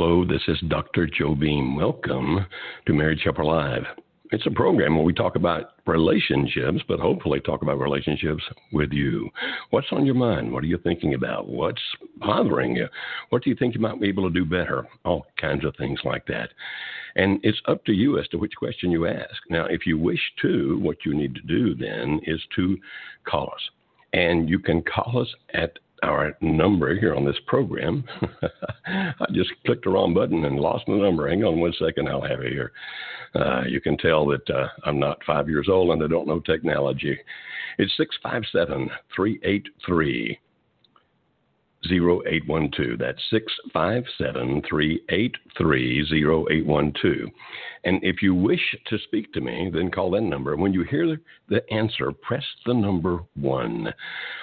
Hello, 0.00 0.24
this 0.24 0.42
is 0.46 0.60
Dr. 0.68 1.08
Joe 1.08 1.34
Beam. 1.34 1.74
Welcome 1.74 2.46
to 2.86 2.92
Marriage 2.92 3.22
Helper 3.24 3.44
Live. 3.44 3.82
It's 4.30 4.46
a 4.46 4.50
program 4.52 4.94
where 4.94 5.02
we 5.02 5.12
talk 5.12 5.34
about 5.34 5.72
relationships, 5.88 6.78
but 6.86 7.00
hopefully 7.00 7.40
talk 7.40 7.62
about 7.62 7.80
relationships 7.80 8.44
with 8.72 8.92
you. 8.92 9.28
What's 9.70 9.88
on 9.90 10.06
your 10.06 10.14
mind? 10.14 10.52
What 10.52 10.62
are 10.62 10.68
you 10.68 10.78
thinking 10.78 11.14
about? 11.14 11.48
What's 11.48 11.82
bothering 12.18 12.76
you? 12.76 12.86
What 13.30 13.42
do 13.42 13.50
you 13.50 13.56
think 13.56 13.74
you 13.74 13.80
might 13.80 14.00
be 14.00 14.06
able 14.06 14.22
to 14.28 14.32
do 14.32 14.44
better? 14.44 14.86
All 15.04 15.26
kinds 15.36 15.64
of 15.64 15.74
things 15.76 15.98
like 16.04 16.24
that. 16.26 16.50
And 17.16 17.40
it's 17.42 17.60
up 17.66 17.84
to 17.86 17.92
you 17.92 18.20
as 18.20 18.28
to 18.28 18.38
which 18.38 18.54
question 18.54 18.92
you 18.92 19.08
ask. 19.08 19.42
Now, 19.50 19.64
if 19.64 19.84
you 19.84 19.98
wish 19.98 20.20
to, 20.42 20.78
what 20.78 20.98
you 21.04 21.12
need 21.12 21.34
to 21.34 21.42
do 21.42 21.74
then 21.74 22.20
is 22.24 22.40
to 22.54 22.78
call 23.24 23.50
us. 23.52 23.70
And 24.12 24.48
you 24.48 24.60
can 24.60 24.80
call 24.80 25.20
us 25.20 25.34
at 25.54 25.80
our 26.02 26.36
number 26.40 26.98
here 26.98 27.14
on 27.14 27.24
this 27.24 27.38
program. 27.46 28.04
I 28.86 29.26
just 29.32 29.50
clicked 29.66 29.84
the 29.84 29.90
wrong 29.90 30.14
button 30.14 30.44
and 30.44 30.58
lost 30.58 30.84
the 30.86 30.94
number. 30.94 31.28
Hang 31.28 31.44
on 31.44 31.60
one 31.60 31.74
second, 31.78 32.08
I'll 32.08 32.22
have 32.22 32.40
it 32.40 32.52
here. 32.52 32.72
Uh, 33.34 33.62
you 33.66 33.80
can 33.80 33.96
tell 33.98 34.26
that 34.26 34.48
uh, 34.50 34.68
I'm 34.84 34.98
not 34.98 35.18
five 35.26 35.48
years 35.48 35.68
old 35.70 35.90
and 35.90 36.02
I 36.02 36.06
don't 36.06 36.26
know 36.26 36.40
technology. 36.40 37.18
It's 37.78 37.96
657 37.96 38.90
383 39.14 40.38
0812. 41.86 42.98
That's 42.98 43.22
657 43.30 44.62
383 44.68 46.00
0812. 46.00 47.30
And 47.84 48.00
if 48.02 48.22
you 48.22 48.34
wish 48.34 48.60
to 48.86 48.98
speak 48.98 49.32
to 49.32 49.40
me, 49.40 49.70
then 49.72 49.90
call 49.90 50.10
that 50.12 50.22
number. 50.22 50.56
When 50.56 50.72
you 50.72 50.84
hear 50.84 51.18
the 51.48 51.72
answer, 51.72 52.12
press 52.12 52.44
the 52.66 52.74
number 52.74 53.20
one 53.34 53.92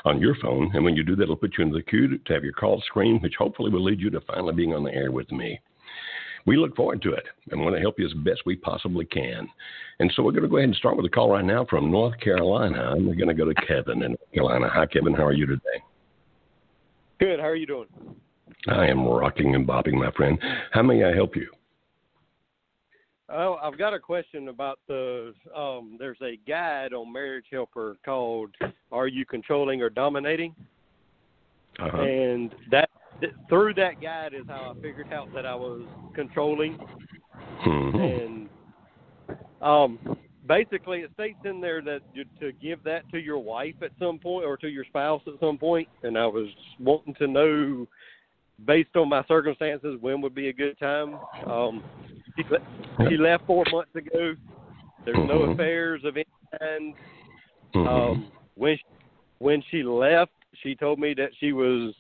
on 0.05 0.21
your 0.21 0.35
phone. 0.41 0.71
And 0.73 0.83
when 0.85 0.95
you 0.95 1.03
do 1.03 1.15
that, 1.17 1.23
it'll 1.23 1.35
put 1.35 1.57
you 1.57 1.65
in 1.65 1.71
the 1.71 1.81
queue 1.81 2.17
to 2.17 2.33
have 2.33 2.43
your 2.43 2.53
call 2.53 2.81
screen, 2.81 3.19
which 3.19 3.35
hopefully 3.37 3.71
will 3.71 3.83
lead 3.83 3.99
you 3.99 4.09
to 4.11 4.21
finally 4.21 4.53
being 4.53 4.73
on 4.73 4.83
the 4.83 4.93
air 4.93 5.11
with 5.11 5.31
me. 5.31 5.59
We 6.45 6.57
look 6.57 6.75
forward 6.75 7.01
to 7.01 7.11
it 7.13 7.25
and 7.49 7.61
want 7.61 7.75
to 7.75 7.81
help 7.81 7.99
you 7.99 8.05
as 8.05 8.13
best 8.13 8.43
we 8.45 8.55
possibly 8.55 9.05
can. 9.05 9.49
And 9.99 10.11
so 10.15 10.21
we're 10.21 10.31
going 10.31 10.43
to 10.43 10.49
go 10.49 10.57
ahead 10.57 10.69
and 10.69 10.75
start 10.75 10.95
with 10.95 11.05
a 11.05 11.09
call 11.09 11.31
right 11.31 11.43
now 11.43 11.65
from 11.67 11.89
North 11.89 12.19
Carolina. 12.19 12.91
And 12.91 13.07
we're 13.07 13.15
going 13.15 13.29
to 13.29 13.33
go 13.33 13.45
to 13.45 13.65
Kevin 13.65 14.03
in 14.03 14.11
North 14.11 14.31
Carolina. 14.33 14.69
Hi, 14.71 14.85
Kevin. 14.85 15.13
How 15.13 15.25
are 15.25 15.33
you 15.33 15.47
today? 15.47 15.81
Good. 17.25 17.39
How 17.39 17.47
are 17.47 17.55
you 17.55 17.65
doing? 17.65 17.87
I 18.67 18.85
am 18.85 19.03
rocking 19.03 19.55
and 19.55 19.67
bopping, 19.67 19.93
my 19.93 20.11
friend. 20.11 20.37
How 20.73 20.83
may 20.83 21.03
I 21.03 21.11
help 21.11 21.35
you? 21.35 21.49
Oh, 23.29 23.57
I've 23.63 23.79
got 23.79 23.95
a 23.95 23.99
question 23.99 24.49
about 24.49 24.77
the. 24.87 25.33
Um, 25.57 25.95
there's 25.97 26.19
a 26.21 26.37
guide 26.47 26.93
on 26.93 27.11
Marriage 27.11 27.47
Helper 27.51 27.97
called 28.05 28.51
"Are 28.91 29.07
You 29.07 29.25
Controlling 29.25 29.81
or 29.81 29.89
Dominating?" 29.89 30.53
Uh-huh. 31.79 31.97
And 31.97 32.53
that 32.69 32.91
through 33.49 33.73
that 33.73 33.99
guide 33.99 34.35
is 34.35 34.45
how 34.47 34.75
I 34.77 34.79
figured 34.79 35.11
out 35.11 35.33
that 35.33 35.47
I 35.47 35.55
was 35.55 35.81
controlling. 36.13 36.77
Mm-hmm. 37.65 37.97
And 37.97 38.49
um, 39.63 40.17
basically, 40.47 40.99
it 40.99 41.11
states 41.13 41.37
in 41.43 41.61
there 41.61 41.81
that 41.81 42.01
you, 42.13 42.25
to 42.39 42.51
give 42.53 42.83
that 42.83 43.09
to 43.11 43.19
your 43.19 43.39
wife 43.39 43.75
at 43.81 43.91
some 43.99 44.19
point 44.19 44.45
or 44.45 44.57
to 44.57 44.67
your 44.67 44.85
spouse 44.85 45.21
at 45.27 45.39
some. 45.39 45.57
And 46.03 46.17
I 46.17 46.25
was 46.25 46.47
wanting 46.79 47.15
to 47.15 47.27
know, 47.27 47.87
based 48.65 48.95
on 48.95 49.09
my 49.09 49.23
circumstances, 49.27 49.97
when 50.01 50.21
would 50.21 50.35
be 50.35 50.49
a 50.49 50.53
good 50.53 50.77
time. 50.79 51.19
Um, 51.47 51.83
she, 52.35 52.43
she 53.09 53.17
left 53.17 53.45
four 53.45 53.63
months 53.71 53.95
ago. 53.95 54.35
There's 55.05 55.27
no 55.27 55.39
Mhm. 55.39 55.53
affairs 55.53 56.03
of 56.03 56.17
any 56.17 56.25
kind. 56.59 56.95
Mhm. 57.73 57.87
Um, 57.87 58.31
when 58.55 58.77
she, 58.77 58.83
when 59.39 59.61
she 59.63 59.83
left, 59.83 60.31
she 60.61 60.75
told 60.75 60.99
me 60.99 61.13
that 61.15 61.35
she 61.35 61.51
was 61.51 61.93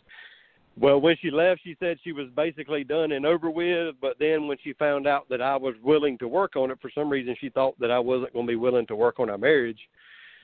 well. 0.79 0.99
When 0.99 1.15
she 1.21 1.31
left, 1.31 1.61
she 1.63 1.75
said 1.79 1.97
she 2.03 2.11
was 2.11 2.27
basically 2.35 2.83
done 2.83 3.13
and 3.13 3.25
over 3.25 3.49
with. 3.49 3.95
But 4.01 4.17
then 4.19 4.47
when 4.47 4.57
she 4.63 4.73
found 4.73 5.07
out 5.07 5.27
that 5.29 5.41
I 5.41 5.55
was 5.55 5.75
willing 5.83 6.17
to 6.19 6.27
work 6.27 6.55
on 6.55 6.71
it, 6.71 6.79
for 6.81 6.91
some 6.93 7.09
reason 7.09 7.35
she 7.39 7.49
thought 7.49 7.79
that 7.79 7.91
I 7.91 7.99
wasn't 7.99 8.33
going 8.33 8.45
to 8.45 8.51
be 8.51 8.55
willing 8.55 8.87
to 8.87 8.95
work 8.95 9.19
on 9.19 9.29
our 9.29 9.37
marriage. 9.37 9.79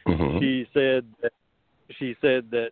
Mhm. 0.08 0.40
She 0.40 0.68
said 0.74 1.06
that 1.22 1.34
she 1.97 2.16
said 2.22 2.50
that 2.52 2.72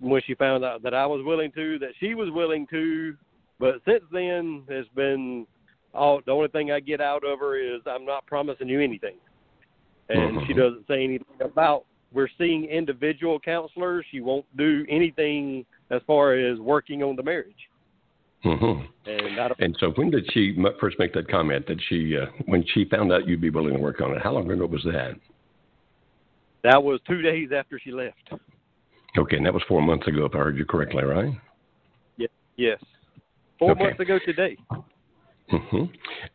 when 0.00 0.22
she 0.22 0.34
found 0.34 0.64
out 0.64 0.82
that 0.82 0.94
I 0.94 1.06
was 1.06 1.22
willing 1.24 1.52
to, 1.52 1.78
that 1.80 1.92
she 2.00 2.14
was 2.14 2.30
willing 2.30 2.66
to. 2.68 3.16
But 3.58 3.80
since 3.84 4.04
then, 4.10 4.64
it's 4.68 4.88
been 4.90 5.46
all 5.94 6.20
the 6.24 6.32
only 6.32 6.48
thing 6.48 6.72
I 6.72 6.80
get 6.80 7.00
out 7.00 7.24
of 7.24 7.38
her 7.38 7.56
is 7.56 7.80
I'm 7.86 8.04
not 8.04 8.26
promising 8.26 8.68
you 8.68 8.80
anything, 8.80 9.16
and 10.08 10.46
she 10.46 10.52
Mhm. 10.52 10.56
doesn't 10.56 10.86
say 10.86 11.04
anything 11.04 11.40
about. 11.40 11.84
We're 12.12 12.28
seeing 12.38 12.64
individual 12.66 13.38
counselors. 13.40 14.06
She 14.06 14.20
won't 14.20 14.46
do 14.56 14.86
anything 14.88 15.66
as 15.90 16.02
far 16.06 16.34
as 16.34 16.58
working 16.58 17.02
on 17.02 17.16
the 17.16 17.22
marriage, 17.22 17.68
Mhm. 18.44 18.88
and. 19.06 19.54
And 19.58 19.76
so, 19.78 19.90
when 19.92 20.10
did 20.10 20.30
she 20.32 20.54
first 20.80 20.98
make 20.98 21.12
that 21.14 21.28
comment? 21.28 21.66
That 21.66 21.80
she, 21.88 22.16
uh, 22.16 22.26
when 22.46 22.64
she 22.66 22.84
found 22.86 23.12
out 23.12 23.26
you'd 23.26 23.40
be 23.40 23.50
willing 23.50 23.74
to 23.74 23.80
work 23.80 24.00
on 24.00 24.12
it, 24.14 24.22
how 24.22 24.32
long 24.32 24.50
ago 24.50 24.66
was 24.66 24.82
that? 24.84 25.16
That 26.62 26.82
was 26.82 27.00
two 27.02 27.22
days 27.22 27.52
after 27.52 27.78
she 27.78 27.92
left. 27.92 28.32
Okay, 29.16 29.36
and 29.36 29.46
that 29.46 29.54
was 29.54 29.62
four 29.64 29.80
months 29.80 30.06
ago, 30.08 30.24
if 30.26 30.34
I 30.34 30.38
heard 30.38 30.58
you 30.58 30.66
correctly, 30.66 31.04
right? 31.04 31.32
Yes, 32.16 32.30
Yes. 32.56 32.82
four 33.58 33.70
Okay. 33.72 33.84
months 33.84 34.00
ago 34.00 34.18
today. 34.18 34.56
hmm 35.48 35.84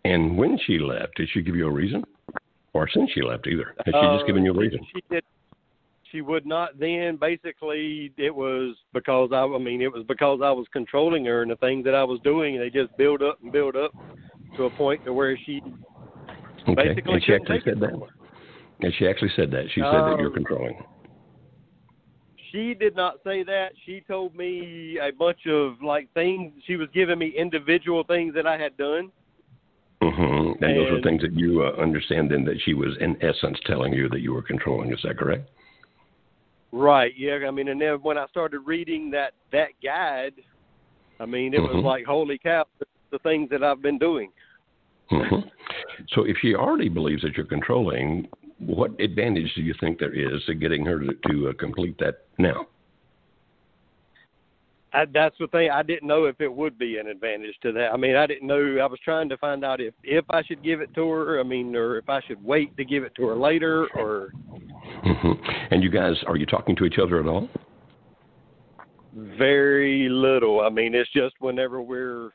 And 0.05 0.37
when 0.37 0.57
she 0.59 0.79
left, 0.79 1.15
did 1.15 1.29
she 1.29 1.41
give 1.41 1.55
you 1.55 1.67
a 1.67 1.71
reason, 1.71 2.03
or 2.73 2.87
since 2.89 3.11
she 3.11 3.21
left 3.21 3.45
either? 3.47 3.75
Has 3.85 3.93
she 3.93 3.99
Uh, 3.99 4.13
just 4.15 4.25
given 4.25 4.45
you 4.45 4.51
a 4.51 4.57
reason? 4.57 4.85
She 4.93 5.03
did. 5.09 5.23
She 6.11 6.21
would 6.21 6.45
not 6.45 6.77
then. 6.79 7.17
Basically, 7.17 8.11
it 8.17 8.33
was 8.33 8.75
because 8.93 9.29
I. 9.31 9.43
I 9.43 9.57
mean, 9.57 9.81
it 9.81 9.91
was 9.91 10.03
because 10.07 10.41
I 10.43 10.51
was 10.51 10.67
controlling 10.73 11.25
her 11.25 11.41
and 11.41 11.51
the 11.51 11.55
things 11.57 11.85
that 11.85 11.95
I 11.95 12.03
was 12.03 12.19
doing. 12.21 12.59
They 12.59 12.69
just 12.69 12.95
build 12.97 13.21
up 13.21 13.39
and 13.41 13.51
build 13.51 13.75
up 13.75 13.93
to 14.57 14.65
a 14.65 14.69
point 14.69 15.03
to 15.05 15.13
where 15.13 15.37
she 15.45 15.61
Okay, 16.67 16.89
basically 16.89 17.13
and 17.13 17.23
she 17.23 17.33
actually 17.33 17.61
said 17.65 17.79
that. 17.79 17.93
And 18.81 18.93
she 18.97 19.07
actually 19.07 19.31
said 19.35 19.51
that. 19.51 19.65
She 19.73 19.81
said 19.81 20.05
that 20.05 20.17
you're 20.19 20.27
Um, 20.27 20.33
controlling. 20.33 20.83
She 22.51 22.73
did 22.73 22.95
not 22.95 23.15
say 23.23 23.43
that. 23.43 23.71
She 23.85 24.01
told 24.01 24.35
me 24.35 24.99
a 24.99 25.11
bunch 25.11 25.47
of 25.47 25.81
like 25.81 26.11
things. 26.13 26.53
She 26.65 26.75
was 26.75 26.89
giving 26.93 27.17
me 27.17 27.29
individual 27.29 28.03
things 28.03 28.33
that 28.33 28.45
I 28.45 28.57
had 28.57 28.75
done. 28.77 29.11
hmm 30.01 30.51
And 30.61 30.77
those 30.77 30.91
were 30.91 31.01
things 31.01 31.21
that 31.21 31.33
you 31.33 31.63
uh, 31.63 31.81
understand 31.81 32.29
then 32.31 32.43
that 32.45 32.59
she 32.65 32.73
was 32.73 32.97
in 32.99 33.15
essence 33.23 33.57
telling 33.65 33.93
you 33.93 34.09
that 34.09 34.19
you 34.21 34.33
were 34.33 34.41
controlling. 34.41 34.91
Is 34.91 34.99
that 35.03 35.17
correct? 35.17 35.49
Right. 36.71 37.13
Yeah. 37.17 37.39
I 37.47 37.51
mean, 37.51 37.67
and 37.67 37.81
then 37.81 37.95
when 38.01 38.17
I 38.17 38.27
started 38.27 38.59
reading 38.59 39.11
that 39.11 39.33
that 39.51 39.69
guide, 39.83 40.33
I 41.19 41.25
mean, 41.25 41.53
it 41.53 41.59
Mhm. 41.59 41.75
was 41.75 41.83
like, 41.83 42.05
holy 42.05 42.37
cow, 42.37 42.65
the, 42.79 43.19
things 43.19 43.49
that 43.49 43.61
I've 43.61 43.81
been 43.81 43.99
doing. 43.99 44.31
hmm 45.09 45.41
So 46.09 46.23
if 46.23 46.37
she 46.41 46.55
already 46.55 46.87
believes 46.87 47.21
that 47.23 47.35
you're 47.35 47.45
controlling, 47.45 48.29
what 48.59 48.91
advantage 48.99 49.53
do 49.53 49.61
you 49.61 49.73
think 49.79 49.99
there 49.99 50.13
is 50.13 50.43
to 50.45 50.55
getting 50.55 50.85
her 50.85 50.99
to, 50.99 51.13
to 51.29 51.49
uh, 51.49 51.53
complete 51.53 51.97
that 51.99 52.25
now? 52.37 52.67
I, 54.93 55.05
that's 55.05 55.35
the 55.39 55.47
thing. 55.47 55.69
I 55.69 55.83
didn't 55.83 56.07
know 56.07 56.25
if 56.25 56.39
it 56.41 56.53
would 56.53 56.77
be 56.77 56.97
an 56.97 57.07
advantage 57.07 57.55
to 57.63 57.71
that. 57.73 57.91
I 57.93 57.97
mean, 57.97 58.15
I 58.15 58.27
didn't 58.27 58.47
know. 58.47 58.77
I 58.81 58.85
was 58.87 58.99
trying 59.03 59.29
to 59.29 59.37
find 59.37 59.63
out 59.63 59.79
if 59.79 59.93
if 60.03 60.25
I 60.29 60.43
should 60.43 60.63
give 60.63 60.81
it 60.81 60.93
to 60.95 61.09
her. 61.09 61.39
I 61.39 61.43
mean, 61.43 61.75
or 61.75 61.97
if 61.97 62.09
I 62.09 62.21
should 62.27 62.43
wait 62.43 62.75
to 62.77 62.83
give 62.83 63.03
it 63.03 63.15
to 63.15 63.27
her 63.27 63.35
later, 63.35 63.87
or 63.97 64.33
hmm 65.03 65.31
And 65.71 65.81
you 65.81 65.89
guys, 65.89 66.15
are 66.27 66.35
you 66.35 66.45
talking 66.45 66.75
to 66.77 66.85
each 66.85 66.99
other 67.01 67.19
at 67.19 67.27
all? 67.27 67.47
very 69.13 70.07
little. 70.09 70.61
I 70.61 70.69
mean, 70.69 70.95
it's 70.95 71.11
just 71.11 71.35
whenever 71.39 71.81
we're 71.81 72.29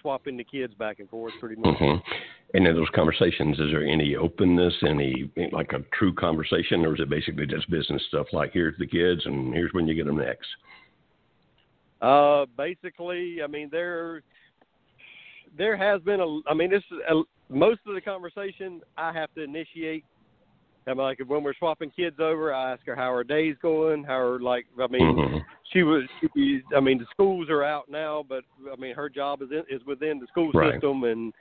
swapping 0.00 0.36
the 0.36 0.44
kids 0.44 0.74
back 0.74 1.00
and 1.00 1.08
forth, 1.08 1.34
pretty 1.40 1.56
much. 1.56 1.76
hmm 1.78 1.96
And 2.54 2.66
in 2.66 2.76
those 2.76 2.88
conversations, 2.94 3.58
is 3.58 3.70
there 3.70 3.84
any 3.84 4.16
openness, 4.16 4.74
any 4.86 5.30
like 5.52 5.72
a 5.72 5.84
true 5.98 6.14
conversation, 6.14 6.84
or 6.84 6.94
is 6.94 7.00
it 7.00 7.10
basically 7.10 7.46
just 7.46 7.70
business 7.70 8.02
stuff 8.08 8.26
like 8.32 8.52
here's 8.52 8.78
the 8.78 8.86
kids 8.86 9.22
and 9.24 9.54
here's 9.54 9.72
when 9.72 9.86
you 9.86 9.94
get 9.94 10.06
them 10.06 10.18
next? 10.18 10.48
Uh, 12.00 12.46
basically, 12.56 13.38
I 13.42 13.46
mean, 13.46 13.68
there 13.70 14.22
there 15.56 15.76
has 15.76 16.00
been 16.02 16.20
a. 16.20 16.40
I 16.48 16.54
mean, 16.54 16.70
this 16.70 16.82
is 16.90 16.98
a, 17.10 17.22
most 17.52 17.80
of 17.86 17.94
the 17.94 18.00
conversation 18.00 18.80
I 18.96 19.12
have 19.12 19.32
to 19.34 19.42
initiate. 19.42 20.04
And 20.86 20.98
like 20.98 21.18
when 21.26 21.42
we're 21.42 21.54
swapping 21.54 21.90
kids 21.90 22.16
over, 22.18 22.54
I 22.54 22.72
ask 22.72 22.86
her 22.86 22.96
how 22.96 23.12
her 23.12 23.22
day's 23.22 23.56
going, 23.60 24.02
how 24.02 24.18
her 24.18 24.40
like. 24.40 24.66
I 24.80 24.86
mean, 24.86 25.14
Mm-hmm. 25.16 25.36
she 25.72 25.82
was. 25.82 26.04
She, 26.34 26.62
I 26.74 26.80
mean, 26.80 26.98
the 26.98 27.06
schools 27.10 27.50
are 27.50 27.62
out 27.62 27.90
now, 27.90 28.24
but 28.26 28.44
I 28.72 28.76
mean, 28.80 28.94
her 28.94 29.08
job 29.10 29.42
is 29.42 29.50
in, 29.50 29.62
is 29.74 29.84
within 29.86 30.18
the 30.18 30.26
school 30.28 30.50
Right. 30.54 30.74
system, 30.74 31.04
and 31.04 31.32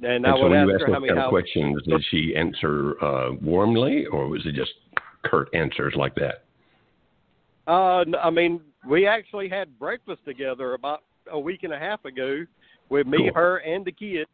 and, 0.00 0.06
And 0.06 0.26
I 0.26 0.30
so 0.34 0.42
would 0.42 0.50
when 0.50 0.60
ask 0.60 0.68
you 0.68 0.74
ask 0.74 0.80
her 0.86 0.92
how 0.94 1.00
many 1.00 1.08
kind 1.08 1.18
of 1.18 1.24
how. 1.24 1.30
questions, 1.30 1.82
did 1.86 2.04
she 2.10 2.34
answer 2.34 2.94
uh, 3.04 3.32
warmly, 3.42 4.06
or 4.06 4.28
was 4.28 4.46
it 4.46 4.54
just 4.54 4.72
curt 5.24 5.48
answers 5.54 5.94
like 5.96 6.14
that? 6.14 6.44
Uh, 7.66 8.04
I 8.22 8.30
mean, 8.30 8.60
we 8.86 9.06
actually 9.06 9.48
had 9.48 9.78
breakfast 9.78 10.24
together 10.24 10.74
about 10.74 11.02
a 11.30 11.38
week 11.38 11.62
and 11.62 11.72
a 11.72 11.78
half 11.78 12.04
ago 12.04 12.44
with 12.88 13.06
me, 13.06 13.18
Cool. 13.18 13.34
her, 13.34 13.56
and 13.58 13.84
the 13.84 13.92
kids. 13.92 14.30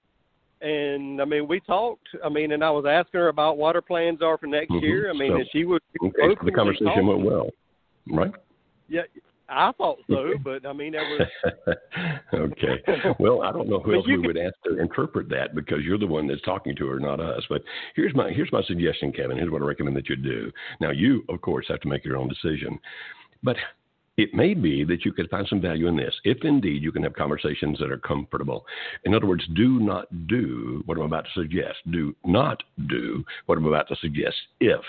And 0.61 1.21
I 1.21 1.25
mean, 1.25 1.49
we 1.49 1.61
talked. 1.61 2.09
I 2.25 2.29
mean, 2.29 2.53
and 2.53 2.65
I 2.65 2.71
was 2.71 2.85
asking 2.87 3.21
her 3.21 3.29
about 3.29 3.59
what 3.59 3.75
her 3.75 3.83
plans 3.83 4.23
are 4.23 4.39
for 4.39 4.47
next 4.47 4.71
Mhm. 4.71 4.83
year. 4.83 5.11
I 5.11 5.13
mean, 5.13 5.33
So- 5.33 5.37
and 5.37 5.49
she 5.51 5.65
was. 5.65 5.81
Okay, 6.03 6.35
so 6.35 6.45
the 6.45 6.53
conversation 6.53 7.07
went 7.07 7.21
well, 7.21 7.51
right? 8.07 8.33
Yeah, 8.89 9.03
I 9.49 9.73
thought 9.73 9.99
so, 10.09 10.35
but 10.45 10.65
I 10.65 10.73
mean, 10.73 10.93
there 10.93 11.03
was. 11.67 11.77
okay. 12.35 12.83
Well, 13.19 13.43
I 13.43 13.53
don't 13.53 13.69
know 13.69 13.81
who 13.81 13.95
else 13.95 14.07
we 14.07 14.17
would 14.17 14.39
ask 14.39 14.55
to 14.65 14.79
interpret 14.79 15.29
that 15.31 15.55
because 15.55 15.85
you're 15.85 15.99
the 15.99 16.07
one 16.07 16.27
that's 16.27 16.41
talking 16.43 16.75
to 16.77 16.87
her, 16.87 17.01
not 17.01 17.21
us. 17.21 17.45
But 17.49 17.63
here's 17.95 18.15
my 18.15 18.31
here's 18.31 18.53
my 18.53 18.63
suggestion, 18.63 19.13
Kevin. 19.13 19.37
Here's 19.37 19.51
what 19.51 19.61
I 19.61 19.67
recommend 19.67 19.97
that 19.97 20.09
you 20.09 20.17
do. 20.17 20.51
Now, 20.81 20.91
you 20.91 21.25
of 21.29 21.41
course 21.43 21.67
have 21.69 21.81
to 21.81 21.89
make 21.89 22.05
your 22.05 22.17
own 22.17 22.29
decision, 22.29 22.79
but 23.43 23.57
it 24.17 24.35
may 24.35 24.55
be 24.55 24.85
that 24.85 25.05
you 25.05 25.13
could 25.13 25.29
find 25.31 25.47
some 25.49 25.61
value 25.61 25.89
in 25.89 25.97
this, 25.97 26.15
if 26.25 26.45
indeed 26.45 26.83
you 26.83 26.93
can 26.93 27.03
have 27.03 27.15
conversations 27.15 27.79
that 27.79 27.91
are 27.91 27.99
comfortable. 27.99 28.65
In 29.05 29.15
other 29.15 29.27
words, 29.27 29.45
do 29.55 29.81
not 29.81 30.07
do 30.27 30.83
what 30.87 30.99
I'm 30.99 31.05
about 31.05 31.25
to 31.25 31.41
suggest. 31.41 31.79
Do 31.91 32.15
not 32.25 32.63
do 32.89 33.25
what 33.47 33.59
I'm 33.59 33.67
about 33.67 33.89
to 33.89 33.97
suggest 33.97 34.37
if 34.61 34.81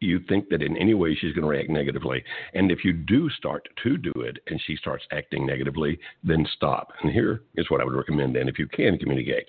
you 0.00 0.20
think 0.28 0.48
that 0.48 0.62
in 0.62 0.76
any 0.76 0.94
way 0.94 1.14
she's 1.14 1.34
going 1.34 1.42
to 1.42 1.48
react 1.48 1.70
negatively. 1.70 2.24
And 2.54 2.72
if 2.72 2.84
you 2.84 2.92
do 2.92 3.28
start 3.30 3.68
to 3.82 3.98
do 3.98 4.12
it 4.16 4.38
and 4.46 4.60
she 4.66 4.76
starts 4.76 5.04
acting 5.12 5.46
negatively, 5.46 5.98
then 6.24 6.46
stop. 6.56 6.92
And 7.02 7.12
here 7.12 7.42
is 7.56 7.70
what 7.70 7.80
I 7.80 7.84
would 7.84 7.94
recommend 7.94 8.34
then 8.34 8.48
if 8.48 8.58
you 8.58 8.66
can 8.66 8.98
communicate. 8.98 9.48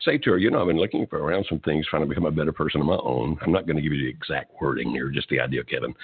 Say 0.00 0.18
to 0.18 0.30
her, 0.30 0.38
you 0.38 0.50
know, 0.50 0.60
I've 0.60 0.66
been 0.66 0.78
looking 0.78 1.06
for 1.06 1.18
around 1.18 1.46
some 1.48 1.60
things, 1.60 1.86
trying 1.86 2.02
to 2.02 2.08
become 2.08 2.24
a 2.24 2.32
better 2.32 2.52
person 2.52 2.80
on 2.80 2.86
my 2.86 2.98
own. 3.04 3.36
I'm 3.42 3.52
not 3.52 3.66
going 3.66 3.76
to 3.76 3.82
give 3.82 3.92
you 3.92 4.02
the 4.02 4.10
exact 4.10 4.60
wording 4.60 4.90
here, 4.90 5.08
just 5.10 5.28
the 5.28 5.38
idea, 5.38 5.62
Kevin. 5.62 5.94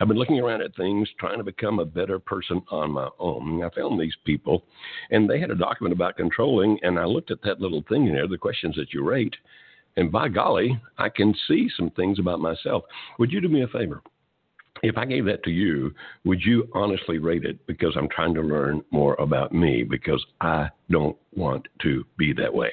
I've 0.00 0.08
been 0.08 0.18
looking 0.18 0.40
around 0.40 0.60
at 0.62 0.76
things, 0.76 1.08
trying 1.18 1.38
to 1.38 1.44
become 1.44 1.78
a 1.78 1.84
better 1.84 2.18
person 2.18 2.60
on 2.70 2.90
my 2.90 3.08
own. 3.18 3.62
I 3.62 3.70
found 3.70 3.98
these 3.98 4.16
people, 4.24 4.64
and 5.10 5.30
they 5.30 5.40
had 5.40 5.50
a 5.50 5.54
document 5.54 5.94
about 5.94 6.16
controlling, 6.16 6.78
and 6.82 6.98
I 6.98 7.04
looked 7.04 7.30
at 7.30 7.42
that 7.42 7.60
little 7.60 7.84
thing 7.88 8.06
in 8.06 8.12
there, 8.12 8.28
the 8.28 8.36
questions 8.36 8.74
that 8.76 8.92
you 8.92 9.02
rate, 9.02 9.36
and 9.96 10.12
by 10.12 10.28
golly, 10.28 10.80
I 10.98 11.08
can 11.08 11.34
see 11.48 11.68
some 11.76 11.90
things 11.90 12.18
about 12.18 12.40
myself. 12.40 12.84
Would 13.18 13.32
you 13.32 13.40
do 13.40 13.48
me 13.48 13.62
a 13.62 13.68
favor? 13.68 14.02
If 14.82 14.98
I 14.98 15.06
gave 15.06 15.24
that 15.24 15.42
to 15.44 15.50
you, 15.50 15.94
would 16.24 16.42
you 16.42 16.68
honestly 16.74 17.18
rate 17.18 17.44
it? 17.44 17.66
Because 17.66 17.94
I'm 17.96 18.08
trying 18.08 18.34
to 18.34 18.42
learn 18.42 18.82
more 18.90 19.14
about 19.14 19.52
me 19.52 19.82
because 19.82 20.24
I 20.40 20.68
don't 20.90 21.16
want 21.34 21.66
to 21.82 22.04
be 22.18 22.34
that 22.34 22.52
way. 22.52 22.70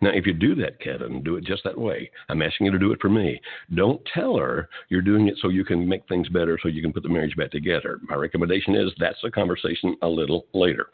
Now, 0.00 0.10
if 0.10 0.26
you 0.26 0.34
do 0.34 0.54
that, 0.56 0.80
Kevin, 0.80 1.22
do 1.22 1.36
it 1.36 1.44
just 1.44 1.64
that 1.64 1.78
way. 1.78 2.10
I'm 2.28 2.42
asking 2.42 2.66
you 2.66 2.72
to 2.72 2.78
do 2.78 2.92
it 2.92 3.00
for 3.00 3.08
me. 3.08 3.40
Don't 3.74 4.00
tell 4.12 4.36
her 4.36 4.68
you're 4.88 5.02
doing 5.02 5.28
it 5.28 5.34
so 5.40 5.48
you 5.48 5.64
can 5.64 5.88
make 5.88 6.06
things 6.08 6.28
better, 6.28 6.58
so 6.62 6.68
you 6.68 6.82
can 6.82 6.92
put 6.92 7.02
the 7.02 7.08
marriage 7.08 7.36
back 7.36 7.50
together. 7.50 7.98
My 8.08 8.16
recommendation 8.16 8.74
is 8.74 8.90
that's 8.98 9.22
a 9.24 9.30
conversation 9.30 9.96
a 10.02 10.08
little 10.08 10.46
later. 10.52 10.88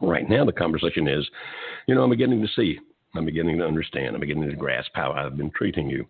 Right 0.00 0.28
now, 0.28 0.44
the 0.44 0.52
conversation 0.52 1.08
is, 1.08 1.26
you 1.86 1.94
know, 1.94 2.02
I'm 2.02 2.10
beginning 2.10 2.42
to 2.42 2.48
see, 2.54 2.78
I'm 3.14 3.24
beginning 3.24 3.58
to 3.58 3.66
understand, 3.66 4.14
I'm 4.14 4.20
beginning 4.20 4.48
to 4.50 4.56
grasp 4.56 4.90
how 4.94 5.12
I've 5.12 5.36
been 5.36 5.50
treating 5.50 5.88
you. 5.88 6.06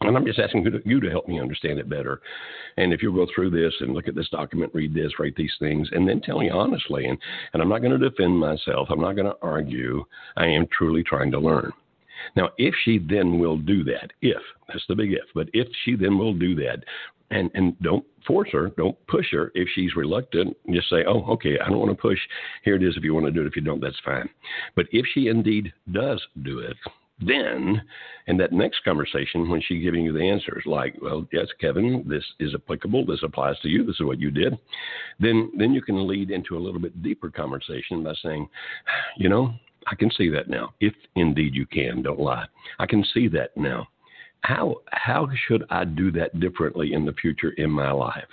And 0.00 0.16
I'm 0.16 0.26
just 0.26 0.38
asking 0.38 0.64
you 0.64 0.70
to, 0.70 0.82
you 0.84 1.00
to 1.00 1.08
help 1.08 1.28
me 1.28 1.40
understand 1.40 1.78
it 1.78 1.88
better. 1.88 2.20
And 2.76 2.92
if 2.92 3.02
you'll 3.02 3.14
go 3.14 3.30
through 3.34 3.50
this 3.50 3.72
and 3.80 3.94
look 3.94 4.08
at 4.08 4.14
this 4.14 4.28
document, 4.28 4.74
read 4.74 4.92
this, 4.92 5.12
write 5.18 5.36
these 5.36 5.54
things, 5.58 5.88
and 5.92 6.06
then 6.06 6.20
tell 6.20 6.40
me 6.40 6.50
honestly, 6.50 7.06
and, 7.06 7.16
and 7.52 7.62
I'm 7.62 7.68
not 7.68 7.80
going 7.80 7.98
to 7.98 8.10
defend 8.10 8.38
myself, 8.38 8.88
I'm 8.90 9.00
not 9.00 9.14
going 9.14 9.26
to 9.26 9.36
argue, 9.40 10.04
I 10.36 10.46
am 10.46 10.66
truly 10.76 11.02
trying 11.02 11.30
to 11.30 11.38
learn. 11.38 11.72
Now, 12.36 12.50
if 12.58 12.74
she 12.84 12.98
then 12.98 13.38
will 13.38 13.56
do 13.56 13.84
that, 13.84 14.12
if, 14.22 14.40
that's 14.68 14.84
the 14.88 14.94
big 14.94 15.12
if, 15.12 15.24
but 15.34 15.48
if 15.52 15.68
she 15.84 15.96
then 15.96 16.18
will 16.18 16.34
do 16.34 16.54
that, 16.56 16.84
and, 17.30 17.50
and 17.54 17.78
don't 17.80 18.04
force 18.26 18.48
her, 18.52 18.70
don't 18.76 18.96
push 19.06 19.26
her. 19.32 19.50
If 19.54 19.68
she's 19.74 19.96
reluctant, 19.96 20.56
just 20.70 20.90
say, 20.90 21.04
oh, 21.06 21.24
okay, 21.32 21.58
I 21.58 21.68
don't 21.68 21.78
want 21.78 21.90
to 21.90 22.00
push. 22.00 22.18
Here 22.64 22.76
it 22.76 22.82
is. 22.82 22.96
If 22.96 23.02
you 23.02 23.14
want 23.14 23.26
to 23.26 23.32
do 23.32 23.42
it, 23.42 23.46
if 23.46 23.56
you 23.56 23.62
don't, 23.62 23.80
that's 23.80 23.98
fine. 24.04 24.28
But 24.76 24.86
if 24.92 25.04
she 25.14 25.28
indeed 25.28 25.72
does 25.92 26.22
do 26.42 26.60
it, 26.60 26.76
then 27.20 27.80
in 28.26 28.36
that 28.38 28.52
next 28.52 28.82
conversation, 28.84 29.48
when 29.48 29.62
she's 29.66 29.82
giving 29.82 30.04
you 30.04 30.12
the 30.12 30.28
answers, 30.28 30.64
like, 30.66 30.96
well, 31.00 31.26
yes, 31.32 31.46
Kevin, 31.60 32.04
this 32.08 32.24
is 32.40 32.54
applicable, 32.54 33.06
this 33.06 33.22
applies 33.22 33.58
to 33.60 33.68
you, 33.68 33.84
this 33.84 33.96
is 34.00 34.06
what 34.06 34.20
you 34.20 34.30
did, 34.30 34.58
then 35.20 35.52
then 35.56 35.72
you 35.72 35.80
can 35.80 36.08
lead 36.08 36.30
into 36.30 36.56
a 36.56 36.60
little 36.60 36.80
bit 36.80 37.02
deeper 37.02 37.30
conversation 37.30 38.02
by 38.02 38.14
saying, 38.22 38.48
you 39.16 39.28
know, 39.28 39.54
I 39.86 39.94
can 39.94 40.10
see 40.10 40.28
that 40.30 40.48
now. 40.48 40.74
If 40.80 40.94
indeed 41.16 41.54
you 41.54 41.66
can, 41.66 42.02
don't 42.02 42.20
lie. 42.20 42.46
I 42.78 42.86
can 42.86 43.04
see 43.12 43.28
that 43.28 43.56
now. 43.56 43.86
How 44.40 44.76
how 44.92 45.28
should 45.46 45.64
I 45.70 45.84
do 45.84 46.10
that 46.12 46.38
differently 46.40 46.92
in 46.92 47.04
the 47.04 47.12
future 47.12 47.50
in 47.56 47.70
my 47.70 47.90
life? 47.90 48.28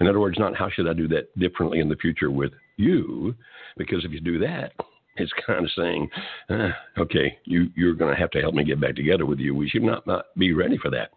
In 0.00 0.06
other 0.06 0.20
words, 0.20 0.38
not 0.38 0.56
how 0.56 0.68
should 0.70 0.88
I 0.88 0.92
do 0.92 1.08
that 1.08 1.36
differently 1.38 1.80
in 1.80 1.88
the 1.88 1.96
future 1.96 2.30
with 2.30 2.52
you, 2.76 3.34
because 3.76 4.04
if 4.04 4.12
you 4.12 4.20
do 4.20 4.38
that, 4.40 4.72
it's 5.16 5.32
kind 5.46 5.64
of 5.64 5.70
saying, 5.76 6.08
uh, 6.50 6.70
okay, 6.98 7.38
you, 7.44 7.68
you're 7.74 7.94
going 7.94 8.14
to 8.14 8.20
have 8.20 8.30
to 8.32 8.40
help 8.40 8.54
me 8.54 8.64
get 8.64 8.80
back 8.80 8.94
together 8.94 9.26
with 9.26 9.38
you. 9.38 9.54
We 9.54 9.68
should 9.68 9.82
not, 9.82 10.06
not 10.06 10.26
be 10.36 10.52
ready 10.52 10.78
for 10.78 10.90
that. 10.90 11.10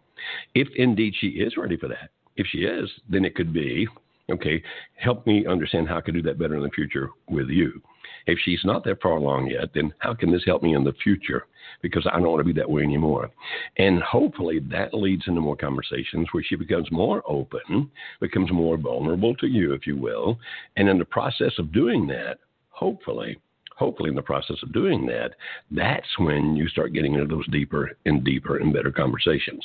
If 0.54 0.68
indeed 0.76 1.14
she 1.20 1.28
is 1.28 1.56
ready 1.56 1.76
for 1.76 1.88
that, 1.88 2.10
if 2.36 2.46
she 2.50 2.58
is, 2.58 2.90
then 3.08 3.24
it 3.24 3.34
could 3.34 3.52
be, 3.52 3.86
okay, 4.30 4.62
help 4.96 5.26
me 5.26 5.46
understand 5.46 5.88
how 5.88 5.98
I 5.98 6.00
can 6.00 6.14
do 6.14 6.22
that 6.22 6.38
better 6.38 6.56
in 6.56 6.62
the 6.62 6.70
future 6.70 7.10
with 7.28 7.48
you. 7.48 7.80
If 8.26 8.38
she's 8.44 8.60
not 8.64 8.84
that 8.84 9.02
far 9.02 9.12
along 9.12 9.48
yet, 9.48 9.70
then 9.74 9.92
how 9.98 10.14
can 10.14 10.30
this 10.30 10.44
help 10.44 10.62
me 10.62 10.74
in 10.74 10.84
the 10.84 10.94
future? 11.04 11.46
Because 11.80 12.06
I 12.06 12.18
don't 12.18 12.30
want 12.30 12.40
to 12.40 12.52
be 12.52 12.58
that 12.58 12.70
way 12.70 12.82
anymore. 12.82 13.30
And 13.78 14.02
hopefully 14.02 14.60
that 14.70 14.94
leads 14.94 15.24
into 15.26 15.40
more 15.40 15.56
conversations 15.56 16.28
where 16.32 16.44
she 16.46 16.56
becomes 16.56 16.90
more 16.90 17.22
open, 17.26 17.90
becomes 18.20 18.52
more 18.52 18.76
vulnerable 18.76 19.34
to 19.36 19.46
you, 19.46 19.72
if 19.72 19.86
you 19.86 19.96
will. 19.96 20.38
And 20.76 20.88
in 20.88 20.98
the 20.98 21.04
process 21.04 21.52
of 21.58 21.72
doing 21.72 22.06
that, 22.08 22.38
hopefully, 22.70 23.38
hopefully 23.76 24.10
in 24.10 24.16
the 24.16 24.22
process 24.22 24.56
of 24.62 24.72
doing 24.72 25.06
that, 25.06 25.30
that's 25.70 26.18
when 26.18 26.54
you 26.56 26.68
start 26.68 26.92
getting 26.92 27.14
into 27.14 27.26
those 27.26 27.46
deeper 27.48 27.92
and 28.06 28.24
deeper 28.24 28.58
and 28.58 28.72
better 28.72 28.92
conversations. 28.92 29.64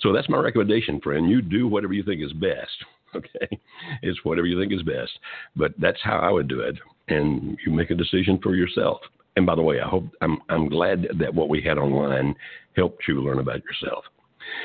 So 0.00 0.12
that's 0.12 0.28
my 0.28 0.38
recommendation, 0.38 1.00
friend. 1.00 1.28
You 1.28 1.42
do 1.42 1.66
whatever 1.66 1.92
you 1.92 2.02
think 2.02 2.22
is 2.22 2.32
best. 2.32 2.72
Okay, 3.14 3.58
it's 4.02 4.22
whatever 4.22 4.46
you 4.46 4.60
think 4.60 4.70
is 4.70 4.82
best, 4.82 5.10
but 5.56 5.72
that's 5.78 5.96
how 6.02 6.18
I 6.18 6.30
would 6.30 6.46
do 6.46 6.60
it, 6.60 6.76
and 7.08 7.58
you 7.64 7.72
make 7.72 7.90
a 7.90 7.94
decision 7.94 8.38
for 8.42 8.54
yourself. 8.54 9.00
And 9.36 9.46
by 9.46 9.54
the 9.54 9.62
way, 9.62 9.80
I 9.80 9.88
hope 9.88 10.04
I'm 10.20 10.38
I'm 10.48 10.68
glad 10.68 11.06
that 11.18 11.34
what 11.34 11.48
we 11.48 11.62
had 11.62 11.78
online 11.78 12.34
helped 12.76 13.06
you 13.06 13.22
learn 13.22 13.38
about 13.38 13.62
yourself. 13.64 14.04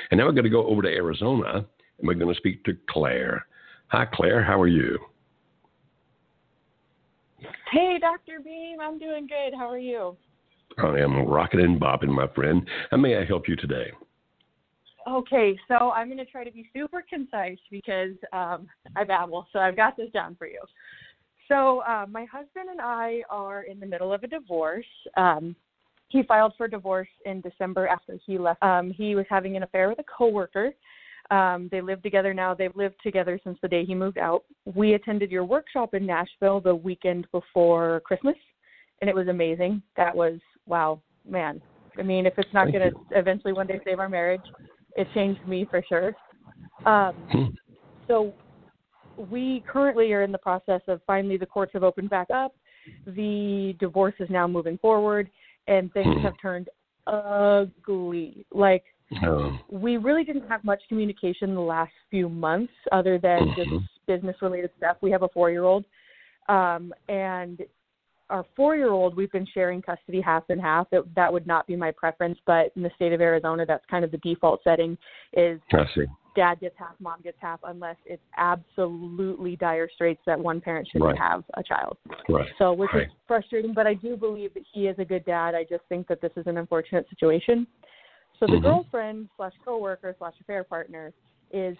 And 0.09 0.17
now 0.17 0.25
we're 0.25 0.31
going 0.31 0.45
to 0.45 0.49
go 0.49 0.65
over 0.65 0.81
to 0.81 0.87
Arizona, 0.87 1.65
and 1.99 2.07
we're 2.07 2.13
going 2.15 2.33
to 2.33 2.39
speak 2.39 2.63
to 2.65 2.77
Claire. 2.89 3.45
Hi, 3.87 4.05
Claire. 4.05 4.43
How 4.43 4.59
are 4.59 4.67
you? 4.67 4.97
Hey, 7.71 7.97
Dr. 7.99 8.39
Beam, 8.43 8.79
I'm 8.79 8.97
doing 8.97 9.27
good. 9.27 9.53
How 9.57 9.69
are 9.69 9.77
you? 9.77 10.15
I 10.77 10.99
am 10.99 11.25
rocking 11.25 11.59
and 11.59 11.79
bopping, 11.79 12.09
my 12.09 12.27
friend. 12.27 12.67
How 12.89 12.97
may 12.97 13.17
I 13.17 13.25
help 13.25 13.47
you 13.47 13.55
today? 13.55 13.91
Okay, 15.07 15.57
so 15.67 15.91
I'm 15.91 16.07
going 16.07 16.17
to 16.17 16.25
try 16.25 16.43
to 16.43 16.51
be 16.51 16.69
super 16.73 17.03
concise 17.07 17.57
because 17.69 18.13
um, 18.31 18.67
I 18.95 19.03
babble, 19.03 19.47
so 19.51 19.59
I've 19.59 19.75
got 19.75 19.97
this 19.97 20.09
down 20.11 20.35
for 20.35 20.47
you. 20.47 20.61
So, 21.47 21.79
uh, 21.79 22.05
my 22.09 22.25
husband 22.25 22.69
and 22.69 22.79
I 22.81 23.21
are 23.29 23.63
in 23.63 23.79
the 23.79 23.85
middle 23.85 24.13
of 24.13 24.23
a 24.23 24.27
divorce. 24.27 24.85
Um, 25.17 25.55
he 26.09 26.23
filed 26.23 26.53
for 26.57 26.67
divorce 26.67 27.09
in 27.25 27.41
December 27.41 27.87
after 27.87 28.17
he 28.25 28.37
left. 28.37 28.61
Um, 28.61 28.91
he 28.91 29.15
was 29.15 29.25
having 29.29 29.57
an 29.57 29.63
affair 29.63 29.89
with 29.89 29.99
a 29.99 30.03
coworker. 30.03 30.71
Um, 31.31 31.69
they 31.71 31.81
live 31.81 32.03
together 32.03 32.33
now. 32.33 32.53
They've 32.53 32.75
lived 32.75 32.95
together 33.01 33.39
since 33.43 33.57
the 33.61 33.67
day 33.67 33.85
he 33.85 33.95
moved 33.95 34.17
out. 34.17 34.43
We 34.75 34.93
attended 34.93 35.31
your 35.31 35.45
workshop 35.45 35.93
in 35.93 36.05
Nashville 36.05 36.59
the 36.59 36.75
weekend 36.75 37.27
before 37.31 38.01
Christmas, 38.01 38.35
and 39.01 39.09
it 39.09 39.15
was 39.15 39.27
amazing. 39.27 39.81
That 39.97 40.15
was 40.15 40.39
wow, 40.67 41.01
man. 41.27 41.61
I 41.97 42.03
mean, 42.03 42.25
if 42.25 42.33
it's 42.37 42.53
not 42.53 42.71
going 42.71 42.89
to 42.89 42.91
eventually 43.11 43.53
one 43.53 43.67
day 43.67 43.79
save 43.83 43.99
our 43.99 44.09
marriage, 44.09 44.41
it 44.95 45.07
changed 45.13 45.45
me 45.47 45.65
for 45.69 45.83
sure. 45.87 46.15
Um, 46.85 47.15
Hmm. 47.31 47.45
so 48.07 48.33
we 49.17 49.63
currently 49.67 50.11
are 50.13 50.23
in 50.23 50.31
the 50.31 50.37
process 50.37 50.81
of 50.87 51.01
finally 51.05 51.37
the 51.37 51.45
courts 51.45 51.71
have 51.73 51.83
opened 51.83 52.09
back 52.09 52.29
up. 52.31 52.55
The 53.05 53.75
divorce 53.79 54.15
is 54.19 54.29
now 54.29 54.47
moving 54.47 54.77
forward, 54.77 55.29
and 55.67 55.91
things 55.93 56.15
Hmm. 56.17 56.23
have 56.23 56.37
turned 56.41 56.69
ugly. 57.07 58.45
Like 58.51 58.85
Um, 59.21 59.59
we 59.69 59.97
really 59.97 60.23
didn't 60.23 60.47
have 60.47 60.63
much 60.63 60.81
communication 60.87 61.53
the 61.53 61.61
last 61.61 61.93
few 62.09 62.27
months 62.27 62.73
other 62.91 63.19
than 63.19 63.53
just 63.55 63.69
business 64.07 64.41
related 64.41 64.71
stuff. 64.77 64.97
We 65.01 65.11
have 65.11 65.21
a 65.21 65.29
four 65.29 65.51
year 65.51 65.63
old. 65.63 65.85
Um, 66.49 66.93
and 67.09 67.61
our 68.29 68.43
four 68.55 68.75
year 68.75 68.89
old, 68.89 69.15
we've 69.15 69.31
been 69.31 69.45
sharing 69.45 69.81
custody 69.81 70.19
half 70.19 70.43
and 70.49 70.59
half. 70.59 70.87
It, 70.91 71.13
that 71.15 71.31
would 71.31 71.45
not 71.45 71.67
be 71.67 71.75
my 71.75 71.91
preference, 71.91 72.39
but 72.45 72.71
in 72.75 72.81
the 72.81 72.89
state 72.95 73.13
of 73.13 73.21
Arizona, 73.21 73.65
that's 73.65 73.85
kind 73.85 74.03
of 74.03 74.11
the 74.11 74.17
default 74.17 74.61
setting. 74.63 74.97
Is. 75.33 75.59
Dad 76.35 76.59
gets 76.59 76.75
half, 76.77 76.95
mom 76.99 77.21
gets 77.21 77.37
half, 77.39 77.59
unless 77.63 77.97
it's 78.05 78.23
absolutely 78.37 79.55
dire 79.55 79.89
straits 79.93 80.21
that 80.25 80.39
one 80.39 80.59
parent 80.61 80.87
shouldn't 80.87 81.11
Right. 81.11 81.17
have 81.17 81.43
a 81.55 81.63
child. 81.63 81.97
Right. 82.29 82.49
So, 82.57 82.73
which 82.73 82.93
Right. 82.93 83.07
is 83.07 83.13
frustrating, 83.27 83.73
but 83.73 83.87
I 83.87 83.93
do 83.93 84.15
believe 84.15 84.53
that 84.53 84.63
he 84.71 84.87
is 84.87 84.97
a 84.99 85.05
good 85.05 85.25
dad. 85.25 85.55
I 85.55 85.63
just 85.63 85.83
think 85.85 86.07
that 86.07 86.21
this 86.21 86.31
is 86.35 86.47
an 86.47 86.57
unfortunate 86.57 87.07
situation. 87.09 87.67
So 88.39 88.47
the 88.47 88.57
Mhm. 88.57 88.61
girlfriend 88.61 89.29
slash 89.35 89.53
coworker 89.63 90.15
slash 90.17 90.39
affair 90.41 90.63
partner 90.63 91.13
is 91.51 91.77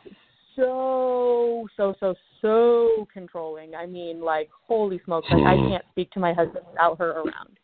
so 0.55 1.67
so 1.75 1.93
so 2.00 2.15
so 2.41 3.07
controlling. 3.12 3.75
I 3.75 3.86
mean, 3.86 4.22
like 4.22 4.50
holy 4.51 5.00
smokes! 5.00 5.29
Like 5.31 5.43
I 5.43 5.57
Hmm. 5.57 5.67
can't 5.69 5.86
speak 5.89 6.12
to 6.12 6.19
my 6.19 6.31
husband 6.31 6.65
without 6.67 7.00
her 7.00 7.12
around. 7.12 7.60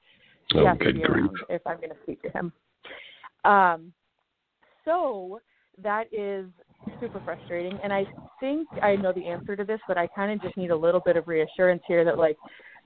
She 0.51 0.60
Oh, 0.60 0.65
has 0.65 0.77
to 0.79 0.86
be 0.86 1.01
grief. 1.01 1.10
around 1.10 1.43
if 1.50 1.65
I'm 1.67 1.77
going 1.77 1.91
to 1.91 2.01
speak 2.03 2.22
to 2.24 2.29
him. 2.29 2.51
Um, 3.46 3.93
so 4.84 5.39
that 5.77 6.12
is 6.12 6.50
super 7.00 7.21
frustrating, 7.24 7.77
and 7.83 7.91
I 7.93 8.05
think 8.39 8.67
I 8.81 8.95
know 8.95 9.12
the 9.12 9.27
answer 9.27 9.55
to 9.55 9.63
this, 9.63 9.79
but 9.88 9.98
I 9.98 10.07
kind 10.07 10.31
of 10.31 10.41
just 10.41 10.57
need 10.57 10.71
a 10.71 10.75
little 10.75 11.01
bit 11.01 11.17
of 11.17 11.27
reassurance 11.27 11.83
here 11.88 12.03
that 12.05 12.17
like 12.17 12.38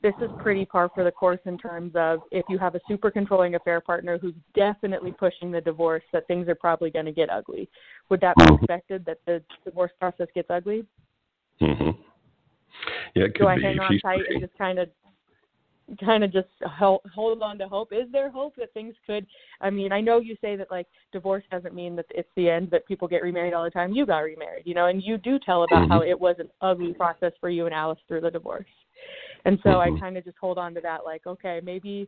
this 0.02 0.14
is 0.22 0.30
pretty 0.40 0.66
par 0.66 0.90
for 0.94 1.04
the 1.04 1.12
course 1.12 1.40
in 1.46 1.58
terms 1.58 1.94
of 1.96 2.20
if 2.32 2.44
you 2.50 2.58
have 2.58 2.76
a 2.76 2.80
super 2.88 3.10
controlling 3.10 3.56
affair 3.56 3.80
partner 3.80 4.18
who's 4.18 4.34
definitely 4.54 5.12
pushing 5.12 5.52
the 5.52 5.62
divorce, 5.62 6.04
that 6.12 6.28
things 6.28 6.48
are 6.50 6.56
probably 6.56 6.92
going 6.92 7.06
to 7.06 7.12
get 7.12 7.30
ugly. 7.30 7.70
Would 8.10 8.20
that 8.22 8.36
be 8.38 8.54
expected 8.56 9.06
that 9.06 9.20
the 9.26 9.42
divorce 9.64 9.92
process 10.00 10.28
gets 10.36 10.50
ugly? 10.50 10.86
hmm 11.60 11.92
Yeah, 13.16 13.26
it 13.26 13.36
could 13.36 13.44
Do 13.44 13.48
I 13.48 13.56
be. 13.56 13.64
hang 13.64 13.80
on 13.80 14.00
tight 14.00 14.24
and 14.30 14.42
just 14.42 14.58
kind 14.58 14.78
of 14.80 14.90
kind 16.04 16.24
of 16.24 16.32
just 16.32 16.48
hold, 16.66 17.02
hold 17.14 17.42
on 17.42 17.58
to 17.58 17.68
hope. 17.68 17.92
Is 17.92 18.08
there 18.12 18.30
hope 18.30 18.56
that 18.58 18.74
things 18.74 18.96
could 19.06 19.26
i 19.62 19.70
mean 19.70 19.92
i 19.92 20.00
know 20.02 20.20
you 20.20 20.36
say 20.42 20.56
that 20.56 20.72
like 20.72 20.88
divorce 21.12 21.44
doesn't 21.52 21.76
mean 21.76 21.96
that 21.96 22.06
it's 22.10 22.30
the 22.36 22.50
end 22.50 22.70
that 22.72 22.88
people 22.88 23.08
get 23.08 23.22
remarried 23.22 23.54
all 23.54 23.64
the 23.64 23.70
time. 23.70 23.92
You 23.94 24.06
got 24.06 24.20
remarried 24.20 24.66
you 24.66 24.74
know 24.74 24.88
and 24.88 25.04
you 25.04 25.18
do 25.18 25.38
tell 25.40 25.64
about 25.64 25.90
how 25.90 26.00
Mhm. 26.00 26.10
it 26.10 26.20
was 26.20 26.36
an 26.40 26.50
ugly 26.62 26.94
process 26.94 27.34
for 27.40 27.50
you 27.50 27.66
and 27.66 27.74
alice 27.76 28.00
through 28.08 28.22
the 28.22 28.32
divorce. 28.32 28.66
And 29.46 29.60
so 29.62 29.80
i 29.82 29.90
Mhm. 29.90 30.00
kind 30.00 30.18
of 30.18 30.24
just 30.24 30.38
hold 30.38 30.58
on 30.58 30.74
to 30.74 30.82
that 30.82 31.06
like 31.06 31.28
okay 31.28 31.60
maybe 31.64 32.08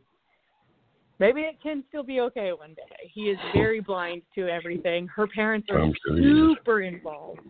maybe 1.18 1.42
it 1.42 1.60
can 1.62 1.84
still 1.88 2.02
be 2.02 2.20
okay 2.20 2.52
one 2.52 2.74
day. 2.74 3.10
He 3.12 3.30
is 3.30 3.38
very 3.52 3.80
blind 3.80 4.22
to 4.34 4.48
everything. 4.48 5.06
Her 5.08 5.26
parents 5.26 5.68
are 5.70 5.92
super 6.18 6.80
involved. 6.82 7.40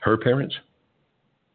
Her 0.00 0.16
parents? 0.16 0.56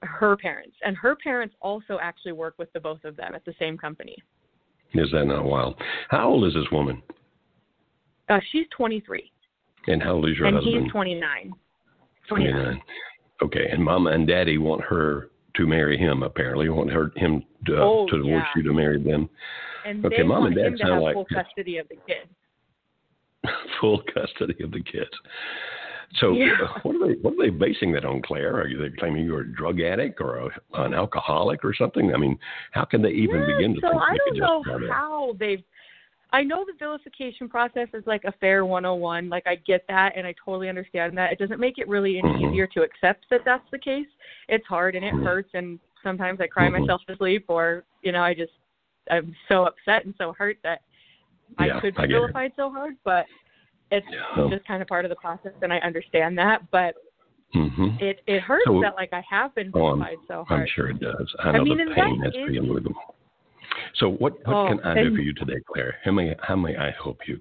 Her 0.06 0.36
parents 0.38 0.76
and 0.86 0.96
her 0.98 1.16
parents 1.16 1.56
also 1.62 1.98
actually 2.02 2.32
work 2.32 2.56
with 2.58 2.72
the 2.74 2.80
both 2.80 3.04
of 3.06 3.16
them 3.16 3.34
at 3.36 3.44
the 3.46 3.54
same 3.60 3.78
company 3.78 4.16
Is 4.94 5.10
that 5.12 5.26
not 5.26 5.46
wild? 5.46 5.76
How 6.10 6.30
old 6.30 6.46
is 6.46 6.54
this 6.54 6.70
woman? 6.72 7.02
uh 8.30 8.40
she's 8.52 8.66
23 8.76 9.32
And 9.88 10.02
how 10.02 10.14
old 10.14 10.30
is 10.30 10.38
your 10.38 10.48
and 10.48 10.56
husband? 10.58 10.84
he's 10.84 10.92
29 10.92 11.54
29 12.28 12.82
Okay, 13.42 13.68
and 13.72 13.84
mama 13.84 14.12
and 14.12 14.26
daddy 14.28 14.58
want 14.58 14.82
her 14.82 15.30
to 15.56 15.68
marry 15.68 15.98
him, 15.98 16.24
apparently. 16.24 16.70
Want 16.70 16.90
her 16.92 17.12
him 17.16 17.44
to, 17.68 17.78
Oh, 17.78 18.08
to 18.10 18.18
divorce 18.18 18.44
yeah. 18.56 18.62
you 18.62 18.64
to 18.64 18.74
marry 18.74 19.02
them. 19.04 19.30
and 19.86 20.04
Okay, 20.06 20.18
they 20.18 20.24
mom 20.24 20.46
and 20.46 20.56
dad 20.56 20.74
sound 20.80 20.94
have 20.94 21.02
like- 21.02 21.14
full 21.16 21.26
custody 21.26 21.78
of 21.78 21.88
the 21.90 21.98
kid 22.08 22.28
Full 23.82 24.02
custody 24.14 24.64
of 24.64 24.72
the 24.72 24.82
kids. 24.82 25.10
So 26.20 26.34
Yeah. 26.34 26.68
what 26.84 26.96
are 26.96 27.08
they 27.08 27.14
what 27.22 27.34
are 27.34 27.44
they 27.44 27.50
basing 27.50 27.92
that 27.94 28.06
on, 28.06 28.22
Claire? 28.22 28.62
Are 28.62 28.68
they 28.68 28.96
claiming 28.98 29.26
you're 29.26 29.42
a 29.42 29.48
drug 29.48 29.82
addict 29.82 30.22
or 30.22 30.38
a, 30.38 30.50
an 30.74 30.94
alcoholic 30.94 31.64
or 31.66 31.74
something? 31.74 32.14
I 32.14 32.18
mean, 32.18 32.38
how 32.72 32.86
can 32.86 33.02
they 33.02 33.10
even 33.10 33.42
Yeah, 33.42 33.56
begin 33.58 33.76
to 33.76 33.82
so 33.82 33.98
I 34.00 34.16
don't 34.18 34.40
know 34.40 34.64
how 34.90 35.36
they've. 35.40 35.64
I 36.32 36.42
know 36.42 36.66
the 36.66 36.74
vilification 36.80 37.48
process 37.48 37.88
is 37.94 38.04
like 38.08 38.24
affair 38.24 38.66
101. 38.66 39.30
Like 39.30 39.46
I 39.46 39.56
get 39.56 39.86
that, 39.88 40.14
and 40.16 40.26
I 40.26 40.34
totally 40.44 40.68
understand 40.68 41.16
that. 41.18 41.32
It 41.32 41.40
doesn't 41.40 41.60
make 41.60 41.78
it 41.78 41.88
really 41.88 42.18
any 42.18 42.30
Mhm. 42.30 42.50
easier 42.50 42.68
to 42.68 42.82
accept 42.82 43.26
that 43.30 43.42
that's 43.46 43.70
the 43.72 43.78
case. 43.78 44.08
It's 44.50 44.66
hard 44.66 44.96
and 44.96 45.06
it 45.06 45.14
Mhm. 45.14 45.24
hurts, 45.24 45.50
and 45.54 45.80
sometimes 46.02 46.42
I 46.42 46.48
cry 46.48 46.70
Mhm. 46.70 46.82
myself 46.82 47.02
to 47.08 47.16
sleep, 47.18 47.46
or 47.50 47.86
you 48.02 48.12
know, 48.12 48.24
I 48.24 48.34
just 48.34 48.54
I'm 49.10 49.36
so 49.48 49.66
upset 49.66 50.06
and 50.06 50.16
so 50.18 50.34
hurt 50.34 50.58
that 50.64 50.82
Yeah, 51.60 51.78
I 51.78 51.82
could 51.82 51.96
be 51.96 52.04
I 52.04 52.08
get 52.08 52.16
it. 52.16 52.18
vilified 52.20 52.54
so 52.56 52.70
hard. 52.70 52.98
But 53.04 53.26
it's 53.94 54.08
Yeah. 54.10 54.48
just 54.50 54.66
kind 54.66 54.82
of 54.82 54.88
part 54.88 55.06
of 55.06 55.10
the 55.10 55.16
process, 55.16 55.54
and 55.62 55.72
I 55.72 55.78
understand 55.80 56.38
that. 56.40 56.70
But 56.72 56.96
hmm 57.54 57.90
it 58.00 58.22
it 58.26 58.42
hurts 58.42 58.66
So- 58.66 58.82
that 58.82 58.96
like 58.96 59.14
I 59.14 59.22
have 59.30 59.54
been 59.56 59.72
Oh, 59.76 59.96
so 60.28 60.44
hard. 60.44 60.62
I'm 60.62 60.68
sure 60.68 60.90
it 60.90 61.00
does. 61.00 61.36
I 61.40 61.50
I 61.50 61.52
know 61.54 61.64
mean, 61.64 61.78
the 61.78 61.84
and 61.84 61.94
pain 61.96 62.20
that 62.20 62.26
has 62.26 62.34
to 62.34 62.46
be 62.48 62.54
is- 62.58 62.60
unbelievable. 62.62 63.16
So 63.96 64.10
what 64.10 64.34
what 64.48 64.56
Oh, 64.56 64.68
can 64.70 64.80
I 64.82 65.04
do 65.04 65.16
for 65.16 65.22
you 65.22 65.34
today, 65.34 65.60
Claire? 65.68 66.00
How 66.04 66.12
may 66.12 66.36
how 66.42 66.56
may 66.56 66.76
I 66.76 66.90
help 66.92 67.28
you? 67.28 67.40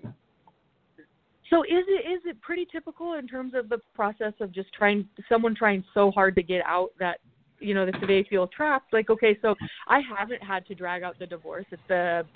So 1.51 1.63
is 1.65 1.85
it 1.89 2.07
is 2.11 2.21
it 2.27 2.41
pretty 2.41 2.67
typical 2.67 3.15
in 3.15 3.27
terms 3.27 3.55
of 3.55 3.69
the 3.69 3.79
process 3.95 4.33
of 4.41 4.53
just 4.53 4.73
trying 4.73 5.09
someone 5.29 5.55
trying 5.55 5.85
so 5.95 6.11
hard 6.11 6.35
to 6.37 6.43
get 6.43 6.63
out 6.67 6.91
that 6.99 7.19
you 7.59 7.75
know 7.75 7.85
that 7.87 7.95
they 8.07 8.23
feel 8.25 8.47
trapped? 8.49 8.93
Like 8.93 9.11
okay, 9.11 9.39
so 9.43 9.55
I 9.89 10.01
haven't 10.01 10.43
had 10.43 10.67
to 10.67 10.75
drag 10.75 11.03
out 11.03 11.19
the 11.19 11.27
divorce. 11.27 11.67
It's 11.71 11.83
the 11.89 12.27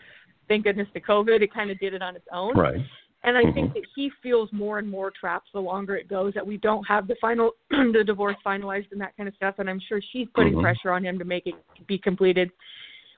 thank 0.49 0.65
goodness 0.65 0.89
to 0.95 1.01
COVID, 1.01 1.41
it 1.43 1.53
kind 1.53 1.71
of 1.71 1.79
did 1.79 1.93
it 1.95 2.03
on 2.03 2.15
its 2.17 2.27
own. 2.33 2.55
Right. 2.57 2.81
And 3.27 3.37
I 3.37 3.43
Mhm. 3.43 3.55
think 3.55 3.75
that 3.75 3.83
he 3.95 4.09
feels 4.23 4.51
more 4.53 4.79
and 4.79 4.89
more 4.89 5.11
trapped 5.11 5.53
the 5.53 5.61
longer 5.61 5.97
it 5.97 6.09
goes. 6.09 6.33
That 6.35 6.47
we 6.47 6.57
don't 6.59 6.85
have 6.85 7.09
the 7.09 7.17
final 7.21 7.53
the 7.71 8.05
divorce 8.07 8.37
finalized 8.47 8.91
and 8.93 9.01
that 9.01 9.17
kind 9.17 9.29
of 9.29 9.35
stuff. 9.35 9.57
And 9.59 9.69
I'm 9.69 9.81
sure 9.81 10.01
she's 10.13 10.29
putting 10.33 10.55
Mhm. 10.55 10.63
pressure 10.63 10.93
on 10.93 11.05
him 11.05 11.19
to 11.19 11.25
make 11.25 11.47
it 11.47 11.57
be 11.89 11.99
completed. 11.99 12.51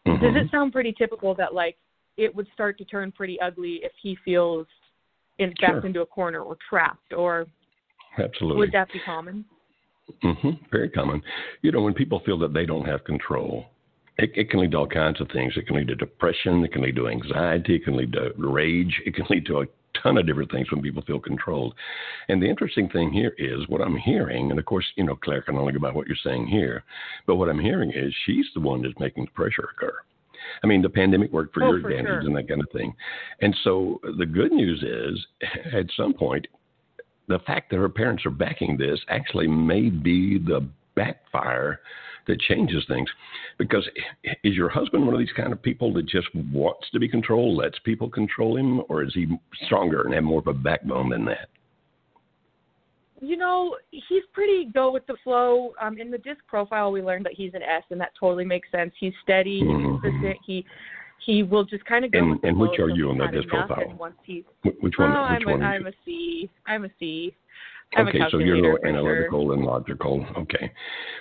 Mhm. 0.07 0.21
Does 0.21 0.35
it 0.37 0.51
sound 0.51 0.73
pretty 0.73 0.93
typical 0.93 1.35
that 1.35 1.55
like 1.55 1.77
it 2.17 2.35
would 2.35 2.49
start 2.55 2.79
to 2.79 2.85
turn 2.87 3.13
pretty 3.13 3.39
ugly 3.41 3.81
if 3.85 3.93
he 4.03 4.17
feels 4.25 4.67
in 5.39 5.51
backed 5.61 5.81
Sure. 5.81 5.87
into 5.87 6.01
a 6.01 6.07
corner 6.07 6.41
or 6.41 6.57
trapped, 6.69 7.13
or 7.13 7.47
Absolutely. 8.17 8.59
would 8.59 8.73
that 8.73 8.91
be 8.93 8.99
common? 9.01 9.45
hmm 10.23 10.51
Very 10.73 10.89
common. 10.89 11.23
You 11.63 11.71
know, 11.71 11.83
when 11.83 11.95
people 11.95 12.21
feel 12.21 12.39
that 12.39 12.53
they 12.55 12.65
don't 12.67 12.87
have 12.87 13.05
control, 13.05 13.67
it, 14.17 14.33
it 14.35 14.51
can 14.51 14.61
lead 14.61 14.73
to 14.73 14.79
all 14.79 14.87
kinds 14.87 15.21
of 15.21 15.29
things. 15.31 15.57
It 15.57 15.67
can 15.67 15.77
lead 15.77 15.89
to 15.89 15.95
depression. 15.95 16.65
It 16.65 16.73
can 16.73 16.83
lead 16.83 16.97
to 16.97 17.09
anxiety. 17.09 17.77
It 17.77 17.85
can 17.85 17.97
lead 17.97 18.13
to 18.15 18.33
rage. 18.39 19.01
It 19.07 19.15
can 19.15 19.27
lead 19.31 19.47
to 19.47 19.61
a 19.61 19.67
ton 20.03 20.17
of 20.19 20.27
different 20.27 20.51
things 20.51 20.71
when 20.71 20.83
people 20.83 21.03
feel 21.03 21.19
controlled. 21.21 21.75
And 22.29 22.43
the 22.43 22.49
interesting 22.49 22.89
thing 22.89 23.13
here 23.13 23.35
is 23.39 23.69
what 23.69 23.81
I'm 23.81 23.97
hearing, 23.97 24.51
and 24.51 24.59
of 24.59 24.65
course, 24.65 24.87
you 24.97 25.05
know, 25.05 25.17
Claire 25.17 25.43
can 25.43 25.57
only 25.57 25.73
go 25.73 25.79
by 25.79 25.93
what 25.93 26.07
you're 26.07 26.17
saying 26.23 26.47
here, 26.47 26.85
but 27.27 27.37
what 27.37 27.49
I'm 27.49 27.59
hearing 27.59 27.91
is 27.93 28.15
she's 28.27 28.47
the 28.55 28.61
one 28.61 28.83
that's 28.83 28.99
making 28.99 29.25
the 29.25 29.31
pressure 29.33 29.69
occur. 29.77 29.95
I 30.63 30.67
mean, 30.67 30.83
the 30.83 30.89
pandemic 30.89 31.33
worked 31.33 31.55
for 31.55 31.65
Oh, 31.65 31.73
your 31.73 31.81
for 31.81 31.89
advantage 31.91 32.07
sure. 32.07 32.21
and 32.21 32.37
that 32.37 32.49
kind 32.49 32.61
of 32.61 32.71
thing. 32.73 32.95
And 33.41 33.55
so 33.65 34.01
the 34.19 34.27
good 34.27 34.53
news 34.53 34.83
is, 34.83 35.27
at 35.73 35.87
some 35.97 36.15
point, 36.15 36.47
the 37.27 37.41
fact 37.41 37.71
that 37.71 37.77
her 37.77 37.89
parents 37.89 38.25
are 38.25 38.31
backing 38.31 38.77
this 38.77 39.01
actually 39.09 39.47
may 39.47 39.91
be 39.91 40.39
the 40.39 40.67
backfire 40.95 41.81
that 42.29 42.39
changes 42.41 42.85
things. 42.87 43.09
Because 43.59 43.89
is 44.45 44.55
your 44.55 44.69
husband 44.69 45.05
one 45.05 45.15
of 45.15 45.19
these 45.19 45.33
kind 45.37 45.53
of 45.53 45.61
people 45.61 45.93
that 45.95 46.07
just 46.07 46.29
wants 46.53 46.89
to 46.93 47.01
be 47.01 47.09
controlled, 47.09 47.57
lets 47.57 47.79
people 47.81 48.09
control 48.09 48.57
him, 48.57 48.83
or 48.89 49.03
is 49.03 49.13
he 49.15 49.27
stronger 49.67 50.03
and 50.03 50.15
have 50.15 50.23
more 50.23 50.39
of 50.39 50.47
a 50.47 50.53
backbone 50.55 51.09
than 51.11 51.25
that? 51.25 51.49
You 53.21 53.37
know, 53.37 53.77
he's 53.91 54.23
pretty 54.33 54.67
go 54.73 54.93
with 54.93 55.05
the 55.09 55.17
flow. 55.25 55.73
Um, 55.83 55.99
in 55.99 56.09
the 56.11 56.19
disc 56.19 56.39
profile, 56.47 56.93
we 56.93 57.03
learned 57.03 57.25
that 57.27 57.33
he's 57.35 57.53
an 57.55 57.63
S, 57.63 57.83
and 57.91 58.01
that 58.01 58.13
totally 58.19 58.45
makes 58.45 58.71
sense. 58.71 58.93
He's 59.01 59.13
steady, 59.25 59.59
he's 59.59 59.67
Mhm. 59.69 60.01
consistent. 60.01 60.39
He 60.47 60.65
he 61.21 61.43
will 61.43 61.65
just 61.65 61.85
kind 61.85 62.05
of 62.05 62.13
go 62.13 62.21
And- 62.21 62.31
with 62.31 62.43
the 62.43 62.49
and 62.49 62.59
which 62.59 62.79
are 62.79 62.91
you 62.91 63.07
he's 63.07 63.11
on 63.11 63.19
that 63.19 63.33
disc 63.33 63.49
profile? 63.49 63.93
Once 63.99 64.15
he's 64.23 64.45
Which 64.63 64.97
one? 64.99 65.11
oh, 65.17 65.23
which 65.23 65.43
I'm 65.43 65.51
one? 65.51 65.63
a, 65.63 65.67
I'm 65.67 65.87
a 65.89 65.93
C. 66.05 66.49
I'm 66.65 66.85
a 66.85 66.91
C. 67.01 67.35
I'm 67.97 68.09
okay, 68.09 68.21
so 68.31 68.39
you're 68.39 68.57
for 68.59 68.81
sure. 68.81 68.87
analytical 68.87 69.53
and 69.53 69.65
logical. 69.65 70.27
Okay. 70.37 70.71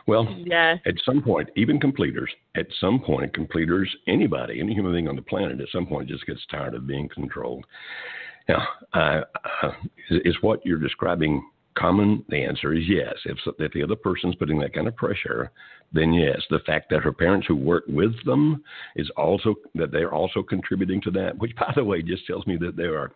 Well, 0.06 0.28
Yes. 0.46 0.80
at 0.86 0.96
some 1.06 1.22
point, 1.22 1.50
even 1.56 1.80
completers, 1.80 2.30
at 2.56 2.68
some 2.80 3.00
point, 3.00 3.34
completers, 3.34 3.94
anybody, 4.08 4.60
any 4.60 4.74
human 4.74 4.92
being 4.92 5.08
on 5.08 5.16
the 5.16 5.22
planet, 5.22 5.62
at 5.62 5.70
some 5.70 5.88
point 5.88 6.10
just 6.10 6.26
gets 6.26 6.46
tired 6.48 6.76
of 6.76 6.86
being 6.86 7.08
controlled. 7.10 7.66
Now, 8.50 8.68
uh, 8.94 9.22
uh, 9.62 9.72
is, 10.10 10.22
is 10.26 10.38
what 10.42 10.66
you're 10.66 10.80
describing 10.80 11.42
common? 11.78 12.26
The 12.30 12.44
answer 12.44 12.74
is 12.74 12.84
yes. 12.88 13.14
If, 13.26 13.38
if 13.60 13.72
the 13.72 13.84
other 13.84 13.96
person's 13.96 14.36
putting 14.36 14.60
that 14.60 14.74
kind 14.74 14.88
of 14.88 14.96
pressure, 14.96 15.52
then 15.94 16.14
yes. 16.14 16.42
The 16.50 16.60
fact 16.60 16.90
that 16.90 17.02
her 17.04 17.14
parents 17.14 17.48
who 17.48 17.56
work 17.56 17.84
with 17.88 18.14
them 18.26 18.64
is 18.96 19.10
also 19.16 19.56
that 19.76 19.92
they're 19.92 20.14
also 20.14 20.44
contributing 20.44 21.02
to 21.02 21.12
that, 21.12 21.38
which, 21.38 21.56
by 21.56 21.72
the 21.76 21.84
way, 21.84 22.02
just 22.02 22.28
tells 22.28 22.46
me 22.46 22.58
that 22.58 22.76
they 22.76 22.84
are 22.84 23.12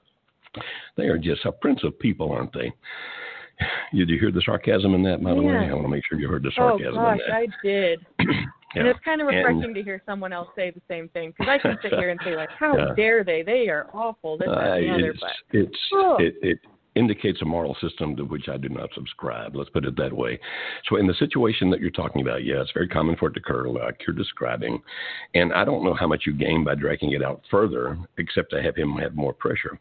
they 0.97 1.05
are 1.05 1.17
just 1.17 1.45
a 1.45 1.51
prince 1.51 1.81
of 1.83 1.97
people, 1.99 2.31
aren't 2.31 2.53
they? 2.53 2.71
Did 3.93 4.09
you 4.09 4.19
hear 4.19 4.31
the 4.31 4.41
sarcasm 4.45 4.93
in 4.93 5.03
that, 5.03 5.23
by 5.23 5.33
the 5.33 5.41
way? 5.41 5.53
I 5.55 5.73
want 5.73 5.83
to 5.85 5.89
make 5.89 6.03
sure 6.07 6.19
you 6.19 6.27
heard 6.27 6.43
the 6.43 6.51
sarcasm. 6.55 6.93
Oh 6.93 6.95
sarcasm 6.95 7.19
gosh, 7.19 7.19
in 7.27 7.31
that. 7.31 7.35
I 7.35 7.67
did. 7.67 8.05
And 8.73 8.87
it's 8.87 8.99
kind 9.03 9.19
of 9.21 9.27
And- 9.27 9.35
refreshing 9.35 9.73
to 9.73 9.83
hear 9.83 10.01
someone 10.05 10.31
else 10.31 10.47
say 10.55 10.71
the 10.71 10.79
same 10.87 11.09
thing 11.09 11.31
because 11.37 11.49
I 11.49 11.57
can 11.57 11.77
sit 11.81 11.91
here 11.99 12.09
and 12.09 12.17
say 12.23 12.37
like, 12.37 12.47
"How 12.57 12.73
Yeah. 12.77 12.93
dare 12.95 13.21
they? 13.21 13.43
They 13.43 13.67
are 13.67 13.87
awful." 13.93 14.37
This, 14.37 14.47
that, 14.47 14.57
Uh, 14.57 14.73
and 14.75 14.85
the 14.85 14.89
other. 14.93 15.09
it's 15.11 15.19
But 15.19 15.31
it's 15.51 15.77
Oh. 15.93 16.15
it, 16.21 16.35
it 16.41 16.59
indicates 16.95 17.41
a 17.41 17.45
moral 17.45 17.75
system 17.81 18.15
to 18.15 18.23
which 18.23 18.49
I 18.49 18.57
do 18.57 18.69
not 18.69 18.89
subscribe. 18.93 19.55
Let's 19.55 19.69
put 19.69 19.85
it 19.85 19.95
that 19.97 20.11
way. 20.11 20.39
So, 20.89 20.97
in 20.97 21.07
the 21.07 21.13
situation 21.13 21.69
that 21.69 21.79
you're 21.79 21.89
talking 21.89 22.21
about, 22.21 22.43
yeah, 22.43 22.61
it's 22.61 22.71
very 22.73 22.87
common 22.87 23.15
for 23.15 23.29
it 23.29 23.33
to 23.33 23.39
occur, 23.39 23.69
like 23.69 24.01
you're 24.05 24.15
describing. 24.15 24.81
And 25.33 25.53
I 25.53 25.63
don't 25.63 25.83
know 25.83 25.93
how 25.93 26.07
much 26.07 26.23
you 26.25 26.33
gain 26.33 26.63
by 26.63 26.75
dragging 26.75 27.13
it 27.13 27.23
out 27.23 27.41
further, 27.49 27.97
except 28.17 28.51
to 28.51 28.61
have 28.61 28.75
him 28.75 28.93
have 28.97 29.15
more 29.15 29.33
pressure. 29.33 29.79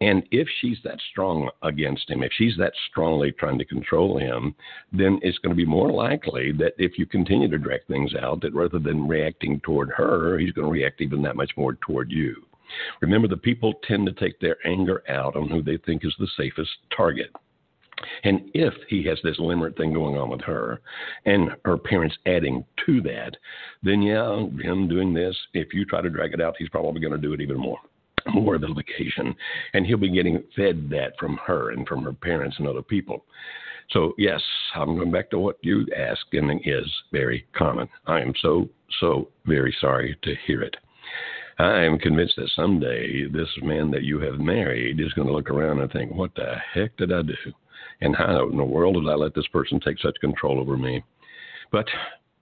And 0.00 0.22
if 0.30 0.46
she's 0.60 0.78
that 0.84 0.98
strong 1.10 1.50
against 1.62 2.08
him, 2.08 2.22
if 2.22 2.32
she's 2.36 2.56
that 2.58 2.72
strongly 2.90 3.32
trying 3.32 3.58
to 3.58 3.64
control 3.64 4.18
him, 4.18 4.54
then 4.92 5.18
it's 5.22 5.38
going 5.38 5.54
to 5.54 5.56
be 5.56 5.66
more 5.66 5.90
likely 5.90 6.52
that 6.52 6.74
if 6.78 6.98
you 6.98 7.06
continue 7.06 7.48
to 7.48 7.58
drag 7.58 7.84
things 7.86 8.14
out, 8.14 8.40
that 8.42 8.54
rather 8.54 8.78
than 8.78 9.08
reacting 9.08 9.60
toward 9.60 9.90
her, 9.90 10.38
he's 10.38 10.52
going 10.52 10.66
to 10.66 10.72
react 10.72 11.00
even 11.00 11.22
that 11.22 11.36
much 11.36 11.52
more 11.56 11.74
toward 11.74 12.10
you. 12.10 12.36
Remember, 13.00 13.28
the 13.28 13.36
people 13.36 13.74
tend 13.86 14.06
to 14.06 14.12
take 14.12 14.38
their 14.40 14.56
anger 14.66 15.02
out 15.08 15.36
on 15.36 15.48
who 15.48 15.62
they 15.62 15.78
think 15.78 16.04
is 16.04 16.14
the 16.18 16.28
safest 16.36 16.70
target. 16.96 17.30
And 18.24 18.50
if 18.54 18.74
he 18.88 19.04
has 19.04 19.18
this 19.22 19.38
limerence 19.38 19.76
thing 19.76 19.92
going 19.92 20.16
on 20.16 20.28
with 20.28 20.40
her 20.42 20.80
and 21.24 21.50
her 21.64 21.76
parents 21.76 22.16
adding 22.26 22.64
to 22.86 23.00
that, 23.02 23.36
then 23.82 24.02
yeah, 24.02 24.38
him 24.60 24.88
doing 24.88 25.12
this, 25.14 25.36
if 25.54 25.72
you 25.72 25.84
try 25.84 26.00
to 26.00 26.10
drag 26.10 26.32
it 26.32 26.40
out, 26.40 26.56
he's 26.58 26.68
probably 26.68 27.00
going 27.00 27.12
to 27.12 27.18
do 27.18 27.32
it 27.32 27.40
even 27.40 27.58
more. 27.58 27.78
More 28.32 28.54
of 28.54 28.60
the 28.60 28.68
occasion. 28.68 29.34
And 29.74 29.84
he'll 29.84 29.98
be 29.98 30.10
getting 30.10 30.42
fed 30.54 30.88
that 30.90 31.12
from 31.18 31.38
her 31.44 31.70
and 31.70 31.86
from 31.86 32.02
her 32.04 32.12
parents 32.12 32.56
and 32.58 32.68
other 32.68 32.82
people. 32.82 33.24
So, 33.90 34.14
yes, 34.16 34.40
I'm 34.74 34.96
going 34.96 35.10
back 35.10 35.28
to 35.30 35.38
what 35.38 35.58
you 35.60 35.86
asked, 35.96 36.32
and 36.32 36.50
it 36.50 36.62
is 36.64 36.90
very 37.10 37.46
common. 37.54 37.88
I 38.06 38.20
am 38.20 38.32
so, 38.40 38.68
so 39.00 39.28
very 39.44 39.74
sorry 39.80 40.16
to 40.22 40.34
hear 40.46 40.62
it. 40.62 40.76
I 41.58 41.84
am 41.84 41.98
convinced 41.98 42.34
that 42.36 42.50
someday 42.54 43.26
this 43.28 43.48
man 43.62 43.90
that 43.90 44.02
you 44.02 44.18
have 44.20 44.38
married 44.38 45.00
is 45.00 45.12
going 45.12 45.28
to 45.28 45.34
look 45.34 45.50
around 45.50 45.80
and 45.80 45.90
think, 45.92 46.12
what 46.12 46.34
the 46.34 46.54
heck 46.72 46.96
did 46.96 47.12
I 47.12 47.22
do? 47.22 47.34
And 48.00 48.16
how 48.16 48.48
in 48.48 48.56
the 48.56 48.64
world 48.64 48.94
did 48.94 49.08
I 49.08 49.14
let 49.14 49.34
this 49.34 49.46
person 49.48 49.78
take 49.80 49.98
such 49.98 50.16
control 50.20 50.58
over 50.58 50.76
me? 50.76 51.02
But 51.70 51.86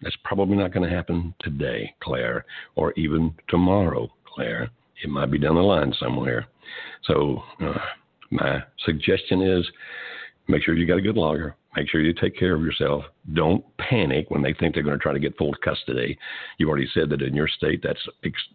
that's 0.00 0.16
probably 0.24 0.56
not 0.56 0.72
going 0.72 0.88
to 0.88 0.94
happen 0.94 1.34
today, 1.40 1.94
Claire, 2.02 2.44
or 2.76 2.92
even 2.92 3.34
tomorrow, 3.48 4.08
Claire. 4.26 4.70
It 5.02 5.10
might 5.10 5.30
be 5.30 5.38
down 5.38 5.56
the 5.56 5.60
line 5.62 5.92
somewhere. 5.98 6.46
So, 7.04 7.42
uh, 7.62 7.78
my 8.30 8.62
suggestion 8.84 9.42
is 9.42 9.66
make 10.48 10.62
sure 10.62 10.74
you 10.74 10.86
got 10.86 10.98
a 10.98 11.02
good 11.02 11.16
lawyer. 11.16 11.56
Make 11.76 11.88
sure 11.88 12.00
you 12.00 12.12
take 12.12 12.36
care 12.36 12.54
of 12.54 12.62
yourself. 12.62 13.04
Don't 13.32 13.64
panic 13.78 14.28
when 14.30 14.42
they 14.42 14.52
think 14.52 14.74
they're 14.74 14.82
going 14.82 14.98
to 14.98 15.02
try 15.02 15.12
to 15.12 15.20
get 15.20 15.36
full 15.38 15.54
custody. 15.64 16.18
You've 16.58 16.68
already 16.68 16.88
said 16.92 17.10
that 17.10 17.22
in 17.22 17.34
your 17.34 17.46
state 17.46 17.80
that's 17.82 18.00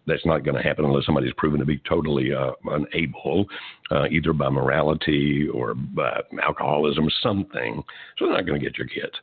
that's 0.05 0.25
not 0.25 0.43
going 0.43 0.55
to 0.55 0.61
happen 0.61 0.83
unless 0.83 1.05
somebody's 1.05 1.33
proven 1.37 1.59
to 1.59 1.65
be 1.65 1.81
totally 1.87 2.33
uh, 2.33 2.51
unable, 2.65 3.45
uh, 3.89 4.05
either 4.11 4.33
by 4.33 4.49
morality 4.49 5.47
or 5.53 5.75
by 5.75 6.21
alcoholism, 6.43 7.07
or 7.07 7.11
something. 7.21 7.81
So 8.17 8.25
they're 8.25 8.35
not 8.35 8.45
going 8.45 8.59
to 8.59 8.65
get 8.65 8.77
your 8.77 8.87
kids. 8.87 9.13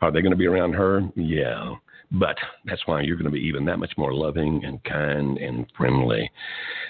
Are 0.00 0.12
they 0.12 0.22
going 0.22 0.32
to 0.32 0.36
be 0.36 0.46
around 0.46 0.74
her? 0.74 1.02
Yeah. 1.16 1.74
But 2.12 2.36
that's 2.64 2.86
why 2.86 3.00
you're 3.00 3.16
going 3.16 3.24
to 3.24 3.30
be 3.32 3.40
even 3.40 3.64
that 3.64 3.78
much 3.78 3.92
more 3.96 4.14
loving 4.14 4.64
and 4.64 4.82
kind 4.84 5.38
and 5.38 5.66
friendly. 5.76 6.30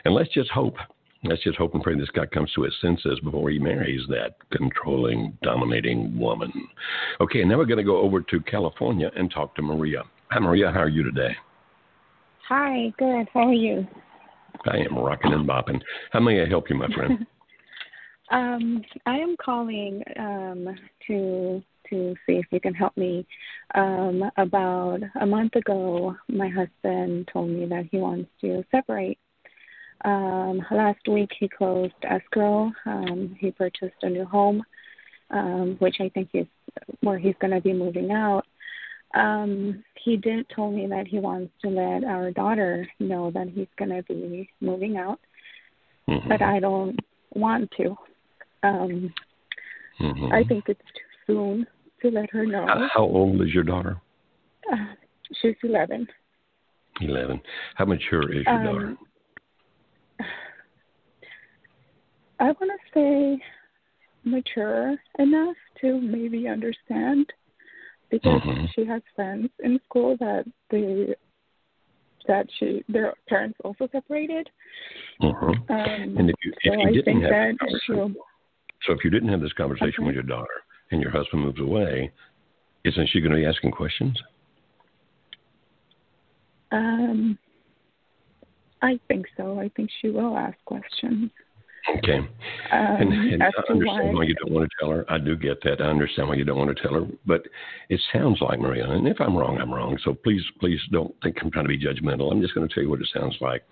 And 0.04 0.14
let's 0.14 0.32
just 0.34 0.50
hope 0.50 0.76
Let's 1.24 1.42
just 1.42 1.56
hope 1.56 1.72
and 1.72 1.82
pray 1.82 1.98
this 1.98 2.10
guy 2.10 2.26
comes 2.26 2.52
to 2.52 2.62
his 2.62 2.74
senses 2.82 3.18
before 3.20 3.48
he 3.48 3.58
marries 3.58 4.02
that 4.08 4.36
controlling, 4.52 5.36
dominating 5.42 6.18
woman. 6.18 6.52
Okay, 7.18 7.44
now 7.44 7.56
we're 7.56 7.64
going 7.64 7.78
to 7.78 7.84
go 7.84 7.96
over 7.98 8.20
to 8.20 8.40
California 8.40 9.10
and 9.16 9.30
talk 9.30 9.56
to 9.56 9.62
Maria. 9.62 10.02
Hi, 10.30 10.38
Maria. 10.38 10.70
How 10.70 10.80
are 10.80 10.88
you 10.88 11.02
today? 11.02 11.34
Hi, 12.48 12.92
good. 12.98 13.26
How 13.32 13.48
are 13.48 13.54
you? 13.54 13.86
I 14.70 14.76
am 14.78 14.98
rocking 14.98 15.32
and 15.32 15.48
bopping. 15.48 15.80
How 16.12 16.20
may 16.20 16.42
I 16.42 16.46
help 16.46 16.68
you, 16.68 16.76
my 16.76 16.88
friend? 16.88 17.26
um, 18.30 18.82
I 19.06 19.16
am 19.16 19.34
calling 19.42 20.02
um, 20.18 20.76
to 21.06 21.62
to 21.90 22.14
see 22.26 22.34
if 22.34 22.46
you 22.50 22.60
can 22.60 22.74
help 22.74 22.96
me. 22.96 23.26
Um, 23.74 24.30
about 24.38 25.00
a 25.20 25.26
month 25.26 25.54
ago, 25.54 26.16
my 26.28 26.48
husband 26.48 27.28
told 27.32 27.50
me 27.50 27.66
that 27.66 27.88
he 27.90 27.98
wants 27.98 28.30
to 28.40 28.64
separate 28.70 29.18
um, 30.04 30.60
last 30.70 31.06
week 31.08 31.30
he 31.38 31.48
closed 31.48 31.94
escrow. 32.02 32.70
Um, 32.86 33.36
he 33.38 33.50
purchased 33.50 33.94
a 34.02 34.10
new 34.10 34.24
home, 34.24 34.62
um, 35.30 35.76
which 35.78 35.96
I 36.00 36.10
think 36.10 36.28
is 36.34 36.46
where 37.00 37.18
he's 37.18 37.34
going 37.40 37.52
to 37.52 37.60
be 37.60 37.72
moving 37.72 38.10
out. 38.10 38.44
Um, 39.14 39.82
he 40.02 40.16
did 40.16 40.46
tell 40.50 40.70
me 40.70 40.86
that 40.88 41.06
he 41.06 41.18
wants 41.18 41.52
to 41.62 41.68
let 41.68 42.04
our 42.04 42.30
daughter 42.32 42.86
know 42.98 43.30
that 43.30 43.48
he's 43.54 43.68
going 43.78 43.90
to 43.90 44.02
be 44.02 44.50
moving 44.60 44.96
out, 44.96 45.20
mm-hmm. 46.08 46.28
but 46.28 46.42
I 46.42 46.60
don't 46.60 46.98
want 47.34 47.70
to. 47.78 47.96
Um, 48.62 49.14
mm-hmm. 50.00 50.32
I 50.32 50.42
think 50.44 50.64
it's 50.68 50.80
too 50.80 51.32
soon 51.32 51.66
to 52.02 52.10
let 52.10 52.30
her 52.30 52.44
know. 52.44 52.66
How 52.92 53.02
old 53.02 53.40
is 53.40 53.54
your 53.54 53.62
daughter? 53.62 54.00
Uh, 54.70 54.94
she's 55.40 55.54
eleven. 55.62 56.06
Eleven. 57.00 57.40
How 57.76 57.84
mature 57.84 58.32
is 58.32 58.44
your 58.44 58.54
um, 58.54 58.64
daughter? 58.64 58.96
I 62.40 62.44
want 62.44 62.58
to 62.60 62.78
say 62.94 63.42
mature 64.24 64.96
enough 65.18 65.56
to 65.80 66.00
maybe 66.00 66.48
understand 66.48 67.26
because 68.10 68.40
mm-hmm. 68.42 68.66
she 68.74 68.86
has 68.86 69.02
friends 69.14 69.48
in 69.62 69.78
school 69.88 70.16
that 70.20 70.44
they 70.70 71.14
that 72.26 72.46
she 72.58 72.82
their 72.88 73.14
parents 73.28 73.58
also 73.64 73.88
separated. 73.92 74.48
Mm-hmm. 75.20 75.72
Um, 75.72 76.16
and 76.18 76.30
if 76.30 76.36
you, 76.44 76.52
if 76.62 76.72
so 76.72 76.90
you 76.90 77.02
didn't 77.02 77.22
have 77.22 77.58
conversation, 77.58 78.16
so 78.86 78.92
if 78.92 79.04
you 79.04 79.10
didn't 79.10 79.28
have 79.28 79.40
this 79.40 79.52
conversation 79.52 79.94
okay. 79.98 80.06
with 80.06 80.14
your 80.14 80.24
daughter 80.24 80.62
and 80.90 81.00
your 81.00 81.10
husband 81.10 81.42
moves 81.42 81.60
away, 81.60 82.10
isn't 82.84 83.08
she 83.10 83.20
going 83.20 83.32
to 83.32 83.36
be 83.36 83.46
asking 83.46 83.72
questions? 83.72 84.16
Um, 86.72 87.38
I 88.82 88.98
think 89.08 89.26
so. 89.36 89.58
I 89.58 89.70
think 89.76 89.90
she 90.00 90.10
will 90.10 90.36
ask 90.36 90.56
questions. 90.64 91.30
Okay. 91.98 92.16
Um, 92.16 92.28
and, 92.72 93.12
and 93.12 93.42
I 93.42 93.46
understand 93.68 93.84
why, 93.84 94.02
why 94.04 94.24
you 94.24 94.34
don't 94.34 94.52
want 94.52 94.70
to 94.70 94.76
tell 94.80 94.90
her. 94.90 95.04
I 95.08 95.18
do 95.18 95.36
get 95.36 95.62
that. 95.64 95.80
I 95.80 95.84
understand 95.84 96.28
why 96.28 96.34
you 96.34 96.44
don't 96.44 96.58
want 96.58 96.74
to 96.74 96.82
tell 96.82 96.94
her. 96.94 97.06
But 97.26 97.42
it 97.90 98.00
sounds 98.12 98.40
like, 98.40 98.58
Maria, 98.58 98.88
and 98.90 99.06
if 99.06 99.20
I'm 99.20 99.36
wrong, 99.36 99.58
I'm 99.58 99.72
wrong. 99.72 99.98
So 100.02 100.14
please, 100.14 100.42
please 100.60 100.80
don't 100.90 101.14
think 101.22 101.36
I'm 101.42 101.50
trying 101.50 101.66
to 101.66 101.68
be 101.68 101.78
judgmental. 101.78 102.32
I'm 102.32 102.40
just 102.40 102.54
going 102.54 102.66
to 102.66 102.74
tell 102.74 102.82
you 102.82 102.90
what 102.90 103.00
it 103.00 103.08
sounds 103.12 103.36
like. 103.40 103.64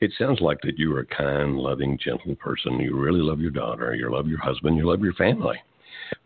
It 0.00 0.12
sounds 0.18 0.40
like 0.40 0.60
that 0.62 0.78
you 0.78 0.94
are 0.96 1.00
a 1.00 1.06
kind, 1.06 1.58
loving, 1.58 1.98
gentle 2.02 2.34
person. 2.36 2.80
You 2.80 2.98
really 2.98 3.20
love 3.20 3.40
your 3.40 3.50
daughter. 3.50 3.94
You 3.94 4.10
love 4.10 4.26
your 4.26 4.40
husband. 4.40 4.76
You 4.76 4.88
love 4.88 5.00
your 5.00 5.14
family. 5.14 5.58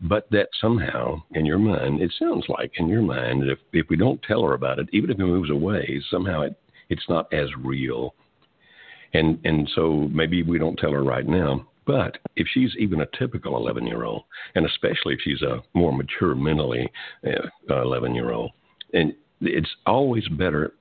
But 0.01 0.29
that 0.31 0.49
somehow, 0.59 1.21
in 1.31 1.45
your 1.45 1.59
mind, 1.59 2.01
it 2.01 2.11
sounds 2.17 2.45
like 2.49 2.71
in 2.77 2.87
your 2.87 3.01
mind, 3.01 3.43
if 3.49 3.59
if 3.73 3.87
we 3.89 3.95
don't 3.95 4.21
tell 4.23 4.43
her 4.43 4.53
about 4.53 4.79
it, 4.79 4.87
even 4.91 5.09
if 5.09 5.19
it 5.19 5.23
moves 5.23 5.49
away, 5.49 6.01
somehow 6.09 6.41
it 6.41 6.59
it's 6.89 7.07
not 7.09 7.31
as 7.33 7.47
real 7.63 8.13
and 9.13 9.39
and 9.43 9.69
so 9.75 10.09
maybe 10.11 10.43
we 10.43 10.57
don't 10.57 10.77
tell 10.77 10.91
her 10.91 11.03
right 11.03 11.27
now. 11.27 11.65
But 11.85 12.17
if 12.35 12.47
she's 12.53 12.75
even 12.77 12.99
a 12.99 13.07
typical 13.17 13.55
11 13.55 13.87
year 13.87 14.03
old, 14.03 14.23
and 14.55 14.65
especially 14.65 15.13
if 15.13 15.21
she's 15.23 15.41
a 15.41 15.63
more 15.73 15.93
mature 15.93 16.35
mentally 16.35 16.91
uh, 17.25 17.81
11 17.81 18.13
year 18.13 18.31
old, 18.31 18.51
and 18.93 19.13
it's 19.39 19.73
always 19.85 20.27
better, 20.27 20.73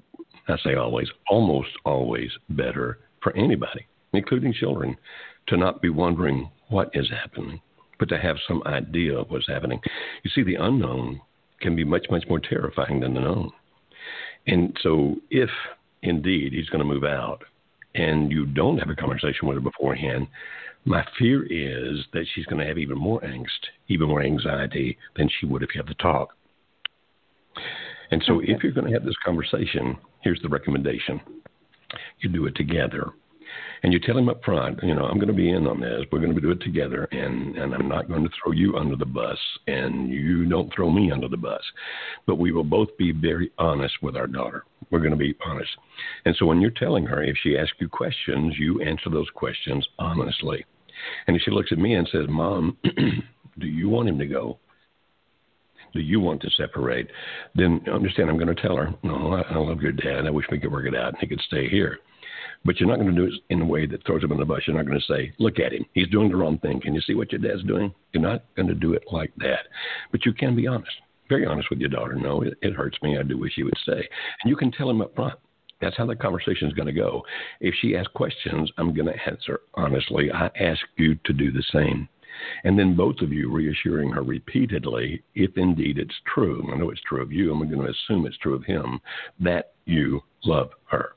I 0.49 0.57
say 0.65 0.75
always, 0.75 1.09
almost 1.29 1.71
always 1.85 2.31
better 2.51 2.99
for 3.23 3.37
anybody, 3.37 3.87
including 4.13 4.53
children, 4.53 4.97
to 5.49 5.57
not 5.57 5.81
be 5.81 5.91
wondering 5.91 6.51
what 6.71 6.91
is 6.93 7.09
happening, 7.09 7.61
but 8.01 8.09
to 8.09 8.19
have 8.19 8.37
some 8.49 8.63
idea 8.67 9.17
of 9.17 9.31
what's 9.31 9.49
happening. 9.49 9.81
You 10.25 10.31
see, 10.35 10.43
the 10.43 10.57
unknown 10.57 11.21
can 11.61 11.77
be 11.77 11.85
much, 11.85 12.07
much 12.11 12.25
more 12.29 12.41
terrifying 12.41 13.01
than 13.01 13.15
the 13.15 13.21
known. 13.21 13.53
And 14.47 14.77
so 14.83 15.17
if 15.31 15.51
indeed 16.03 16.53
he's 16.53 16.69
going 16.69 16.81
to 16.81 16.85
move 16.85 17.05
out, 17.05 17.43
and 17.97 18.31
you 18.31 18.47
don't 18.47 18.79
have 18.79 18.91
a 18.91 18.95
conversation 18.95 19.49
with 19.49 19.57
her 19.57 19.61
beforehand, 19.61 20.27
my 20.85 21.05
fear 21.19 21.43
is 21.45 22.05
that 22.13 22.27
she's 22.35 22.47
going 22.47 22.61
to 22.61 22.67
have 22.67 22.79
even 22.79 22.97
more 22.97 23.21
angst, 23.23 23.47
even 23.89 24.09
more 24.09 24.23
anxiety 24.23 24.97
than 25.17 25.29
she 25.41 25.47
would 25.47 25.63
if 25.63 25.75
you 25.75 25.81
have 25.81 25.89
the 25.89 25.95
talk. 25.95 26.31
And 28.11 28.23
so, 28.27 28.37
okay. 28.37 28.53
if 28.53 28.63
you're 28.63 28.73
going 28.73 28.87
to 28.87 28.93
have 28.93 29.05
this 29.05 29.17
conversation, 29.25 29.97
here's 30.23 30.41
the 30.43 30.49
recommendation 30.49 31.21
you 32.21 32.29
do 32.29 32.47
it 32.47 32.55
together 32.57 33.13
and 33.83 33.93
you 33.93 34.01
tell 34.01 34.17
him 34.17 34.29
up 34.29 34.43
front, 34.45 34.81
you 34.83 34.95
know, 34.95 35.05
I'm 35.05 35.19
going 35.19 35.29
to 35.29 35.35
be 35.35 35.51
in 35.51 35.67
on 35.67 35.81
this. 35.81 36.03
We're 36.11 36.21
going 36.21 36.35
to 36.35 36.41
do 36.41 36.51
it 36.51 36.61
together, 36.61 37.05
and 37.13 37.57
and 37.57 37.75
I'm 37.75 37.89
not 37.89 38.09
going 38.09 38.25
to 38.25 38.31
throw 38.43 38.53
you 38.53 38.77
under 38.77 38.97
the 38.97 39.07
bus, 39.07 39.39
and 39.67 40.11
you 40.11 40.47
don't 40.47 40.73
throw 40.75 40.91
me 40.91 41.11
under 41.13 41.29
the 41.29 41.37
bus. 41.37 41.63
But 42.27 42.37
we 42.37 42.53
will 42.53 42.65
both 42.65 42.89
be 42.99 43.13
very 43.13 43.53
honest 43.59 43.95
with 44.03 44.17
our 44.17 44.27
daughter. 44.27 44.65
We're 44.91 45.01
going 45.01 45.11
to 45.11 45.17
be 45.17 45.35
honest. 45.45 45.71
And 46.25 46.35
so 46.39 46.47
when 46.47 46.61
you're 46.61 46.71
telling 46.71 47.05
her, 47.07 47.23
if 47.23 47.37
she 47.43 47.57
asks 47.57 47.77
you 47.79 47.89
questions, 47.89 48.55
you 48.59 48.81
answer 48.83 49.11
those 49.11 49.29
questions 49.35 49.87
honestly. 49.99 50.65
And 51.27 51.37
if 51.37 51.43
she 51.43 51.51
looks 51.51 51.73
at 51.73 51.79
me 51.79 51.95
and 51.95 52.09
says, 52.11 52.27
"Mom, 52.29 52.79
do 53.59 53.67
you 53.67 53.89
want 53.89 54.09
him 54.09 54.19
to 54.19 54.27
go?" 54.27 54.59
do 55.97 56.03
you 56.03 56.21
want 56.21 56.43
to 56.43 56.51
separate? 56.51 57.11
Then 57.55 57.81
understand, 57.93 58.29
I'm 58.29 58.37
going 58.37 58.55
to 58.55 58.63
tell 58.63 58.77
her, 58.77 58.93
no, 59.03 59.43
I, 59.51 59.57
love 59.57 59.81
your 59.81 59.93
dad. 59.93 60.27
I 60.27 60.31
wish 60.31 60.47
we 60.51 60.61
could 60.61 60.71
work 60.71 60.87
it 60.87 60.95
out 60.95 61.09
and 61.09 61.19
he 61.19 61.27
could 61.27 61.41
stay 61.41 61.69
here. 61.69 61.99
But 62.65 62.79
you're 62.79 62.89
not 62.89 62.99
going 62.99 63.15
to 63.15 63.17
do 63.17 63.27
it 63.27 63.41
in 63.51 63.63
a 63.63 63.65
way 63.65 63.87
that 63.87 64.05
throws 64.05 64.23
him 64.23 64.33
in 64.33 64.39
the 64.39 64.45
bus. 64.45 64.63
You're 64.67 64.77
not 64.77 64.87
going 64.87 64.99
to 64.99 65.13
say, 65.13 65.33
"Look 65.39 65.59
at 65.59 65.73
him, 65.73 65.85
he's 65.93 66.09
doing 66.09 66.31
the 66.31 66.37
wrong 66.37 66.59
thing. 66.59 66.81
Can 66.81 66.95
you 66.95 67.01
see 67.01 67.15
what 67.15 67.31
your 67.31 67.41
dad's 67.41 67.63
doing?" 67.63 67.95
You're 68.13 68.23
not 68.23 68.45
going 68.57 68.69
to 68.69 68.75
do 68.75 68.93
it 68.95 69.05
like 69.13 69.33
that. 69.37 69.69
But 70.11 70.27
you 70.27 70.33
can 70.33 70.57
be 70.57 70.67
honest, 70.67 70.91
very 71.29 71.47
honest 71.47 71.71
with 71.71 71.79
your 71.79 71.89
daughter. 71.89 72.15
No, 72.15 72.43
it, 72.43 72.55
it 72.63 72.75
hurts 72.75 72.99
me. 73.03 73.19
I 73.19 73.23
do 73.23 73.39
wish 73.39 73.57
you 73.57 73.65
would 73.65 73.79
stay. 73.83 73.93
and 73.93 74.51
you 74.51 74.57
can 74.57 74.73
tell 74.73 74.91
him 74.91 75.01
up 75.01 75.15
front. 75.15 75.39
That's 75.81 75.97
how 75.97 76.07
the 76.07 76.17
conversation 76.17 76.69
is 76.69 76.75
going 76.75 76.87
to 76.87 76.93
go. 76.93 77.23
If 77.61 77.75
she 77.81 77.97
asks 77.97 78.13
questions, 78.15 78.71
I'm 78.79 78.95
going 78.95 79.09
to 79.09 79.31
answer 79.31 79.61
honestly. 79.75 80.31
I 80.33 80.51
ask 80.59 80.81
you 80.97 81.17
to 81.25 81.33
do 81.33 81.53
the 81.53 81.65
same. 81.73 82.09
And 82.65 82.79
then 82.79 82.97
both 82.97 83.21
of 83.21 83.33
you 83.33 83.51
reassuring 83.51 84.11
her 84.11 84.23
repeatedly, 84.23 85.23
if 85.35 85.57
indeed 85.57 85.99
it's 85.99 86.15
true, 86.33 86.69
I 86.73 86.77
know 86.77 86.91
it's 86.91 87.01
true 87.09 87.23
of 87.23 87.33
you, 87.33 87.53
I'm 87.53 87.59
going 87.59 87.85
to 87.85 87.93
assume 87.93 88.27
it's 88.27 88.37
true 88.39 88.55
of 88.55 88.65
him, 88.65 89.01
that 89.41 89.73
you 89.87 90.21
love 90.45 90.71
her. 90.91 91.16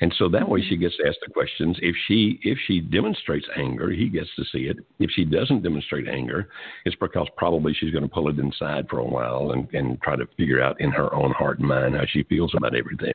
And 0.00 0.14
so 0.18 0.28
that 0.30 0.48
way 0.48 0.60
mm-hmm. 0.60 0.68
she 0.68 0.76
gets 0.76 0.96
to 0.96 1.06
ask 1.06 1.18
the 1.24 1.32
questions. 1.32 1.76
If 1.82 1.94
she 2.06 2.40
if 2.42 2.58
she 2.66 2.80
demonstrates 2.80 3.46
anger, 3.56 3.90
he 3.90 4.08
gets 4.08 4.28
to 4.36 4.44
see 4.44 4.64
it. 4.64 4.78
If 4.98 5.10
she 5.10 5.24
doesn't 5.24 5.62
demonstrate 5.62 6.08
anger, 6.08 6.48
it's 6.84 6.96
because 6.96 7.28
probably 7.36 7.74
she's 7.74 7.92
going 7.92 8.04
to 8.04 8.08
pull 8.08 8.28
it 8.28 8.38
inside 8.38 8.86
for 8.88 8.98
a 8.98 9.04
while 9.04 9.52
and, 9.52 9.68
and 9.74 10.00
try 10.00 10.16
to 10.16 10.26
figure 10.36 10.62
out 10.62 10.80
in 10.80 10.90
her 10.90 11.14
own 11.14 11.32
heart 11.32 11.58
and 11.58 11.68
mind 11.68 11.96
how 11.96 12.04
she 12.10 12.22
feels 12.24 12.52
about 12.56 12.74
everything. 12.74 13.12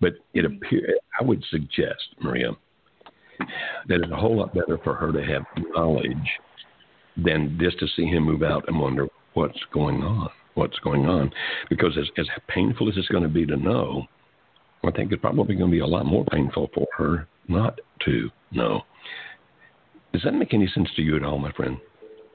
But 0.00 0.14
it 0.34 0.44
mm-hmm. 0.44 0.56
appears 0.56 0.98
I 1.20 1.24
would 1.24 1.44
suggest, 1.50 2.14
Maria, 2.20 2.52
that 3.88 4.00
it's 4.00 4.12
a 4.12 4.16
whole 4.16 4.36
lot 4.36 4.54
better 4.54 4.78
for 4.84 4.94
her 4.94 5.12
to 5.12 5.22
have 5.24 5.42
knowledge 5.74 6.16
than 7.16 7.58
just 7.60 7.78
to 7.80 7.86
see 7.96 8.06
him 8.06 8.24
move 8.24 8.42
out 8.42 8.64
and 8.68 8.78
wonder 8.78 9.06
what's 9.34 9.58
going 9.72 10.02
on, 10.02 10.28
what's 10.54 10.78
going 10.78 11.06
on. 11.06 11.30
Because 11.68 11.96
as, 11.98 12.08
as 12.16 12.26
painful 12.48 12.88
as 12.88 12.96
it's 12.96 13.08
going 13.08 13.22
to 13.22 13.28
be 13.28 13.44
to 13.46 13.56
know, 13.56 14.06
I 14.84 14.90
think 14.90 15.12
it's 15.12 15.20
probably 15.20 15.54
going 15.54 15.70
to 15.70 15.74
be 15.74 15.80
a 15.80 15.86
lot 15.86 16.06
more 16.06 16.24
painful 16.26 16.70
for 16.74 16.86
her 16.96 17.28
not 17.48 17.78
to 18.06 18.30
know. 18.50 18.82
Does 20.12 20.22
that 20.24 20.32
make 20.32 20.54
any 20.54 20.66
sense 20.74 20.88
to 20.96 21.02
you 21.02 21.16
at 21.16 21.24
all, 21.24 21.38
my 21.38 21.52
friend? 21.52 21.76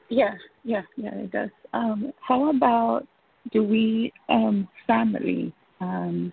Yeah, 0.09 0.35
yeah, 0.63 0.83
yeah, 0.95 1.15
it 1.15 1.31
does. 1.31 1.49
Um, 1.73 2.13
how 2.21 2.49
about 2.49 3.07
do 3.51 3.63
we, 3.63 4.13
um, 4.29 4.67
family, 4.87 5.53
um, 5.81 6.31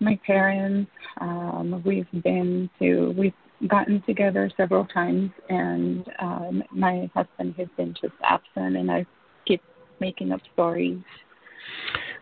my 0.00 0.18
parents, 0.26 0.90
um, 1.20 1.82
we've 1.84 2.10
been 2.22 2.68
to, 2.78 3.14
we've 3.16 3.34
gotten 3.68 4.02
together 4.06 4.50
several 4.56 4.86
times, 4.86 5.30
and 5.48 6.04
um, 6.20 6.62
my 6.72 7.10
husband 7.14 7.54
has 7.58 7.68
been 7.76 7.94
just 8.00 8.14
absent, 8.24 8.76
and 8.76 8.90
I 8.90 9.06
keep 9.46 9.62
making 10.00 10.32
up 10.32 10.40
stories. 10.52 10.98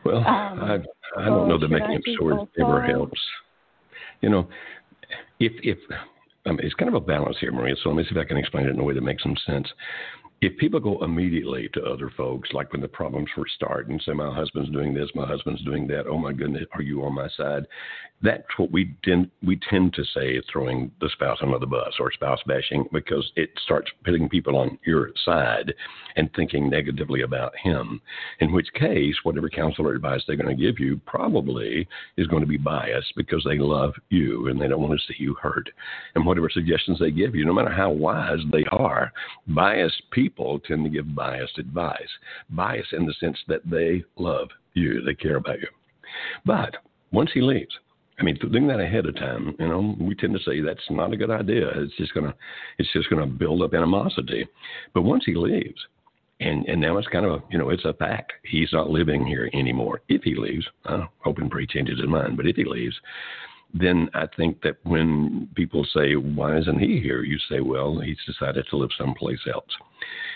Well, 0.08 0.18
um, 0.18 0.24
I 0.26 0.74
I 1.20 1.24
don't 1.26 1.44
so 1.44 1.46
know 1.46 1.58
that 1.58 1.68
making 1.68 1.96
up 1.96 2.02
stories 2.14 2.48
ever 2.58 2.82
helps. 2.82 3.20
You 4.22 4.30
know, 4.30 4.48
if 5.38 5.52
if 5.62 5.78
um, 6.46 6.58
it's 6.62 6.74
kind 6.74 6.88
of 6.88 6.94
a 6.94 7.00
balance 7.04 7.36
here, 7.40 7.52
Maria. 7.52 7.74
So 7.82 7.90
let 7.90 7.96
me 7.96 8.04
see 8.04 8.10
if 8.12 8.16
I 8.16 8.26
can 8.26 8.38
explain 8.38 8.66
it 8.66 8.70
in 8.70 8.80
a 8.80 8.84
way 8.84 8.94
that 8.94 9.02
makes 9.02 9.22
some 9.22 9.36
sense 9.46 9.68
if 10.40 10.56
people 10.58 10.78
go 10.78 11.02
immediately 11.02 11.68
to 11.74 11.84
other 11.84 12.12
folks, 12.16 12.50
like 12.52 12.72
when 12.72 12.80
the 12.80 12.88
problems 12.88 13.28
first 13.34 13.54
start, 13.54 13.88
and 13.88 14.00
say, 14.02 14.12
"My 14.12 14.32
husband's 14.32 14.70
doing 14.70 14.94
this, 14.94 15.10
my 15.14 15.26
husband's 15.26 15.62
doing 15.64 15.86
that," 15.88 16.06
oh 16.06 16.18
my 16.18 16.32
goodness, 16.32 16.66
are 16.72 16.82
you 16.82 17.04
on 17.04 17.14
my 17.14 17.28
side? 17.30 17.66
That's 18.20 18.46
what 18.56 18.70
we 18.70 18.94
tend 19.04 19.30
we 19.42 19.58
tend 19.70 19.94
to 19.94 20.04
say 20.04 20.40
throwing 20.52 20.90
the 21.00 21.08
spouse 21.10 21.38
under 21.40 21.58
the 21.58 21.66
bus 21.66 21.94
or 22.00 22.12
spouse 22.12 22.40
bashing 22.46 22.88
because 22.92 23.30
it 23.36 23.50
starts 23.64 23.90
putting 24.04 24.28
people 24.28 24.56
on 24.56 24.78
your 24.84 25.10
side 25.24 25.72
and 26.16 26.28
thinking 26.34 26.68
negatively 26.68 27.22
about 27.22 27.56
him. 27.56 28.00
In 28.40 28.52
which 28.52 28.72
case, 28.74 29.14
whatever 29.22 29.48
counsel 29.48 29.86
or 29.86 29.94
advice 29.94 30.22
they're 30.26 30.36
going 30.36 30.56
to 30.56 30.62
give 30.62 30.80
you 30.80 31.00
probably 31.06 31.86
is 32.16 32.26
going 32.26 32.42
to 32.42 32.48
be 32.48 32.56
biased 32.56 33.12
because 33.16 33.44
they 33.44 33.58
love 33.58 33.94
you 34.08 34.48
and 34.48 34.60
they 34.60 34.66
don't 34.66 34.82
want 34.82 34.98
to 34.98 35.06
see 35.12 35.22
you 35.22 35.34
hurt. 35.34 35.70
And 36.14 36.26
whatever 36.26 36.50
suggestions 36.50 36.98
they 36.98 37.12
give 37.12 37.36
you, 37.36 37.44
no 37.44 37.52
matter 37.52 37.72
how 37.72 37.90
wise 37.90 38.40
they 38.50 38.64
are, 38.72 39.12
biased 39.46 40.02
people 40.10 40.27
people 40.28 40.60
tend 40.60 40.84
to 40.84 40.90
give 40.90 41.14
biased 41.14 41.58
advice. 41.58 42.08
Bias 42.50 42.86
in 42.92 43.06
the 43.06 43.14
sense 43.20 43.38
that 43.48 43.62
they 43.64 44.04
love 44.16 44.48
you, 44.74 45.02
they 45.02 45.14
care 45.14 45.36
about 45.36 45.60
you. 45.60 45.68
But 46.44 46.76
once 47.12 47.30
he 47.32 47.40
leaves, 47.40 47.74
I 48.18 48.24
mean, 48.24 48.36
doing 48.36 48.66
that 48.66 48.80
ahead 48.80 49.06
of 49.06 49.14
time, 49.16 49.54
you 49.58 49.68
know, 49.68 49.96
we 50.00 50.14
tend 50.14 50.34
to 50.34 50.42
say 50.44 50.60
that's 50.60 50.90
not 50.90 51.12
a 51.12 51.16
good 51.16 51.30
idea. 51.30 51.68
It's 51.76 51.96
just 51.96 52.14
gonna, 52.14 52.34
it's 52.78 52.92
just 52.92 53.08
gonna 53.08 53.26
build 53.26 53.62
up 53.62 53.74
animosity. 53.74 54.46
But 54.92 55.02
once 55.02 55.24
he 55.24 55.34
leaves, 55.34 55.80
and 56.40 56.66
and 56.66 56.80
now 56.80 56.98
it's 56.98 57.08
kind 57.08 57.26
of 57.26 57.32
a, 57.32 57.42
you 57.50 57.58
know, 57.58 57.70
it's 57.70 57.84
a 57.84 57.94
fact. 57.94 58.32
He's 58.44 58.72
not 58.72 58.90
living 58.90 59.26
here 59.26 59.50
anymore. 59.54 60.02
If 60.08 60.22
he 60.22 60.34
leaves, 60.34 60.66
I'm 60.84 61.08
hoping 61.20 61.48
for 61.48 61.58
he 61.60 61.66
changes 61.66 61.98
his 61.98 62.08
mind. 62.08 62.36
But 62.36 62.46
if 62.46 62.56
he 62.56 62.64
leaves, 62.64 62.96
then 63.74 64.08
I 64.14 64.26
think 64.36 64.62
that 64.62 64.76
when 64.84 65.48
people 65.54 65.86
say, 65.94 66.14
why 66.14 66.56
isn't 66.58 66.80
he 66.80 67.00
here? 67.00 67.22
You 67.22 67.38
say, 67.50 67.60
well, 67.60 67.98
he's 67.98 68.18
decided 68.26 68.66
to 68.70 68.76
live 68.76 68.90
someplace 68.96 69.40
else. 69.52 69.70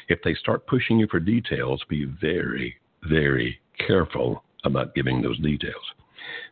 If 0.09 0.21
they 0.23 0.35
start 0.35 0.67
pushing 0.67 0.99
you 0.99 1.07
for 1.11 1.21
details, 1.21 1.83
be 1.89 2.05
very, 2.05 2.77
very 3.09 3.59
careful 3.87 4.45
about 4.65 4.95
giving 4.95 5.23
those 5.23 5.39
details. 5.41 5.83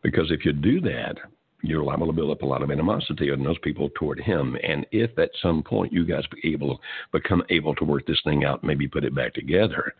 Because 0.02 0.30
if 0.30 0.44
you 0.44 0.52
do 0.52 0.80
that, 0.80 1.16
you're 1.62 1.84
liable 1.84 2.06
to 2.06 2.12
build 2.12 2.30
up 2.30 2.42
a 2.42 2.46
lot 2.46 2.62
of 2.62 2.70
animosity 2.70 3.30
on 3.30 3.44
those 3.44 3.58
people 3.58 3.90
toward 3.94 4.18
him. 4.18 4.56
And 4.62 4.86
if 4.92 5.18
at 5.18 5.30
some 5.42 5.62
point 5.62 5.92
you 5.92 6.06
guys 6.06 6.24
be 6.32 6.52
able 6.52 6.80
become 7.12 7.42
able 7.50 7.74
to 7.74 7.84
work 7.84 8.06
this 8.06 8.20
thing 8.24 8.44
out, 8.44 8.64
maybe 8.64 8.88
put 8.88 9.04
it 9.04 9.14
back 9.14 9.34
together, 9.34 9.94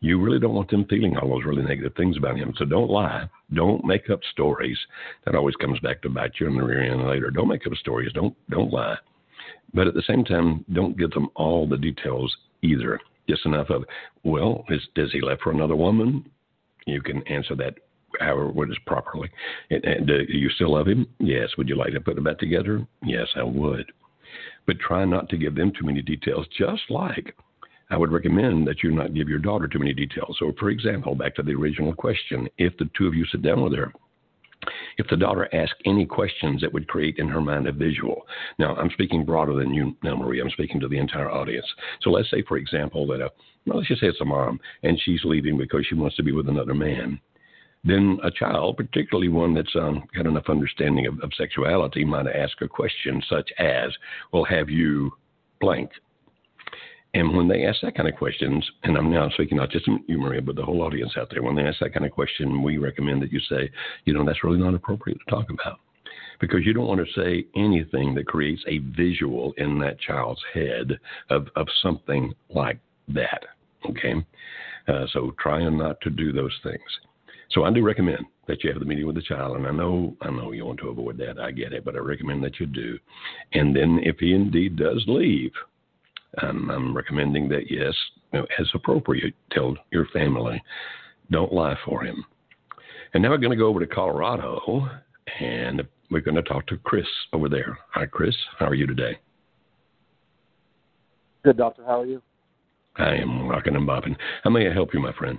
you 0.00 0.20
really 0.20 0.38
don't 0.38 0.54
want 0.54 0.70
them 0.70 0.84
feeling 0.84 1.16
all 1.16 1.28
those 1.28 1.44
really 1.44 1.62
negative 1.62 1.94
things 1.96 2.16
about 2.16 2.36
him. 2.36 2.52
So 2.58 2.64
don't 2.64 2.90
lie. 2.90 3.28
Don't 3.54 3.84
make 3.84 4.10
up 4.10 4.20
stories. 4.32 4.78
That 5.24 5.34
always 5.34 5.56
comes 5.56 5.80
back 5.80 6.02
to 6.02 6.10
bite 6.10 6.32
you 6.38 6.46
in 6.46 6.56
the 6.56 6.62
rear 6.64 6.82
end 6.82 7.06
later. 7.06 7.30
Don't 7.30 7.48
make 7.48 7.66
up 7.66 7.74
stories. 7.74 8.12
Don't 8.12 8.36
don't 8.50 8.72
lie. 8.72 8.96
But 9.72 9.88
at 9.88 9.94
the 9.94 10.04
same 10.06 10.24
time, 10.24 10.64
don't 10.72 10.96
give 10.96 11.10
them 11.10 11.28
all 11.34 11.66
the 11.66 11.76
details 11.76 12.34
either. 12.62 13.00
Just 13.28 13.46
enough 13.46 13.70
of, 13.70 13.84
well, 14.22 14.64
is, 14.68 14.82
does 14.94 15.10
he 15.12 15.20
left 15.20 15.42
for 15.42 15.50
another 15.50 15.74
woman? 15.74 16.30
You 16.86 17.00
can 17.00 17.26
answer 17.26 17.56
that 17.56 17.74
however 18.20 18.48
what 18.48 18.70
is 18.70 18.78
properly. 18.86 19.28
And, 19.70 19.84
and 19.84 20.06
do 20.06 20.24
you 20.28 20.50
still 20.50 20.74
love 20.74 20.86
him? 20.86 21.06
Yes. 21.18 21.48
Would 21.58 21.68
you 21.68 21.76
like 21.76 21.92
to 21.94 22.00
put 22.00 22.18
it 22.18 22.24
back 22.24 22.38
together? 22.38 22.86
Yes, 23.02 23.26
I 23.34 23.42
would. 23.42 23.90
But 24.66 24.78
try 24.78 25.04
not 25.04 25.28
to 25.30 25.36
give 25.36 25.54
them 25.54 25.72
too 25.72 25.86
many 25.86 26.02
details, 26.02 26.46
just 26.56 26.82
like 26.88 27.34
I 27.94 27.96
would 27.96 28.10
recommend 28.10 28.66
that 28.66 28.82
you 28.82 28.90
not 28.90 29.14
give 29.14 29.28
your 29.28 29.38
daughter 29.38 29.68
too 29.68 29.78
many 29.78 29.94
details. 29.94 30.34
So, 30.40 30.52
for 30.58 30.70
example, 30.70 31.14
back 31.14 31.36
to 31.36 31.44
the 31.44 31.54
original 31.54 31.94
question, 31.94 32.48
if 32.58 32.76
the 32.76 32.90
two 32.98 33.06
of 33.06 33.14
you 33.14 33.24
sit 33.26 33.42
down 33.42 33.62
with 33.62 33.72
her, 33.74 33.92
if 34.98 35.06
the 35.08 35.16
daughter 35.16 35.48
asks 35.54 35.78
any 35.84 36.04
questions 36.04 36.60
that 36.60 36.72
would 36.72 36.88
create 36.88 37.18
in 37.18 37.28
her 37.28 37.40
mind 37.40 37.68
a 37.68 37.72
visual. 37.72 38.26
Now, 38.58 38.74
I'm 38.74 38.90
speaking 38.90 39.24
broader 39.24 39.54
than 39.54 39.72
you 39.72 39.96
now, 40.02 40.16
Marie. 40.16 40.40
I'm 40.40 40.50
speaking 40.50 40.80
to 40.80 40.88
the 40.88 40.98
entire 40.98 41.30
audience. 41.30 41.66
So 42.02 42.10
let's 42.10 42.28
say, 42.32 42.42
for 42.48 42.56
example, 42.56 43.06
that 43.06 43.20
a, 43.20 43.30
well, 43.64 43.78
let's 43.78 43.86
just 43.86 44.00
say 44.00 44.08
it's 44.08 44.20
a 44.20 44.24
mom 44.24 44.58
and 44.82 45.00
she's 45.04 45.20
leaving 45.22 45.56
because 45.56 45.86
she 45.88 45.94
wants 45.94 46.16
to 46.16 46.24
be 46.24 46.32
with 46.32 46.48
another 46.48 46.74
man. 46.74 47.20
Then 47.84 48.18
a 48.24 48.30
child, 48.32 48.76
particularly 48.76 49.28
one 49.28 49.54
that's 49.54 49.76
um, 49.76 50.02
got 50.16 50.26
enough 50.26 50.48
understanding 50.48 51.06
of, 51.06 51.20
of 51.22 51.30
sexuality, 51.36 52.04
might 52.04 52.26
ask 52.26 52.60
a 52.60 52.66
question 52.66 53.22
such 53.28 53.52
as, 53.58 53.92
"Well, 54.32 54.44
have 54.44 54.68
you 54.68 55.12
blank?" 55.60 55.90
And 57.14 57.36
when 57.36 57.46
they 57.46 57.64
ask 57.64 57.80
that 57.82 57.96
kind 57.96 58.08
of 58.08 58.16
questions, 58.16 58.68
and 58.82 58.96
I'm 58.96 59.10
now 59.10 59.28
speaking 59.30 59.56
not 59.56 59.70
just 59.70 59.86
you, 59.86 60.18
Maria, 60.18 60.42
but 60.42 60.56
the 60.56 60.64
whole 60.64 60.82
audience 60.82 61.12
out 61.16 61.28
there, 61.30 61.44
when 61.44 61.54
they 61.54 61.62
ask 61.62 61.78
that 61.80 61.94
kind 61.94 62.04
of 62.04 62.10
question, 62.10 62.62
we 62.62 62.78
recommend 62.78 63.22
that 63.22 63.32
you 63.32 63.40
say, 63.48 63.70
you 64.04 64.12
know, 64.12 64.24
that's 64.24 64.42
really 64.42 64.58
not 64.58 64.74
appropriate 64.74 65.18
to 65.20 65.30
talk 65.30 65.48
about. 65.50 65.78
Because 66.40 66.66
you 66.66 66.72
don't 66.72 66.88
want 66.88 67.00
to 67.00 67.20
say 67.20 67.46
anything 67.54 68.14
that 68.14 68.26
creates 68.26 68.62
a 68.66 68.78
visual 68.96 69.54
in 69.56 69.78
that 69.78 70.00
child's 70.00 70.42
head 70.52 70.98
of, 71.30 71.46
of 71.54 71.68
something 71.80 72.34
like 72.50 72.80
that. 73.08 73.44
Okay? 73.88 74.14
Uh, 74.88 75.06
so 75.12 75.32
try 75.38 75.66
not 75.68 76.00
to 76.00 76.10
do 76.10 76.32
those 76.32 76.52
things. 76.64 76.82
So 77.50 77.62
I 77.62 77.72
do 77.72 77.82
recommend 77.84 78.24
that 78.48 78.64
you 78.64 78.72
have 78.72 78.80
the 78.80 78.84
meeting 78.84 79.06
with 79.06 79.14
the 79.14 79.22
child, 79.22 79.56
and 79.56 79.66
I 79.66 79.70
know 79.70 80.16
I 80.20 80.30
know 80.30 80.50
you 80.50 80.66
want 80.66 80.80
to 80.80 80.88
avoid 80.88 81.16
that. 81.18 81.38
I 81.38 81.52
get 81.52 81.72
it, 81.72 81.84
but 81.84 81.94
I 81.94 82.00
recommend 82.00 82.42
that 82.42 82.58
you 82.58 82.66
do. 82.66 82.98
And 83.52 83.74
then 83.74 84.00
if 84.02 84.16
he 84.18 84.34
indeed 84.34 84.76
does 84.76 85.04
leave, 85.06 85.52
um, 86.42 86.70
I'm 86.70 86.96
recommending 86.96 87.48
that 87.48 87.70
yes, 87.70 87.94
you 88.32 88.40
know, 88.40 88.46
as 88.58 88.66
appropriate, 88.74 89.34
tell 89.52 89.76
your 89.90 90.06
family, 90.06 90.62
don't 91.30 91.52
lie 91.52 91.76
for 91.84 92.04
him. 92.04 92.24
And 93.12 93.22
now 93.22 93.30
we're 93.30 93.38
going 93.38 93.50
to 93.50 93.56
go 93.56 93.68
over 93.68 93.80
to 93.80 93.86
Colorado, 93.86 94.88
and 95.40 95.82
we're 96.10 96.20
going 96.20 96.34
to 96.34 96.42
talk 96.42 96.66
to 96.66 96.76
Chris 96.78 97.06
over 97.32 97.48
there. 97.48 97.78
Hi, 97.92 98.06
Chris. 98.06 98.34
How 98.58 98.66
are 98.66 98.74
you 98.74 98.86
today? 98.86 99.18
Good, 101.44 101.56
doctor. 101.56 101.84
How 101.84 102.00
are 102.00 102.06
you? 102.06 102.22
I 102.96 103.14
am 103.14 103.48
rocking 103.48 103.76
and 103.76 103.86
bopping. 103.86 104.16
How 104.42 104.50
may 104.50 104.68
I 104.68 104.72
help 104.72 104.94
you, 104.94 105.00
my 105.00 105.12
friend? 105.12 105.38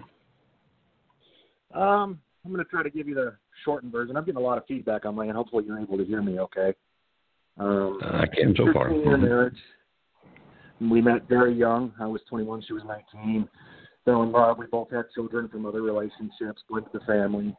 Um, 1.74 2.20
I'm 2.46 2.52
going 2.52 2.64
to 2.64 2.70
try 2.70 2.84
to 2.84 2.90
give 2.90 3.08
you 3.08 3.16
the 3.16 3.36
shortened 3.64 3.92
version. 3.92 4.16
I'm 4.16 4.24
getting 4.24 4.40
a 4.40 4.44
lot 4.44 4.58
of 4.58 4.66
feedback 4.68 5.06
on 5.06 5.16
my 5.16 5.28
end. 5.28 5.36
Hopefully, 5.36 5.64
you're 5.66 5.80
able 5.80 5.98
to 5.98 6.06
hear 6.06 6.22
me 6.22 6.40
okay. 6.40 6.74
Um, 7.58 8.00
I 8.04 8.26
can 8.28 8.54
so 8.56 8.72
far. 8.74 8.90
Mm-hmm. 8.90 9.24
marriage. 9.24 9.58
We 10.82 11.02
met 11.02 11.28
very 11.28 11.54
young. 11.54 11.94
I 12.00 12.06
was 12.06 12.22
21, 12.30 12.64
she 12.68 12.74
was 12.74 12.84
19. 12.86 13.48
Fell 14.04 14.24
in 14.24 14.32
love. 14.32 14.58
We 14.58 14.66
both 14.68 14.92
had 14.92 15.06
children 15.14 15.48
from 15.48 15.66
other 15.66 15.82
relationships, 15.82 16.62
blended 16.70 16.92
the 16.94 17.00
family. 17.02 17.56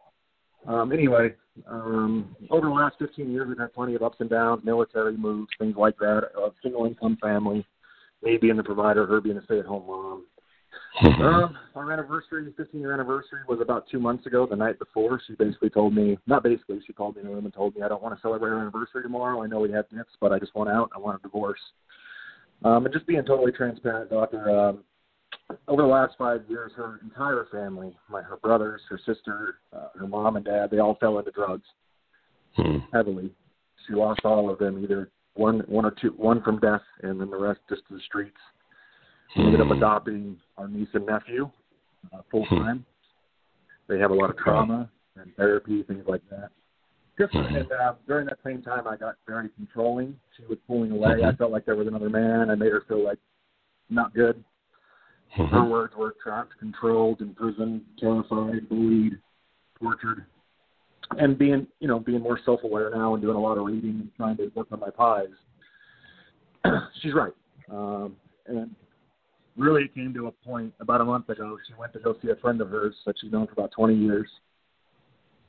Um, 0.67 0.93
anyway, 0.93 1.35
um, 1.69 2.37
over 2.51 2.67
the 2.67 2.73
last 2.73 2.97
15 2.99 3.31
years, 3.31 3.49
we've 3.49 3.59
had 3.59 3.73
plenty 3.73 3.95
of 3.95 4.03
ups 4.03 4.17
and 4.21 4.29
downs, 4.29 4.63
military 4.65 5.17
moves, 5.17 5.49
things 5.59 5.77
like 5.77 5.97
that. 5.99 6.29
A 6.37 6.51
single 6.63 6.87
income 6.87 7.17
family, 7.21 7.65
me 8.23 8.37
being 8.37 8.57
the 8.57 8.65
provider, 8.65 9.07
her 9.07 9.21
being 9.21 9.39
a 9.39 9.45
stay 9.45 9.59
at 9.59 9.67
home 9.67 9.87
mom. 9.87 10.25
um, 11.23 11.57
our 11.75 11.93
anniversary, 11.93 12.53
15 12.57 12.81
year 12.81 12.93
anniversary, 12.93 13.41
was 13.49 13.61
about 13.61 13.87
two 13.91 14.01
months 14.01 14.27
ago. 14.27 14.47
The 14.47 14.57
night 14.57 14.79
before, 14.79 15.21
she 15.27 15.35
basically 15.35 15.71
told 15.71 15.95
me, 15.95 16.19
not 16.27 16.43
basically, 16.43 16.81
she 16.87 16.93
called 16.93 17.17
me 17.17 17.23
in 17.23 17.29
the 17.29 17.35
room 17.35 17.45
and 17.45 17.55
told 17.55 17.77
me, 17.77 17.83
I 17.83 17.89
don't 17.89 18.03
want 18.03 18.15
to 18.15 18.21
celebrate 18.21 18.51
our 18.51 18.61
anniversary 18.61 19.03
tomorrow. 19.03 19.43
I 19.43 19.47
know 19.47 19.61
we 19.61 19.73
have 19.73 19.89
gifts, 19.91 20.15
but 20.21 20.33
I 20.33 20.39
just 20.39 20.55
want 20.55 20.71
out. 20.71 20.91
I 20.95 20.99
want 20.99 21.21
a 21.21 21.23
divorce. 21.23 21.61
Um, 22.65 22.85
and 22.85 22.93
just 22.93 23.07
being 23.07 23.23
totally 23.25 23.53
transparent, 23.53 24.11
doctor. 24.11 24.51
Um, 24.51 24.85
over 25.69 25.83
the 25.83 25.89
last 25.89 26.15
five 26.19 26.43
years, 26.49 26.73
her 26.77 26.99
entire 27.03 27.47
family, 27.53 27.97
my 28.09 28.23
her 28.23 28.37
brothers, 28.37 28.81
her 28.89 28.99
sister, 29.07 29.57
uh, 29.73 29.89
her 29.97 30.07
mom 30.07 30.37
and 30.37 30.45
dad, 30.45 30.71
they 30.71 30.79
all 30.79 30.97
fell 30.97 31.19
into 31.19 31.31
drugs 31.31 31.67
Hmm. 32.57 32.79
heavily. 32.93 33.33
She 33.87 33.93
lost 33.95 34.21
all 34.25 34.51
of 34.51 34.59
them, 34.59 34.83
either 34.83 35.11
one 35.35 35.61
one 35.69 35.85
or 35.85 35.91
two, 35.93 36.11
one 36.17 36.43
from 36.43 36.59
death, 36.59 36.83
and 37.03 37.21
then 37.21 37.31
the 37.31 37.37
rest 37.37 37.61
just 37.69 37.87
to 37.89 37.95
the 37.95 38.01
streets. 38.01 38.39
We 39.37 39.45
ended 39.45 39.61
up 39.61 39.69
Hmm. 39.69 39.75
adopting 39.75 40.41
our 40.57 40.67
niece 40.67 40.89
and 40.95 41.07
nephew 41.07 41.51
uh, 42.13 42.23
full 42.31 42.47
Hmm. 42.47 42.59
time. 42.59 42.87
They 43.87 43.99
have 43.99 44.11
a 44.11 44.15
lot 44.15 44.31
of 44.31 44.37
trauma 44.37 44.91
and 45.17 45.35
therapy, 45.37 45.83
things 45.85 46.07
like 46.09 46.27
that. 46.31 46.51
Just 47.19 47.33
Mhm. 47.33 47.57
and 47.57 47.73
uh, 47.73 47.95
during 48.07 48.27
that 48.27 48.39
same 48.45 48.63
time, 48.63 48.87
I 48.87 48.97
got 48.97 49.17
very 49.27 49.49
controlling. 49.51 50.19
She 50.37 50.45
was 50.47 50.59
pulling 50.67 50.93
away. 50.93 51.25
I 51.25 51.33
Mhm. 51.33 51.39
felt 51.39 51.51
like 51.51 51.65
there 51.65 51.77
was 51.77 51.87
another 51.87 52.11
man. 52.11 52.51
I 52.51 52.55
made 52.55 52.73
her 52.73 52.83
feel 52.83 53.03
like 53.03 53.19
not 53.89 54.13
good. 54.13 54.43
Her 55.31 55.45
Mhm. 55.45 55.71
words 55.71 55.97
were 55.97 56.13
trapped, 56.23 56.57
controlled, 56.59 57.23
imprisoned, 57.23 57.85
terrified, 57.99 58.69
bullied, 58.69 59.19
tortured, 59.79 60.27
and 61.19 61.39
being, 61.39 61.67
you 61.81 61.89
know, 61.89 62.01
being 62.01 62.21
more 62.21 62.39
self-aware 62.39 62.91
now 62.91 63.15
and 63.15 63.23
doing 63.23 63.37
a 63.37 63.41
lot 63.41 63.59
of 63.59 63.67
reading 63.67 64.01
and 64.01 64.15
trying 64.17 64.37
to 64.37 64.51
work 64.55 64.71
on 64.73 64.81
my 64.81 64.91
pies. 64.91 65.33
She's 67.01 67.15
right, 67.15 67.35
um, 67.71 68.17
and 68.47 68.75
really 69.57 69.85
it 69.85 69.95
came 69.95 70.13
to 70.15 70.27
a 70.27 70.33
point 70.33 70.75
about 70.81 71.01
a 71.01 71.05
month 71.05 71.29
ago. 71.29 71.59
She 71.67 71.75
went 71.75 71.93
to 71.95 71.99
go 71.99 72.17
see 72.21 72.31
a 72.31 72.37
friend 72.37 72.61
of 72.61 72.71
hers 72.71 72.95
that 73.07 73.19
she's 73.19 73.33
known 73.33 73.47
for 73.47 73.53
about 73.53 73.73
20 73.73 73.95
years. 73.95 74.29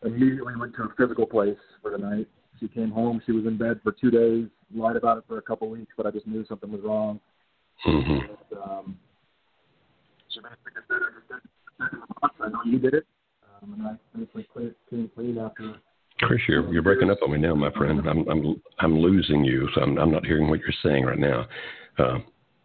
Immediately 0.04 0.56
went 0.58 0.76
to 0.76 0.84
a 0.84 0.90
physical 0.98 1.26
place 1.26 1.58
for 1.82 1.92
the 1.92 1.98
night. 1.98 2.28
She 2.60 2.68
came 2.68 2.92
home. 2.92 3.22
She 3.26 3.32
was 3.32 3.46
in 3.46 3.58
bed 3.58 3.80
for 3.84 3.92
two 3.92 4.12
days. 4.12 4.48
Lied 4.74 4.96
about 4.96 5.18
it 5.18 5.24
for 5.28 5.38
a 5.38 5.42
couple 5.42 5.70
weeks, 5.70 5.94
but 5.96 6.06
I 6.06 6.12
just 6.12 6.28
knew 6.28 6.46
something 6.46 6.72
was 6.72 6.82
wrong. 6.82 7.20
Mhm. 7.86 8.30
And, 8.30 8.60
um, 8.60 9.00
she 10.30 10.40
basically 10.40 10.72
just 10.76 10.88
did 10.88 11.02
it. 11.02 11.14
Just 11.16 11.28
did 11.30 11.38
it. 11.38 12.00
Month. 12.22 12.34
I 12.42 12.50
know 12.50 12.64
you 12.66 12.80
did 12.80 12.94
it, 12.96 13.06
um, 13.62 13.74
and 13.74 13.88
I 13.88 13.98
basically 14.18 14.44
clean, 14.52 14.76
came 14.90 15.10
clean 15.10 15.38
after. 15.38 15.76
Chris, 16.22 16.42
you're 16.48 16.72
you're 16.74 16.82
breaking 16.82 17.12
up 17.12 17.20
on 17.22 17.32
me 17.32 17.38
now, 17.38 17.54
my 17.54 17.70
friend. 17.72 18.08
I'm 18.08 18.28
I'm 18.28 18.62
I'm 18.80 19.00
losing 19.00 19.44
you, 19.44 19.70
so 19.74 19.82
I'm 19.82 19.98
I'm 20.00 20.12
not 20.12 20.26
hearing 20.26 20.50
what 20.50 20.60
you're 20.60 20.72
saying 20.84 21.06
right 21.06 21.20
now. 21.20 21.48
Uh, 21.98 22.20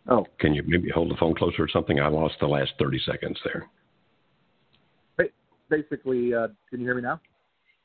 Oh, 0.08 0.26
can 0.40 0.52
you 0.52 0.62
maybe 0.66 0.90
hold 0.90 1.10
the 1.10 1.16
phone 1.16 1.34
closer 1.34 1.62
or 1.62 1.68
something? 1.68 2.00
I 2.00 2.08
lost 2.08 2.34
the 2.40 2.46
last 2.46 2.72
30 2.78 2.98
seconds 3.06 3.38
there. 3.44 3.66
Basically, 5.72 6.34
uh, 6.34 6.48
can 6.68 6.80
you 6.80 6.86
hear 6.86 6.94
me 6.94 7.02
now? 7.02 7.20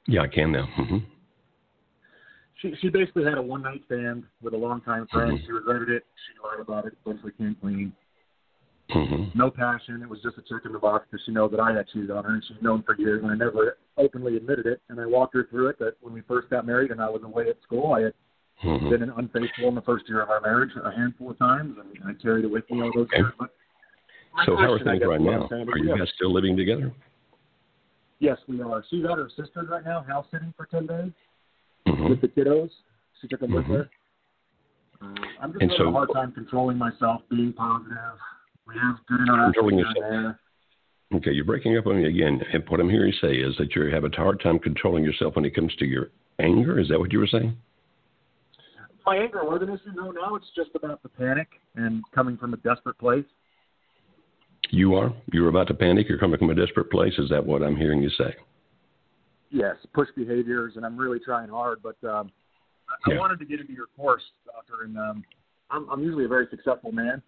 Yeah, 0.08 0.22
I 0.22 0.28
can 0.28 0.52
now. 0.52 0.66
hmm 0.76 0.98
She 2.62 2.74
she 2.82 2.90
basically 2.90 3.24
had 3.24 3.38
a 3.38 3.42
one 3.42 3.62
night 3.62 3.82
stand 3.86 4.24
with 4.42 4.54
a 4.54 4.58
longtime 4.58 5.08
friend. 5.08 5.32
Mhm. 5.32 5.46
She 5.46 5.52
regretted 5.52 5.90
it. 5.90 6.06
She 6.26 6.34
lied 6.44 6.60
about 6.60 6.86
it. 6.86 6.98
Eventually 7.06 7.32
came 7.38 7.56
clean. 7.56 7.94
hmm 8.92 9.26
No 9.36 9.50
passion. 9.52 10.02
It 10.02 10.10
was 10.10 10.22
just 10.22 10.38
a 10.38 10.42
check 10.42 10.66
in 10.66 10.74
the 10.74 10.80
box 10.80 11.08
because 11.10 11.24
she 11.26 11.32
knows 11.32 11.52
that 11.52 11.60
I 11.60 11.74
had 11.74 11.88
cheated 11.88 12.12
on 12.12 12.24
her, 12.24 12.34
and 12.34 12.44
she's 12.46 12.62
known 12.62 12.84
for 12.84 12.96
years, 12.98 13.22
and 13.24 13.32
I 13.32 13.36
never 13.36 13.78
openly 13.98 14.38
admitted 14.38 14.66
it. 14.66 14.82
And 14.90 15.00
I 15.00 15.06
walked 15.06 15.34
her 15.36 15.46
through 15.50 15.68
it 15.68 15.80
that 15.80 15.96
when 16.02 16.14
we 16.14 16.22
first 16.22 16.50
got 16.50 16.66
married 16.66 16.92
and 16.92 17.02
I 17.02 17.10
was 17.10 17.24
away 17.24 17.50
at 17.50 17.62
school, 17.62 17.94
I 17.94 18.02
had 18.02 18.14
hmm 18.60 18.90
been 18.90 19.04
unfaithful 19.22 19.68
in 19.70 19.76
the 19.76 19.82
first 19.82 20.10
year 20.10 20.22
of 20.22 20.30
our 20.30 20.42
marriage 20.42 20.72
a 20.84 20.92
handful 20.92 21.32
of 21.32 21.38
times, 21.38 21.78
and 21.80 21.90
I 22.10 22.14
carried 22.22 22.44
it 22.46 22.52
with 22.52 22.70
me 22.72 22.82
all 22.82 22.92
those 22.94 23.08
Okay. 23.08 23.18
years. 23.18 23.34
But 23.40 23.52
So 24.46 24.56
how 24.56 24.72
are 24.72 24.80
things 24.80 25.02
right 25.06 25.22
now? 25.22 25.50
Are 25.52 25.78
you 25.78 25.96
guys 25.98 26.10
still 26.16 26.34
living 26.34 26.58
together? 26.58 26.92
Yes, 28.20 28.38
we 28.48 28.62
are. 28.62 28.84
She's 28.90 29.04
at 29.06 29.18
her 29.18 29.30
sister's 29.30 29.70
right 29.70 29.86
now, 29.86 30.02
house 30.08 30.26
sitting 30.32 30.54
for 30.58 30.66
ten 30.66 30.88
days 30.88 31.12
hmm 31.86 32.10
with 32.10 32.22
the 32.22 32.28
kiddos. 32.28 32.70
She 33.22 33.28
took 33.28 33.40
them 33.40 33.54
with 33.54 33.66
Mhm. 33.66 33.76
her. 33.76 33.90
Uh, 35.02 35.06
I'm 35.40 35.52
just 35.54 35.62
And 35.62 35.72
having 35.72 35.78
so- 35.78 35.90
a 35.90 35.92
hard 35.92 36.10
time 36.14 36.32
controlling 36.32 36.78
myself, 36.78 37.22
being 37.30 37.54
positive. 37.54 38.20
We 38.68 38.76
have 38.80 39.00
good 39.08 39.22
interaction 39.22 39.54
Controlling 39.54 39.78
here 39.78 39.86
and 39.88 39.96
yourself. 39.96 40.12
there. 40.12 40.40
Okay, 41.20 41.32
you're 41.32 41.46
breaking 41.46 41.78
up 41.78 41.88
on 41.88 41.98
me 41.98 42.06
again. 42.06 42.42
And 42.52 42.68
what 42.68 42.80
I'm 42.82 42.90
hearing 42.90 43.14
you 43.14 43.18
say 43.20 43.36
is 43.38 43.56
that 43.58 43.76
you 43.76 43.84
have 43.86 44.04
a 44.04 44.10
hard 44.16 44.40
time 44.42 44.60
controlling 44.60 45.04
yourself 45.06 45.36
when 45.36 45.46
it 45.46 45.52
comes 45.52 45.74
to 45.78 45.86
your 45.86 46.10
anger. 46.40 46.80
Is 46.80 46.90
that 46.90 47.00
what 47.00 47.14
you 47.14 47.20
were 47.20 47.28
saying? 47.28 47.56
My 49.06 49.16
anger 49.16 49.46
wasn't 49.46 49.70
an 49.70 49.78
issue. 49.78 49.92
No, 49.94 50.12
now 50.12 50.36
it's 50.36 50.50
just 50.54 50.72
about 50.76 51.02
the 51.02 51.08
panic 51.10 51.62
and 51.76 52.04
coming 52.12 52.36
from 52.36 52.54
a 52.54 52.58
desperate 52.58 52.98
place. 52.98 53.26
You 54.70 54.96
are. 54.96 55.14
You're 55.32 55.50
about 55.50 55.68
to 55.68 55.74
panic. 55.74 56.08
You're 56.10 56.18
coming 56.18 56.38
from 56.38 56.50
a 56.50 56.56
desperate 56.56 56.90
place. 56.92 57.14
Is 57.18 57.30
that 57.30 57.46
what 57.46 57.64
I'm 57.64 57.76
hearing 57.76 58.02
you 58.02 58.10
say? 58.18 58.36
Yes, 59.50 59.76
push 59.94 60.10
behaviors, 60.16 60.74
and 60.76 60.86
I'm 60.86 60.98
really 60.98 61.20
trying 61.20 61.50
hard. 61.50 61.80
But 61.82 61.96
um, 62.08 62.32
I, 62.90 63.10
Yeah. 63.10 63.16
I 63.16 63.20
wanted 63.20 63.40
to 63.40 63.46
get 63.46 63.60
into 63.60 63.74
your 63.74 63.88
course, 63.96 64.24
doctor, 64.46 64.84
and 64.84 64.98
um, 64.98 65.24
I'm, 65.72 65.90
I'm 65.90 66.04
usually 66.04 66.26
a 66.26 66.28
very 66.28 66.48
successful 66.50 66.92
man, 66.92 67.22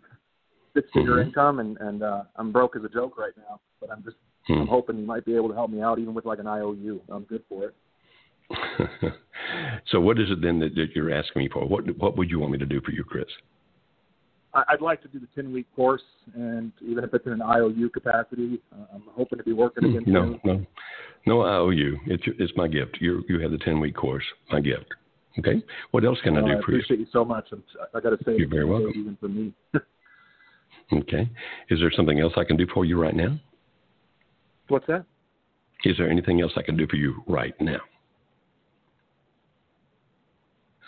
six-figure 0.74 1.16
Mhm. 1.16 1.26
income, 1.28 1.60
and 1.60 1.78
and 1.80 2.04
uh, 2.04 2.24
I'm 2.36 2.52
broke 2.52 2.76
as 2.76 2.84
a 2.84 2.90
joke 2.90 3.18
right 3.18 3.34
now. 3.38 3.60
But 3.80 3.92
I'm 3.92 4.04
just 4.04 4.18
Hmm. 4.48 4.62
I'm 4.62 4.68
hoping 4.68 4.98
you 4.98 5.06
might 5.06 5.26
be 5.26 5.36
able 5.36 5.50
to 5.50 5.54
help 5.54 5.70
me 5.70 5.82
out, 5.82 6.00
even 6.00 6.14
with 6.14 6.26
like 6.26 6.40
an 6.40 6.48
IOU. 6.48 7.02
I'm 7.10 7.24
good 7.24 7.44
for 7.48 7.66
it. 7.66 7.76
so 9.92 10.00
what 10.00 10.18
is 10.20 10.32
it 10.32 10.42
then 10.42 10.60
that, 10.60 10.74
that 10.76 10.88
you're 10.96 11.14
asking 11.14 11.44
me 11.44 11.50
for? 11.50 11.66
What 11.68 11.86
what 11.98 12.18
would 12.18 12.30
you 12.30 12.40
want 12.40 12.52
me 12.54 12.58
to 12.58 12.66
do 12.66 12.82
for 12.82 12.92
you, 12.92 13.04
Chris? 13.04 13.28
I'd 14.54 14.82
like 14.82 15.02
to 15.04 15.08
do 15.08 15.20
the 15.20 15.28
10 15.36 15.54
week 15.54 15.68
course, 15.76 16.02
and 16.34 16.72
even 16.82 17.04
if 17.04 17.14
it's 17.14 17.26
in 17.28 17.34
an 17.34 17.42
IOU 17.42 17.90
capacity, 17.90 18.60
uh, 18.74 18.86
I'm 18.96 19.04
hoping 19.16 19.38
to 19.38 19.44
be 19.44 19.54
working 19.54 19.86
again 19.86 20.04
No, 20.08 20.24
soon. 20.24 20.40
no, 20.44 20.66
no. 21.28 21.42
I 21.42 21.58
owe 21.58 21.70
you. 21.70 22.00
It's 22.08 22.24
it's 22.40 22.52
my 22.56 22.68
gift. 22.68 22.98
You 23.00 23.24
you 23.30 23.40
have 23.42 23.52
the 23.52 23.60
ten 23.60 23.80
week 23.80 23.96
course. 23.96 24.24
My 24.52 24.60
gift. 24.60 24.86
Okay. 25.38 25.62
What 25.92 26.04
else 26.04 26.18
can 26.24 26.36
I 26.36 26.42
do 26.42 26.48
I 26.48 26.50
for 26.50 26.52
you? 26.52 26.56
I 26.56 26.60
appreciate 26.80 27.00
you 27.00 27.08
so 27.14 27.24
much. 27.24 27.46
and 27.52 27.62
I 27.94 28.00
got 28.00 28.10
to 28.10 28.18
say, 28.26 28.36
You're 28.38 28.50
very 28.50 28.66
welcome. 28.66 28.92
Even 28.96 29.18
for 29.20 29.28
me. 29.30 29.54
Okay. 30.92 31.30
Is 31.70 31.80
there 31.80 31.92
something 31.96 32.20
else 32.20 32.34
I 32.36 32.44
can 32.44 32.58
do 32.58 32.66
for 32.74 32.84
you 32.84 33.00
right 33.00 33.16
now? 33.16 33.40
What's 34.70 34.88
that? 34.88 35.06
Is 35.86 35.96
there 35.98 36.10
anything 36.10 36.42
else 36.42 36.52
I 36.58 36.64
can 36.64 36.76
do 36.78 36.88
for 36.88 36.96
you 36.96 37.24
right 37.28 37.54
now? 37.62 37.78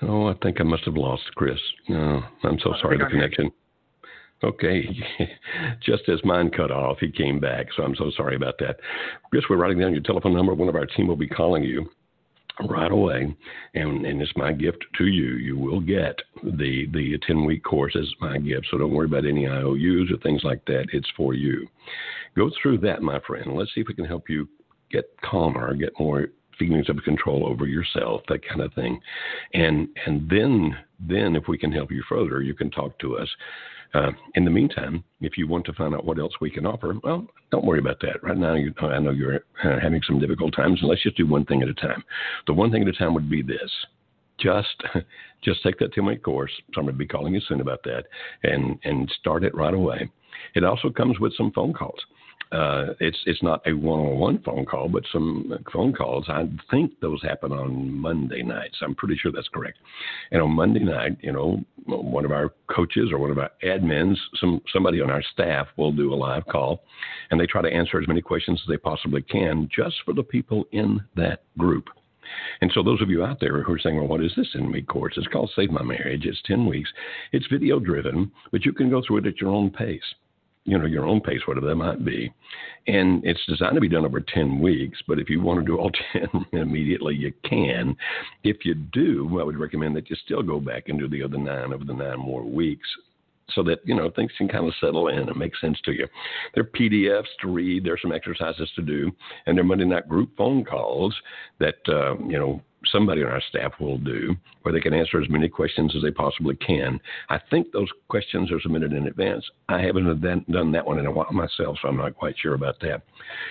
Oh, 0.03 0.27
I 0.27 0.33
think 0.41 0.59
I 0.59 0.63
must 0.63 0.83
have 0.85 0.95
lost 0.95 1.23
Chris. 1.35 1.59
No, 1.87 2.23
I'm 2.43 2.59
so 2.59 2.73
sorry. 2.81 2.97
The 2.97 3.05
I'm 3.05 3.11
here. 3.11 3.21
connection. 3.21 3.51
Okay, 4.43 4.83
just 5.83 6.09
as 6.09 6.19
mine 6.23 6.49
cut 6.49 6.71
off, 6.71 6.97
he 6.99 7.11
came 7.11 7.39
back. 7.39 7.67
So 7.77 7.83
I'm 7.83 7.95
so 7.95 8.11
sorry 8.17 8.35
about 8.35 8.55
that. 8.59 8.77
Chris, 9.29 9.43
we're 9.49 9.57
writing 9.57 9.79
down 9.79 9.93
your 9.93 10.01
telephone 10.01 10.33
number. 10.33 10.53
One 10.55 10.69
of 10.69 10.75
our 10.75 10.87
team 10.87 11.07
will 11.07 11.15
be 11.15 11.27
calling 11.27 11.63
you 11.63 11.87
right 12.67 12.91
away, 12.91 13.35
and 13.75 14.05
and 14.05 14.21
it's 14.21 14.31
my 14.35 14.51
gift 14.51 14.83
to 14.97 15.05
you. 15.05 15.35
You 15.35 15.57
will 15.57 15.79
get 15.79 16.15
the 16.43 16.87
the 16.91 17.19
10 17.25 17.45
week 17.45 17.63
course 17.63 17.95
as 17.95 18.07
my 18.19 18.39
gift. 18.39 18.67
So 18.71 18.79
don't 18.79 18.93
worry 18.93 19.05
about 19.05 19.25
any 19.25 19.47
IOUs 19.47 20.11
or 20.11 20.17
things 20.23 20.43
like 20.43 20.65
that. 20.65 20.87
It's 20.91 21.09
for 21.15 21.35
you. 21.35 21.67
Go 22.35 22.49
through 22.61 22.79
that, 22.79 23.03
my 23.03 23.19
friend. 23.27 23.55
Let's 23.55 23.73
see 23.75 23.81
if 23.81 23.87
we 23.87 23.93
can 23.93 24.05
help 24.05 24.29
you 24.29 24.47
get 24.89 25.05
calmer, 25.23 25.73
get 25.75 25.93
more 25.99 26.27
feelings 26.61 26.89
of 26.89 26.97
control 27.03 27.47
over 27.47 27.65
yourself, 27.65 28.21
that 28.29 28.47
kind 28.47 28.61
of 28.61 28.71
thing. 28.73 28.93
And 29.53 29.87
and 30.05 30.29
then 30.29 30.75
then 30.99 31.35
if 31.35 31.45
we 31.47 31.57
can 31.57 31.71
help 31.71 31.89
you 31.91 32.03
further, 32.07 32.41
you 32.41 32.53
can 32.53 32.69
talk 32.69 32.97
to 32.99 33.17
us. 33.17 33.29
Uh, 33.93 34.11
in 34.35 34.45
the 34.45 34.51
meantime, 34.59 35.03
if 35.19 35.37
you 35.37 35.45
want 35.47 35.65
to 35.65 35.73
find 35.73 35.93
out 35.93 36.05
what 36.05 36.17
else 36.17 36.31
we 36.39 36.49
can 36.49 36.65
offer, 36.65 36.95
well, 37.03 37.27
don't 37.51 37.65
worry 37.65 37.79
about 37.79 37.99
that. 37.99 38.23
Right 38.23 38.37
now, 38.37 38.53
you, 38.53 38.73
I 38.79 38.99
know 38.99 39.11
you're 39.11 39.41
having 39.61 40.01
some 40.07 40.17
difficult 40.17 40.55
times, 40.55 40.79
and 40.79 40.89
let's 40.89 41.03
just 41.03 41.17
do 41.17 41.27
one 41.27 41.45
thing 41.45 41.61
at 41.61 41.67
a 41.67 41.73
time. 41.73 42.01
The 42.47 42.53
one 42.53 42.71
thing 42.71 42.83
at 42.83 42.87
a 42.87 42.93
time 42.93 43.13
would 43.15 43.29
be 43.29 43.41
this: 43.41 43.71
just 44.39 44.77
just 45.43 45.63
take 45.63 45.77
that 45.79 45.93
two-week 45.93 46.23
course. 46.23 46.51
Somebody 46.73 46.95
to 46.95 46.99
be 46.99 47.07
calling 47.07 47.33
you 47.33 47.41
soon 47.47 47.61
about 47.61 47.83
that, 47.83 48.03
and 48.43 48.79
and 48.83 49.11
start 49.19 49.43
it 49.43 49.55
right 49.55 49.73
away. 49.73 50.09
It 50.55 50.63
also 50.63 50.89
comes 50.89 51.19
with 51.19 51.33
some 51.35 51.51
phone 51.51 51.73
calls. 51.73 51.99
Uh, 52.51 52.93
it's 52.99 53.17
it's 53.25 53.41
not 53.41 53.61
a 53.65 53.71
one-on-one 53.71 54.41
phone 54.43 54.65
call, 54.65 54.89
but 54.89 55.03
some 55.11 55.53
phone 55.71 55.93
calls. 55.93 56.25
I 56.27 56.49
think 56.69 56.99
those 56.99 57.21
happen 57.23 57.53
on 57.53 57.93
Monday 57.93 58.43
nights. 58.43 58.77
I'm 58.81 58.93
pretty 58.93 59.15
sure 59.15 59.31
that's 59.31 59.47
correct. 59.47 59.77
And 60.31 60.41
on 60.41 60.51
Monday 60.51 60.83
night, 60.83 61.17
you 61.21 61.31
know, 61.31 61.63
one 61.85 62.25
of 62.25 62.31
our 62.31 62.53
coaches 62.69 63.09
or 63.11 63.19
one 63.19 63.31
of 63.31 63.37
our 63.37 63.51
admins, 63.63 64.17
some 64.35 64.61
somebody 64.73 64.99
on 64.99 65.09
our 65.09 65.23
staff 65.31 65.67
will 65.77 65.93
do 65.93 66.13
a 66.13 66.15
live 66.15 66.45
call, 66.47 66.83
and 67.29 67.39
they 67.39 67.47
try 67.47 67.61
to 67.61 67.73
answer 67.73 68.01
as 68.01 68.07
many 68.07 68.21
questions 68.21 68.59
as 68.61 68.67
they 68.67 68.77
possibly 68.77 69.21
can, 69.21 69.69
just 69.73 69.95
for 70.03 70.13
the 70.13 70.23
people 70.23 70.65
in 70.73 70.99
that 71.15 71.43
group. 71.57 71.87
And 72.61 72.71
so, 72.73 72.83
those 72.83 73.01
of 73.01 73.09
you 73.09 73.23
out 73.23 73.39
there 73.39 73.63
who 73.63 73.73
are 73.73 73.79
saying, 73.79 73.95
well, 73.95 74.07
what 74.07 74.23
is 74.23 74.33
this 74.35 74.51
10 74.53 74.71
week 74.71 74.87
course? 74.87 75.13
It's 75.17 75.27
called 75.27 75.51
Save 75.55 75.71
My 75.71 75.83
Marriage. 75.83 76.25
It's 76.25 76.41
10 76.45 76.65
weeks. 76.65 76.89
It's 77.31 77.47
video 77.47 77.79
driven, 77.79 78.31
but 78.51 78.65
you 78.65 78.73
can 78.73 78.89
go 78.89 79.01
through 79.05 79.17
it 79.17 79.27
at 79.27 79.39
your 79.39 79.51
own 79.51 79.69
pace. 79.69 80.03
You 80.65 80.77
know, 80.77 80.85
your 80.85 81.05
own 81.05 81.21
pace, 81.21 81.41
whatever 81.45 81.67
that 81.67 81.75
might 81.75 82.05
be. 82.05 82.31
And 82.87 83.23
it's 83.25 83.43
designed 83.47 83.75
to 83.75 83.81
be 83.81 83.89
done 83.89 84.05
over 84.05 84.21
10 84.21 84.59
weeks, 84.59 84.99
but 85.07 85.19
if 85.19 85.29
you 85.29 85.41
want 85.41 85.59
to 85.59 85.65
do 85.65 85.77
all 85.77 85.91
10 86.13 86.45
immediately, 86.53 87.15
you 87.15 87.33
can. 87.47 87.95
If 88.43 88.65
you 88.65 88.75
do, 88.75 89.39
I 89.39 89.43
would 89.43 89.57
recommend 89.57 89.95
that 89.95 90.09
you 90.09 90.15
still 90.23 90.43
go 90.43 90.59
back 90.59 90.87
and 90.87 90.99
do 90.99 91.07
the 91.07 91.23
other 91.23 91.37
nine 91.37 91.73
over 91.73 91.83
the 91.83 91.93
nine 91.93 92.19
more 92.19 92.43
weeks 92.43 92.87
so 93.53 93.63
that 93.63 93.79
you 93.83 93.95
know 93.95 94.09
things 94.09 94.31
can 94.37 94.47
kind 94.47 94.65
of 94.65 94.73
settle 94.79 95.09
in 95.09 95.29
and 95.29 95.37
make 95.37 95.55
sense 95.57 95.77
to 95.83 95.91
you. 95.91 96.07
There 96.53 96.63
are 96.63 96.79
PDFs 96.79 97.25
to 97.41 97.49
read. 97.49 97.83
There 97.83 97.93
are 97.93 97.99
some 98.01 98.11
exercises 98.11 98.69
to 98.75 98.81
do, 98.81 99.11
and 99.45 99.57
there 99.57 99.63
are 99.63 99.67
Monday 99.67 99.85
night 99.85 100.07
group 100.07 100.29
phone 100.37 100.63
calls 100.63 101.15
that 101.59 101.75
uh, 101.87 102.17
you 102.19 102.39
know 102.39 102.61
somebody 102.85 103.23
on 103.23 103.31
our 103.31 103.41
staff 103.49 103.73
will 103.79 103.97
do, 103.97 104.35
where 104.61 104.73
they 104.73 104.79
can 104.79 104.93
answer 104.93 105.21
as 105.21 105.29
many 105.29 105.47
questions 105.47 105.95
as 105.95 106.01
they 106.01 106.11
possibly 106.11 106.55
can. 106.55 106.99
I 107.29 107.39
think 107.49 107.71
those 107.71 107.89
questions 108.09 108.51
are 108.51 108.59
submitted 108.61 108.93
in 108.93 109.07
advance. 109.07 109.45
I 109.69 109.81
haven't 109.81 110.21
done 110.21 110.71
that 110.71 110.85
one 110.85 110.99
in 110.99 111.05
a 111.05 111.11
while 111.11 111.31
myself, 111.31 111.77
so 111.81 111.87
I'm 111.87 111.97
not 111.97 112.15
quite 112.15 112.35
sure 112.39 112.53
about 112.53 112.79
that. 112.81 113.03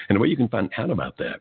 And 0.09 0.17
the 0.17 0.21
way 0.21 0.29
you 0.29 0.37
can 0.37 0.49
find 0.49 0.71
out 0.77 0.91
about 0.91 1.17
that 1.19 1.41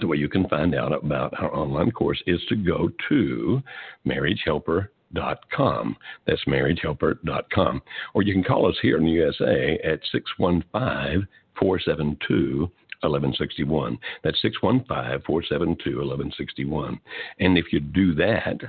the 0.00 0.06
way 0.06 0.16
you 0.16 0.28
can 0.28 0.48
find 0.48 0.74
out 0.74 0.92
about 0.92 1.38
our 1.40 1.54
online 1.54 1.90
course 1.90 2.22
is 2.26 2.40
to 2.48 2.56
go 2.56 2.90
to 3.08 3.62
marriagehelper.com. 4.06 5.96
That's 6.26 6.44
marriagehelper.com. 6.46 7.82
Or 8.14 8.22
you 8.22 8.32
can 8.32 8.44
call 8.44 8.66
us 8.68 8.76
here 8.82 8.96
in 8.96 9.04
the 9.04 9.12
USA 9.12 9.78
at 9.84 10.00
615 10.10 11.28
472 11.58 12.70
1161. 13.04 13.98
That's 14.22 14.40
615 14.42 15.22
472 15.26 15.90
1161. 15.98 17.00
And 17.40 17.58
if 17.58 17.72
you 17.72 17.80
do 17.80 18.14
that, 18.14 18.60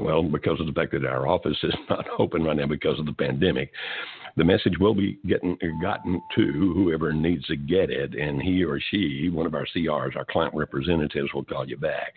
well, 0.00 0.22
because 0.22 0.60
of 0.60 0.66
the 0.66 0.72
fact 0.72 0.92
that 0.92 1.04
our 1.04 1.26
office 1.26 1.56
is 1.62 1.74
not 1.88 2.06
open 2.18 2.44
right 2.44 2.56
now 2.56 2.66
because 2.66 2.98
of 2.98 3.06
the 3.06 3.12
pandemic, 3.12 3.70
the 4.36 4.44
message 4.44 4.74
will 4.78 4.94
be 4.94 5.18
getting 5.26 5.56
gotten 5.80 6.20
to 6.34 6.72
whoever 6.74 7.12
needs 7.12 7.46
to 7.46 7.56
get 7.56 7.90
it, 7.90 8.14
and 8.14 8.40
he 8.42 8.62
or 8.62 8.78
she, 8.90 9.30
one 9.32 9.46
of 9.46 9.54
our 9.54 9.66
CRs, 9.74 10.14
our 10.14 10.26
client 10.26 10.54
representatives, 10.54 11.32
will 11.32 11.44
call 11.44 11.66
you 11.66 11.78
back, 11.78 12.14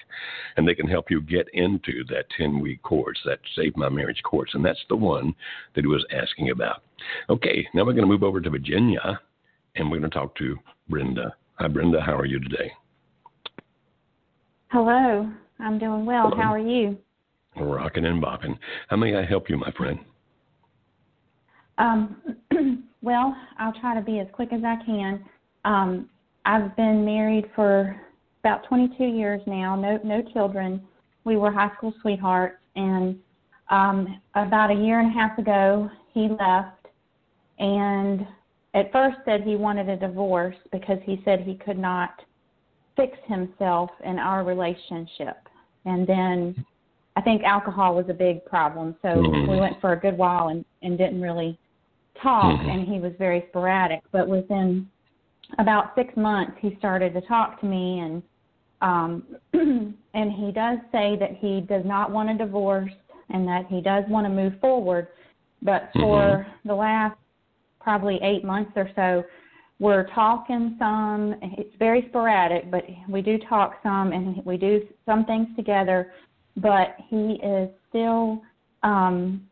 and 0.58 0.67
they 0.67 0.76
can 0.76 0.88
help 0.88 1.10
you 1.10 1.22
get 1.22 1.48
into 1.54 2.04
that 2.10 2.26
10-week 2.38 2.82
course, 2.84 3.17
that 3.26 3.39
Save 3.56 3.78
My 3.78 3.88
Marriage 3.88 4.22
course, 4.24 4.52
and 4.54 4.65
that's 4.65 4.84
the 4.89 4.98
one 4.98 5.34
that 5.76 5.82
he 5.82 5.88
was 5.88 6.06
asking 6.12 6.50
about. 6.50 6.84
Okay, 7.30 7.65
now 7.74 7.86
we're 7.86 7.93
going 7.93 8.02
to 8.02 8.08
move 8.08 8.24
over 8.24 8.41
to 8.41 8.50
Virginia, 8.50 9.22
and 9.76 9.89
we're 9.89 10.00
going 10.00 10.12
to 10.12 10.17
talk 10.17 10.36
to 10.36 10.58
Brenda. 10.89 11.34
Hi, 11.60 11.67
Brenda. 11.67 12.00
How 12.00 12.15
are 12.15 12.26
you 12.26 12.39
today? 12.39 12.72
Hello. 14.72 15.30
I'm 15.60 15.78
doing 15.78 16.06
well. 16.06 16.30
Hello. 16.30 16.41
How 16.41 16.54
are 16.54 16.58
you? 16.58 16.98
Rocking 17.58 18.06
and 18.06 18.24
bopping. 18.24 18.58
How 18.88 18.95
may 18.95 19.13
I 19.17 19.26
help 19.26 19.50
you, 19.50 19.58
my 19.58 19.69
friend? 19.72 20.00
Um, 21.78 22.15
well, 23.02 23.36
I'll 23.58 23.78
try 23.82 23.93
to 23.93 24.02
be 24.02 24.19
as 24.19 24.28
quick 24.32 24.54
as 24.54 24.62
I 24.63 24.78
can. 24.86 25.26
Um, 25.65 26.10
I've 26.45 26.74
been 26.78 27.04
married 27.04 27.50
for 27.58 28.00
about 28.41 28.65
22 28.69 29.04
years 29.04 29.41
now. 29.45 29.76
No, 29.76 30.00
no 30.06 30.22
children. 30.32 30.82
We 31.26 31.36
were 31.36 31.52
high 31.52 31.76
school 31.76 31.93
sweethearts, 32.02 32.56
and 32.78 33.19
um, 33.69 34.22
about 34.36 34.72
a 34.72 34.76
year 34.76 35.02
and 35.02 35.10
a 35.10 35.13
half 35.13 35.38
ago, 35.38 35.89
he 36.13 36.30
left, 36.30 36.88
and 37.60 38.26
at 38.73 38.91
first 38.91 39.17
said 39.25 39.41
he 39.41 39.55
wanted 39.55 39.89
a 39.89 39.97
divorce 39.97 40.55
because 40.71 40.99
he 41.03 41.21
said 41.25 41.41
he 41.41 41.55
could 41.55 41.77
not 41.77 42.21
fix 42.95 43.17
himself 43.25 43.89
in 44.03 44.19
our 44.19 44.43
relationship. 44.43 45.38
And 45.86 46.05
then 46.05 46.65
I 47.15 47.21
think 47.21 47.43
alcohol 47.43 47.95
was 47.95 48.05
a 48.10 48.13
big 48.13 48.45
problem. 48.45 48.95
So 49.01 49.10
mm-hmm. 49.10 49.51
we 49.51 49.60
went 49.60 49.79
for 49.82 49.93
a 49.93 49.99
good 49.99 50.17
while 50.17 50.49
and, 50.49 50.63
and 50.84 50.97
didn't 50.97 51.21
really 51.21 51.58
talk, 52.21 52.60
mm-hmm. 52.60 52.69
and 52.69 52.88
he 52.88 52.99
was 52.99 53.13
very 53.17 53.45
sporadic. 53.49 54.01
But 54.12 54.27
within 54.27 54.88
about 55.58 55.93
six 55.95 56.15
months, 56.15 56.53
he 56.60 56.75
started 56.77 57.13
to 57.13 57.21
talk 57.21 57.60
to 57.62 57.65
me, 57.65 57.99
and 57.99 58.23
um, 58.82 59.23
and 60.13 60.32
he 60.32 60.51
does 60.51 60.77
say 60.91 61.17
that 61.19 61.38
he 61.39 61.62
does 61.62 61.84
not 61.86 62.12
want 62.12 62.29
a 62.29 62.38
divorce 62.38 62.91
and 63.29 63.47
that 63.47 63.65
he 63.67 63.82
does 63.82 64.03
want 64.08 64.25
to 64.25 64.29
move 64.29 64.53
forward. 64.60 65.08
But 65.62 65.89
for 65.93 66.45
mm-hmm. 66.45 66.67
the 66.67 66.75
last 66.75 67.17
probably 67.79 68.19
eight 68.21 68.43
months 68.43 68.71
or 68.75 68.89
so, 68.95 69.23
we're 69.79 70.07
talking 70.13 70.75
some. 70.77 71.35
It's 71.41 71.75
very 71.79 72.05
sporadic, 72.09 72.69
but 72.69 72.83
we 73.07 73.21
do 73.21 73.37
talk 73.49 73.75
some 73.81 74.11
and 74.11 74.43
we 74.45 74.57
do 74.57 74.81
some 75.05 75.25
things 75.25 75.47
together. 75.55 76.11
But 76.57 76.97
he 77.09 77.39
is 77.41 77.69
still 77.89 78.41
um, 78.83 79.47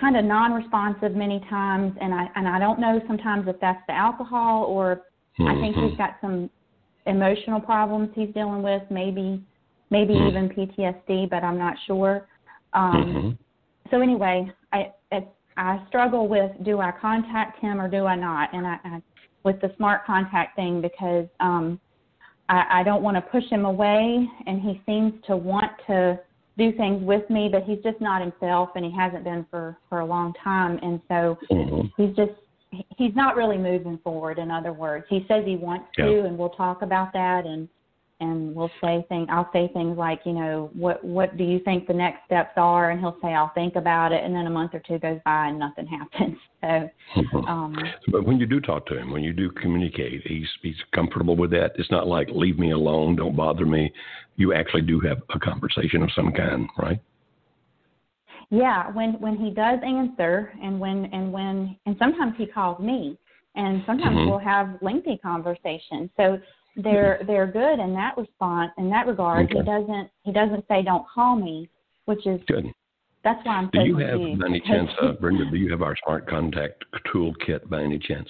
kind 0.00 0.16
of 0.16 0.24
non-responsive 0.24 1.14
many 1.14 1.40
times, 1.50 1.92
and 2.00 2.14
I 2.14 2.26
and 2.36 2.46
I 2.46 2.58
don't 2.58 2.78
know 2.78 3.00
sometimes 3.06 3.48
if 3.48 3.56
that's 3.60 3.82
the 3.88 3.94
alcohol 3.94 4.64
or 4.64 5.02
mm-hmm. 5.38 5.48
I 5.48 5.54
think 5.60 5.74
he's 5.74 5.84
mm-hmm. 5.84 5.96
got 5.96 6.16
some 6.20 6.48
emotional 7.06 7.60
problems 7.60 8.10
he's 8.14 8.32
dealing 8.34 8.62
with, 8.62 8.82
maybe 8.90 9.42
maybe 9.90 10.14
mm-hmm. 10.14 10.28
even 10.28 10.48
PTSD, 10.50 11.30
but 11.30 11.42
I'm 11.42 11.58
not 11.58 11.74
sure. 11.86 12.28
Um, 12.74 12.92
mm-hmm. 12.94 13.30
So 13.90 14.02
anyway, 14.02 14.52
I, 14.72 14.92
I 15.58 15.84
struggle 15.88 16.28
with 16.28 16.52
do 16.64 16.80
I 16.80 16.92
contact 17.00 17.58
him 17.60 17.80
or 17.80 17.88
do 17.88 18.06
I 18.06 18.14
not? 18.14 18.54
And 18.54 18.66
I, 18.66 18.78
I 18.84 19.02
with 19.44 19.60
the 19.60 19.72
smart 19.76 20.04
contact 20.06 20.56
thing 20.56 20.80
because 20.80 21.26
um, 21.40 21.80
I, 22.48 22.80
I 22.80 22.82
don't 22.82 23.02
want 23.02 23.16
to 23.16 23.20
push 23.20 23.44
him 23.50 23.64
away, 23.64 24.26
and 24.46 24.60
he 24.60 24.80
seems 24.86 25.12
to 25.26 25.36
want 25.36 25.72
to 25.86 26.18
do 26.56 26.72
things 26.72 27.02
with 27.02 27.28
me, 27.30 27.48
but 27.50 27.62
he's 27.64 27.78
just 27.82 28.00
not 28.00 28.20
himself, 28.20 28.70
and 28.74 28.84
he 28.84 28.92
hasn't 28.96 29.24
been 29.24 29.46
for 29.50 29.78
for 29.88 30.00
a 30.00 30.06
long 30.06 30.32
time, 30.42 30.78
and 30.82 31.00
so 31.08 31.38
mm-hmm. 31.50 31.86
he's 31.96 32.14
just 32.16 32.32
he's 32.96 33.14
not 33.14 33.36
really 33.36 33.58
moving 33.58 33.98
forward. 34.04 34.38
In 34.38 34.50
other 34.50 34.72
words, 34.72 35.06
he 35.08 35.24
says 35.28 35.44
he 35.44 35.56
wants 35.56 35.86
yeah. 35.96 36.06
to, 36.06 36.24
and 36.24 36.38
we'll 36.38 36.50
talk 36.50 36.82
about 36.82 37.12
that, 37.12 37.46
and 37.46 37.68
and 38.20 38.54
we'll 38.54 38.70
say 38.82 39.04
things 39.08 39.28
i'll 39.30 39.48
say 39.52 39.70
things 39.72 39.96
like 39.96 40.20
you 40.24 40.32
know 40.32 40.70
what 40.74 41.02
what 41.04 41.36
do 41.36 41.44
you 41.44 41.60
think 41.60 41.86
the 41.86 41.92
next 41.92 42.24
steps 42.26 42.52
are? 42.56 42.90
And 42.90 43.00
he'll 43.00 43.16
say 43.22 43.28
i'll 43.28 43.52
think 43.54 43.76
about 43.76 44.12
it. 44.12 44.24
And 44.24 44.34
then 44.34 44.46
a 44.46 44.50
month 44.50 44.74
or 44.74 44.80
two 44.80 44.98
goes 44.98 45.20
by 45.24 45.48
and 45.48 45.58
nothing 45.58 45.86
happens. 45.98 46.38
So 46.62 46.90
um 47.48 47.76
but 48.08 48.24
when 48.24 48.38
you 48.38 48.46
do 48.46 48.60
talk 48.60 48.86
to 48.86 48.98
him 48.98 49.10
when 49.10 49.22
you 49.22 49.32
do 49.32 49.50
communicate 49.50 50.22
he's 50.26 50.48
he's 50.62 50.76
comfortable 50.94 51.36
with 51.36 51.50
that. 51.52 51.72
It's 51.76 51.90
not 51.90 52.06
like 52.06 52.28
leave 52.30 52.58
me 52.58 52.72
alone. 52.72 53.16
Don't 53.16 53.36
bother 53.36 53.66
me. 53.66 53.92
You 54.36 54.52
actually 54.54 54.82
do 54.82 55.00
have 55.00 55.18
a 55.34 55.38
conversation 55.38 56.02
of 56.02 56.10
some 56.14 56.32
kind 56.32 56.68
right? 56.78 57.00
Yeah. 58.50 58.90
When 58.92 59.20
when 59.20 59.36
he 59.36 59.50
does 59.50 59.78
answer 59.86 60.52
and 60.62 60.80
when 60.80 61.06
and 61.06 61.32
when 61.32 61.76
and 61.86 61.96
sometimes 61.98 62.34
he 62.36 62.46
calls 62.46 62.80
me. 62.80 63.18
And 63.54 63.82
sometimes 63.86 64.16
mm-hmm. 64.16 64.30
we'll 64.30 64.38
have 64.38 64.76
lengthy 64.82 65.18
conversations. 65.18 66.10
So 66.16 66.38
they're 66.76 67.20
they're 67.26 67.46
good 67.46 67.80
in 67.80 67.92
that 67.94 68.16
response 68.16 68.72
in 68.78 68.88
that 68.90 69.06
regard. 69.06 69.46
Okay. 69.46 69.58
He 69.58 69.64
doesn't 69.64 70.10
he 70.22 70.32
doesn't 70.32 70.64
say 70.68 70.82
don't 70.82 71.06
call 71.12 71.36
me, 71.36 71.68
which 72.04 72.26
is 72.26 72.40
good. 72.46 72.66
That's 73.24 73.44
why 73.44 73.56
I'm. 73.56 73.70
Saying, 73.74 73.86
Do 73.86 73.90
you 73.90 73.98
have 73.98 74.40
by 74.40 74.46
any 74.46 74.60
chance, 74.60 74.90
uh, 75.02 75.12
Brenda? 75.12 75.50
Do 75.50 75.56
you 75.56 75.70
have 75.70 75.82
our 75.82 75.96
Smart 76.04 76.28
Contact 76.28 76.84
toolkit 77.12 77.68
by 77.68 77.82
any 77.82 77.98
chance? 77.98 78.28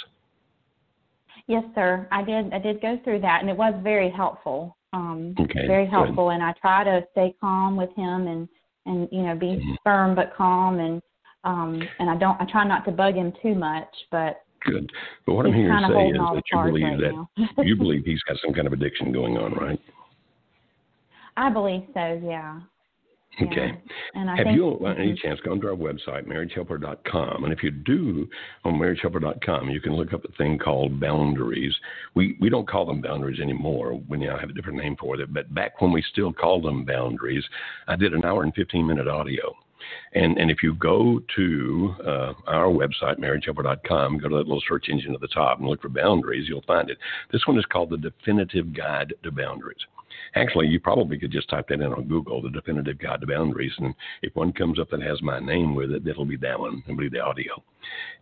Yes, 1.47 1.65
sir. 1.75 2.09
I 2.11 2.23
did. 2.23 2.53
I 2.53 2.59
did 2.59 2.81
go 2.81 2.99
through 3.05 3.21
that, 3.21 3.41
and 3.41 3.51
it 3.51 3.57
was 3.57 3.75
very 3.83 4.11
helpful. 4.11 4.77
Um, 4.93 5.35
okay, 5.39 5.67
very 5.67 5.87
helpful, 5.87 6.29
good. 6.29 6.35
and 6.35 6.43
I 6.43 6.55
try 6.61 6.85
to 6.85 7.03
stay 7.13 7.35
calm 7.41 7.77
with 7.77 7.91
him 7.95 8.27
and 8.27 8.49
and 8.87 9.09
you 9.13 9.23
know 9.23 9.35
be 9.35 9.47
mm-hmm. 9.47 9.75
firm 9.85 10.15
but 10.15 10.33
calm 10.35 10.79
and 10.79 11.03
um 11.45 11.81
and 11.99 12.09
I 12.09 12.17
don't 12.17 12.41
I 12.41 12.47
try 12.51 12.67
not 12.67 12.85
to 12.87 12.91
bug 12.91 13.15
him 13.15 13.33
too 13.43 13.55
much, 13.55 13.95
but 14.11 14.43
Good. 14.71 14.93
But 15.27 15.35
what 15.35 15.47
He's 15.47 15.55
I'm 15.55 15.61
hearing 15.61 15.89
say 15.89 16.09
is 16.09 16.17
that 16.17 16.43
you 16.53 16.63
believe 16.63 16.85
right 16.85 17.57
that 17.57 17.65
you 17.67 17.77
believe 17.77 18.05
he's 18.05 18.23
got 18.23 18.37
some 18.45 18.53
kind 18.53 18.67
of 18.67 18.73
addiction 18.73 19.13
going 19.13 19.37
on, 19.37 19.55
right? 19.55 19.81
I 21.37 21.51
believe 21.51 21.85
so. 21.95 22.21
Yeah. 22.25 22.61
Okay. 23.41 23.67
Yeah. 23.67 24.21
And 24.21 24.31
I 24.31 24.37
Have 24.37 24.47
think, 24.47 24.57
you, 24.57 24.79
by 24.81 24.97
any 24.97 25.15
chance, 25.15 25.39
gone 25.41 25.61
to 25.61 25.69
our 25.69 25.75
website, 25.75 26.27
marriagehelper.com? 26.27 27.45
And 27.45 27.53
if 27.53 27.63
you 27.63 27.71
do 27.71 28.29
on 28.65 28.75
marriagehelper.com, 28.75 29.71
you 29.71 29.81
can 29.81 29.95
look 29.95 30.13
up 30.13 30.25
a 30.25 30.33
thing 30.33 30.59
called 30.59 30.99
boundaries. 30.99 31.75
We 32.15 32.37
we 32.41 32.49
don't 32.49 32.69
call 32.69 32.87
them 32.87 33.01
boundaries 33.01 33.41
anymore. 33.41 34.01
We 34.09 34.19
now 34.19 34.39
have 34.39 34.51
a 34.51 34.53
different 34.53 34.79
name 34.79 34.97
for 34.99 35.21
it. 35.21 35.33
But 35.33 35.55
back 35.55 35.81
when 35.81 35.93
we 35.93 36.03
still 36.11 36.33
called 36.33 36.65
them 36.65 36.85
boundaries, 36.85 37.45
I 37.87 37.97
did 37.97 38.13
an 38.13 38.25
hour 38.25 38.43
and 38.43 38.55
15 38.55 38.87
minute 38.87 39.07
audio 39.07 39.55
and, 40.15 40.39
and 40.39 40.51
if 40.51 40.63
you 40.63 40.75
go 40.75 41.21
to 41.37 41.95
uh, 42.05 42.33
our 42.47 42.67
website, 42.67 43.19
marriagehelper.com, 43.19 44.19
go 44.19 44.29
to 44.29 44.37
that 44.37 44.47
little 44.47 44.63
search 44.69 44.89
engine 44.89 45.15
at 45.15 45.21
the 45.21 45.29
top 45.29 45.59
and 45.59 45.69
look 45.69 45.83
for 45.83 45.89
boundaries, 45.89 46.49
you'll 46.49 46.63
find 46.63 46.91
it. 46.91 46.99
This 47.33 47.47
one 47.47 47.59
is 47.59 47.65
called 47.67 47.91
The 47.91 47.99
Definitive 47.99 48.75
Guide 48.75 49.15
to 49.23 49.31
Boundaries. 49.31 49.79
Actually, 50.35 50.67
you 50.67 50.79
probably 50.79 51.19
could 51.19 51.31
just 51.31 51.49
type 51.49 51.69
that 51.69 51.81
in 51.81 51.93
on 51.93 52.05
Google, 52.05 52.43
The 52.43 52.51
Definitive 52.51 52.99
Guide 52.99 53.21
to 53.21 53.27
Boundaries. 53.27 53.73
And 53.79 53.95
if 54.23 54.35
one 54.37 54.53
comes 54.53 54.79
up 54.79 54.91
that 54.91 55.03
has 55.03 55.23
my 55.23 55.39
name 55.39 55.75
with 55.75 55.91
it, 55.91 56.05
that'll 56.05 56.25
be 56.25 56.37
that 56.37 56.59
one. 56.59 56.83
It'll 56.87 56.99
be 56.99 57.09
the 57.09 57.21
audio. 57.21 57.63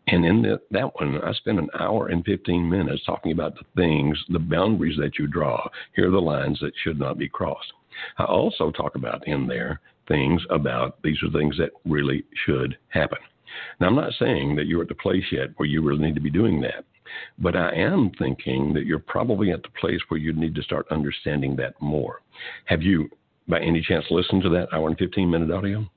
And 0.06 0.24
in 0.24 0.42
the, 0.42 0.60
that 0.70 0.94
one, 1.00 1.20
I 1.22 1.32
spent 1.32 1.58
an 1.58 1.68
hour 1.78 2.08
and 2.08 2.24
15 2.24 2.68
minutes 2.68 3.02
talking 3.04 3.32
about 3.32 3.54
the 3.54 3.64
things, 3.74 4.18
the 4.28 4.38
boundaries 4.38 4.96
that 4.98 5.18
you 5.18 5.26
draw. 5.26 5.68
Here 5.94 6.08
are 6.08 6.12
the 6.12 6.18
lines 6.18 6.58
that 6.60 6.72
should 6.82 6.98
not 6.98 7.18
be 7.18 7.28
crossed. 7.28 7.72
I 8.18 8.24
also 8.24 8.70
talk 8.70 8.94
about 8.94 9.26
in 9.26 9.46
there 9.46 9.80
things 10.08 10.42
about 10.50 11.02
these 11.02 11.22
are 11.22 11.30
things 11.30 11.56
that 11.58 11.70
really 11.84 12.24
should 12.44 12.76
happen. 12.88 13.18
Now, 13.80 13.88
I'm 13.88 13.94
not 13.94 14.12
saying 14.18 14.56
that 14.56 14.66
you're 14.66 14.82
at 14.82 14.88
the 14.88 14.94
place 14.94 15.24
yet 15.32 15.50
where 15.56 15.68
you 15.68 15.82
really 15.82 16.02
need 16.02 16.14
to 16.14 16.20
be 16.20 16.30
doing 16.30 16.60
that, 16.62 16.84
but 17.38 17.56
I 17.56 17.72
am 17.74 18.10
thinking 18.18 18.72
that 18.74 18.84
you're 18.84 18.98
probably 18.98 19.52
at 19.52 19.62
the 19.62 19.70
place 19.80 20.00
where 20.08 20.20
you 20.20 20.32
need 20.32 20.54
to 20.56 20.62
start 20.62 20.86
understanding 20.90 21.56
that 21.56 21.80
more. 21.80 22.20
Have 22.66 22.82
you, 22.82 23.08
by 23.48 23.60
any 23.60 23.80
chance, 23.80 24.04
listened 24.10 24.42
to 24.42 24.48
that 24.50 24.68
hour 24.72 24.88
and 24.88 24.98
15 24.98 25.30
minute 25.30 25.50
audio? 25.50 25.88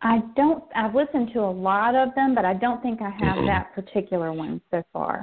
I 0.00 0.20
don't. 0.36 0.62
I've 0.76 0.94
listened 0.94 1.30
to 1.32 1.40
a 1.40 1.50
lot 1.50 1.96
of 1.96 2.14
them, 2.14 2.34
but 2.34 2.44
I 2.44 2.54
don't 2.54 2.80
think 2.82 3.02
I 3.02 3.10
have 3.10 3.36
mm-hmm. 3.36 3.46
that 3.46 3.74
particular 3.74 4.32
one 4.32 4.60
so 4.70 4.82
far. 4.92 5.20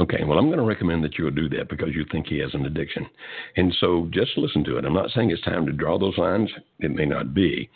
Okay, 0.00 0.24
well, 0.24 0.38
I'm 0.38 0.46
going 0.46 0.58
to 0.58 0.64
recommend 0.64 1.04
that 1.04 1.18
you'll 1.18 1.30
do 1.30 1.48
that 1.50 1.68
because 1.68 1.90
you 1.94 2.06
think 2.10 2.26
he 2.26 2.38
has 2.38 2.54
an 2.54 2.64
addiction. 2.64 3.06
And 3.56 3.74
so 3.80 4.08
just 4.10 4.30
listen 4.38 4.64
to 4.64 4.78
it. 4.78 4.86
I'm 4.86 4.94
not 4.94 5.10
saying 5.14 5.30
it's 5.30 5.42
time 5.42 5.66
to 5.66 5.72
draw 5.72 5.98
those 5.98 6.16
lines, 6.16 6.48
it 6.78 6.90
may 6.90 7.04
not 7.04 7.34
be, 7.34 7.68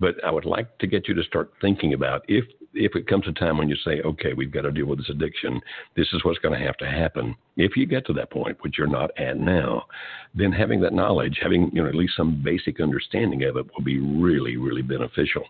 but 0.00 0.16
I 0.24 0.32
would 0.32 0.44
like 0.44 0.76
to 0.78 0.88
get 0.88 1.06
you 1.06 1.14
to 1.14 1.22
start 1.22 1.52
thinking 1.60 1.94
about 1.94 2.24
if 2.28 2.44
if 2.74 2.94
it 2.94 3.08
comes 3.08 3.26
a 3.26 3.32
time 3.32 3.56
when 3.56 3.68
you 3.68 3.76
say, 3.76 4.02
okay, 4.02 4.34
we've 4.34 4.52
got 4.52 4.60
to 4.60 4.70
deal 4.70 4.86
with 4.86 4.98
this 4.98 5.08
addiction, 5.08 5.58
this 5.96 6.06
is 6.12 6.22
what's 6.22 6.38
going 6.38 6.56
to 6.56 6.64
have 6.64 6.76
to 6.76 6.86
happen. 6.86 7.34
If 7.56 7.76
you 7.76 7.86
get 7.86 8.06
to 8.06 8.12
that 8.12 8.30
point, 8.30 8.58
which 8.60 8.76
you're 8.76 8.86
not 8.86 9.10
at 9.18 9.38
now, 9.38 9.86
then 10.34 10.52
having 10.52 10.80
that 10.82 10.92
knowledge, 10.92 11.38
having 11.42 11.70
you 11.72 11.82
know 11.82 11.88
at 11.88 11.94
least 11.94 12.16
some 12.16 12.42
basic 12.44 12.80
understanding 12.80 13.44
of 13.44 13.56
it, 13.56 13.66
will 13.74 13.84
be 13.84 13.98
really, 13.98 14.56
really 14.58 14.82
beneficial. 14.82 15.44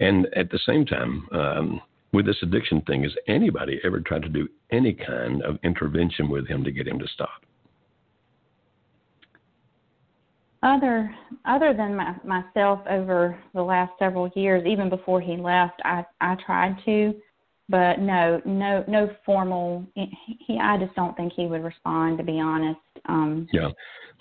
And 0.00 0.26
at 0.34 0.50
the 0.50 0.58
same 0.64 0.86
time, 0.86 1.28
um, 1.32 1.80
with 2.12 2.26
this 2.26 2.36
addiction 2.42 2.80
thing, 2.82 3.04
has 3.04 3.14
anybody 3.28 3.80
ever 3.84 4.00
tried 4.00 4.22
to 4.22 4.28
do 4.28 4.48
any 4.70 4.92
kind 4.92 5.42
of 5.42 5.58
intervention 5.62 6.28
with 6.28 6.46
him 6.48 6.64
to 6.64 6.72
get 6.72 6.88
him 6.88 6.98
to 6.98 7.06
stop? 7.08 7.44
Other 10.62 11.14
other 11.46 11.72
than 11.72 11.96
my, 11.96 12.14
myself 12.22 12.80
over 12.88 13.38
the 13.54 13.62
last 13.62 13.92
several 13.98 14.30
years, 14.36 14.66
even 14.66 14.90
before 14.90 15.20
he 15.20 15.36
left, 15.36 15.80
I 15.84 16.04
I 16.20 16.36
tried 16.44 16.76
to, 16.84 17.14
but 17.70 17.98
no 17.98 18.42
no 18.44 18.84
no 18.86 19.10
formal. 19.24 19.86
He 19.94 20.58
I 20.60 20.76
just 20.76 20.94
don't 20.94 21.16
think 21.16 21.32
he 21.34 21.46
would 21.46 21.64
respond. 21.64 22.18
To 22.18 22.24
be 22.24 22.40
honest. 22.40 22.80
Um, 23.06 23.48
yeah. 23.54 23.68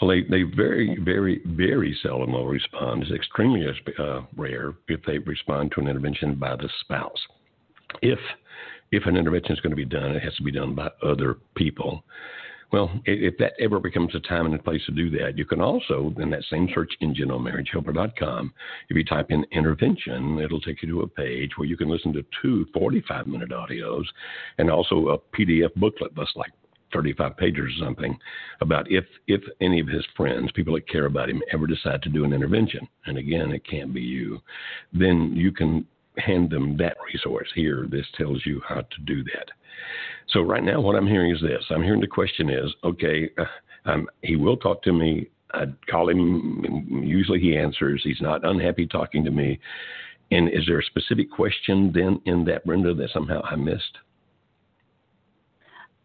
Well, 0.01 0.11
they, 0.11 0.21
they 0.21 0.43
very, 0.43 0.97
very, 1.03 1.41
very 1.45 1.97
seldom 2.01 2.31
will 2.31 2.47
respond. 2.47 3.03
It's 3.03 3.11
extremely 3.11 3.67
uh, 3.99 4.21
rare 4.37 4.75
if 4.87 5.01
they 5.05 5.17
respond 5.17 5.73
to 5.73 5.81
an 5.81 5.89
intervention 5.89 6.35
by 6.35 6.55
the 6.55 6.69
spouse 6.79 7.19
if 8.01 8.19
if 8.91 9.05
an 9.05 9.17
intervention 9.17 9.53
is 9.53 9.59
going 9.61 9.71
to 9.71 9.75
be 9.75 9.85
done, 9.85 10.15
it 10.15 10.23
has 10.23 10.35
to 10.35 10.43
be 10.43 10.51
done 10.51 10.73
by 10.73 10.89
other 11.03 11.37
people. 11.55 12.03
Well, 12.71 12.91
if 13.05 13.35
that 13.39 13.53
ever 13.59 13.79
becomes 13.79 14.13
a 14.13 14.19
time 14.19 14.45
and 14.45 14.53
a 14.53 14.59
place 14.59 14.81
to 14.85 14.91
do 14.91 15.09
that, 15.11 15.37
you 15.37 15.45
can 15.45 15.59
also, 15.59 16.13
in 16.19 16.29
that 16.29 16.43
same 16.51 16.69
search 16.73 16.91
engine 17.01 17.31
on 17.31 17.41
marriagehelper.com, 17.41 18.53
if 18.89 18.97
you 18.97 19.03
type 19.03 19.31
in 19.31 19.43
intervention, 19.51 20.37
it'll 20.39 20.61
take 20.61 20.83
you 20.83 20.89
to 20.89 21.01
a 21.01 21.07
page 21.07 21.51
where 21.57 21.67
you 21.67 21.75
can 21.75 21.89
listen 21.89 22.13
to 22.13 22.25
two 22.41 22.67
45 22.73 23.25
minute 23.25 23.49
audios 23.49 24.03
and 24.59 24.69
also 24.69 25.09
a 25.09 25.17
PDF 25.35 25.73
booklet 25.75 26.11
that's 26.15 26.35
like 26.35 26.51
35 26.93 27.37
pages 27.37 27.59
or 27.59 27.85
something 27.85 28.17
about 28.61 28.89
if 28.91 29.05
if 29.27 29.41
any 29.61 29.79
of 29.79 29.87
his 29.87 30.05
friends, 30.15 30.51
people 30.51 30.73
that 30.73 30.87
care 30.87 31.05
about 31.05 31.29
him, 31.29 31.41
ever 31.51 31.65
decide 31.65 32.01
to 32.03 32.09
do 32.09 32.23
an 32.23 32.33
intervention, 32.33 32.87
and 33.05 33.17
again, 33.17 33.51
it 33.51 33.65
can't 33.67 33.93
be 33.93 34.01
you, 34.01 34.39
then 34.93 35.33
you 35.35 35.51
can 35.51 35.85
hand 36.17 36.49
them 36.49 36.77
that 36.77 36.97
resource. 37.11 37.47
Here, 37.55 37.85
this 37.89 38.05
tells 38.17 38.45
you 38.45 38.61
how 38.67 38.81
to 38.81 39.01
do 39.05 39.23
that. 39.23 39.49
So 40.29 40.41
right 40.41 40.63
now, 40.63 40.81
what 40.81 40.95
I'm 40.95 41.07
hearing 41.07 41.33
is 41.33 41.41
this. 41.41 41.63
I'm 41.69 41.83
hearing 41.83 42.01
the 42.01 42.07
question 42.07 42.49
is, 42.49 42.71
okay, 42.83 43.29
uh, 43.37 43.45
um, 43.85 44.07
he 44.21 44.35
will 44.35 44.57
talk 44.57 44.83
to 44.83 44.93
me. 44.93 45.29
I'd 45.53 45.73
call 45.87 46.09
him. 46.09 47.03
Usually 47.03 47.39
he 47.39 47.57
answers. 47.57 48.01
He's 48.03 48.21
not 48.21 48.45
unhappy 48.45 48.85
talking 48.85 49.23
to 49.25 49.31
me. 49.31 49.59
And 50.31 50.49
is 50.49 50.65
there 50.67 50.79
a 50.79 50.83
specific 50.83 51.31
question 51.31 51.91
then 51.93 52.21
in 52.25 52.45
that, 52.45 52.65
Brenda, 52.65 52.93
that 52.93 53.09
somehow 53.11 53.41
I 53.41 53.55
missed? 53.55 53.97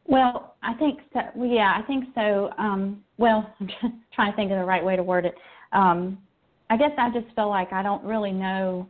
Well, 0.06 0.56
I 0.62 0.74
think 0.74 1.00
so. 1.12 1.20
Yeah, 1.42 1.74
I 1.76 1.82
think 1.86 2.06
so. 2.14 2.50
Um, 2.58 3.02
well, 3.18 3.52
I'm 3.82 4.02
trying 4.14 4.32
to 4.32 4.36
think 4.36 4.50
of 4.50 4.58
the 4.58 4.64
right 4.64 4.84
way 4.84 4.96
to 4.96 5.02
word 5.02 5.26
it. 5.26 5.34
Um, 5.72 6.18
I 6.70 6.76
guess 6.76 6.92
I 6.96 7.10
just 7.10 7.34
feel 7.34 7.48
like 7.48 7.72
I 7.72 7.82
don't 7.82 8.02
really 8.04 8.32
know 8.32 8.88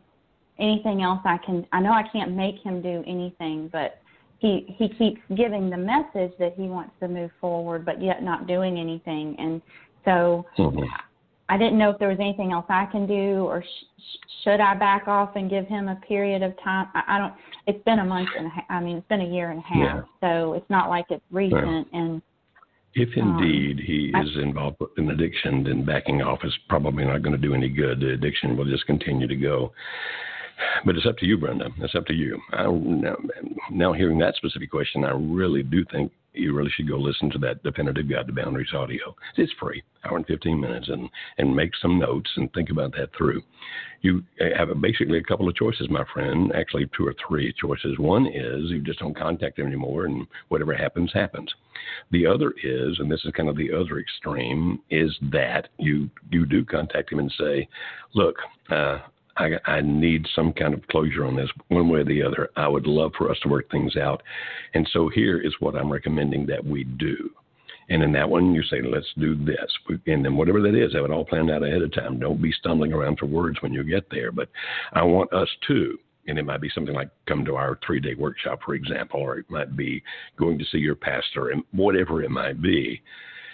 anything 0.59 1.01
else 1.01 1.19
I 1.25 1.37
can. 1.37 1.65
I 1.71 1.81
know 1.81 1.91
I 1.91 2.03
can't 2.11 2.31
make 2.31 2.59
him 2.63 2.81
do 2.81 3.03
anything, 3.07 3.69
but 3.71 4.01
he 4.39 4.75
he 4.77 4.89
keeps 4.89 5.21
giving 5.35 5.69
the 5.69 5.77
message 5.77 6.33
that 6.39 6.53
he 6.55 6.63
wants 6.63 6.93
to 6.99 7.07
move 7.07 7.31
forward, 7.41 7.85
but 7.85 8.01
yet 8.01 8.23
not 8.23 8.47
doing 8.47 8.77
anything. 8.77 9.35
And 9.39 9.61
so 10.03 10.45
mm-hmm. 10.57 10.83
I 11.49 11.57
didn't 11.57 11.77
know 11.77 11.91
if 11.91 11.99
there 11.99 12.09
was 12.09 12.19
anything 12.19 12.51
else 12.51 12.65
I 12.69 12.85
can 12.85 13.05
do, 13.05 13.45
or 13.45 13.63
sh- 13.63 14.17
should 14.43 14.59
I 14.59 14.75
back 14.75 15.07
off 15.07 15.35
and 15.35 15.49
give 15.49 15.67
him 15.67 15.87
a 15.87 15.95
period 16.07 16.41
of 16.41 16.53
time? 16.63 16.87
I, 16.93 17.03
I 17.07 17.17
don't. 17.17 17.33
It's 17.67 17.83
been 17.85 17.99
a 17.99 18.05
month 18.05 18.29
and 18.37 18.47
a 18.47 18.49
half. 18.49 18.65
I 18.69 18.79
mean, 18.79 18.97
it's 18.97 19.07
been 19.07 19.21
a 19.21 19.27
year 19.27 19.51
and 19.51 19.59
a 19.59 19.63
half, 19.63 19.77
yeah. 19.77 20.01
so 20.21 20.53
it's 20.53 20.69
not 20.69 20.89
like 20.89 21.05
it's 21.09 21.23
recent. 21.31 21.87
Yeah. 21.91 21.99
And 21.99 22.21
if 22.93 23.09
um, 23.21 23.37
indeed 23.39 23.79
um, 23.79 23.85
he 23.85 24.13
is 24.15 24.43
involved 24.43 24.77
in 24.97 25.09
addiction, 25.09 25.63
then 25.63 25.85
backing 25.85 26.21
off 26.21 26.39
is 26.43 26.53
probably 26.69 27.05
not 27.05 27.21
going 27.21 27.35
to 27.35 27.41
do 27.41 27.53
any 27.53 27.69
good. 27.69 27.99
The 27.99 28.11
addiction 28.13 28.55
will 28.57 28.65
just 28.65 28.85
continue 28.85 29.27
to 29.27 29.35
go. 29.35 29.71
But 30.85 30.95
it's 30.95 31.05
up 31.05 31.17
to 31.17 31.25
you, 31.25 31.37
Brenda. 31.37 31.69
It's 31.79 31.95
up 31.95 32.05
to 32.07 32.13
you. 32.13 32.39
I, 32.53 32.65
now, 32.65 33.15
now, 33.71 33.93
hearing 33.93 34.17
that 34.19 34.35
specific 34.35 34.71
question, 34.71 35.03
I 35.03 35.11
really 35.11 35.63
do 35.63 35.83
think 35.91 36.11
you 36.35 36.53
really 36.53 36.71
should 36.75 36.87
go 36.87 36.97
listen 36.97 37.29
to 37.31 37.37
that 37.39 37.63
definitive 37.63 38.09
guide 38.09 38.27
to 38.27 38.33
boundaries 38.33 38.73
audio. 38.73 39.15
It's 39.37 39.51
free, 39.59 39.81
hour 40.03 40.17
and 40.17 40.27
15 40.27 40.59
minutes, 40.59 40.89
and 40.89 41.09
and 41.37 41.55
make 41.55 41.71
some 41.81 41.97
notes 41.97 42.29
and 42.35 42.51
think 42.53 42.69
about 42.69 42.91
that 42.93 43.09
through. 43.17 43.41
You 44.01 44.23
have 44.55 44.69
basically 44.81 45.17
a 45.17 45.23
couple 45.23 45.47
of 45.47 45.55
choices, 45.55 45.89
my 45.89 46.03
friend. 46.13 46.51
Actually, 46.53 46.89
two 46.95 47.07
or 47.07 47.15
three 47.27 47.53
choices. 47.59 47.97
One 47.97 48.27
is 48.27 48.69
you 48.69 48.81
just 48.81 48.99
don't 48.99 49.17
contact 49.17 49.59
him 49.59 49.67
anymore, 49.67 50.05
and 50.05 50.27
whatever 50.49 50.75
happens, 50.75 51.11
happens. 51.13 51.51
The 52.11 52.25
other 52.25 52.53
is, 52.63 52.99
and 52.99 53.11
this 53.11 53.23
is 53.25 53.31
kind 53.35 53.49
of 53.49 53.57
the 53.57 53.71
other 53.71 53.99
extreme, 53.99 54.79
is 54.89 55.15
that 55.31 55.69
you 55.77 56.09
you 56.31 56.45
do 56.45 56.65
contact 56.65 57.11
him 57.11 57.19
and 57.19 57.33
say, 57.37 57.67
look. 58.13 58.35
Uh, 58.69 58.99
I, 59.37 59.51
I 59.65 59.81
need 59.81 60.25
some 60.35 60.53
kind 60.53 60.73
of 60.73 60.87
closure 60.87 61.25
on 61.25 61.35
this, 61.35 61.49
one 61.67 61.89
way 61.89 61.99
or 61.99 62.05
the 62.05 62.23
other. 62.23 62.49
I 62.55 62.67
would 62.67 62.87
love 62.87 63.11
for 63.17 63.29
us 63.29 63.37
to 63.43 63.49
work 63.49 63.69
things 63.69 63.97
out. 63.97 64.23
And 64.73 64.87
so 64.93 65.09
here 65.09 65.39
is 65.39 65.53
what 65.59 65.75
I'm 65.75 65.91
recommending 65.91 66.45
that 66.47 66.65
we 66.65 66.83
do. 66.83 67.31
And 67.89 68.01
in 68.01 68.11
that 68.13 68.29
one, 68.29 68.53
you 68.53 68.63
say, 68.63 68.81
let's 68.81 69.11
do 69.17 69.35
this. 69.35 69.99
And 70.07 70.25
then 70.25 70.35
whatever 70.35 70.61
that 70.61 70.75
is, 70.75 70.93
have 70.93 71.05
it 71.05 71.11
all 71.11 71.25
planned 71.25 71.51
out 71.51 71.63
ahead 71.63 71.81
of 71.81 71.93
time. 71.93 72.19
Don't 72.19 72.41
be 72.41 72.51
stumbling 72.51 72.93
around 72.93 73.19
for 73.19 73.27
words 73.27 73.61
when 73.61 73.73
you 73.73 73.83
get 73.83 74.09
there. 74.09 74.31
But 74.31 74.49
I 74.93 75.03
want 75.03 75.31
us 75.33 75.49
to, 75.67 75.97
and 76.27 76.39
it 76.39 76.45
might 76.45 76.61
be 76.61 76.71
something 76.73 76.95
like 76.95 77.09
come 77.27 77.45
to 77.45 77.55
our 77.55 77.77
three 77.85 77.99
day 77.99 78.15
workshop, 78.15 78.61
for 78.65 78.73
example, 78.73 79.19
or 79.19 79.37
it 79.37 79.49
might 79.49 79.75
be 79.77 80.01
going 80.37 80.57
to 80.57 80.65
see 80.65 80.79
your 80.79 80.95
pastor, 80.95 81.49
and 81.49 81.61
whatever 81.71 82.23
it 82.23 82.31
might 82.31 82.59
be. 82.61 83.01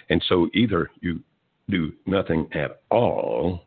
And 0.08 0.24
so 0.28 0.48
either 0.54 0.90
you 1.00 1.20
do 1.68 1.92
nothing 2.06 2.48
at 2.54 2.80
all 2.90 3.62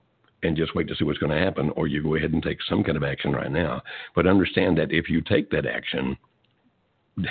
and 0.46 0.58
just 0.58 0.76
wait 0.76 0.88
to 0.88 0.96
see 0.96 1.04
what's 1.04 1.20
going 1.20 1.32
to 1.32 1.44
happen, 1.44 1.70
or 1.72 1.88
you 1.88 2.04
go 2.04 2.16
ahead 2.16 2.34
and 2.34 2.44
take 2.44 2.60
some 2.70 2.84
kind 2.84 2.98
of 2.98 3.04
action 3.04 3.32
right 3.32 3.52
now. 3.52 3.82
But 4.16 4.28
understand 4.28 4.78
that 4.78 4.92
if 4.92 5.10
you 5.10 5.22
take 5.22 5.50
that 5.52 5.66
action, 5.66 6.18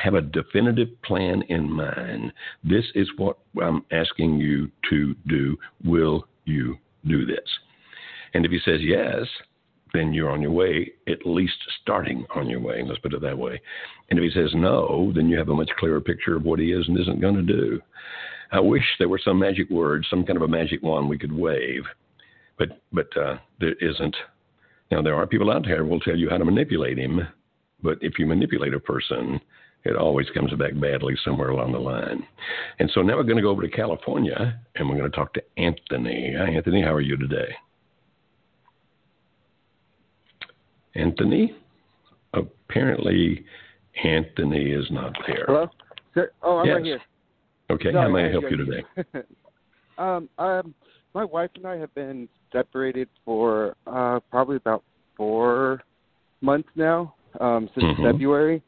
have 0.03 0.15
a 0.15 0.23
definitive 0.23 0.89
plan 1.03 1.43
in 1.49 1.71
mind. 1.71 2.33
This 2.63 2.85
is 2.95 3.09
what 3.17 3.39
I'm 3.63 3.85
asking 3.93 4.41
you 4.41 4.71
to 4.91 5.15
do. 5.27 5.57
Will 5.85 6.27
you 6.45 6.79
do 7.07 7.27
this? 7.27 7.49
And 8.33 8.45
if 8.45 8.51
he 8.51 8.59
says 8.65 8.81
yes, 8.83 9.27
then 9.93 10.13
you're 10.13 10.31
on 10.31 10.43
your 10.43 10.51
way, 10.51 10.91
at 11.07 11.25
least 11.25 11.57
starting 11.83 12.27
on 12.35 12.49
your 12.49 12.61
way. 12.61 12.83
Let's 12.85 12.99
put 13.01 13.15
it 13.15 13.21
that 13.21 13.39
way. 13.39 13.61
And 14.11 14.19
if 14.19 14.25
he 14.25 14.41
says 14.41 14.51
no, 14.55 15.13
then 15.15 15.29
you 15.29 15.39
have 15.39 15.51
a 15.51 15.55
much 15.55 15.71
clearer 15.79 16.01
picture 16.01 16.35
of 16.35 16.45
what 16.45 16.59
he 16.59 16.73
is 16.73 16.89
and 16.89 16.99
isn't 16.99 17.21
going 17.21 17.37
to 17.37 17.43
do. 17.43 17.81
I 18.51 18.61
wish 18.61 18.83
there 18.99 19.09
were 19.09 19.21
some 19.23 19.39
magic 19.39 19.71
word, 19.71 20.05
some 20.09 20.25
kind 20.25 20.37
of 20.37 20.43
a 20.43 20.49
magic 20.49 20.83
wand 20.83 21.09
we 21.09 21.19
could 21.19 21.33
wave 21.33 21.85
but 22.59 22.81
but 22.93 23.17
uh, 23.17 23.37
there 23.61 23.75
isn't. 23.81 24.17
Now 24.91 25.03
there 25.03 25.15
are 25.15 25.27
people 25.27 25.51
out 25.51 25.65
there 25.65 25.85
who 25.85 25.91
will 25.91 26.01
tell 26.01 26.17
you 26.17 26.29
how 26.31 26.39
to 26.39 26.45
manipulate 26.45 26.99
him, 26.99 27.27
but 27.83 27.99
if 28.01 28.19
you 28.19 28.27
manipulate 28.27 28.75
a 28.75 28.81
person, 28.81 29.41
it 29.85 29.97
always 29.97 30.29
comes 30.31 30.53
back 30.55 30.73
badly 30.81 31.15
somewhere 31.25 31.51
along 31.51 31.73
the 31.73 31.79
line. 31.79 32.27
And 32.79 32.91
so 32.95 33.03
now 33.03 33.17
we're 33.17 33.25
going 33.25 33.37
to 33.37 33.43
go 33.43 33.51
over 33.51 33.63
to 33.63 33.69
California 33.69 34.61
and 34.77 34.89
we're 34.89 34.97
going 34.97 35.11
to 35.11 35.17
talk 35.17 35.35
to 35.35 35.43
Anthony. 35.59 36.35
Hi, 36.37 36.51
Anthony. 36.51 36.83
How 36.83 36.95
are 36.95 37.01
you 37.01 37.17
today? 37.17 37.55
Anthony? 40.95 41.55
Apparently, 42.33 43.45
Anthony 44.03 44.71
is 44.71 44.87
not 44.91 45.13
there. 45.27 45.45
Hello? 45.47 45.69
Oh, 46.43 46.59
I'm 46.59 46.67
yes. 46.67 46.75
right 46.75 46.85
here. 46.85 47.01
Okay. 47.71 47.93
Sorry, 47.93 48.07
how 48.07 48.09
may 48.09 48.27
I 48.27 48.31
help 48.31 48.45
you 48.51 48.57
today? 48.57 48.85
um, 49.99 50.29
um, 50.39 50.75
my 51.15 51.25
wife 51.25 51.51
and 51.55 51.67
I 51.67 51.77
have 51.77 51.95
been 51.95 52.29
separated 52.53 53.09
for 53.25 53.77
uh, 53.87 54.21
probably 54.31 54.57
about 54.57 54.83
four 55.17 55.83
months 56.41 56.69
now, 56.75 57.15
um, 57.41 57.69
since 57.75 57.85
mm-hmm. 57.85 58.05
February. 58.05 58.63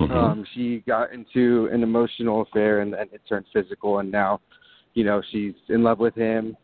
Mm-hmm. 0.00 0.12
Um, 0.12 0.46
she 0.54 0.82
got 0.86 1.12
into 1.12 1.68
an 1.72 1.82
emotional 1.82 2.42
affair 2.42 2.80
and 2.80 2.92
then 2.92 3.08
it 3.12 3.20
turned 3.28 3.46
physical, 3.52 3.98
and 3.98 4.10
now, 4.10 4.40
you 4.94 5.04
know, 5.04 5.20
she's 5.30 5.54
in 5.68 5.82
love 5.82 5.98
with 5.98 6.14
him. 6.14 6.56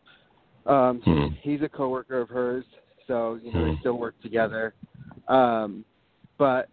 Um, 0.65 1.01
mm-hmm. 1.05 1.35
He's 1.41 1.61
a 1.61 1.69
coworker 1.69 2.21
of 2.21 2.29
hers, 2.29 2.65
so 3.07 3.39
you 3.43 3.53
know 3.53 3.65
they 3.65 3.71
mm-hmm. 3.71 3.79
still 3.81 3.99
work 3.99 4.19
together. 4.21 4.73
Um, 5.27 5.85
but 6.37 6.69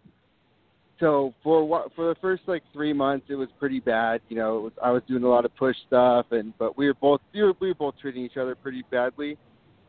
so 0.99 1.33
for 1.43 1.67
what 1.67 1.93
for 1.95 2.07
the 2.07 2.15
first 2.21 2.43
like 2.47 2.63
three 2.71 2.93
months, 2.93 3.25
it 3.29 3.35
was 3.35 3.49
pretty 3.59 3.79
bad. 3.79 4.21
You 4.29 4.37
know, 4.37 4.57
it 4.57 4.61
was, 4.61 4.73
I 4.83 4.91
was 4.91 5.01
doing 5.07 5.23
a 5.23 5.27
lot 5.27 5.45
of 5.45 5.55
push 5.55 5.75
stuff, 5.87 6.27
and 6.31 6.53
but 6.59 6.77
we 6.77 6.87
were 6.87 6.93
both 6.93 7.21
we 7.33 7.41
were, 7.41 7.53
we 7.59 7.69
were 7.69 7.75
both 7.75 7.95
treating 7.99 8.23
each 8.23 8.37
other 8.37 8.55
pretty 8.55 8.83
badly, 8.91 9.37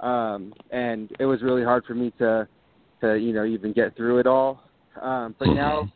um, 0.00 0.52
and 0.70 1.11
it 1.18 1.26
was 1.26 1.42
really 1.42 1.62
hard 1.62 1.84
for 1.84 1.94
me 1.94 2.12
to 2.18 2.48
to 3.02 3.16
you 3.16 3.32
know 3.32 3.44
even 3.44 3.72
get 3.72 3.94
through 3.96 4.18
it 4.18 4.26
all. 4.26 4.62
Um, 5.00 5.34
but 5.38 5.48
now, 5.48 5.88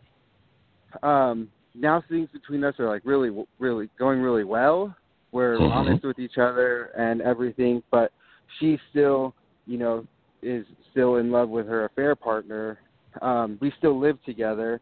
um, 1.02 1.48
now 1.74 2.02
things 2.08 2.28
between 2.32 2.62
us 2.62 2.74
are 2.78 2.88
like 2.88 3.02
really 3.04 3.44
really 3.58 3.88
going 3.98 4.20
really 4.20 4.44
well. 4.44 4.94
We're 5.32 5.58
Mhm. 5.58 5.70
honest 5.70 6.04
with 6.04 6.18
each 6.18 6.38
other 6.38 6.86
and 6.96 7.22
everything, 7.22 7.82
but 7.90 8.12
she 8.58 8.78
still 8.90 9.34
you 9.66 9.78
know 9.78 10.06
is 10.42 10.66
still 10.90 11.16
in 11.16 11.30
love 11.30 11.48
with 11.48 11.66
her 11.66 11.86
affair 11.86 12.14
partner. 12.14 12.78
Um, 13.22 13.58
we 13.60 13.72
still 13.78 13.98
live 13.98 14.22
together 14.22 14.80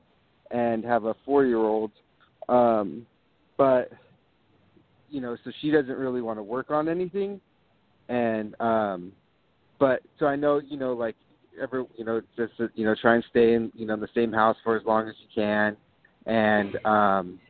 and 0.51 0.85
have 0.85 1.05
a 1.05 1.15
four 1.25 1.45
year 1.45 1.59
old. 1.59 1.91
Um, 2.49 3.07
but 3.57 3.91
you 5.09 5.21
know, 5.21 5.37
so 5.45 5.51
she 5.61 5.71
doesn't 5.71 5.97
really 5.97 6.21
want 6.21 6.39
to 6.39 6.43
work 6.43 6.71
on 6.71 6.89
anything. 6.89 7.41
And 8.09 8.59
um 8.61 9.13
but 9.79 10.01
so 10.19 10.27
I 10.27 10.37
know, 10.37 10.61
you 10.61 10.77
know, 10.77 10.93
like 10.93 11.17
ever 11.61 11.85
you 11.97 12.05
know, 12.05 12.21
just 12.37 12.53
you 12.75 12.85
know, 12.85 12.95
try 13.01 13.15
and 13.15 13.25
stay 13.31 13.55
in, 13.55 13.73
you 13.75 13.87
know, 13.87 13.95
in 13.95 14.01
the 14.01 14.09
same 14.15 14.33
house 14.33 14.57
for 14.63 14.77
as 14.77 14.85
long 14.85 15.09
as 15.09 15.15
you 15.21 15.29
can. 15.35 15.77
And 16.27 16.77
um 16.85 17.41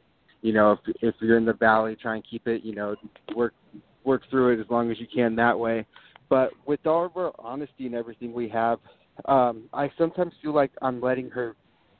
you 0.42 0.52
know, 0.52 0.72
if 0.72 0.96
if 1.02 1.14
you're 1.20 1.38
in 1.38 1.44
the 1.44 1.54
valley, 1.54 1.96
try 2.00 2.14
and 2.14 2.24
keep 2.28 2.46
it, 2.46 2.62
you 2.64 2.74
know, 2.74 2.94
work 3.34 3.54
work 4.04 4.22
through 4.30 4.56
it 4.56 4.60
as 4.60 4.70
long 4.70 4.90
as 4.90 5.00
you 5.00 5.06
can 5.12 5.34
that 5.36 5.58
way. 5.58 5.84
But 6.28 6.50
with 6.66 6.86
all 6.86 7.04
of 7.06 7.16
our 7.16 7.32
honesty 7.38 7.86
and 7.86 7.94
everything 7.94 8.32
we 8.32 8.48
have, 8.48 8.78
um, 9.26 9.64
I 9.72 9.90
sometimes 9.96 10.32
feel 10.42 10.52
like 10.54 10.72
I'm 10.82 11.00
letting 11.00 11.30
her 11.30 11.54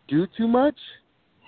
do 0.09 0.27
too 0.37 0.49
much. 0.49 0.77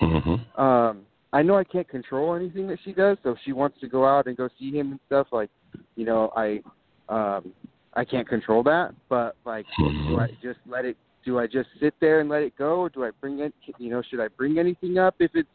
Mm-hmm. 0.01 0.61
Um, 0.61 1.03
I 1.33 1.43
know 1.43 1.57
I 1.57 1.65
can't 1.65 1.89
control 1.89 2.35
anything 2.35 2.67
that 2.69 2.79
she 2.85 2.93
does, 2.93 3.19
so 3.23 3.31
if 3.31 3.39
she 3.45 3.53
wants 3.53 3.79
to 3.81 3.89
go 3.89 4.07
out 4.07 4.27
and 4.27 4.37
go 4.37 4.49
see 4.59 4.71
him 4.71 4.93
and 4.93 5.01
stuff, 5.07 5.27
like, 5.33 5.51
you 5.97 6.05
know, 6.05 6.33
I 6.37 6.61
um 7.09 7.53
I 7.95 8.05
can't 8.05 8.29
control 8.29 8.63
that. 8.65 8.95
But 9.09 9.37
like 9.45 9.67
do 10.07 10.19
I 10.19 10.29
just 10.43 10.59
let 10.67 10.85
it 10.85 10.97
do 11.25 11.39
I 11.39 11.47
just 11.47 11.69
sit 11.81 11.95
there 12.01 12.21
and 12.21 12.29
let 12.29 12.43
it 12.43 12.57
go 12.57 12.79
or 12.81 12.89
do 12.89 13.05
I 13.05 13.11
bring 13.21 13.41
it 13.41 13.53
you 13.79 13.91
know, 13.91 14.03
should 14.09 14.21
I 14.21 14.29
bring 14.29 14.59
anything 14.59 14.99
up 14.99 15.17
if 15.19 15.33
it's 15.35 15.49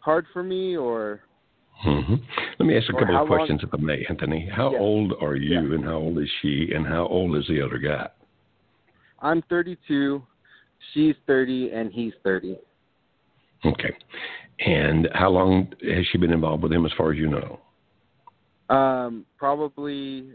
hard 0.00 0.26
for 0.32 0.42
me 0.42 0.76
or 0.76 1.20
hmm 1.82 2.14
Let 2.58 2.66
me 2.66 2.76
ask 2.76 2.88
a 2.88 2.92
couple 2.92 3.08
of 3.08 3.10
long- 3.14 3.26
questions, 3.26 3.60
if 3.62 3.68
I 3.72 3.76
may, 3.76 4.04
Anthony. 4.08 4.46
How 4.46 4.70
Yes. 4.72 4.80
old 4.80 5.12
are 5.20 5.36
you, 5.36 5.74
and 5.74 5.84
how 5.84 5.96
old 5.96 6.18
is 6.18 6.30
she, 6.40 6.72
and 6.72 6.86
how 6.86 7.06
old 7.06 7.36
is 7.36 7.46
the 7.48 7.60
other 7.60 7.78
guy? 7.78 8.08
I'm 9.20 9.42
32, 9.42 10.22
she's 10.92 11.14
30 11.26 11.70
and 11.70 11.92
he's 11.92 12.12
30. 12.22 12.58
Okay. 13.64 13.96
And 14.60 15.08
how 15.12 15.30
long 15.30 15.72
has 15.82 16.06
she 16.10 16.18
been 16.18 16.32
involved 16.32 16.62
with 16.62 16.72
him, 16.72 16.86
as 16.86 16.92
far 16.96 17.12
as 17.12 17.18
you 17.18 17.28
know? 17.28 17.60
Um, 18.74 19.26
probably 19.38 20.30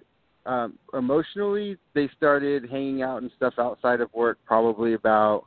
um, 0.46 0.78
emotionally, 0.94 1.78
they 1.94 2.10
started 2.16 2.70
hanging 2.70 3.02
out 3.02 3.22
and 3.22 3.32
stuff 3.36 3.56
outside 3.58 4.02
of 4.02 4.14
work. 4.14 4.38
Probably 4.46 4.94
about, 4.94 5.46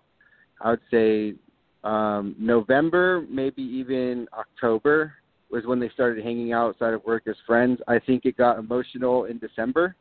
I 0.60 0.70
would 0.70 0.80
say, 0.90 1.34
um, 1.84 2.34
November, 2.38 3.24
maybe 3.28 3.62
even 3.62 4.26
October 4.36 5.14
was 5.50 5.66
when 5.66 5.78
they 5.78 5.90
started 5.90 6.24
hanging 6.24 6.52
out 6.52 6.70
outside 6.70 6.94
of 6.94 7.04
work 7.04 7.24
as 7.28 7.36
friends. 7.46 7.80
I 7.86 7.98
think 7.98 8.24
it 8.24 8.36
got 8.36 8.58
emotional 8.58 9.26
in 9.26 9.38
December, 9.38 9.94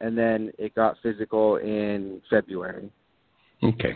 and 0.00 0.16
then 0.16 0.52
it 0.58 0.74
got 0.74 0.96
physical 1.02 1.56
in 1.56 2.22
February. 2.30 2.90
Okay. 3.62 3.94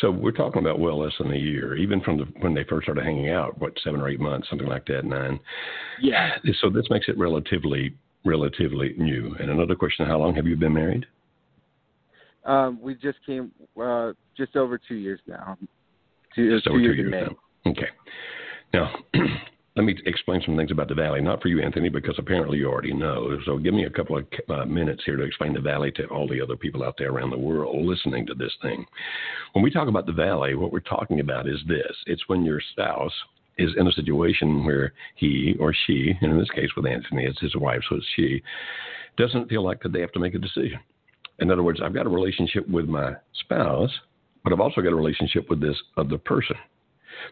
So 0.00 0.10
we're 0.10 0.32
talking 0.32 0.62
about 0.62 0.78
well 0.78 1.00
less 1.00 1.12
than 1.18 1.32
a 1.32 1.36
year, 1.36 1.76
even 1.76 2.00
from 2.00 2.18
the, 2.18 2.24
when 2.40 2.54
they 2.54 2.64
first 2.64 2.86
started 2.86 3.04
hanging 3.04 3.30
out, 3.30 3.58
what, 3.58 3.72
seven 3.84 4.00
or 4.00 4.08
eight 4.08 4.20
months, 4.20 4.48
something 4.48 4.68
like 4.68 4.86
that, 4.86 5.04
nine. 5.04 5.38
Yeah. 6.00 6.30
So 6.60 6.70
this 6.70 6.86
makes 6.90 7.08
it 7.08 7.18
relatively, 7.18 7.94
relatively 8.24 8.94
new. 8.96 9.36
And 9.38 9.50
another 9.50 9.74
question, 9.74 10.06
how 10.06 10.18
long 10.18 10.34
have 10.34 10.46
you 10.46 10.56
been 10.56 10.72
married? 10.72 11.06
Um, 12.44 12.78
we 12.80 12.94
just 12.94 13.18
came 13.24 13.52
uh, 13.80 14.12
just 14.36 14.56
over 14.56 14.78
two 14.78 14.96
years 14.96 15.20
now. 15.26 15.56
Two, 16.34 16.54
Just 16.54 16.64
two 16.64 16.70
over 16.70 16.80
years 16.80 16.96
two 16.96 17.02
years 17.08 17.32
now. 17.64 17.70
Okay. 17.70 17.88
Now, 18.72 18.94
let 19.76 19.84
me 19.84 19.96
explain 20.06 20.40
some 20.44 20.56
things 20.56 20.70
about 20.70 20.88
the 20.88 20.94
valley. 20.94 21.20
Not 21.20 21.42
for 21.42 21.48
you, 21.48 21.60
Anthony, 21.60 21.88
because 21.88 22.14
apparently 22.18 22.58
you 22.58 22.68
already 22.68 22.94
know. 22.94 23.36
So 23.44 23.58
give 23.58 23.74
me 23.74 23.84
a 23.84 23.90
couple 23.90 24.16
of 24.16 24.26
uh, 24.48 24.64
minutes 24.66 25.02
here 25.04 25.16
to 25.16 25.24
explain 25.24 25.52
the 25.52 25.60
valley 25.60 25.90
to 25.92 26.06
all 26.06 26.28
the 26.28 26.40
other 26.40 26.56
people 26.56 26.84
out 26.84 26.94
there 26.96 27.10
around 27.10 27.30
the 27.30 27.38
world 27.38 27.84
listening 27.84 28.24
to 28.26 28.34
this 28.34 28.52
thing. 28.62 28.86
When 29.52 29.64
we 29.64 29.72
talk 29.72 29.88
about 29.88 30.06
the 30.06 30.12
valley, 30.12 30.54
what 30.54 30.72
we're 30.72 30.80
talking 30.80 31.18
about 31.18 31.48
is 31.48 31.58
this 31.66 31.92
it's 32.06 32.28
when 32.28 32.44
your 32.44 32.60
spouse 32.72 33.12
is 33.58 33.70
in 33.76 33.88
a 33.88 33.92
situation 33.92 34.64
where 34.64 34.92
he 35.16 35.56
or 35.58 35.74
she, 35.86 36.12
and 36.20 36.32
in 36.32 36.38
this 36.38 36.50
case 36.50 36.70
with 36.76 36.86
Anthony, 36.86 37.24
it's 37.24 37.40
his 37.40 37.56
wife, 37.56 37.80
so 37.88 37.96
it's 37.96 38.06
she, 38.14 38.42
doesn't 39.16 39.48
feel 39.48 39.64
like 39.64 39.80
that 39.82 39.92
they 39.92 40.00
have 40.00 40.12
to 40.12 40.18
make 40.18 40.34
a 40.34 40.38
decision. 40.38 40.80
In 41.38 41.50
other 41.50 41.62
words, 41.62 41.80
I've 41.82 41.94
got 41.94 42.06
a 42.06 42.10
relationship 42.10 42.68
with 42.68 42.86
my 42.86 43.12
spouse, 43.40 43.90
but 44.42 44.52
I've 44.52 44.60
also 44.60 44.80
got 44.80 44.92
a 44.92 44.96
relationship 44.96 45.48
with 45.48 45.60
this 45.60 45.76
other 45.96 46.18
person. 46.18 46.56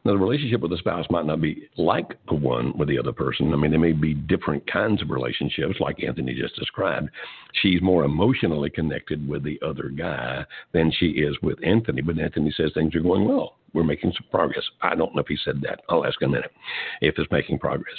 Now, 0.05 0.13
the 0.13 0.19
relationship 0.19 0.61
with 0.61 0.71
the 0.71 0.79
spouse 0.79 1.07
might 1.11 1.27
not 1.27 1.41
be 1.41 1.69
like 1.77 2.19
the 2.29 2.35
one 2.35 2.77
with 2.77 2.89
the 2.89 2.99
other 2.99 3.13
person. 3.13 3.53
I 3.53 3.57
mean, 3.57 3.71
there 3.71 3.81
may 3.81 3.93
be 3.93 4.15
different 4.15 4.71
kinds 4.71 5.03
of 5.03 5.11
relationships, 5.11 5.81
like 5.81 6.03
Anthony 6.03 6.35
just 6.35 6.57
described. 6.57 7.11
She's 7.61 7.83
more 7.83 8.05
emotionally 8.05 8.71
connected 8.71 9.27
with 9.29 9.45
the 9.45 9.61
other 9.67 9.89
guy 9.89 10.45
than 10.73 10.93
she 10.99 11.07
is 11.07 11.37
with 11.43 11.59
Anthony, 11.65 12.03
but 12.03 12.19
Anthony 12.19 12.53
says 12.57 12.71
things 12.75 12.95
are 12.95 13.01
going 13.01 13.27
well. 13.27 13.57
We're 13.75 13.85
making 13.85 14.13
some 14.13 14.27
progress. 14.31 14.65
I 14.83 14.95
don't 14.95 15.15
know 15.15 15.23
if 15.23 15.29
he 15.29 15.39
said 15.45 15.61
that. 15.63 15.81
I'll 15.89 16.05
ask 16.05 16.21
in 16.21 16.29
a 16.29 16.33
minute 16.33 16.53
if 17.01 17.15
it's 17.19 17.31
making 17.31 17.59
progress. 17.59 17.97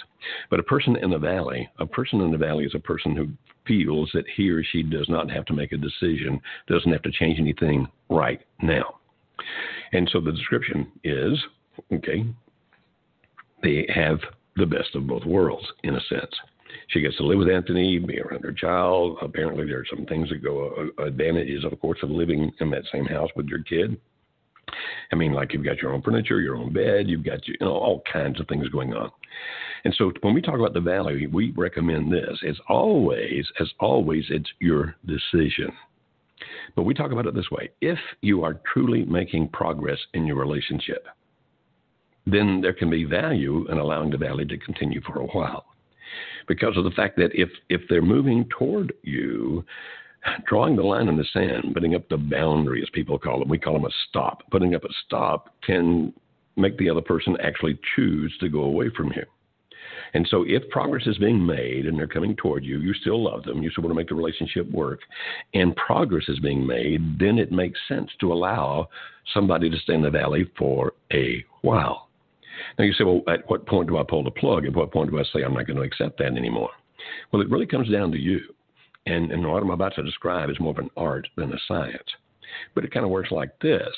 But 0.50 0.60
a 0.60 0.64
person 0.64 0.96
in 0.98 1.10
the 1.10 1.18
valley, 1.18 1.68
a 1.80 1.86
person 1.86 2.22
in 2.22 2.32
the 2.32 2.38
valley 2.38 2.66
is 2.66 2.76
a 2.76 2.80
person 2.80 3.16
who 3.16 3.30
feels 3.68 4.12
that 4.14 4.26
he 4.36 4.50
or 4.50 4.64
she 4.64 4.84
does 4.84 5.08
not 5.10 5.32
have 5.32 5.46
to 5.46 5.54
make 5.54 5.72
a 5.72 5.78
decision, 5.78 6.40
doesn't 6.68 6.92
have 6.92 7.02
to 7.02 7.12
change 7.12 7.40
anything 7.40 7.88
right 8.10 8.42
now. 8.62 9.00
And 9.94 10.08
so 10.12 10.20
the 10.20 10.32
description 10.32 10.92
is 11.04 11.40
okay, 11.92 12.26
they 13.62 13.88
have 13.94 14.20
the 14.56 14.66
best 14.66 14.96
of 14.96 15.08
both 15.08 15.26
worlds 15.26 15.66
in 15.84 15.96
a 15.96 16.02
sense. 16.10 16.32
She 16.90 17.02
gets 17.02 17.18
to 17.18 17.24
live 17.24 17.40
with 17.40 17.50
Anthony, 17.50 18.00
be 18.00 18.20
around 18.20 18.44
her 18.44 18.52
child. 18.52 19.18
Apparently, 19.22 19.66
there 19.66 19.80
are 19.80 19.86
some 19.90 20.06
things 20.06 20.30
that 20.30 20.44
go 20.44 20.92
uh, 21.00 21.04
advantages, 21.04 21.64
of 21.64 21.80
course, 21.80 22.00
of 22.04 22.10
living 22.10 22.52
in 22.60 22.70
that 22.72 22.84
same 22.92 23.06
house 23.06 23.30
with 23.36 23.48
your 23.48 23.64
kid. 23.64 24.00
I 25.12 25.16
mean, 25.16 25.34
like 25.34 25.54
you've 25.54 25.66
got 25.66 25.82
your 25.82 25.94
own 25.94 26.02
furniture, 26.02 26.42
your 26.42 26.56
own 26.56 26.74
bed, 26.74 27.08
you've 27.08 27.26
got 27.26 27.48
you 27.48 27.56
know 27.62 27.74
all 27.74 28.02
kinds 28.12 28.40
of 28.40 28.48
things 28.48 28.68
going 28.70 28.94
on. 28.94 29.12
And 29.86 29.94
so 29.98 30.12
when 30.22 30.34
we 30.34 30.42
talk 30.42 30.60
about 30.60 30.74
the 30.74 30.82
valley, 30.82 31.28
we 31.28 31.52
recommend 31.52 32.12
this. 32.12 32.40
It's 32.42 32.60
always, 32.70 33.46
as 33.60 33.70
always, 33.80 34.24
it's 34.30 34.50
your 34.60 34.96
decision. 35.06 35.72
But 36.76 36.84
we 36.84 36.94
talk 36.94 37.12
about 37.12 37.28
it 37.28 37.36
this 37.36 37.52
way: 37.52 37.70
if 37.82 38.00
you 38.22 38.44
are 38.44 38.62
truly 38.72 39.06
making 39.06 39.50
progress 39.50 40.00
in 40.14 40.26
your 40.26 40.38
relationship, 40.38 41.06
then 42.26 42.62
there 42.62 42.74
can 42.74 42.90
be 42.90 43.04
value 43.04 43.70
in 43.70 43.78
allowing 43.78 44.10
the 44.10 44.18
valley 44.18 44.46
to 44.46 44.58
continue 44.58 45.02
for 45.02 45.20
a 45.20 45.26
while. 45.26 45.66
Because 46.48 46.78
of 46.78 46.84
the 46.84 46.92
fact 46.92 47.18
that 47.18 47.32
if, 47.34 47.50
if 47.70 47.82
they're 47.90 48.02
moving 48.02 48.46
toward 48.58 48.94
you, 49.04 49.66
drawing 50.46 50.76
the 50.76 50.84
line 50.84 51.08
in 51.08 51.18
the 51.18 51.26
sand, 51.34 51.74
putting 51.74 51.96
up 51.96 52.08
the 52.10 52.18
boundary, 52.18 52.82
as 52.82 52.90
people 52.92 53.20
call 53.20 53.42
it, 53.42 53.48
we 53.48 53.58
call 53.58 53.74
them 53.74 53.86
a 53.86 53.90
stop. 54.10 54.44
Putting 54.52 54.76
up 54.76 54.84
a 54.84 54.94
stop 55.06 55.54
can 55.66 56.14
make 56.56 56.78
the 56.78 56.90
other 56.90 57.02
person 57.02 57.36
actually 57.42 57.80
choose 57.96 58.36
to 58.40 58.50
go 58.50 58.64
away 58.64 58.90
from 58.96 59.12
you. 59.16 59.24
And 60.14 60.28
so, 60.30 60.44
if 60.48 60.70
progress 60.70 61.08
is 61.08 61.18
being 61.18 61.44
made 61.44 61.88
and 61.88 61.98
they're 61.98 62.08
coming 62.08 62.36
toward 62.36 62.64
you, 62.64 62.80
you 62.80 62.94
still 62.94 63.24
love 63.24 63.44
them, 63.44 63.64
you 63.64 63.72
still 63.72 63.84
want 63.84 63.92
to 63.92 63.96
make 63.96 64.10
the 64.10 64.16
relationship 64.16 64.70
work, 64.72 65.00
and 65.54 65.76
progress 65.76 66.26
is 66.28 66.40
being 66.40 66.66
made, 66.66 67.20
then 67.20 67.40
it 67.40 67.52
makes 67.52 67.80
sense 67.88 68.10
to 68.20 68.32
allow 68.32 68.88
somebody 69.34 69.70
to 69.70 69.78
stay 69.80 69.96
in 69.96 70.04
the 70.04 70.12
valley 70.12 70.50
for 70.58 70.94
a 71.12 71.44
while. 71.62 72.10
Now, 72.78 72.86
you 72.86 72.94
say, 72.94 73.04
well, 73.04 73.22
at 73.28 73.50
what 73.50 73.66
point 73.66 73.88
do 73.88 73.98
I 73.98 74.04
pull 74.04 74.24
the 74.24 74.32
plug? 74.32 74.66
At 74.66 74.74
what 74.74 74.92
point 74.92 75.12
do 75.12 75.20
I 75.20 75.24
say 75.24 75.44
I'm 75.44 75.54
not 75.54 75.68
going 75.68 75.78
to 75.78 75.84
accept 75.84 76.18
that 76.20 76.38
anymore? 76.38 76.70
Well, 77.32 77.42
it 77.42 77.50
really 77.50 77.66
comes 77.66 77.90
down 77.90 78.12
to 78.12 78.20
you. 78.20 78.40
And, 79.06 79.32
and 79.32 79.46
what 79.46 79.62
I'm 79.62 79.70
about 79.70 79.96
to 79.96 80.04
describe 80.04 80.50
is 80.50 80.60
more 80.60 80.72
of 80.72 80.78
an 80.78 80.90
art 80.96 81.28
than 81.36 81.52
a 81.52 81.58
science. 81.68 82.08
But 82.74 82.86
it 82.86 82.94
kind 82.94 83.06
of 83.06 83.12
works 83.12 83.32
like 83.32 83.60
this 83.62 83.90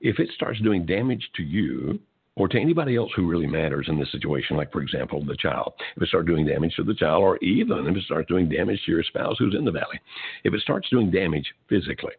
if 0.00 0.18
it 0.18 0.30
starts 0.34 0.60
doing 0.60 0.86
damage 0.86 1.28
to 1.36 1.42
you, 1.42 1.98
or 2.36 2.48
to 2.48 2.58
anybody 2.58 2.96
else 2.96 3.10
who 3.14 3.28
really 3.28 3.46
matters 3.46 3.86
in 3.88 3.98
this 3.98 4.10
situation, 4.10 4.56
like, 4.56 4.72
for 4.72 4.82
example, 4.82 5.24
the 5.24 5.36
child. 5.36 5.72
If 5.96 6.02
it 6.02 6.08
starts 6.08 6.26
doing 6.26 6.46
damage 6.46 6.74
to 6.76 6.82
the 6.82 6.94
child, 6.94 7.22
or 7.22 7.36
even 7.38 7.86
if 7.86 7.96
it 7.96 8.04
starts 8.04 8.28
doing 8.28 8.48
damage 8.48 8.80
to 8.84 8.92
your 8.92 9.04
spouse 9.04 9.36
who's 9.38 9.54
in 9.54 9.64
the 9.64 9.70
valley, 9.70 10.00
if 10.42 10.52
it 10.52 10.60
starts 10.60 10.88
doing 10.88 11.10
damage 11.10 11.46
physically, 11.68 12.14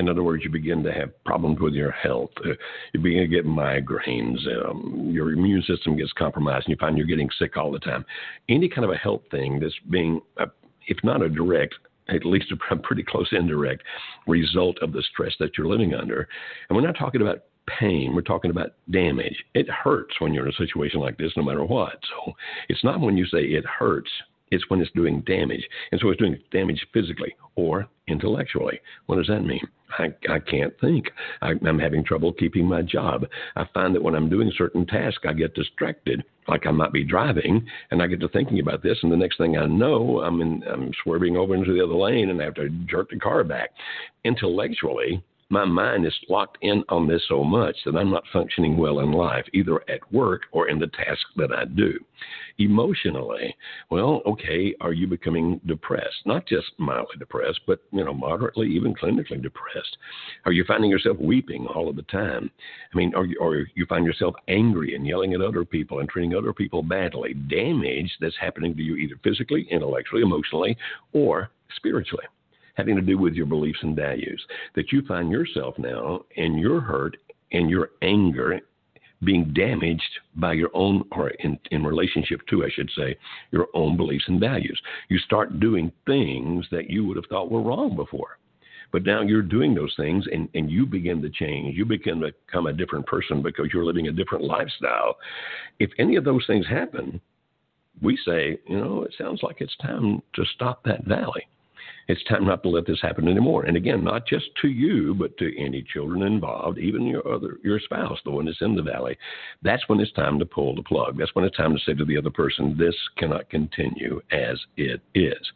in 0.00 0.08
other 0.08 0.22
words, 0.22 0.44
you 0.44 0.50
begin 0.50 0.82
to 0.82 0.92
have 0.92 1.24
problems 1.24 1.60
with 1.60 1.74
your 1.74 1.90
health. 1.90 2.30
Uh, 2.44 2.54
you 2.92 3.00
begin 3.00 3.22
to 3.22 3.28
get 3.28 3.46
migraines. 3.46 4.38
Um, 4.64 5.10
your 5.12 5.32
immune 5.32 5.62
system 5.62 5.96
gets 5.96 6.12
compromised, 6.12 6.66
and 6.66 6.72
you 6.72 6.76
find 6.80 6.96
you're 6.96 7.06
getting 7.06 7.30
sick 7.38 7.56
all 7.56 7.70
the 7.70 7.78
time. 7.78 8.04
Any 8.48 8.68
kind 8.68 8.84
of 8.84 8.90
a 8.90 8.96
health 8.96 9.22
thing 9.30 9.60
that's 9.60 9.74
being, 9.88 10.20
uh, 10.38 10.46
if 10.88 10.98
not 11.04 11.22
a 11.22 11.28
direct 11.28 11.74
at 12.08 12.24
least 12.24 12.52
a 12.52 12.76
pretty 12.82 13.02
close 13.02 13.28
indirect 13.32 13.82
result 14.26 14.76
of 14.82 14.92
the 14.92 15.02
stress 15.12 15.32
that 15.38 15.56
you're 15.56 15.68
living 15.68 15.94
under. 15.94 16.28
And 16.68 16.76
we're 16.76 16.86
not 16.86 16.98
talking 16.98 17.22
about 17.22 17.44
pain. 17.78 18.14
We're 18.14 18.22
talking 18.22 18.50
about 18.50 18.74
damage. 18.90 19.36
It 19.54 19.68
hurts 19.68 20.14
when 20.18 20.34
you're 20.34 20.46
in 20.46 20.52
a 20.52 20.56
situation 20.56 21.00
like 21.00 21.18
this, 21.18 21.32
no 21.36 21.42
matter 21.42 21.64
what. 21.64 21.98
So 22.10 22.32
it's 22.68 22.82
not 22.84 23.00
when 23.00 23.16
you 23.16 23.26
say 23.26 23.42
it 23.42 23.64
hurts, 23.64 24.10
it's 24.50 24.68
when 24.68 24.80
it's 24.80 24.90
doing 24.92 25.22
damage. 25.22 25.66
And 25.92 26.00
so 26.00 26.10
it's 26.10 26.18
doing 26.18 26.38
damage 26.50 26.84
physically 26.92 27.34
or 27.56 27.86
intellectually. 28.08 28.80
What 29.06 29.16
does 29.16 29.28
that 29.28 29.40
mean? 29.40 29.66
I, 29.98 30.14
I 30.28 30.38
can't 30.38 30.72
think. 30.80 31.06
I, 31.42 31.52
I'm 31.66 31.78
having 31.78 32.04
trouble 32.04 32.32
keeping 32.32 32.66
my 32.66 32.82
job. 32.82 33.26
I 33.56 33.64
find 33.74 33.94
that 33.94 34.02
when 34.02 34.14
I'm 34.14 34.28
doing 34.28 34.52
certain 34.56 34.86
tasks, 34.86 35.24
I 35.28 35.32
get 35.32 35.54
distracted, 35.54 36.22
like 36.48 36.66
I 36.66 36.70
might 36.70 36.92
be 36.92 37.04
driving, 37.04 37.66
and 37.90 38.02
I 38.02 38.06
get 38.06 38.20
to 38.20 38.28
thinking 38.28 38.60
about 38.60 38.82
this, 38.82 38.98
and 39.02 39.10
the 39.10 39.16
next 39.16 39.38
thing 39.38 39.56
I 39.56 39.66
know, 39.66 40.20
I'm 40.20 40.40
in, 40.40 40.62
I'm 40.72 40.92
swerving 41.02 41.36
over 41.36 41.54
into 41.54 41.72
the 41.72 41.84
other 41.84 41.94
lane, 41.94 42.30
and 42.30 42.40
I 42.40 42.44
have 42.44 42.54
to 42.54 42.68
jerk 42.86 43.10
the 43.10 43.18
car 43.18 43.42
back. 43.42 43.70
Intellectually, 44.24 45.22
my 45.50 45.64
mind 45.64 46.06
is 46.06 46.14
locked 46.28 46.58
in 46.62 46.84
on 46.88 47.08
this 47.08 47.22
so 47.28 47.42
much 47.42 47.76
that 47.84 47.96
I'm 47.96 48.10
not 48.10 48.22
functioning 48.32 48.76
well 48.76 49.00
in 49.00 49.10
life, 49.10 49.44
either 49.52 49.82
at 49.90 50.12
work 50.12 50.42
or 50.52 50.68
in 50.68 50.78
the 50.78 50.86
task 50.86 51.20
that 51.36 51.52
I 51.52 51.64
do. 51.64 51.98
Emotionally, 52.58 53.54
well, 53.90 54.22
okay, 54.26 54.74
are 54.80 54.92
you 54.92 55.08
becoming 55.08 55.60
depressed? 55.66 56.24
Not 56.24 56.46
just 56.46 56.66
mildly 56.78 57.16
depressed, 57.18 57.60
but 57.66 57.80
you 57.90 58.04
know, 58.04 58.14
moderately, 58.14 58.68
even 58.68 58.94
clinically 58.94 59.42
depressed. 59.42 59.96
Are 60.44 60.52
you 60.52 60.64
finding 60.68 60.90
yourself 60.90 61.16
weeping 61.18 61.66
all 61.66 61.88
of 61.88 61.96
the 61.96 62.02
time? 62.02 62.50
I 62.92 62.96
mean, 62.96 63.12
or, 63.16 63.26
or 63.40 63.66
you 63.74 63.86
find 63.86 64.06
yourself 64.06 64.36
angry 64.46 64.94
and 64.94 65.06
yelling 65.06 65.34
at 65.34 65.40
other 65.40 65.64
people 65.64 65.98
and 65.98 66.08
treating 66.08 66.36
other 66.36 66.52
people 66.52 66.82
badly? 66.84 67.34
Damage 67.34 68.10
that's 68.20 68.36
happening 68.40 68.76
to 68.76 68.82
you 68.82 68.94
either 68.94 69.16
physically, 69.24 69.66
intellectually, 69.70 70.22
emotionally, 70.22 70.76
or 71.12 71.50
spiritually 71.76 72.24
having 72.80 72.96
to 72.96 73.02
do 73.02 73.18
with 73.18 73.34
your 73.34 73.46
beliefs 73.46 73.80
and 73.82 73.94
values. 73.94 74.42
That 74.74 74.90
you 74.90 75.02
find 75.06 75.30
yourself 75.30 75.74
now 75.78 76.24
in 76.36 76.56
your 76.56 76.80
hurt 76.80 77.18
and 77.52 77.68
your 77.68 77.90
anger 78.00 78.58
being 79.22 79.52
damaged 79.52 80.02
by 80.36 80.54
your 80.54 80.70
own, 80.72 81.04
or 81.12 81.28
in, 81.40 81.58
in 81.72 81.84
relationship 81.84 82.40
to, 82.48 82.64
I 82.64 82.70
should 82.74 82.90
say, 82.96 83.18
your 83.50 83.68
own 83.74 83.98
beliefs 83.98 84.24
and 84.28 84.40
values. 84.40 84.80
You 85.10 85.18
start 85.18 85.60
doing 85.60 85.92
things 86.06 86.64
that 86.70 86.88
you 86.88 87.04
would 87.04 87.16
have 87.16 87.26
thought 87.26 87.50
were 87.50 87.60
wrong 87.60 87.96
before. 87.96 88.38
But 88.92 89.04
now 89.04 89.20
you're 89.20 89.42
doing 89.42 89.74
those 89.74 89.92
things 89.94 90.24
and, 90.32 90.48
and 90.54 90.70
you 90.70 90.86
begin 90.86 91.20
to 91.20 91.28
change. 91.28 91.76
You 91.76 91.84
begin 91.84 92.20
to 92.20 92.32
become 92.46 92.66
a 92.66 92.72
different 92.72 93.06
person 93.06 93.42
because 93.42 93.68
you're 93.74 93.84
living 93.84 94.08
a 94.08 94.12
different 94.12 94.44
lifestyle. 94.44 95.16
If 95.78 95.90
any 95.98 96.16
of 96.16 96.24
those 96.24 96.44
things 96.46 96.66
happen, 96.66 97.20
we 98.00 98.18
say, 98.24 98.58
you 98.66 98.80
know, 98.80 99.02
it 99.02 99.14
sounds 99.18 99.42
like 99.42 99.60
it's 99.60 99.76
time 99.82 100.22
to 100.34 100.44
stop 100.54 100.82
that 100.84 101.04
valley. 101.04 101.46
It's 102.10 102.24
time 102.24 102.44
not 102.44 102.64
to 102.64 102.68
let 102.68 102.86
this 102.86 103.00
happen 103.00 103.28
anymore. 103.28 103.66
And 103.66 103.76
again, 103.76 104.02
not 104.02 104.26
just 104.26 104.46
to 104.62 104.68
you, 104.68 105.14
but 105.14 105.36
to 105.38 105.56
any 105.56 105.80
children 105.92 106.22
involved, 106.22 106.76
even 106.78 107.06
your 107.06 107.26
other 107.32 107.58
your 107.62 107.78
spouse, 107.78 108.18
the 108.24 108.32
one 108.32 108.46
that's 108.46 108.60
in 108.60 108.74
the 108.74 108.82
valley. 108.82 109.16
That's 109.62 109.88
when 109.88 110.00
it's 110.00 110.10
time 110.12 110.40
to 110.40 110.44
pull 110.44 110.74
the 110.74 110.82
plug. 110.82 111.18
That's 111.18 111.32
when 111.36 111.44
it's 111.44 111.56
time 111.56 111.72
to 111.72 111.78
say 111.86 111.94
to 111.94 112.04
the 112.04 112.18
other 112.18 112.30
person, 112.30 112.76
this 112.76 112.96
cannot 113.16 113.48
continue 113.48 114.20
as 114.32 114.58
it 114.76 115.00
is. 115.14 115.52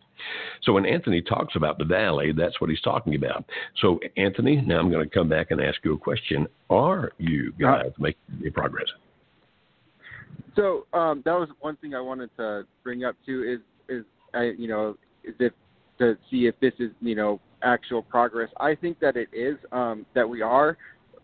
So 0.63 0.73
when 0.73 0.87
Anthony 0.87 1.21
talks 1.21 1.57
about 1.57 1.77
the 1.77 1.85
valley, 1.85 2.31
that's 2.31 2.61
what 2.61 2.71
he's 2.71 2.81
talking 2.83 3.17
about. 3.17 3.45
So 3.81 3.99
Anthony, 4.17 4.61
now 4.61 4.79
I'm 4.79 4.93
going 4.93 5.07
to 5.07 5.13
come 5.13 5.29
back 5.29 5.51
and 5.51 5.61
ask 5.61 5.79
you 5.83 5.95
a 5.95 5.99
question. 5.99 6.47
Are 6.71 7.11
you 7.19 7.53
guys 7.61 7.87
uh, 7.89 7.91
making 7.99 8.53
progress? 8.53 8.87
So 10.55 10.87
um, 10.93 11.21
that 11.25 11.33
was 11.33 11.49
one 11.61 11.77
thing 11.79 11.97
I 11.97 12.01
wanted 12.01 12.31
to 12.37 12.65
bring 12.85 13.03
up 13.03 13.17
too. 13.27 13.43
Is 13.43 13.97
is 13.97 14.05
I 14.35 14.53
you 14.57 14.69
know 14.69 14.97
is 15.25 15.35
if 15.41 15.53
to 15.99 16.17
see 16.31 16.47
if 16.47 16.59
this 16.61 16.73
is 16.79 16.91
you 17.01 17.15
know 17.15 17.41
actual 17.63 18.03
progress. 18.03 18.51
I 18.59 18.75
think 18.75 19.01
that 19.01 19.17
it 19.17 19.29
is 19.33 19.57
um, 19.73 20.07
that 20.15 20.29
we 20.29 20.43
are. 20.43 20.77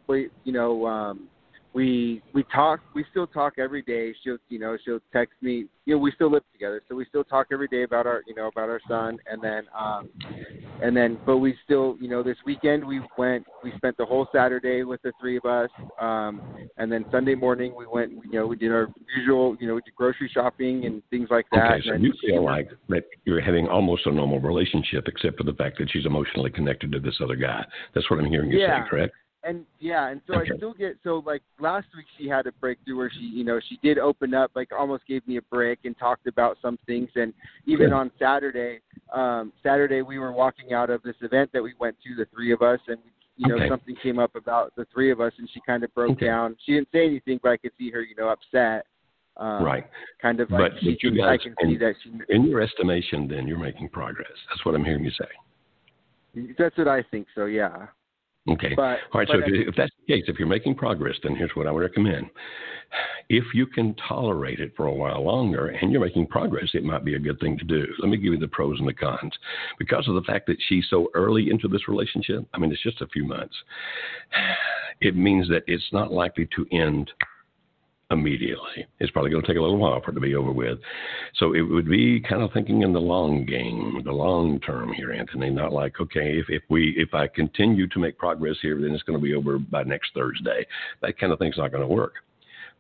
We 0.07 0.29
you 0.45 0.53
know 0.53 0.87
um, 0.87 1.29
we 1.73 2.21
we 2.35 2.43
talk 2.53 2.81
we 2.95 3.05
still 3.11 3.27
talk 3.27 3.55
every 3.59 3.83
day. 3.83 4.15
She'll 4.23 4.39
you 4.49 4.59
know 4.59 4.77
she'll 4.85 5.01
text 5.13 5.35
me. 5.41 5.67
You 5.85 5.95
know 5.95 5.99
we 5.99 6.13
still 6.13 6.31
live 6.31 6.43
together 6.53 6.83
so 6.89 6.95
we 6.95 7.05
still 7.07 7.25
talk 7.25 7.49
every 7.53 7.69
day 7.69 7.85
about 7.85 8.07
our 8.07 8.23
you 8.27 8.35
know 8.35 8.49
about 8.49 8.69
our 8.69 8.81
son. 8.89 9.19
And 9.31 9.43
then 9.43 9.67
um 9.79 10.09
and 10.83 10.97
then 10.97 11.19
but 11.25 11.39
we 11.39 11.57
still 11.65 11.97
you 12.01 12.09
know 12.09 12.23
this 12.23 12.37
weekend 12.45 12.85
we 12.85 13.01
went 13.17 13.47
we 13.63 13.73
spent 13.77 13.97
the 13.97 14.05
whole 14.05 14.29
saturday 14.33 14.83
with 14.83 15.01
the 15.03 15.13
three 15.21 15.37
of 15.37 15.45
us. 15.45 15.71
Um 16.01 16.41
and 16.77 16.91
then 16.91 17.05
sunday 17.13 17.37
morning 17.37 17.75
we 17.77 17.87
went 17.87 18.11
you 18.11 18.33
know 18.33 18.47
we 18.47 18.57
did 18.57 18.73
our 18.73 18.89
usual 19.17 19.57
you 19.61 19.69
know 19.69 19.75
we 19.77 19.83
did 19.83 19.95
grocery 19.95 20.31
shopping 20.33 20.87
and 20.87 21.03
things 21.11 21.29
like 21.31 21.47
that. 21.53 21.73
Okay 21.73 21.89
so 21.89 21.95
you 21.95 22.13
feel 22.21 22.45
like 22.45 22.71
that 22.89 23.05
you're 23.25 23.41
having 23.41 23.69
almost 23.69 24.07
a 24.07 24.13
normal 24.13 24.41
relationship 24.41 25.07
except 25.07 25.39
for 25.39 25.45
the 25.45 25.55
fact 25.55 25.79
that 25.79 25.89
she's 25.91 26.07
emotionally 26.07 26.51
connected 26.51 26.91
to 26.91 26.99
this 26.99 27.15
other 27.23 27.37
guy. 27.37 27.65
That's 27.95 28.11
what 28.11 28.19
i'm 28.19 28.27
hearing 28.27 28.51
you 28.51 28.59
yeah. 28.59 28.85
say 28.85 28.91
correct 28.91 29.15
and 29.43 29.65
yeah, 29.79 30.09
and 30.09 30.21
so 30.27 30.35
okay. 30.35 30.51
I 30.53 30.57
still 30.57 30.75
get 30.75 30.99
so 31.03 31.23
like 31.25 31.43
last 31.59 31.87
week 31.97 32.07
she 32.19 32.29
had 32.29 32.47
a 32.47 32.53
breakthrough 32.53 32.97
where 32.97 33.11
she 33.11 33.21
you 33.21 33.45
know 33.45 33.59
she 33.69 33.79
did 33.83 33.99
open 33.99 34.35
up 34.35 34.51
like 34.55 34.69
almost 34.77 35.07
gave 35.07 35.27
me 35.27 35.39
a 35.39 35.43
break 35.43 35.81
and 35.85 35.99
talked 35.99 36.27
about 36.27 36.59
some 36.61 36.79
things. 36.87 37.09
And 37.15 37.33
even 37.67 37.93
on 37.93 38.11
Saturday 38.19 38.81
um 39.15 39.53
Saturday 39.63 40.03
we 40.03 40.19
were 40.19 40.33
walking 40.33 40.73
out 40.73 40.91
of 40.91 41.03
this 41.03 41.17
event 41.23 41.51
that 41.53 41.63
we 41.63 41.73
went 41.81 41.97
to 42.05 42.15
the 42.15 42.27
three 42.35 42.53
of 42.53 42.61
us 42.61 42.81
and 42.89 42.99
you 43.37 43.49
know 43.49 43.57
okay. 43.57 43.69
something 43.69 43.97
came 44.03 44.19
up 44.19 44.35
about 44.37 44.75
the 44.77 44.87
three 44.93 45.11
of 45.11 45.21
us 45.21 45.33
and 45.39 45.49
she 45.55 45.61
kind 45.67 45.85
of 45.85 45.95
broke 45.95 46.13
okay. 46.13 46.27
down. 46.27 46.57
She 46.67 46.73
didn't 46.73 46.89
say 46.93 47.07
anything 47.07 47.41
but 47.43 47.53
I 47.53 47.57
could 47.57 47.73
see 47.79 47.91
her 47.91 48.03
you 48.03 48.15
know 48.17 48.29
upset 48.29 48.87
um, 49.39 49.65
right. 49.65 49.87
kind 50.21 50.41
of 50.41 50.51
but, 50.51 50.61
like 50.61 50.73
but 50.75 51.03
you 51.03 51.17
guys 51.17 51.39
I 51.41 51.43
can 51.43 51.55
see 51.63 51.79
that 51.79 51.95
she 52.03 52.13
in 52.29 52.45
your 52.45 52.61
estimation 52.61 53.27
then 53.27 53.47
you're 53.47 53.59
making 53.59 53.89
progress. 53.89 54.29
That's 54.51 54.67
what 54.67 54.75
I'm 54.75 54.85
hearing 54.85 55.05
you 55.05 55.13
say. 55.13 56.53
That's 56.59 56.77
what 56.77 56.89
I 56.89 57.03
think 57.05 57.27
so 57.35 57.47
yeah 57.47 57.87
Okay. 58.51 58.75
But, 58.75 58.99
All 59.13 59.21
right. 59.21 59.29
So 59.29 59.39
if, 59.39 59.69
if, 59.69 59.75
that's 59.77 59.93
the 60.07 60.15
case, 60.15 60.25
if 60.27 60.39
you're 60.39 60.49
making 60.49 60.75
progress, 60.75 61.17
then 61.23 61.37
here's 61.37 61.53
what 61.55 61.67
I 61.67 61.71
would 61.71 61.81
recommend. 61.81 62.27
If 63.29 63.45
you 63.55 63.67
can 63.67 63.95
tolerate 64.09 64.59
it 64.59 64.73
for 64.77 64.87
a 64.87 64.93
while 64.93 65.25
longer 65.25 65.69
and 65.69 65.93
you're 65.93 66.01
making 66.01 66.27
progress, 66.27 66.71
it 66.75 66.83
might 66.83 67.05
be 67.05 67.15
a 67.15 67.19
good 67.19 67.39
thing 67.39 67.57
to 67.59 67.65
do. 67.65 67.87
Let 68.01 68.09
me 68.09 68.17
give 68.17 68.33
you 68.33 68.39
the 68.39 68.49
pros 68.49 68.81
and 68.81 68.89
the 68.89 68.95
cons. 68.95 69.33
Because 69.79 70.09
of 70.09 70.15
the 70.15 70.23
fact 70.23 70.47
that 70.49 70.57
she's 70.69 70.85
so 70.91 71.09
early 71.15 71.51
into 71.51 71.69
this 71.69 71.87
relationship, 71.87 72.45
I 72.53 72.59
mean, 72.59 72.73
it's 72.73 72.83
just 72.83 73.01
a 73.01 73.07
few 73.07 73.25
months, 73.25 73.55
it 75.01 75.17
means 75.17 75.49
that 75.49 75.63
it's 75.69 75.89
not 75.93 76.13
likely 76.13 76.49
to 76.57 76.67
end 76.73 77.11
immediately. 78.11 78.87
It's 78.99 79.11
probably 79.11 79.31
going 79.31 79.43
to 79.43 79.49
take 79.49 79.57
a 79.57 79.63
little 79.63 79.79
while 79.79 80.01
for 80.01 80.11
it 80.11 80.15
to 80.15 80.21
be 80.21 80.35
over 80.35 80.53
with. 80.53 80.79
So 81.37 81.55
it 81.55 81.63
would 81.63 81.89
be 81.89 82.21
kind 82.21 82.43
of 82.43 82.53
thinking 82.53 82.83
in 82.83 82.93
the 82.93 83.01
long 83.01 83.45
game, 83.47 84.03
the 84.05 84.13
long 84.13 84.61
term 84.61 84.93
here, 84.93 85.13
Anthony. 85.13 85.51
Not 85.51 85.73
like, 85.73 86.01
okay, 86.01 86.39
if, 86.39 86.47
if 86.49 86.63
we 86.69 86.95
if 86.97 87.15
I 87.15 87.29
continue 87.29 87.87
to 87.89 87.99
make 87.99 88.19
progress 88.19 88.57
here, 88.61 88.81
then 88.81 88.93
it's 88.93 89.03
going 89.05 89.19
to 89.19 89.23
be 89.23 89.35
over 89.35 89.59
by 89.59 89.85
next 89.85 90.13
Thursday. 90.15 90.67
That 91.03 91.19
kind 91.19 91.33
of 91.33 91.39
thing's 91.39 91.59
not 91.59 91.71
going 91.73 91.87
to 91.87 91.95
work. 91.95 92.15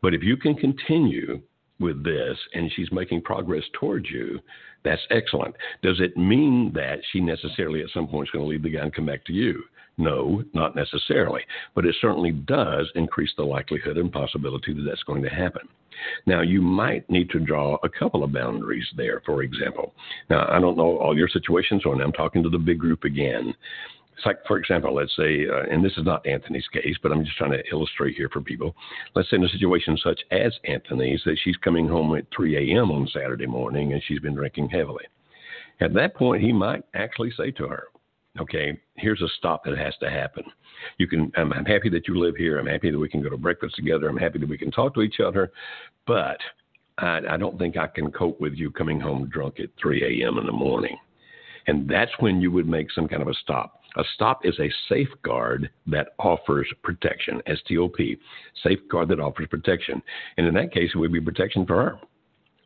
But 0.03 0.14
if 0.14 0.22
you 0.22 0.37
can 0.37 0.55
continue 0.55 1.41
with 1.78 2.05
this 2.05 2.37
and 2.55 2.70
she's 2.74 2.91
making 2.93 3.22
progress 3.22 3.64
towards 3.78 4.11
you, 4.11 4.41
that's 4.83 5.03
excellent. 5.11 5.55
Does 5.83 6.01
it 6.01 6.16
mean 6.16 6.72
that 6.74 7.01
she 7.11 7.20
necessarily 7.20 7.83
at 7.83 7.91
some 7.93 8.09
point 8.09 8.28
is 8.28 8.31
going 8.33 8.45
to 8.45 8.49
leave 8.49 8.62
the 8.62 8.70
guy 8.70 8.81
and 8.81 8.95
come 8.95 9.07
back 9.07 9.24
to 9.26 9.33
you? 9.33 9.62
No, 10.01 10.42
not 10.55 10.74
necessarily, 10.74 11.42
but 11.74 11.84
it 11.84 11.94
certainly 12.01 12.32
does 12.32 12.90
increase 12.94 13.30
the 13.36 13.42
likelihood 13.42 13.98
and 13.98 14.11
possibility 14.11 14.72
that 14.72 14.80
that's 14.80 15.03
going 15.03 15.22
to 15.22 15.28
happen. 15.28 15.68
Now, 16.24 16.40
you 16.40 16.62
might 16.62 17.09
need 17.11 17.28
to 17.30 17.38
draw 17.38 17.76
a 17.82 17.88
couple 17.90 18.24
of 18.24 18.32
boundaries 18.32 18.86
there, 18.96 19.20
for 19.26 19.42
example. 19.42 19.92
Now, 20.30 20.48
I 20.51 20.59
don't 20.59 20.78
know 20.78 20.96
all 20.96 21.14
your 21.14 21.28
situations, 21.28 21.82
so 21.82 21.92
I'm 21.92 22.12
talking 22.12 22.42
to 22.42 22.48
the 22.48 22.59
big 22.59 22.78
group 22.78 23.05
again. 23.05 23.53
It's 24.16 24.24
like, 24.24 24.38
for 24.46 24.57
example, 24.57 24.94
let's 24.94 25.14
say, 25.16 25.46
uh, 25.46 25.64
and 25.70 25.84
this 25.84 25.98
is 25.98 26.07
not 26.07 26.26
Anthony's 26.26 26.68
case, 26.72 26.96
but 27.03 27.12
I'm 27.12 27.22
just 27.22 27.36
trying 27.36 27.53
to 27.53 27.62
illustrate 27.70 28.16
here 28.16 28.30
for 28.32 28.40
people. 28.40 28.74
Let's 29.14 29.28
say 29.28 29.36
in 29.36 29.44
a 29.44 29.48
situation 29.51 29.98
such 30.03 30.20
as 30.30 30.55
Anthony's, 30.64 31.20
that 31.26 31.36
she's 31.44 31.59
coming 31.59 31.86
home 31.86 32.16
at 32.16 32.24
3 32.34 32.74
a.m. 32.74 32.90
on 32.90 33.07
Saturday 33.12 33.46
morning 33.46 33.92
and 33.92 34.03
she's 34.07 34.20
been 34.20 34.34
drinking 34.34 34.70
heavily. 34.70 35.05
At 35.82 35.92
that 35.92 36.14
point, 36.16 36.42
he 36.42 36.55
might 36.55 36.84
actually 36.94 37.32
say 37.36 37.51
to 37.53 37.66
her, 37.66 37.84
okay, 38.39 38.78
here's 38.97 39.22
a 39.22 39.28
stop 39.39 39.64
that 39.64 39.76
has 39.76 39.95
to 40.01 40.11
happen. 40.11 40.45
You 40.99 41.07
can, 41.07 41.33
I'm, 41.37 41.53
I'm 41.53 41.64
happy 41.64 41.89
that 41.91 42.07
you 42.07 42.18
live 42.18 42.37
here. 42.37 42.59
I'm 42.59 42.66
happy 42.66 42.91
that 42.91 42.99
we 42.99 43.09
can 43.09 43.22
go 43.22 43.28
to 43.28 43.37
breakfast 43.37 43.76
together. 43.76 44.09
I'm 44.09 44.16
happy 44.16 44.39
that 44.39 44.49
we 44.49 44.59
can 44.59 44.70
talk 44.70 44.95
to 44.95 45.03
each 45.03 45.20
other, 45.20 45.53
but 46.07 46.39
I, 46.99 47.20
I 47.31 47.37
don't 47.37 47.59
think 47.59 47.76
I 47.76 47.87
can 47.87 48.12
cope 48.12 48.41
with 48.41 48.55
you 48.55 48.70
coming 48.70 49.01
home 49.01 49.28
drunk 49.28 49.59
at 49.61 49.70
3 49.81 50.22
a.m. 50.22 50.39
in 50.39 50.47
the 50.47 50.53
morning. 50.53 50.97
And 51.66 51.89
that's 51.89 52.12
when 52.20 52.41
you 52.41 52.51
would 52.53 52.68
make 52.68 52.91
some 52.91 53.09
kind 53.09 53.22
of 53.22 53.28
a 53.28 53.35
stop. 53.35 53.81
A 53.97 54.05
stop 54.14 54.47
is 54.47 54.59
a 54.61 54.70
safeguard 54.89 55.68
that 55.89 56.09
offers 56.18 56.68
protection, 56.83 57.43
STOP, 57.47 57.97
safeguard 58.62 59.09
that 59.09 59.20
offers 59.20 59.49
protection. 59.51 60.01
And 60.37 60.47
in 60.47 60.55
that 60.55 60.72
case, 60.72 60.91
it 60.95 60.99
would 60.99 61.12
be 61.12 61.20
protection 61.20 61.66
for 61.66 61.76
her. 61.76 62.01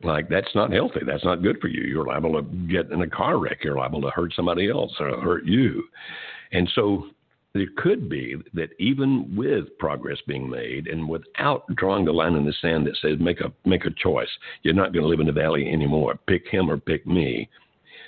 Like 0.03 0.29
that's 0.29 0.53
not 0.53 0.71
healthy. 0.71 1.01
That's 1.05 1.23
not 1.23 1.41
good 1.41 1.59
for 1.61 1.67
you. 1.67 1.83
You're 1.83 2.05
liable 2.05 2.33
to 2.33 2.43
get 2.67 2.91
in 2.91 3.01
a 3.01 3.09
car 3.09 3.39
wreck. 3.39 3.63
You're 3.63 3.77
liable 3.77 4.01
to 4.01 4.09
hurt 4.09 4.33
somebody 4.35 4.69
else 4.69 4.91
or 4.99 5.19
hurt 5.21 5.45
you. 5.45 5.83
And 6.51 6.69
so 6.75 7.07
there 7.53 7.67
could 7.77 8.09
be 8.09 8.35
that 8.53 8.69
even 8.79 9.33
with 9.35 9.77
progress 9.79 10.17
being 10.27 10.49
made 10.49 10.87
and 10.87 11.07
without 11.07 11.63
drawing 11.75 12.03
the 12.03 12.11
line 12.11 12.35
in 12.35 12.45
the 12.45 12.53
sand 12.61 12.85
that 12.85 12.97
says 13.01 13.17
make 13.19 13.39
a 13.39 13.51
make 13.67 13.85
a 13.85 13.91
choice, 13.91 14.27
you're 14.63 14.73
not 14.73 14.91
going 14.91 15.03
to 15.03 15.09
live 15.09 15.21
in 15.21 15.27
the 15.27 15.31
valley 15.31 15.69
anymore. 15.71 16.19
Pick 16.27 16.45
him 16.49 16.69
or 16.69 16.77
pick 16.77 17.07
me. 17.07 17.49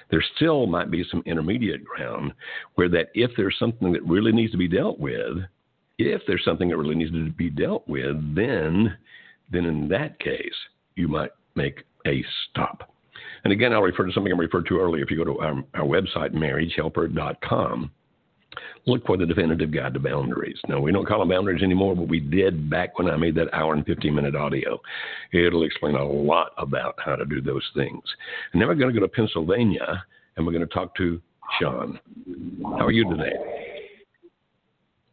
there 0.10 0.24
still 0.36 0.68
might 0.68 0.92
be 0.92 1.04
some 1.10 1.24
intermediate 1.26 1.84
ground 1.84 2.34
where 2.76 2.90
that 2.90 3.08
if 3.14 3.32
there's 3.36 3.56
something 3.60 3.92
that 3.92 4.04
really 4.04 4.32
needs 4.32 4.52
to 4.52 4.58
be 4.58 4.68
dealt 4.68 5.00
with, 5.00 5.38
if 5.98 6.22
there's 6.28 6.44
something 6.46 6.70
that 6.70 6.78
really 6.78 6.96
needs 6.96 7.12
to 7.12 7.32
be 7.32 7.50
dealt 7.50 7.88
with, 7.88 8.16
then 8.36 8.98
then 9.52 9.66
in 9.66 9.88
that 9.88 10.20
case 10.20 10.56
you 10.96 11.08
might 11.08 11.32
make 11.58 11.84
a 12.06 12.24
stop. 12.50 12.90
And 13.44 13.54
again, 13.54 13.74
I'll 13.74 13.82
refer 13.82 14.06
to 14.06 14.12
something 14.14 14.32
I 14.32 14.38
referred 14.38 14.68
to 14.68 14.80
earlier. 14.80 15.04
If 15.04 15.12
you 15.12 15.18
go 15.18 15.24
to 15.26 15.40
our, 15.40 15.64
our 15.74 15.86
website, 15.86 16.34
marriagehelper.com, 16.34 17.92
look 18.86 19.06
for 19.06 19.18
the 19.18 19.26
definitive 19.26 19.72
guide 19.72 19.94
to 19.94 20.00
boundaries. 20.00 20.58
Now, 20.68 20.80
we 20.80 20.92
don't 20.92 21.06
call 21.06 21.20
them 21.20 21.30
boundaries 21.30 21.64
anymore, 21.64 21.96
but 21.96 22.08
we 22.08 22.20
did 22.20 22.70
back 22.70 22.98
when 22.98 23.10
I 23.10 23.18
made 23.18 23.36
that 23.36 23.54
hour 23.54 23.74
and 23.74 23.86
15 23.86 24.14
minute 24.14 24.36
audio. 24.36 24.80
It'll 25.34 25.64
explain 25.64 25.96
a 25.96 26.06
lot 26.06 26.52
about 26.58 26.96
how 27.04 27.16
to 27.16 27.26
do 27.26 27.42
those 27.42 27.64
things. 27.76 28.04
And 28.54 28.62
then 28.62 28.68
we're 28.68 28.76
going 28.76 28.94
to 28.94 29.00
go 29.00 29.06
to 29.06 29.12
Pennsylvania 29.12 30.04
and 30.36 30.46
we're 30.46 30.54
going 30.54 30.68
to 30.68 30.74
talk 30.74 30.96
to 30.96 31.22
Sean. 31.60 32.00
How 32.64 32.86
are 32.86 32.92
you 32.92 33.10
today? 33.10 33.34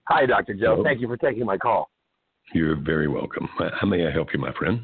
Hi, 0.09 0.27
Dr. 0.27 0.55
Joe. 0.55 0.77
Hello. 0.77 0.85
Thank 0.85 1.01
you 1.01 1.09
for 1.09 1.17
taking 1.17 1.47
my 1.47 1.57
call. 1.57 1.89
You're 2.53 2.77
very 2.77 3.09
welcome. 3.09 3.49
How 3.59 3.87
may 3.87 4.07
I 4.07 4.11
help 4.11 4.29
you, 4.35 4.39
my 4.39 4.53
friend? 4.53 4.83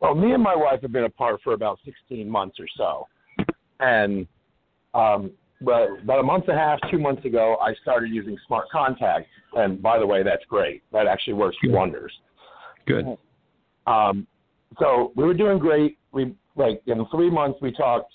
Well, 0.00 0.14
me 0.14 0.32
and 0.32 0.42
my 0.42 0.54
wife 0.54 0.82
have 0.82 0.92
been 0.92 1.04
apart 1.04 1.40
for 1.42 1.54
about 1.54 1.78
16 1.84 2.28
months 2.28 2.56
or 2.60 2.66
so. 2.76 3.06
And 3.80 4.26
um, 4.94 5.32
but 5.60 5.88
about 6.02 6.20
a 6.20 6.22
month 6.22 6.44
and 6.48 6.58
a 6.58 6.60
half, 6.60 6.78
two 6.90 6.98
months 6.98 7.24
ago, 7.24 7.56
I 7.62 7.74
started 7.82 8.10
using 8.10 8.36
Smart 8.46 8.68
Contact. 8.70 9.26
And 9.54 9.80
by 9.80 9.98
the 9.98 10.06
way, 10.06 10.22
that's 10.22 10.44
great. 10.48 10.82
That 10.92 11.06
actually 11.06 11.34
works 11.34 11.56
Good. 11.62 11.72
wonders. 11.72 12.12
Good. 12.86 13.16
Um, 13.86 14.26
so 14.78 15.12
we 15.16 15.24
were 15.24 15.34
doing 15.34 15.58
great. 15.58 15.98
We 16.12 16.34
like 16.56 16.82
in 16.86 17.04
three 17.10 17.30
months 17.30 17.58
we 17.62 17.72
talked 17.72 18.12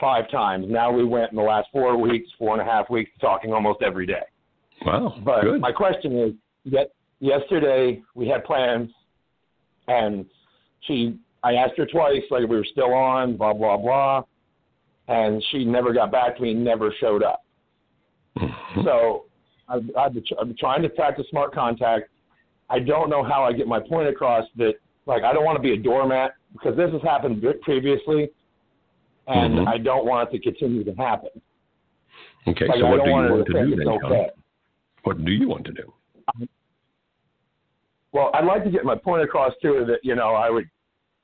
five 0.00 0.30
times. 0.30 0.66
Now 0.68 0.90
we 0.90 1.04
went 1.04 1.30
in 1.30 1.36
the 1.36 1.42
last 1.42 1.68
four 1.72 1.96
weeks, 1.96 2.28
four 2.38 2.58
and 2.58 2.60
a 2.60 2.70
half 2.70 2.90
weeks, 2.90 3.10
talking 3.20 3.52
almost 3.52 3.82
every 3.82 4.06
day. 4.06 4.22
Wow. 4.84 5.20
But 5.24 5.42
Good. 5.42 5.60
my 5.60 5.72
question 5.72 6.18
is, 6.18 6.32
yet 6.64 6.90
yesterday 7.20 8.02
we 8.14 8.28
had 8.28 8.44
plans, 8.44 8.90
and 9.86 10.26
she, 10.86 11.18
I 11.42 11.54
asked 11.54 11.78
her 11.78 11.86
twice, 11.86 12.22
like 12.30 12.48
we 12.48 12.56
were 12.56 12.66
still 12.70 12.92
on, 12.94 13.36
blah 13.36 13.52
blah 13.52 13.76
blah 13.76 14.24
and 15.08 15.42
she 15.50 15.64
never 15.64 15.92
got 15.92 16.10
back 16.10 16.36
to 16.36 16.42
me, 16.42 16.54
never 16.54 16.92
showed 17.00 17.22
up. 17.22 17.44
So 18.84 19.26
I've, 19.68 19.82
I've, 19.96 20.12
been, 20.12 20.24
I've 20.40 20.48
been 20.48 20.56
trying 20.56 20.82
to 20.82 20.88
practice 20.88 21.26
smart 21.30 21.54
contact. 21.54 22.10
I 22.68 22.80
don't 22.80 23.08
know 23.08 23.22
how 23.22 23.44
I 23.44 23.52
get 23.52 23.68
my 23.68 23.78
point 23.78 24.08
across 24.08 24.44
that, 24.56 24.74
like, 25.06 25.22
I 25.22 25.32
don't 25.32 25.44
want 25.44 25.56
to 25.56 25.62
be 25.62 25.74
a 25.74 25.76
doormat 25.76 26.32
because 26.52 26.76
this 26.76 26.90
has 26.90 27.00
happened 27.02 27.42
previously, 27.62 28.30
and 29.28 29.54
mm-hmm. 29.54 29.68
I 29.68 29.78
don't 29.78 30.04
want 30.06 30.28
it 30.28 30.36
to 30.36 30.42
continue 30.42 30.82
to 30.82 30.92
happen. 30.94 31.30
Okay, 32.48 32.66
like, 32.66 32.80
so 32.80 32.86
what 32.86 33.04
do 33.04 33.10
you 33.10 33.12
want, 33.12 33.46
to, 33.46 33.52
to 33.52 33.66
do 33.66 33.76
then, 33.76 33.88
okay. 33.88 34.30
What 35.04 35.24
do 35.24 35.30
you 35.30 35.48
want 35.48 35.64
to 35.66 35.72
do? 35.72 35.92
Well, 38.10 38.32
I'd 38.34 38.44
like 38.44 38.64
to 38.64 38.70
get 38.70 38.84
my 38.84 38.96
point 38.96 39.22
across 39.22 39.52
to 39.62 39.74
her 39.74 39.84
that 39.86 40.00
you 40.02 40.16
know 40.16 40.34
I 40.34 40.50
would 40.50 40.68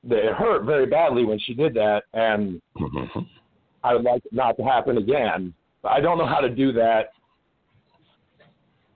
it 0.09 0.33
hurt 0.33 0.63
very 0.65 0.85
badly 0.85 1.25
when 1.25 1.39
she 1.39 1.53
did 1.53 1.73
that, 1.75 2.03
and 2.13 2.61
mm-hmm. 2.79 3.19
I 3.83 3.93
would 3.93 4.03
like 4.03 4.25
it 4.25 4.33
not 4.33 4.57
to 4.57 4.63
happen 4.63 4.97
again. 4.97 5.53
But 5.81 5.93
I 5.93 5.99
don't 5.99 6.17
know 6.17 6.27
how 6.27 6.39
to 6.39 6.49
do 6.49 6.71
that 6.73 7.11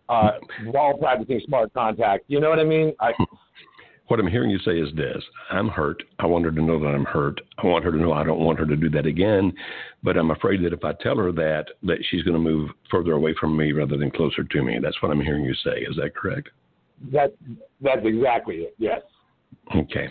uh, 0.09 0.31
while 0.65 0.97
practicing 0.97 1.41
smart 1.45 1.73
contact. 1.73 2.25
You 2.27 2.39
know 2.39 2.49
what 2.49 2.59
I 2.59 2.63
mean? 2.63 2.93
I, 2.99 3.11
what 4.07 4.19
I'm 4.19 4.27
hearing 4.27 4.49
you 4.49 4.59
say 4.59 4.77
is 4.77 4.89
this 4.95 5.23
I'm 5.51 5.67
hurt. 5.67 6.03
I 6.19 6.25
want 6.25 6.45
her 6.45 6.51
to 6.51 6.61
know 6.61 6.79
that 6.79 6.87
I'm 6.87 7.05
hurt. 7.05 7.41
I 7.57 7.67
want 7.67 7.83
her 7.85 7.91
to 7.91 7.97
know 7.97 8.13
I 8.13 8.23
don't 8.23 8.39
want 8.39 8.59
her 8.59 8.65
to 8.65 8.75
do 8.75 8.89
that 8.91 9.05
again. 9.05 9.51
But 10.03 10.17
I'm 10.17 10.31
afraid 10.31 10.63
that 10.63 10.73
if 10.73 10.83
I 10.83 10.93
tell 11.01 11.17
her 11.17 11.31
that, 11.31 11.65
that 11.83 11.97
she's 12.09 12.23
going 12.23 12.35
to 12.35 12.39
move 12.39 12.69
further 12.91 13.13
away 13.13 13.35
from 13.39 13.57
me 13.57 13.71
rather 13.71 13.97
than 13.97 14.11
closer 14.11 14.43
to 14.43 14.61
me. 14.61 14.77
That's 14.81 15.01
what 15.01 15.11
I'm 15.11 15.21
hearing 15.21 15.45
you 15.45 15.55
say. 15.63 15.85
Is 15.89 15.95
that 15.97 16.15
correct? 16.15 16.49
That, 17.11 17.33
that's 17.81 18.05
exactly 18.05 18.55
it, 18.57 18.75
yes. 18.77 19.01
Okay. 19.75 20.09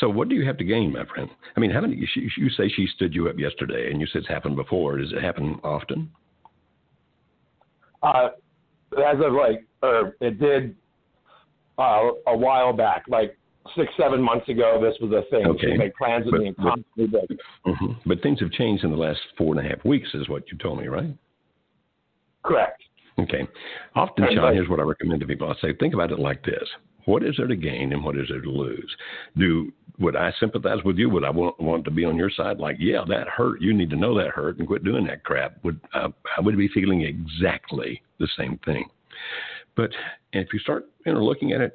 So 0.00 0.08
what 0.08 0.28
do 0.28 0.34
you 0.34 0.46
have 0.46 0.56
to 0.58 0.64
gain, 0.64 0.92
my 0.92 1.04
friend? 1.06 1.28
I 1.56 1.60
mean, 1.60 1.70
haven't 1.70 1.96
you, 1.96 2.06
you 2.36 2.50
say 2.50 2.68
she 2.68 2.86
stood 2.94 3.14
you 3.14 3.28
up 3.28 3.38
yesterday, 3.38 3.90
and 3.90 4.00
you 4.00 4.06
said 4.06 4.20
it's 4.20 4.28
happened 4.28 4.56
before. 4.56 4.98
Does 4.98 5.12
it 5.12 5.22
happen 5.22 5.58
often? 5.62 6.10
Uh, 8.02 8.28
as 8.92 9.16
of 9.24 9.32
like, 9.32 9.64
or 9.82 10.16
it 10.20 10.38
did 10.38 10.76
uh, 11.78 12.10
a 12.26 12.36
while 12.36 12.72
back, 12.72 13.04
like 13.08 13.36
six, 13.74 13.92
seven 13.98 14.20
months 14.20 14.48
ago. 14.48 14.80
This 14.80 14.96
was 15.00 15.12
a 15.12 15.28
thing. 15.30 15.46
Okay. 15.46 15.72
She 15.72 15.76
made 15.76 15.94
plans 15.94 16.24
with 16.24 16.32
but, 16.32 16.40
me 16.40 16.46
and 16.48 16.56
constantly 16.56 17.06
but, 17.06 17.36
mm-hmm. 17.66 17.92
but 18.08 18.22
things 18.22 18.40
have 18.40 18.50
changed 18.52 18.84
in 18.84 18.90
the 18.90 18.96
last 18.96 19.20
four 19.36 19.56
and 19.56 19.66
a 19.66 19.68
half 19.68 19.84
weeks, 19.84 20.08
is 20.14 20.28
what 20.28 20.44
you 20.50 20.58
told 20.58 20.78
me, 20.80 20.86
right? 20.86 21.10
Correct. 22.44 22.82
Okay. 23.18 23.48
Often, 23.94 24.28
Sean, 24.34 24.54
here's 24.54 24.68
what 24.68 24.78
I 24.78 24.82
recommend 24.82 25.20
to 25.20 25.26
people. 25.26 25.48
I 25.50 25.54
say, 25.60 25.74
think 25.80 25.94
about 25.94 26.12
it 26.12 26.18
like 26.18 26.44
this: 26.44 26.68
what 27.06 27.24
is 27.24 27.34
there 27.38 27.46
to 27.46 27.56
gain 27.56 27.92
and 27.92 28.04
what 28.04 28.16
is 28.16 28.28
there 28.28 28.40
to 28.40 28.50
lose? 28.50 28.94
Do 29.36 29.72
would 29.98 30.14
I 30.14 30.32
sympathize 30.38 30.84
with 30.84 30.98
you? 30.98 31.08
Would 31.08 31.24
I 31.24 31.30
want, 31.30 31.58
want 31.58 31.84
to 31.86 31.90
be 31.90 32.04
on 32.04 32.16
your 32.16 32.28
side? 32.30 32.58
Like, 32.58 32.76
yeah, 32.78 33.02
that 33.08 33.28
hurt. 33.28 33.62
You 33.62 33.72
need 33.72 33.88
to 33.90 33.96
know 33.96 34.14
that 34.18 34.28
hurt 34.28 34.58
and 34.58 34.66
quit 34.66 34.84
doing 34.84 35.06
that 35.06 35.24
crap. 35.24 35.56
Would 35.64 35.80
uh, 35.94 36.08
I 36.36 36.40
would 36.42 36.56
be 36.58 36.68
feeling 36.68 37.02
exactly 37.02 38.02
the 38.18 38.28
same 38.36 38.58
thing. 38.64 38.84
But 39.74 39.90
if 40.32 40.52
you 40.52 40.58
start, 40.58 40.86
you 41.04 41.14
know, 41.14 41.24
looking 41.24 41.52
at 41.52 41.60
it 41.60 41.74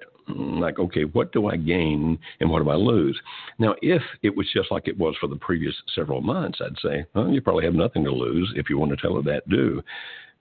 like, 0.59 0.79
okay, 0.79 1.03
what 1.03 1.31
do 1.31 1.47
I 1.47 1.57
gain 1.57 2.17
and 2.39 2.49
what 2.49 2.63
do 2.63 2.69
I 2.69 2.75
lose? 2.75 3.19
Now, 3.59 3.75
if 3.81 4.01
it 4.23 4.35
was 4.35 4.47
just 4.53 4.71
like 4.71 4.87
it 4.87 4.97
was 4.97 5.15
for 5.19 5.27
the 5.27 5.35
previous 5.35 5.75
several 5.95 6.21
months, 6.21 6.59
I'd 6.61 6.77
say, 6.81 7.05
well, 7.13 7.29
you 7.29 7.41
probably 7.41 7.65
have 7.65 7.73
nothing 7.73 8.03
to 8.03 8.11
lose 8.11 8.51
if 8.55 8.69
you 8.69 8.77
want 8.77 8.91
to 8.91 8.97
tell 8.97 9.15
her 9.15 9.21
that. 9.23 9.47
Do 9.49 9.81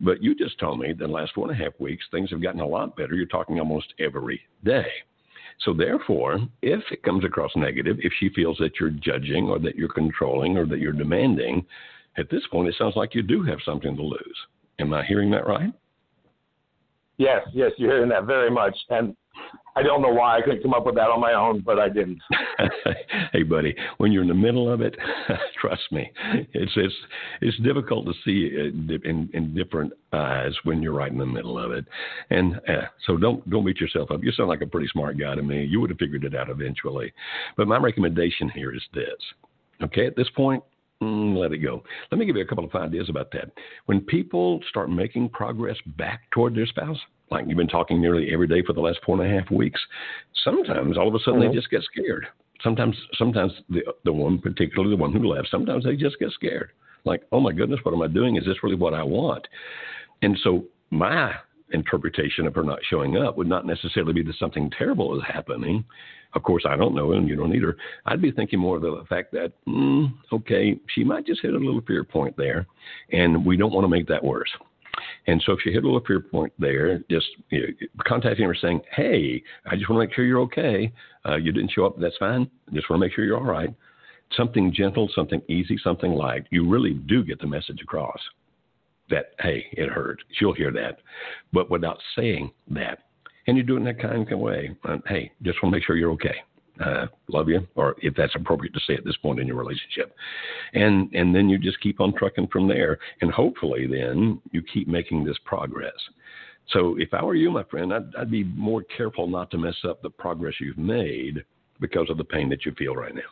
but 0.01 0.23
you 0.23 0.35
just 0.35 0.59
told 0.59 0.81
me 0.81 0.93
the 0.93 1.07
last 1.07 1.37
one 1.37 1.51
and 1.51 1.61
a 1.61 1.65
half 1.65 1.79
weeks, 1.79 2.05
things 2.11 2.31
have 2.31 2.43
gotten 2.43 2.61
a 2.61 2.67
lot 2.67 2.97
better. 2.97 3.15
You're 3.15 3.27
talking 3.27 3.59
almost 3.59 3.93
every 3.99 4.41
day. 4.65 4.87
So, 5.61 5.75
therefore, 5.75 6.39
if 6.63 6.83
it 6.91 7.03
comes 7.03 7.23
across 7.23 7.51
negative, 7.55 7.99
if 8.01 8.13
she 8.19 8.31
feels 8.31 8.57
that 8.59 8.81
you're 8.81 8.91
judging 8.91 9.49
or 9.49 9.59
that 9.59 9.77
you're 9.77 9.93
controlling 9.93 10.57
or 10.57 10.65
that 10.67 10.79
you're 10.79 10.93
demanding, 10.93 11.67
at 12.17 12.31
this 12.31 12.43
point, 12.51 12.69
it 12.69 12.75
sounds 12.79 12.97
like 12.97 13.15
you 13.15 13.23
do 13.23 13.43
have 13.43 13.59
something 13.65 13.95
to 13.95 14.03
lose. 14.03 14.37
Am 14.79 14.95
I 14.95 15.05
hearing 15.05 15.31
that 15.33 15.47
right? 15.47 15.71
Yes, 17.21 17.47
yes, 17.53 17.73
you're 17.77 17.93
hearing 17.93 18.09
that 18.09 18.25
very 18.25 18.51
much. 18.51 18.75
And 18.89 19.15
I 19.77 19.83
don't 19.83 20.01
know 20.01 20.09
why 20.09 20.39
I 20.39 20.41
couldn't 20.41 20.63
come 20.63 20.73
up 20.73 20.87
with 20.87 20.95
that 20.95 21.11
on 21.11 21.21
my 21.21 21.35
own, 21.35 21.61
but 21.61 21.79
I 21.79 21.91
didn't. 21.91 22.19
hey, 23.35 23.43
buddy, 23.43 23.77
when 23.99 24.11
you're 24.11 24.23
in 24.23 24.29
the 24.29 24.35
middle 24.35 24.73
of 24.73 24.81
it, 24.81 24.97
trust 25.61 25.83
me, 25.93 26.11
it's 26.55 26.73
it's 26.77 26.95
it's 27.43 27.59
difficult 27.59 28.07
to 28.07 28.15
see 28.25 28.57
in, 28.57 29.29
in 29.35 29.55
different 29.55 29.93
eyes 30.15 30.53
when 30.65 30.81
you're 30.83 30.95
right 30.95 31.13
in 31.13 31.19
the 31.19 31.27
middle 31.27 31.59
of 31.59 31.73
it. 31.73 31.85
And 32.31 32.57
uh, 32.67 32.87
so 33.07 33.19
don't 33.19 33.49
don't 33.51 33.67
beat 33.67 33.83
yourself 33.83 34.11
up. 34.11 34.25
You 34.25 34.33
sound 34.33 34.49
like 34.49 34.63
a 34.63 34.67
pretty 34.67 34.89
smart 34.91 35.19
guy 35.19 35.35
to 35.35 35.43
me. 35.43 35.63
You 35.67 35.79
would 35.83 35.91
have 35.91 35.99
figured 35.99 36.25
it 36.25 36.35
out 36.35 36.49
eventually. 36.49 37.13
But 37.55 37.69
my 37.69 37.77
recommendation 37.77 38.49
here 38.49 38.75
is 38.75 38.83
this. 38.95 39.21
Okay, 39.83 40.07
at 40.07 40.17
this 40.17 40.29
point, 40.35 40.63
Mm, 41.03 41.37
let 41.37 41.53
it 41.53 41.59
go. 41.59 41.83
Let 42.11 42.19
me 42.19 42.27
give 42.27 42.37
you 42.37 42.43
a 42.43 42.47
couple 42.47 42.65
of 42.65 42.75
ideas 42.75 43.09
about 43.09 43.31
that. 43.33 43.51
When 43.87 44.01
people 44.01 44.61
start 44.69 44.91
making 44.91 45.31
progress 45.31 45.77
back 45.97 46.31
toward 46.31 46.55
their 46.55 46.67
spouse, 46.67 46.99
like 47.31 47.47
you've 47.47 47.57
been 47.57 47.69
talking 47.69 48.01
nearly 48.01 48.33
every 48.33 48.47
day 48.47 48.63
for 48.63 48.75
the 48.75 48.81
last 48.81 48.99
four 49.05 49.21
and 49.21 49.33
a 49.33 49.41
half 49.41 49.51
weeks, 49.51 49.81
sometimes 50.45 50.99
all 50.99 51.09
of 51.09 51.15
a 51.15 51.19
sudden 51.21 51.41
mm-hmm. 51.41 51.51
they 51.51 51.55
just 51.55 51.71
get 51.71 51.83
scared. 51.83 52.27
Sometimes, 52.63 52.95
sometimes 53.15 53.53
the 53.71 53.81
the 54.05 54.13
one, 54.13 54.39
particularly 54.39 54.95
the 54.95 55.01
one 55.01 55.13
who 55.13 55.27
left, 55.27 55.49
sometimes 55.51 55.85
they 55.85 55.97
just 55.97 56.19
get 56.19 56.31
scared. 56.33 56.73
Like, 57.07 57.23
oh 57.33 57.41
my 57.41 57.53
goodness, 57.53 57.81
what 57.83 57.95
am 57.95 58.03
I 58.03 58.09
doing? 58.09 58.37
Is 58.37 58.45
this 58.45 58.63
really 58.63 58.77
what 58.77 58.93
I 58.93 59.03
want? 59.03 59.49
And 60.21 60.39
so 60.43 60.65
my 60.91 61.33
interpretation 61.73 62.47
of 62.47 62.55
her 62.55 62.63
not 62.63 62.79
showing 62.89 63.17
up 63.17 63.37
would 63.37 63.49
not 63.49 63.67
necessarily 63.67 64.13
be 64.13 64.23
that 64.23 64.37
something 64.39 64.71
terrible 64.77 65.17
is 65.17 65.25
happening. 65.27 65.85
Of 66.35 66.43
course, 66.43 66.65
I 66.69 66.77
don't 66.77 66.95
know, 66.95 67.13
and 67.13 67.29
you 67.29 67.37
don't 67.37 67.55
either. 67.55 67.77
I'd 68.07 68.23
be 68.23 68.31
thinking 68.31 68.61
more 68.61 68.77
of 68.77 68.83
the 68.83 69.05
fact 69.09 69.33
that, 69.33 69.53
mm, 69.67 70.13
okay, 70.33 70.79
she 70.95 71.03
might 71.03 71.27
just 71.27 71.43
hit 71.43 71.55
a 71.55 71.59
little 71.59 71.81
fear 71.83 72.05
point 72.05 72.37
there, 72.37 72.67
and 73.13 73.45
we 73.45 73.57
don't 73.57 73.73
want 73.73 73.85
to 73.85 73.89
make 73.89 74.07
that 74.09 74.23
worse. 74.23 74.51
And 75.27 75.43
so 75.45 75.53
if 75.53 75.65
you 75.65 75.73
hit 75.73 75.83
a 75.83 75.87
little 75.87 76.05
fear 76.07 76.21
point 76.21 76.53
there, 76.59 76.99
just 77.11 77.27
you 77.51 77.61
know, 77.61 77.67
contacting 78.07 78.47
her 78.47 78.55
saying, 78.55 78.81
hey, 78.95 79.43
I 79.67 79.77
just 79.77 79.89
want 79.89 80.01
to 80.01 80.07
make 80.07 80.15
sure 80.15 80.25
you're 80.25 80.41
okay. 80.43 80.93
Uh, 81.27 81.37
you 81.37 81.53
didn't 81.53 81.73
show 81.73 81.87
up, 81.87 81.99
that's 81.99 82.17
fine. 82.19 82.51
Just 82.73 82.89
want 82.89 83.01
to 83.01 83.07
make 83.07 83.15
sure 83.15 83.25
you're 83.25 83.39
all 83.39 83.45
right. 83.45 83.75
Something 84.37 84.73
gentle, 84.73 85.11
something 85.15 85.43
easy, 85.49 85.79
something 85.83 86.13
light. 86.13 86.47
You 86.51 86.69
really 86.69 86.95
do 86.95 87.25
get 87.25 87.41
the 87.41 87.47
message 87.47 87.81
across 87.83 88.21
that, 89.11 89.33
hey, 89.41 89.67
it 89.73 89.89
hurt. 89.89 90.23
She'll 90.33 90.53
hear 90.53 90.73
that. 90.73 90.99
But 91.53 91.71
without 91.71 91.99
saying 92.17 92.51
that, 92.71 93.01
and 93.47 93.57
you 93.57 93.63
do 93.63 93.75
it 93.75 93.79
in 93.79 93.85
that 93.85 94.01
kind 94.01 94.31
of 94.31 94.39
way, 94.39 94.77
uh, 94.89 94.99
hey, 95.07 95.33
just 95.43 95.63
want 95.63 95.73
to 95.73 95.79
make 95.79 95.85
sure 95.85 95.97
you're 95.97 96.13
okay 96.13 96.37
uh, 96.85 97.07
love 97.29 97.49
you, 97.49 97.67
or 97.75 97.95
if 97.99 98.15
that's 98.15 98.35
appropriate 98.35 98.73
to 98.73 98.81
say 98.87 98.95
at 98.95 99.05
this 99.05 99.17
point 99.19 99.39
in 99.39 99.47
your 99.47 99.57
relationship, 99.57 100.15
and 100.75 101.13
and 101.13 101.35
then 101.35 101.49
you 101.49 101.59
just 101.59 101.81
keep 101.81 102.01
on 102.01 102.15
trucking 102.15 102.49
from 102.49 102.69
there, 102.69 102.99
and 103.21 103.31
hopefully 103.31 103.87
then 103.87 104.41
you 104.53 104.63
keep 104.63 104.89
making 104.89 105.25
this 105.25 105.37
progress. 105.45 105.93
So 106.71 106.97
if 106.99 107.13
I 107.13 107.23
were 107.23 107.35
you, 107.35 107.51
my 107.51 107.65
friend, 107.65 107.93
I'd, 107.93 108.15
I'd 108.17 108.31
be 108.31 108.45
more 108.45 108.83
careful 108.97 109.27
not 109.27 109.51
to 109.51 109.59
mess 109.59 109.77
up 109.87 110.03
the 110.03 110.11
progress 110.11 110.55
you've 110.61 110.79
made 110.79 111.45
because 111.81 112.09
of 112.11 112.17
the 112.17 112.25
pain 112.25 112.49
that 112.51 112.65
you 112.65 112.73
feel 112.79 112.95
right 112.95 113.15
now. 113.15 113.23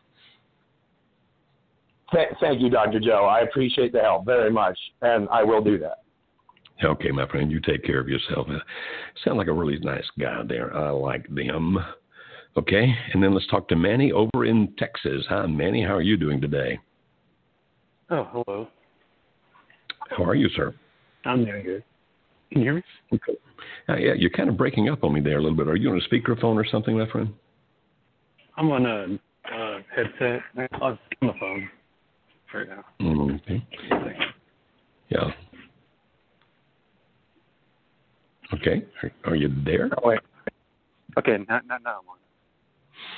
Th- 2.13 2.29
thank 2.41 2.61
you, 2.61 2.71
Dr. 2.71 3.01
Joe. 3.01 3.27
I 3.27 3.41
appreciate 3.41 3.93
the 3.93 4.01
help 4.01 4.25
very 4.25 4.51
much, 4.51 4.79
and 5.03 5.29
I 5.31 5.43
will 5.43 5.63
do 5.63 5.79
that. 5.79 5.99
Okay, 6.83 7.11
my 7.11 7.27
friend, 7.27 7.51
you 7.51 7.61
take 7.61 7.85
care 7.85 7.99
of 8.01 8.09
yourself. 8.09 8.47
Uh, 8.49 8.59
sound 9.25 9.37
like 9.37 9.49
a 9.49 9.53
really 9.53 9.79
nice 9.81 10.05
guy 10.19 10.43
there. 10.47 10.75
I 10.75 10.91
like 10.91 11.27
them. 11.35 11.77
Okay, 12.57 12.95
and 13.13 13.23
then 13.23 13.35
let's 13.35 13.47
talk 13.49 13.69
to 13.69 13.77
Manny 13.77 14.13
over 14.13 14.45
in 14.45 14.73
Texas. 14.79 15.25
Hi, 15.29 15.47
Manny. 15.47 15.83
How 15.83 15.95
are 15.95 16.03
you 16.03 16.17
doing 16.17 16.41
today? 16.41 16.79
Oh, 18.11 18.27
hello. 18.33 18.69
How 20.17 20.25
are 20.25 20.35
you, 20.35 20.49
sir? 20.57 20.75
I'm 21.25 21.45
doing 21.45 21.63
good. 21.63 21.85
Can 22.51 22.63
you 22.63 22.65
hear 22.65 22.75
me? 22.75 22.83
Okay. 23.13 23.39
Uh, 23.89 23.97
yeah, 23.97 24.13
you're 24.17 24.31
kind 24.31 24.49
of 24.49 24.57
breaking 24.57 24.89
up 24.89 25.05
on 25.05 25.13
me 25.13 25.21
there 25.21 25.39
a 25.39 25.43
little 25.43 25.57
bit. 25.57 25.69
Are 25.69 25.77
you 25.77 25.91
on 25.91 26.01
a 26.01 26.15
speakerphone 26.15 26.55
or 26.55 26.65
something, 26.65 26.97
my 26.97 27.09
friend? 27.11 27.35
I'm 28.57 28.71
on 28.71 28.87
a 28.87 29.19
uh, 29.55 29.81
headset. 29.95 30.41
I'm 30.57 30.81
on 30.81 30.99
the 31.21 31.33
phone 31.39 31.69
right 32.55 32.69
now. 32.69 32.85
Okay. 33.35 33.67
Yeah. 35.09 35.31
Okay. 38.55 38.85
Are, 39.03 39.13
are 39.25 39.37
you 39.37 39.51
there? 39.65 39.91
Oh, 39.99 40.09
wait. 40.09 40.21
Okay, 41.19 41.39
not 41.49 41.67
not 41.67 41.83
now. 41.83 41.99
I'm. 41.99 42.19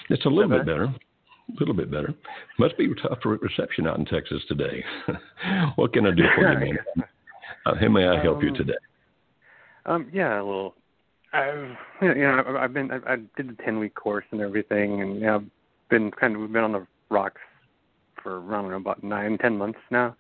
It's 0.09 0.25
a 0.25 0.29
little 0.29 0.51
bit 0.51 0.67
better. 0.67 0.85
A 0.85 1.59
little 1.59 1.75
bit 1.75 1.91
better. 1.91 2.15
Must 2.59 2.77
be 2.79 2.89
tough 3.03 3.19
for 3.23 3.37
reception 3.37 3.87
out 3.87 3.99
in 3.99 4.05
Texas 4.05 4.43
today. 4.49 4.85
what 5.77 5.93
can 5.93 6.07
I 6.07 6.11
do 6.13 6.23
for 6.35 6.53
you, 6.53 6.59
man? 6.59 6.79
Uh, 7.67 7.75
how 7.79 7.89
may 7.89 8.07
I 8.07 8.23
help 8.23 8.43
you 8.43 8.51
Um, 8.51 8.55
today? 8.55 8.73
Um, 9.85 10.09
yeah, 10.15 10.37
a 10.37 10.43
little. 10.43 10.75
I've 11.35 11.77
you 12.01 12.15
know 12.15 12.43
I've, 12.47 12.57
I've 12.57 12.73
been 12.73 12.91
I, 12.91 13.13
I 13.13 13.17
did 13.37 13.49
the 13.49 13.57
ten 13.65 13.79
week 13.79 13.95
course 13.95 14.25
and 14.31 14.41
everything, 14.41 15.03
and 15.03 15.17
you 15.17 15.23
know, 15.23 15.37
I've 15.37 15.51
been 15.91 16.11
kind 16.13 16.35
of 16.35 16.41
we've 16.41 16.53
been 16.53 16.65
on 16.65 16.73
the 16.73 16.87
rocks 17.11 17.41
for 18.23 18.39
I 18.53 18.61
don't 18.61 18.71
know 18.71 18.77
about 18.77 19.03
nine 19.03 19.39
ten 19.39 19.57
months 19.57 19.79
now. 19.91 20.17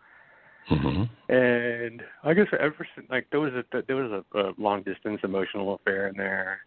Mm-hmm. 0.70 1.32
And 1.32 2.02
I 2.22 2.34
guess 2.34 2.46
ever 2.58 2.86
since 2.94 3.06
like 3.10 3.26
there 3.30 3.40
was 3.40 3.52
a 3.54 3.64
there 3.86 3.96
was 3.96 4.22
a, 4.34 4.38
a 4.38 4.52
long 4.58 4.82
distance 4.82 5.20
emotional 5.24 5.74
affair 5.74 6.08
in 6.08 6.16
there 6.16 6.60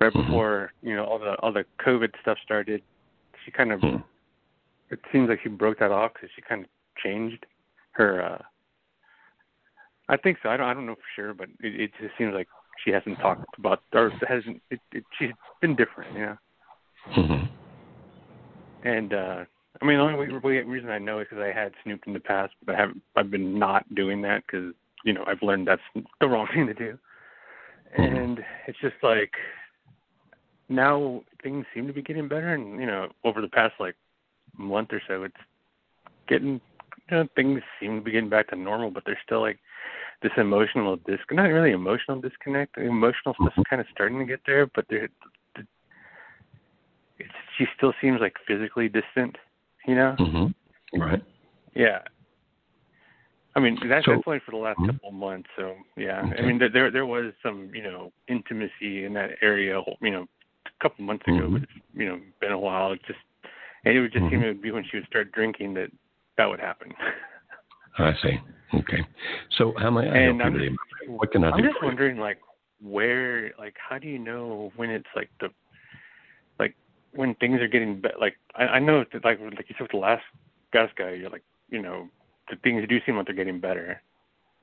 right 0.00 0.12
Mm-hmm. 0.12 0.26
before 0.28 0.72
you 0.82 0.96
know 0.96 1.04
all 1.04 1.18
the 1.18 1.34
all 1.40 1.52
the 1.52 1.64
COVID 1.86 2.10
stuff 2.22 2.38
started. 2.44 2.82
She 3.44 3.50
kind 3.50 3.72
of 3.72 3.80
Hmm. 3.80 3.96
it 4.90 4.98
seems 5.12 5.28
like 5.28 5.40
she 5.42 5.48
broke 5.48 5.78
that 5.78 5.90
off 5.92 6.14
because 6.14 6.30
she 6.34 6.42
kind 6.42 6.64
of 6.64 6.70
changed 7.02 7.44
her. 7.92 8.22
uh 8.22 8.42
I 10.08 10.16
think 10.16 10.38
so. 10.42 10.48
I 10.48 10.56
don't 10.56 10.66
I 10.66 10.74
don't 10.74 10.86
know 10.86 10.96
for 10.96 11.10
sure, 11.14 11.34
but 11.34 11.48
it, 11.60 11.80
it 11.80 11.90
just 12.00 12.16
seems 12.18 12.34
like 12.34 12.48
she 12.84 12.90
hasn't 12.90 13.18
talked 13.20 13.44
about 13.58 13.82
or 13.92 14.10
hasn't. 14.26 14.60
It, 14.70 14.80
it, 14.92 15.04
she's 15.18 15.30
been 15.60 15.76
different, 15.76 16.16
yeah. 16.16 16.36
Mm-hmm. 17.16 17.44
And 18.88 19.12
uh 19.12 19.44
I 19.82 19.86
mean, 19.86 19.96
the 19.96 20.02
only 20.02 20.26
re- 20.26 20.40
re- 20.42 20.62
reason 20.62 20.90
I 20.90 20.98
know 20.98 21.20
is 21.20 21.26
because 21.30 21.42
I 21.42 21.58
had 21.58 21.72
snooped 21.82 22.06
in 22.06 22.12
the 22.12 22.20
past, 22.20 22.52
but 22.64 22.74
I 22.74 22.78
haven't. 22.78 23.02
I've 23.16 23.30
been 23.30 23.58
not 23.58 23.94
doing 23.94 24.20
that 24.22 24.42
because 24.46 24.74
you 25.04 25.12
know 25.12 25.24
I've 25.26 25.42
learned 25.42 25.66
that's 25.66 25.82
the 26.20 26.28
wrong 26.28 26.48
thing 26.54 26.66
to 26.66 26.74
do. 26.74 26.98
Mm-hmm. 27.98 28.16
And 28.16 28.44
it's 28.66 28.78
just 28.80 28.96
like 29.02 29.32
now 30.68 31.22
things 31.42 31.64
seem 31.74 31.86
to 31.86 31.92
be 31.92 32.02
getting 32.02 32.28
better, 32.28 32.54
and 32.54 32.78
you 32.78 32.86
know 32.86 33.08
over 33.24 33.40
the 33.40 33.48
past 33.48 33.74
like 33.80 33.96
month 34.56 34.90
or 34.92 35.02
so, 35.08 35.22
it's 35.22 35.34
getting 36.28 36.60
you 37.10 37.16
know 37.16 37.26
things 37.34 37.60
seem 37.80 37.96
to 37.96 38.02
be 38.02 38.12
getting 38.12 38.30
back 38.30 38.48
to 38.48 38.56
normal, 38.56 38.90
but 38.90 39.04
there's 39.06 39.18
still 39.24 39.40
like 39.40 39.58
this 40.22 40.32
emotional 40.36 40.96
disc 40.96 41.22
not 41.30 41.44
really 41.44 41.72
emotional 41.72 42.20
disconnect. 42.20 42.76
The 42.76 42.82
emotional 42.82 43.34
stuff's 43.34 43.52
mm-hmm. 43.52 43.62
kind 43.68 43.80
of 43.80 43.86
starting 43.92 44.18
to 44.18 44.26
get 44.26 44.40
there, 44.46 44.66
but 44.66 44.84
there 44.90 45.08
it's, 47.18 47.28
she 47.56 47.66
still 47.76 47.92
seems 48.00 48.20
like 48.20 48.34
physically 48.46 48.88
distant, 48.88 49.36
you 49.90 49.96
know? 49.96 50.14
Mm-hmm. 50.18 51.00
Right. 51.02 51.22
Yeah. 51.74 51.98
I 53.56 53.60
mean, 53.60 53.76
that's 53.88 54.06
So- 54.06 54.22
only 54.26 54.38
for 54.40 54.52
the 54.52 54.56
last 54.56 54.78
Mhm. 54.78 54.86
couple 54.92 55.08
of 55.08 55.14
months. 55.14 55.50
So 55.56 55.76
yeah, 55.96 56.22
Okay. 56.24 56.38
I 56.42 56.46
mean, 56.46 56.58
there- 56.58 56.90
there 56.90 57.06
was 57.06 57.34
some 57.42 57.74
you 57.74 57.82
know 57.82 58.12
intimacy 58.28 59.04
in 59.04 59.12
that 59.14 59.36
area, 59.42 59.82
you 60.00 60.10
know, 60.10 60.28
a 60.66 60.70
couple 60.82 61.04
months 61.04 61.26
ago, 61.26 61.48
Mhm. 61.48 61.52
but 61.54 61.62
it's 61.64 61.72
you 61.94 62.06
know 62.08 62.20
been 62.40 62.52
a 62.52 62.58
while. 62.58 62.92
It 62.92 63.02
just 63.02 63.18
and 63.84 63.96
it 63.96 64.00
would 64.00 64.12
just 64.12 64.28
seem 64.30 64.40
Mhm. 64.40 64.44
it 64.44 64.48
would 64.48 64.62
be 64.62 64.70
when 64.70 64.84
she 64.84 64.96
would 64.98 65.06
start 65.06 65.32
drinking 65.32 65.74
that 65.74 65.90
that 66.36 66.48
would 66.48 66.60
happen. 66.60 66.94
I 67.98 68.14
see. 68.14 68.40
Okay. 68.74 69.04
So 69.50 69.72
how 69.78 69.90
may 69.90 70.08
I 70.08 70.16
and 70.16 70.40
I'm 70.42 70.56
just. 70.56 70.76
What 71.08 71.32
can 71.32 71.42
I 71.44 71.50
I'm 71.50 71.56
do 71.56 71.64
just 71.64 71.78
for 71.78 71.86
you? 71.86 71.88
wondering, 71.88 72.18
like, 72.18 72.38
where, 72.80 73.52
like, 73.58 73.76
how 73.78 73.98
do 73.98 74.06
you 74.06 74.18
know 74.18 74.70
when 74.76 74.90
it's 74.90 75.08
like 75.16 75.28
the, 75.40 75.50
when 77.12 77.34
things 77.36 77.60
are 77.60 77.68
getting 77.68 78.00
better? 78.00 78.14
Like, 78.20 78.36
I, 78.54 78.64
I 78.64 78.78
know 78.78 79.04
that, 79.12 79.24
like, 79.24 79.38
like 79.40 79.68
you 79.68 79.74
said 79.76 79.82
with 79.82 79.90
the 79.92 79.96
last 79.98 80.22
gas 80.72 80.90
guy, 80.96 81.10
you're 81.12 81.30
like, 81.30 81.42
you 81.68 81.80
know, 81.82 82.08
the 82.48 82.56
things 82.56 82.86
do 82.88 82.98
seem 83.06 83.16
like 83.16 83.26
they're 83.26 83.34
getting 83.34 83.60
better, 83.60 84.00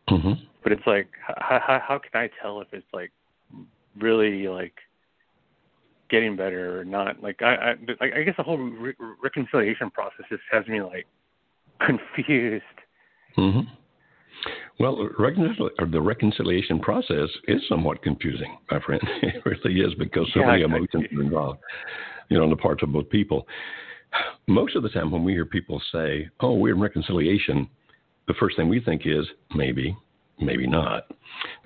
Mm-hmm. 0.10 0.34
but 0.64 0.72
it's 0.72 0.88
like, 0.88 1.10
how 1.26 1.60
how, 1.66 1.80
how 1.86 2.00
can 2.00 2.22
I 2.22 2.30
tell 2.42 2.62
if 2.62 2.68
it's 2.72 2.88
like 2.94 3.12
really 4.00 4.48
like 4.48 4.74
getting 6.10 6.36
better 6.38 6.80
or 6.80 6.86
not? 6.86 7.22
Like, 7.22 7.42
I 7.42 7.76
I, 8.02 8.06
I 8.20 8.24
guess 8.24 8.36
the 8.38 8.44
whole 8.44 8.58
re- 8.58 8.94
reconciliation 9.22 9.90
process 9.92 10.26
just 10.30 10.44
has 10.52 10.66
me 10.68 10.82
like 10.82 11.06
confused. 11.86 12.64
hmm 13.36 13.62
Well, 14.80 14.96
the 14.96 16.02
reconciliation 16.02 16.80
process 16.80 17.30
is 17.48 17.62
somewhat 17.68 18.02
confusing, 18.04 18.58
my 18.70 18.80
friend. 18.80 19.02
It 19.24 19.44
really 19.46 19.80
is 19.82 19.94
because 19.96 20.30
so 20.34 20.42
Yeah, 20.42 20.48
many 20.48 20.64
emotions 20.64 21.06
are 21.16 21.22
involved, 21.22 21.60
you 22.30 22.38
know, 22.38 22.44
on 22.44 22.50
the 22.50 22.56
parts 22.56 22.84
of 22.84 22.92
both 22.94 23.10
people. 23.10 23.48
Most 24.48 24.76
of 24.76 24.84
the 24.84 24.90
time, 24.90 25.12
when 25.12 25.24
we 25.24 25.34
hear 25.34 25.46
people 25.46 25.82
say, 25.92 26.30
"Oh, 26.40 26.54
we're 26.54 26.76
in 26.76 26.80
reconciliation," 26.80 27.68
the 28.28 28.34
first 28.36 28.56
thing 28.56 28.70
we 28.70 28.80
think 28.80 29.02
is 29.06 29.26
maybe, 29.54 29.96
maybe 30.40 30.68
not, 30.68 31.12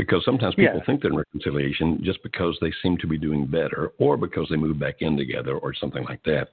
because 0.01 0.25
sometimes 0.25 0.55
people 0.55 0.79
Yeah. 0.79 0.83
think 0.85 0.99
they're 0.99 1.11
in 1.11 1.17
reconciliation 1.17 2.03
just 2.03 2.23
because 2.23 2.57
they 2.59 2.71
seem 2.81 2.97
to 2.97 3.05
be 3.05 3.19
doing 3.19 3.45
better, 3.45 3.91
or 3.99 4.17
because 4.17 4.49
they 4.49 4.55
move 4.55 4.79
back 4.79 5.03
in 5.03 5.15
together, 5.15 5.55
or 5.59 5.75
something 5.75 6.03
like 6.05 6.23
that. 6.23 6.49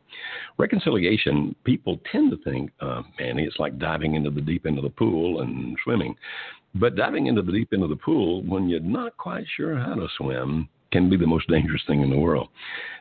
Reconciliation, 0.58 1.54
people 1.64 1.98
tend 2.12 2.30
to 2.30 2.36
think, 2.36 2.70
uh, 2.80 3.02
Manny, 3.18 3.44
it's 3.44 3.58
like 3.58 3.78
diving 3.78 4.16
into 4.16 4.28
the 4.28 4.42
deep 4.42 4.66
end 4.66 4.76
of 4.76 4.84
the 4.84 4.90
pool 4.90 5.40
and 5.40 5.78
swimming. 5.82 6.14
But 6.74 6.94
diving 6.94 7.26
into 7.26 7.40
the 7.40 7.52
deep 7.52 7.72
end 7.72 7.82
of 7.82 7.88
the 7.88 7.96
pool 7.96 8.42
when 8.42 8.68
you're 8.68 8.80
not 8.80 9.16
quite 9.16 9.46
sure 9.56 9.78
how 9.78 9.94
to 9.94 10.08
swim 10.18 10.68
can 10.92 11.08
be 11.08 11.16
the 11.16 11.26
most 11.26 11.48
dangerous 11.48 11.82
thing 11.86 12.02
in 12.02 12.10
the 12.10 12.18
world. 12.18 12.50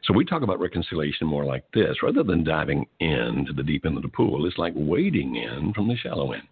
So 0.04 0.14
we 0.14 0.24
talk 0.24 0.43
about 0.43 0.62
reconciliation 0.62 1.28
more 1.28 1.43
like 1.43 1.66
this 1.74 2.02
rather 2.02 2.24
than 2.24 2.45
diving 2.45 2.88
into 3.02 3.52
the 3.52 3.64
deep 3.64 3.86
end 3.86 3.98
of 3.98 4.04
the 4.04 4.10
pool, 4.10 4.45
it's 4.45 4.58
like 4.58 4.74
wading 4.78 5.36
in 5.36 5.74
from 5.74 5.89
the 5.89 5.98
shallow 5.98 6.32
end, 6.32 6.48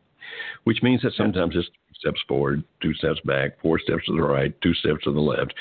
which 0.64 0.84
means 0.84 1.02
that 1.02 1.14
sometimes 1.14 1.56
it's 1.56 1.68
two 1.68 1.94
steps 2.00 2.22
forward, 2.28 2.64
two 2.82 2.94
steps 2.94 3.20
back, 3.26 3.60
four 3.62 3.80
steps 3.80 4.06
to 4.06 4.16
the 4.16 4.22
right, 4.22 4.60
two 4.62 4.74
steps 4.74 5.04
to 5.04 5.12
the 5.12 5.20
left. 5.20 5.54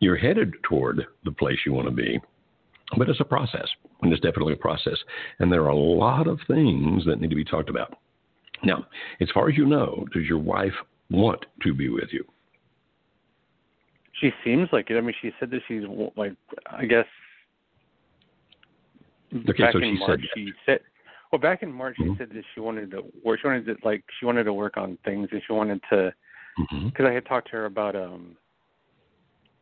You're 0.00 0.16
headed 0.16 0.54
toward 0.62 1.06
the 1.24 1.32
place 1.32 1.58
you 1.66 1.72
want 1.72 1.88
to 1.88 1.94
be, 1.94 2.18
but 2.96 3.08
it's 3.08 3.20
a 3.20 3.24
process, 3.24 3.68
and 4.02 4.12
it's 4.12 4.22
definitely 4.22 4.54
a 4.54 4.56
process. 4.56 4.96
And 5.38 5.52
there 5.52 5.64
are 5.64 5.68
a 5.68 5.76
lot 5.76 6.26
of 6.26 6.40
things 6.46 7.04
that 7.06 7.20
need 7.20 7.30
to 7.30 7.36
be 7.36 7.44
talked 7.44 7.68
about. 7.68 7.98
Now, 8.62 8.86
as 9.20 9.28
far 9.32 9.48
as 9.48 9.56
you 9.56 9.66
know, 9.66 10.06
does 10.12 10.24
your 10.24 10.38
wife 10.38 10.74
want 11.10 11.44
to 11.62 11.74
be 11.74 11.88
with 11.88 12.08
you? 12.12 12.24
She 14.20 14.30
seems 14.44 14.68
like 14.72 14.90
it. 14.90 14.98
I 14.98 15.00
mean, 15.00 15.14
she 15.22 15.32
said 15.40 15.50
that 15.50 15.60
she's 15.66 15.82
like, 16.16 16.34
I 16.70 16.84
guess. 16.84 17.06
Okay, 19.48 19.62
back 19.62 19.72
so 19.72 19.78
in 19.78 19.94
she 19.94 19.98
March, 19.98 20.20
said 20.20 20.28
she 20.34 20.52
said. 20.66 20.80
Well, 21.30 21.40
back 21.40 21.62
in 21.62 21.72
March, 21.72 21.96
Mhm. 21.98 22.12
she 22.12 22.18
said 22.18 22.30
that 22.30 22.44
she 22.54 22.60
wanted 22.60 22.90
to 22.90 23.04
work. 23.22 23.40
She 23.40 23.46
wanted 23.46 23.66
to 23.66 23.76
like 23.86 24.04
she 24.18 24.26
wanted 24.26 24.44
to 24.44 24.52
work 24.52 24.76
on 24.76 24.96
things, 25.04 25.28
and 25.32 25.42
she 25.46 25.52
wanted 25.52 25.80
to 25.90 26.12
Mm-hmm. 26.58 26.88
because 26.88 27.06
I 27.06 27.12
had 27.12 27.24
talked 27.26 27.48
to 27.48 27.56
her 27.56 27.66
about 27.66 27.94
um 27.96 28.36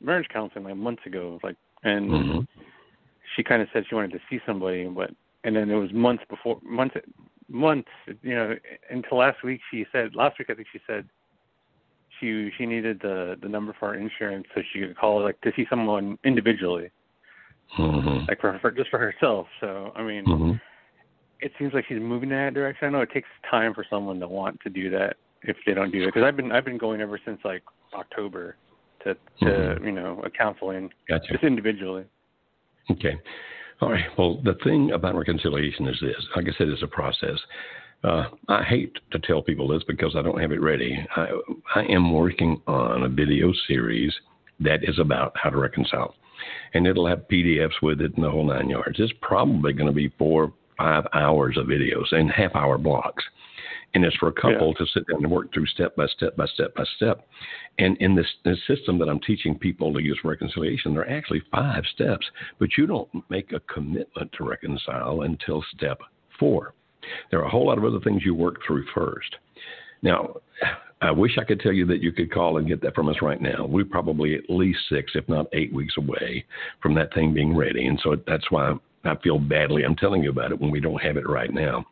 marriage 0.00 0.28
counseling 0.28 0.64
like 0.64 0.76
months 0.76 1.04
ago, 1.06 1.38
like, 1.42 1.56
and 1.82 2.10
Mhm. 2.10 2.46
she 3.34 3.42
kind 3.42 3.60
of 3.60 3.68
said 3.72 3.86
she 3.86 3.94
wanted 3.94 4.12
to 4.12 4.20
see 4.30 4.40
somebody, 4.46 4.86
but 4.86 5.10
and 5.44 5.54
then 5.54 5.70
it 5.70 5.76
was 5.76 5.92
months 5.92 6.24
before 6.28 6.58
months 6.62 6.96
months 7.48 7.88
you 8.22 8.34
know 8.34 8.54
until 8.90 9.18
last 9.18 9.42
week 9.42 9.60
she 9.70 9.86
said 9.90 10.14
last 10.14 10.38
week 10.38 10.50
I 10.50 10.54
think 10.54 10.68
she 10.70 10.80
said 10.86 11.08
she 12.18 12.50
she 12.58 12.66
needed 12.66 13.00
the 13.00 13.38
the 13.40 13.48
number 13.48 13.74
for 13.78 13.88
her 13.88 13.94
insurance 13.94 14.46
so 14.54 14.62
she 14.72 14.80
could 14.80 14.96
call 14.96 15.22
like 15.22 15.40
to 15.42 15.52
see 15.56 15.66
someone 15.70 16.18
individually 16.24 16.90
Mm-hmm. 17.78 18.24
like 18.28 18.40
for, 18.40 18.58
for 18.60 18.70
just 18.70 18.90
for 18.90 18.98
herself 18.98 19.46
so 19.60 19.92
I 19.94 20.02
mean 20.02 20.24
Mm-hmm. 20.24 20.52
It 21.40 21.52
seems 21.58 21.72
like 21.74 21.84
she's 21.88 22.00
moving 22.00 22.30
in 22.30 22.36
that 22.36 22.54
direction 22.54 22.88
I 22.88 22.90
know 22.90 23.00
it 23.00 23.10
takes 23.12 23.28
time 23.50 23.74
for 23.74 23.84
someone 23.88 24.18
to 24.20 24.28
want 24.28 24.60
to 24.62 24.70
do 24.70 24.90
that 24.90 25.16
if 25.42 25.56
they 25.66 25.74
don't 25.74 25.90
do 25.92 26.02
it 26.02 26.06
because 26.06 26.24
I've 26.24 26.36
been 26.36 26.52
I've 26.52 26.64
been 26.64 26.78
going 26.78 27.00
ever 27.00 27.18
since 27.24 27.38
like 27.44 27.62
October 27.94 28.56
to 29.04 29.14
to 29.14 29.44
Mhm. 29.44 29.84
you 29.86 29.92
know 29.92 30.20
a 30.24 30.30
counseling 30.30 30.90
Gotcha. 31.08 31.32
just 31.32 31.44
individually 31.44 32.04
Okay. 32.90 33.16
All 33.80 33.90
right. 33.90 34.06
Well, 34.16 34.40
the 34.42 34.54
thing 34.64 34.92
about 34.92 35.14
reconciliation 35.14 35.86
is 35.86 36.00
this. 36.00 36.26
Like 36.34 36.46
I 36.48 36.52
said, 36.56 36.68
it's 36.68 36.82
a 36.82 36.86
process. 36.86 37.38
Uh, 38.02 38.24
I 38.48 38.62
hate 38.64 38.96
to 39.10 39.18
tell 39.18 39.42
people 39.42 39.68
this 39.68 39.82
because 39.86 40.14
I 40.16 40.22
don't 40.22 40.40
have 40.40 40.52
it 40.52 40.60
ready. 40.60 40.98
I, 41.16 41.28
I 41.74 41.82
am 41.84 42.12
working 42.12 42.60
on 42.66 43.02
a 43.02 43.08
video 43.08 43.52
series 43.66 44.14
that 44.60 44.80
is 44.84 44.98
about 44.98 45.32
how 45.36 45.50
to 45.50 45.56
reconcile, 45.58 46.14
and 46.74 46.86
it'll 46.86 47.06
have 47.06 47.28
PDFs 47.28 47.82
with 47.82 48.00
it 48.00 48.14
and 48.14 48.24
the 48.24 48.30
whole 48.30 48.46
nine 48.46 48.70
yards. 48.70 48.98
It's 48.98 49.12
probably 49.20 49.72
going 49.72 49.88
to 49.88 49.92
be 49.92 50.08
four, 50.18 50.52
five 50.78 51.04
hours 51.12 51.56
of 51.58 51.66
videos 51.66 52.12
and 52.12 52.30
half 52.30 52.54
hour 52.54 52.78
blocks. 52.78 53.22
And 53.94 54.04
it's 54.04 54.16
for 54.16 54.28
a 54.28 54.32
couple 54.32 54.68
yeah. 54.68 54.84
to 54.84 54.86
sit 54.92 55.04
down 55.10 55.24
and 55.24 55.30
work 55.30 55.52
through 55.52 55.66
step 55.66 55.96
by 55.96 56.06
step 56.06 56.36
by 56.36 56.46
step 56.46 56.74
by 56.74 56.84
step. 56.96 57.26
And 57.78 57.96
in 57.98 58.14
this, 58.14 58.26
this 58.44 58.58
system 58.66 58.98
that 58.98 59.08
I'm 59.08 59.20
teaching 59.20 59.58
people 59.58 59.92
to 59.94 60.02
use 60.02 60.18
reconciliation, 60.24 60.92
there 60.92 61.02
are 61.02 61.10
actually 61.10 61.42
five 61.50 61.84
steps, 61.94 62.26
but 62.58 62.76
you 62.76 62.86
don't 62.86 63.08
make 63.30 63.52
a 63.52 63.60
commitment 63.60 64.30
to 64.36 64.44
reconcile 64.44 65.22
until 65.22 65.64
step 65.74 66.00
four. 66.38 66.74
There 67.30 67.40
are 67.40 67.46
a 67.46 67.50
whole 67.50 67.66
lot 67.66 67.78
of 67.78 67.84
other 67.84 68.00
things 68.00 68.22
you 68.24 68.34
work 68.34 68.56
through 68.66 68.84
first. 68.94 69.36
Now, 70.02 70.34
I 71.00 71.10
wish 71.10 71.38
I 71.38 71.44
could 71.44 71.60
tell 71.60 71.72
you 71.72 71.86
that 71.86 72.02
you 72.02 72.12
could 72.12 72.32
call 72.32 72.58
and 72.58 72.68
get 72.68 72.82
that 72.82 72.94
from 72.94 73.08
us 73.08 73.16
right 73.22 73.40
now. 73.40 73.66
We're 73.66 73.84
probably 73.84 74.34
at 74.34 74.50
least 74.50 74.80
six, 74.88 75.12
if 75.14 75.28
not 75.28 75.46
eight 75.52 75.72
weeks 75.72 75.94
away 75.96 76.44
from 76.82 76.94
that 76.94 77.14
thing 77.14 77.32
being 77.32 77.56
ready. 77.56 77.86
And 77.86 77.98
so 78.02 78.16
that's 78.26 78.50
why 78.50 78.74
I 79.04 79.14
feel 79.22 79.38
badly. 79.38 79.84
I'm 79.84 79.96
telling 79.96 80.22
you 80.22 80.30
about 80.30 80.52
it 80.52 80.60
when 80.60 80.70
we 80.70 80.80
don't 80.80 81.00
have 81.02 81.16
it 81.16 81.28
right 81.28 81.52
now. 81.52 81.84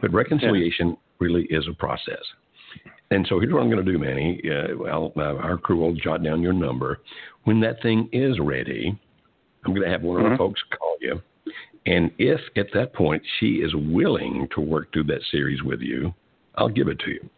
But 0.00 0.12
reconciliation 0.12 0.90
yeah. 0.90 0.96
really 1.20 1.46
is 1.50 1.66
a 1.68 1.74
process. 1.74 2.22
And 3.10 3.26
so 3.28 3.38
here's 3.38 3.52
what 3.52 3.62
I'm 3.62 3.70
going 3.70 3.84
to 3.84 3.92
do, 3.92 3.98
Manny. 3.98 4.40
Uh, 4.44 4.76
well, 4.76 5.12
uh, 5.16 5.36
our 5.36 5.58
crew 5.58 5.76
will 5.76 5.94
jot 5.94 6.24
down 6.24 6.42
your 6.42 6.52
number. 6.52 7.00
When 7.44 7.60
that 7.60 7.80
thing 7.82 8.08
is 8.12 8.38
ready, 8.40 8.98
I'm 9.64 9.72
going 9.72 9.86
to 9.86 9.90
have 9.90 10.02
one 10.02 10.18
mm-hmm. 10.18 10.26
of 10.26 10.32
our 10.32 10.38
folks 10.38 10.60
call 10.76 10.96
you. 11.00 11.20
And 11.86 12.10
if 12.18 12.40
at 12.56 12.66
that 12.74 12.94
point 12.94 13.22
she 13.38 13.56
is 13.56 13.72
willing 13.74 14.48
to 14.54 14.60
work 14.60 14.92
through 14.92 15.04
that 15.04 15.22
series 15.30 15.62
with 15.62 15.80
you, 15.80 16.12
I'll 16.56 16.68
give 16.68 16.88
it 16.88 16.98
to 17.00 17.10
you. 17.12 17.30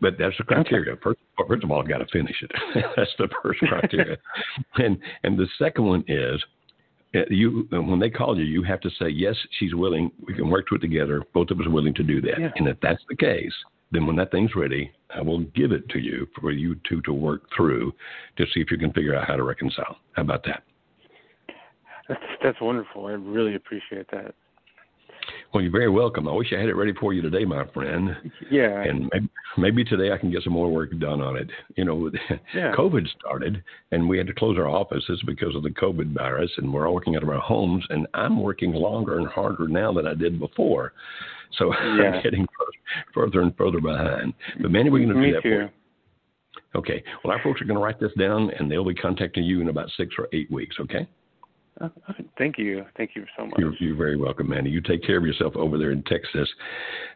But 0.00 0.14
that's 0.18 0.36
the 0.38 0.44
criteria. 0.44 0.92
Okay. 0.92 1.00
First, 1.02 1.20
first 1.46 1.64
of 1.64 1.70
all, 1.70 1.80
I've 1.80 1.88
got 1.88 1.98
to 1.98 2.06
finish 2.06 2.36
it. 2.42 2.50
that's 2.96 3.10
the 3.18 3.28
first 3.42 3.60
criteria. 3.60 4.16
and 4.76 4.98
and 5.22 5.38
the 5.38 5.46
second 5.58 5.84
one 5.84 6.04
is 6.08 6.42
you 7.30 7.68
uh, 7.72 7.82
when 7.82 7.98
they 7.98 8.10
call 8.10 8.38
you, 8.38 8.44
you 8.44 8.62
have 8.62 8.80
to 8.80 8.90
say 8.98 9.08
yes. 9.08 9.36
She's 9.58 9.74
willing. 9.74 10.10
We 10.26 10.34
can 10.34 10.50
work 10.50 10.68
through 10.68 10.78
it 10.78 10.80
together. 10.80 11.22
Both 11.32 11.50
of 11.50 11.60
us 11.60 11.66
are 11.66 11.70
willing 11.70 11.94
to 11.94 12.02
do 12.02 12.20
that. 12.22 12.38
Yeah. 12.38 12.50
And 12.56 12.68
if 12.68 12.78
that's 12.80 13.02
the 13.08 13.16
case, 13.16 13.52
then 13.92 14.06
when 14.06 14.16
that 14.16 14.30
thing's 14.30 14.54
ready, 14.54 14.90
I 15.14 15.22
will 15.22 15.40
give 15.40 15.72
it 15.72 15.88
to 15.90 15.98
you 15.98 16.26
for 16.40 16.50
you 16.50 16.76
two 16.88 17.00
to 17.02 17.12
work 17.12 17.42
through 17.56 17.92
to 18.36 18.44
see 18.52 18.60
if 18.60 18.70
you 18.70 18.78
can 18.78 18.92
figure 18.92 19.14
out 19.14 19.26
how 19.26 19.36
to 19.36 19.44
reconcile. 19.44 19.96
How 20.12 20.22
about 20.22 20.44
that? 20.44 20.62
That's 22.08 22.22
that's 22.42 22.60
wonderful. 22.60 23.06
I 23.06 23.12
really 23.12 23.54
appreciate 23.54 24.10
that. 24.10 24.34
Well, 25.56 25.62
you're 25.62 25.72
very 25.72 25.88
welcome. 25.88 26.28
I 26.28 26.32
wish 26.32 26.52
I 26.54 26.60
had 26.60 26.68
it 26.68 26.76
ready 26.76 26.92
for 27.00 27.14
you 27.14 27.22
today, 27.22 27.46
my 27.46 27.64
friend. 27.68 28.14
Yeah. 28.50 28.82
And 28.82 29.08
maybe, 29.10 29.28
maybe 29.56 29.84
today 29.84 30.12
I 30.12 30.18
can 30.18 30.30
get 30.30 30.42
some 30.42 30.52
more 30.52 30.70
work 30.70 30.90
done 30.98 31.22
on 31.22 31.34
it. 31.34 31.48
You 31.76 31.86
know, 31.86 32.10
yeah. 32.54 32.74
COVID 32.76 33.06
started 33.18 33.64
and 33.90 34.06
we 34.06 34.18
had 34.18 34.26
to 34.26 34.34
close 34.34 34.58
our 34.58 34.68
offices 34.68 35.22
because 35.24 35.56
of 35.56 35.62
the 35.62 35.70
COVID 35.70 36.12
virus, 36.12 36.50
and 36.58 36.70
we're 36.70 36.86
all 36.86 36.92
working 36.92 37.16
out 37.16 37.22
of 37.22 37.30
our 37.30 37.40
homes. 37.40 37.86
And 37.88 38.06
I'm 38.12 38.42
working 38.42 38.74
longer 38.74 39.16
and 39.16 39.26
harder 39.28 39.66
now 39.66 39.94
than 39.94 40.06
I 40.06 40.12
did 40.12 40.38
before. 40.38 40.92
So 41.56 41.72
yeah. 41.82 42.10
I'm 42.10 42.22
getting 42.22 42.46
further 43.14 43.40
and 43.40 43.56
further 43.56 43.80
behind. 43.80 44.34
But 44.60 44.70
Manny, 44.70 44.90
we're 44.90 45.06
going 45.06 45.18
to 45.18 45.26
do 45.26 45.32
that 45.32 45.42
too. 45.42 45.48
for 45.48 45.62
you. 45.62 45.68
Okay. 46.74 47.02
Well, 47.24 47.32
our 47.32 47.42
folks 47.42 47.62
are 47.62 47.64
going 47.64 47.78
to 47.78 47.82
write 47.82 47.98
this 47.98 48.12
down, 48.18 48.50
and 48.58 48.70
they'll 48.70 48.84
be 48.84 48.94
contacting 48.94 49.44
you 49.44 49.62
in 49.62 49.70
about 49.70 49.88
six 49.96 50.16
or 50.18 50.28
eight 50.34 50.52
weeks. 50.52 50.76
Okay. 50.80 51.08
Uh, 51.80 51.88
thank 52.38 52.58
you. 52.58 52.84
Thank 52.96 53.10
you 53.14 53.24
so 53.36 53.46
much. 53.46 53.58
You're, 53.58 53.74
you're, 53.78 53.96
very 53.96 54.16
welcome, 54.16 54.48
Manny. 54.48 54.70
You 54.70 54.80
take 54.80 55.02
care 55.02 55.18
of 55.18 55.24
yourself 55.24 55.54
over 55.56 55.78
there 55.78 55.90
in 55.90 56.02
Texas. 56.04 56.48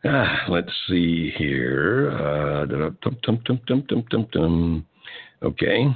Ah, 0.05 0.45
let's 0.49 0.71
see 0.89 1.33
here. 1.37 2.11
Uh, 2.11 2.67
okay. 5.43 5.87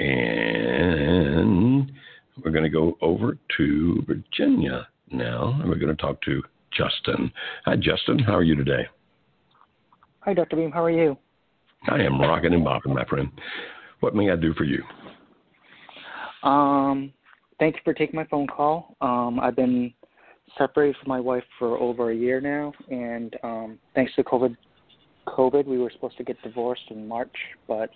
And 0.00 1.92
we're 2.44 2.50
going 2.52 2.64
to 2.64 2.70
go 2.70 2.96
over 3.00 3.36
to 3.56 4.04
Virginia 4.06 4.86
now, 5.10 5.58
and 5.60 5.68
we're 5.68 5.78
going 5.78 5.94
to 5.94 6.00
talk 6.00 6.20
to 6.22 6.42
Justin. 6.72 7.32
Hi, 7.64 7.76
Justin. 7.76 8.18
How 8.18 8.34
are 8.34 8.42
you 8.42 8.54
today? 8.54 8.86
Hi, 10.20 10.34
Dr. 10.34 10.56
Beam. 10.56 10.70
How 10.70 10.84
are 10.84 10.90
you? 10.90 11.16
I 11.88 12.02
am 12.02 12.20
rocking 12.20 12.52
and 12.52 12.64
bopping, 12.64 12.94
my 12.94 13.04
friend. 13.04 13.30
What 14.00 14.14
may 14.14 14.30
I 14.30 14.36
do 14.36 14.52
for 14.54 14.64
you? 14.64 14.82
Um, 16.42 17.12
thank 17.58 17.76
you 17.76 17.80
for 17.84 17.94
taking 17.94 18.16
my 18.16 18.24
phone 18.26 18.46
call. 18.46 18.96
Um, 19.00 19.40
I've 19.40 19.56
been 19.56 19.92
separated 20.56 20.96
from 21.02 21.08
my 21.08 21.20
wife 21.20 21.44
for 21.58 21.78
over 21.78 22.10
a 22.10 22.14
year 22.14 22.40
now, 22.40 22.72
and 22.90 23.36
um, 23.42 23.78
thanks 23.94 24.12
to 24.16 24.24
COVID, 24.24 24.56
COVID, 25.26 25.66
we 25.66 25.78
were 25.78 25.90
supposed 25.90 26.16
to 26.18 26.24
get 26.24 26.40
divorced 26.42 26.84
in 26.90 27.06
March, 27.06 27.34
but 27.66 27.90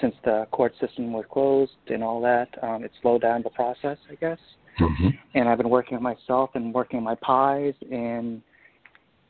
since 0.00 0.14
the 0.24 0.46
court 0.52 0.72
system 0.80 1.12
was 1.12 1.24
closed 1.30 1.72
and 1.88 2.04
all 2.04 2.20
that, 2.22 2.48
um, 2.62 2.84
it 2.84 2.92
slowed 3.02 3.22
down 3.22 3.42
the 3.42 3.50
process, 3.50 3.98
I 4.10 4.14
guess. 4.14 4.38
Mm-hmm. 4.80 5.08
And 5.34 5.48
I've 5.48 5.58
been 5.58 5.70
working 5.70 5.96
on 5.96 6.02
myself 6.02 6.50
and 6.54 6.72
working 6.72 6.98
on 6.98 7.04
my 7.04 7.16
pies 7.16 7.74
and 7.90 8.40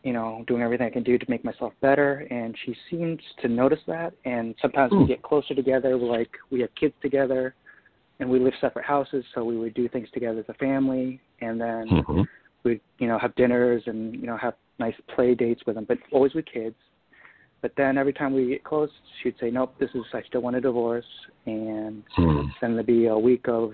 you 0.05 0.13
know 0.13 0.45
doing 0.47 0.63
everything 0.63 0.87
I 0.87 0.91
can 0.91 1.03
do 1.03 1.17
to 1.17 1.27
make 1.29 1.43
myself 1.43 1.73
better. 1.81 2.27
And 2.31 2.55
she 2.67 2.77
seems 2.91 3.21
to 3.41 3.49
notice 3.49 3.81
that. 3.87 4.13
And 4.27 4.55
sometimes 4.61 4.93
mm. 4.93 5.01
we 5.01 5.07
get 5.07 5.23
closer 5.23 5.55
together, 5.55 5.97
like 5.97 6.31
we 6.51 6.61
have 6.61 6.75
kids 6.75 6.95
together 7.01 7.55
and 8.21 8.29
we 8.29 8.39
live 8.39 8.55
separate 8.61 8.85
houses, 8.85 9.25
so 9.35 9.45
we 9.45 9.57
would 9.57 9.75
do 9.75 9.89
things 9.89 10.09
together 10.13 10.41
as 10.41 10.45
a 10.49 10.55
family, 10.55 11.21
and 11.41 11.61
then 11.61 11.89
mm-hmm. 11.89 12.23
we'd 12.65 12.81
you 12.99 13.09
know 13.09 13.19
have 13.19 13.35
dinners 13.37 13.83
and 13.87 14.15
you 14.15 14.27
know 14.27 14.37
have 14.37 14.55
nice 14.79 14.95
play 15.15 15.35
dates 15.35 15.63
with 15.67 15.77
them, 15.77 15.85
but 15.87 15.99
always 16.13 16.35
with 16.35 16.47
kids. 16.47 16.77
But 17.61 17.73
then 17.77 17.99
every 17.99 18.13
time 18.13 18.33
we 18.33 18.47
get 18.47 18.65
close, 18.65 18.91
she'd 19.23 19.35
say, 19.41 19.51
"Nope, 19.51 19.75
this 19.79 19.91
is 19.95 20.03
I 20.13 20.23
still 20.23 20.43
want 20.43 20.57
a 20.57 20.61
divorce," 20.61 21.05
and 21.47 22.03
mm. 22.17 22.49
then 22.61 22.75
there'd 22.75 22.87
be 22.87 23.07
a 23.07 23.19
week 23.19 23.49
of 23.49 23.73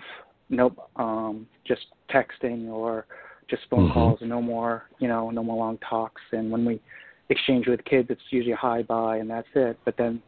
nope, 0.48 0.90
um, 0.96 1.46
just 1.66 1.86
texting 2.10 2.68
or 2.68 3.06
just 3.48 3.62
phone 3.70 3.84
mm-hmm. 3.84 3.92
calls 3.92 4.18
and 4.20 4.30
no 4.30 4.40
more, 4.40 4.84
you 4.98 5.08
know, 5.08 5.30
no 5.30 5.42
more 5.42 5.56
long 5.56 5.78
talks. 5.88 6.22
And 6.32 6.50
when 6.50 6.64
we 6.64 6.80
exchange 7.28 7.66
with 7.66 7.84
kids, 7.84 8.08
it's 8.10 8.20
usually 8.30 8.52
a 8.52 8.56
hi 8.56 8.82
bye 8.82 9.18
and 9.18 9.28
that's 9.28 9.48
it. 9.54 9.78
But 9.84 9.96
then 9.96 10.22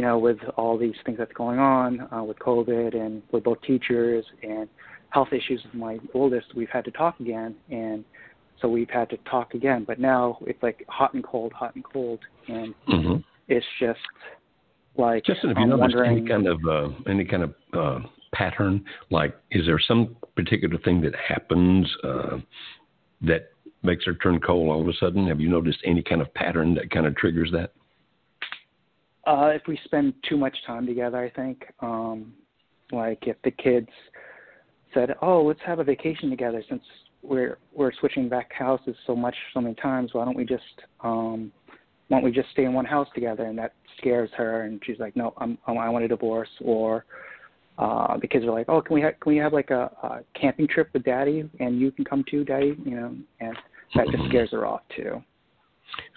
you 0.00 0.06
know, 0.06 0.18
with 0.18 0.38
all 0.56 0.78
these 0.78 0.94
things 1.04 1.18
that's 1.18 1.32
going 1.34 1.58
on 1.58 2.08
uh, 2.10 2.24
with 2.24 2.38
COVID 2.38 2.96
and 2.96 3.22
with 3.32 3.44
both 3.44 3.60
teachers 3.60 4.24
and 4.42 4.66
health 5.10 5.28
issues 5.30 5.60
with 5.62 5.74
my 5.74 5.98
oldest, 6.14 6.46
we've 6.56 6.70
had 6.70 6.86
to 6.86 6.90
talk 6.90 7.20
again, 7.20 7.54
and 7.70 8.02
so 8.62 8.68
we've 8.68 8.88
had 8.88 9.10
to 9.10 9.18
talk 9.30 9.52
again. 9.52 9.84
But 9.86 10.00
now 10.00 10.38
it's 10.46 10.62
like 10.62 10.86
hot 10.88 11.12
and 11.12 11.22
cold, 11.22 11.52
hot 11.52 11.74
and 11.74 11.84
cold, 11.84 12.18
and 12.48 12.74
mm-hmm. 12.88 13.16
it's 13.48 13.66
just 13.78 14.00
like 14.96 15.22
just 15.26 15.40
if 15.44 15.54
you 15.54 15.64
I'm 15.64 15.68
noticed 15.68 15.94
wondering, 15.94 16.16
any 16.16 16.26
kind 16.26 16.46
of 16.46 16.58
uh, 16.66 16.88
any 17.06 17.26
kind 17.26 17.42
of 17.42 17.54
uh, 17.74 17.98
pattern, 18.32 18.82
like 19.10 19.36
is 19.50 19.66
there 19.66 19.78
some 19.86 20.16
particular 20.34 20.78
thing 20.78 21.02
that 21.02 21.12
happens 21.14 21.86
uh, 22.04 22.38
that 23.20 23.50
makes 23.82 24.06
her 24.06 24.14
turn 24.14 24.40
cold 24.40 24.70
all 24.70 24.80
of 24.80 24.88
a 24.88 24.94
sudden? 24.94 25.26
Have 25.26 25.40
you 25.40 25.50
noticed 25.50 25.80
any 25.84 26.02
kind 26.02 26.22
of 26.22 26.32
pattern 26.32 26.74
that 26.76 26.90
kind 26.90 27.04
of 27.04 27.14
triggers 27.16 27.50
that? 27.52 27.72
Uh, 29.26 29.50
if 29.54 29.62
we 29.68 29.78
spend 29.84 30.14
too 30.28 30.36
much 30.36 30.56
time 30.66 30.86
together, 30.86 31.18
I 31.18 31.30
think. 31.30 31.64
Um, 31.80 32.32
like 32.92 33.26
if 33.26 33.36
the 33.44 33.50
kids 33.50 33.88
said, 34.94 35.14
"Oh, 35.22 35.42
let's 35.42 35.60
have 35.64 35.78
a 35.78 35.84
vacation 35.84 36.30
together," 36.30 36.62
since 36.68 36.82
we're 37.22 37.58
we're 37.72 37.92
switching 38.00 38.28
back 38.28 38.52
houses 38.52 38.96
so 39.06 39.14
much, 39.14 39.34
so 39.54 39.60
many 39.60 39.74
times. 39.76 40.14
Why 40.14 40.24
don't 40.24 40.36
we 40.36 40.44
just 40.44 40.62
um, 41.02 41.52
why 42.08 42.18
don't 42.18 42.24
we 42.24 42.32
just 42.32 42.50
stay 42.50 42.64
in 42.64 42.72
one 42.72 42.84
house 42.84 43.08
together? 43.14 43.44
And 43.44 43.58
that 43.58 43.74
scares 43.98 44.30
her, 44.36 44.62
and 44.62 44.80
she's 44.84 44.98
like, 44.98 45.16
"No, 45.16 45.34
I'm, 45.38 45.58
I 45.66 45.88
want 45.88 46.04
a 46.04 46.08
divorce." 46.08 46.48
Or 46.64 47.04
uh, 47.78 48.18
the 48.18 48.26
kids 48.26 48.44
are 48.44 48.52
like, 48.52 48.68
"Oh, 48.68 48.80
can 48.80 48.94
we 48.94 49.02
can 49.02 49.14
we 49.26 49.36
have 49.36 49.52
like 49.52 49.70
a, 49.70 49.90
a 50.02 50.20
camping 50.38 50.66
trip 50.66 50.88
with 50.92 51.04
Daddy, 51.04 51.48
and 51.60 51.80
you 51.80 51.92
can 51.92 52.04
come 52.04 52.24
too, 52.28 52.44
Daddy?" 52.44 52.76
You 52.84 52.96
know, 52.96 53.16
and 53.40 53.56
that 53.94 54.06
just 54.10 54.28
scares 54.28 54.50
her 54.52 54.66
off 54.66 54.82
too. 54.96 55.22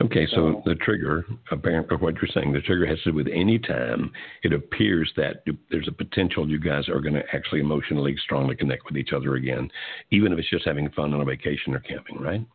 Okay, 0.01 0.25
so, 0.27 0.35
so 0.35 0.61
the 0.65 0.75
trigger, 0.75 1.25
apparently, 1.51 1.97
what 1.97 2.15
you're 2.15 2.29
saying, 2.33 2.53
the 2.53 2.61
trigger 2.61 2.85
has 2.85 2.99
to 3.01 3.11
do 3.11 3.15
with 3.15 3.27
any 3.33 3.59
time 3.59 4.11
it 4.43 4.53
appears 4.53 5.11
that 5.17 5.43
there's 5.69 5.87
a 5.87 5.91
potential 5.91 6.49
you 6.49 6.59
guys 6.59 6.89
are 6.89 6.99
going 6.99 7.13
to 7.13 7.23
actually 7.33 7.59
emotionally 7.59 8.15
strongly 8.23 8.55
connect 8.55 8.85
with 8.85 8.97
each 8.97 9.13
other 9.13 9.35
again, 9.35 9.69
even 10.11 10.31
if 10.31 10.39
it's 10.39 10.49
just 10.49 10.65
having 10.65 10.89
fun 10.91 11.13
on 11.13 11.21
a 11.21 11.25
vacation 11.25 11.73
or 11.73 11.79
camping, 11.79 12.19
right? 12.19 12.45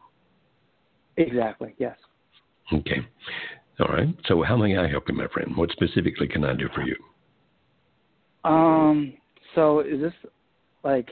Exactly. 1.16 1.74
Yes. 1.78 1.96
Okay. 2.72 2.98
All 3.80 3.88
right. 3.88 4.08
So, 4.26 4.42
how 4.42 4.56
may 4.56 4.76
I 4.76 4.88
help 4.88 5.08
you, 5.08 5.14
my 5.14 5.28
friend? 5.28 5.56
What 5.56 5.70
specifically 5.70 6.28
can 6.28 6.44
I 6.44 6.54
do 6.54 6.68
for 6.74 6.82
you? 6.82 6.96
Um. 8.44 9.14
So, 9.54 9.80
is 9.80 10.00
this 10.00 10.12
like 10.84 11.08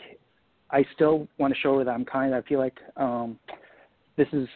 I 0.71 0.85
still 0.95 1.29
want 1.39 1.55
to 1.55 1.61
show 1.61 1.79
her 1.79 1.85
that 1.85 1.91
I'm 1.91 2.05
kind. 2.05 2.35
I 2.35 2.43
feel 2.43 2.59
like 2.59 2.77
um, 2.97 3.39
this 4.17 4.29
is 4.33 4.49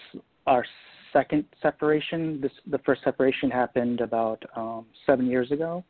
our 0.46 0.64
second 1.12 1.44
separation. 1.62 2.40
This 2.40 2.52
the 2.70 2.78
first 2.78 3.02
separation 3.04 3.50
happened 3.50 4.00
about 4.00 4.42
um, 4.56 4.86
seven 5.06 5.26
years 5.26 5.50
ago, 5.50 5.84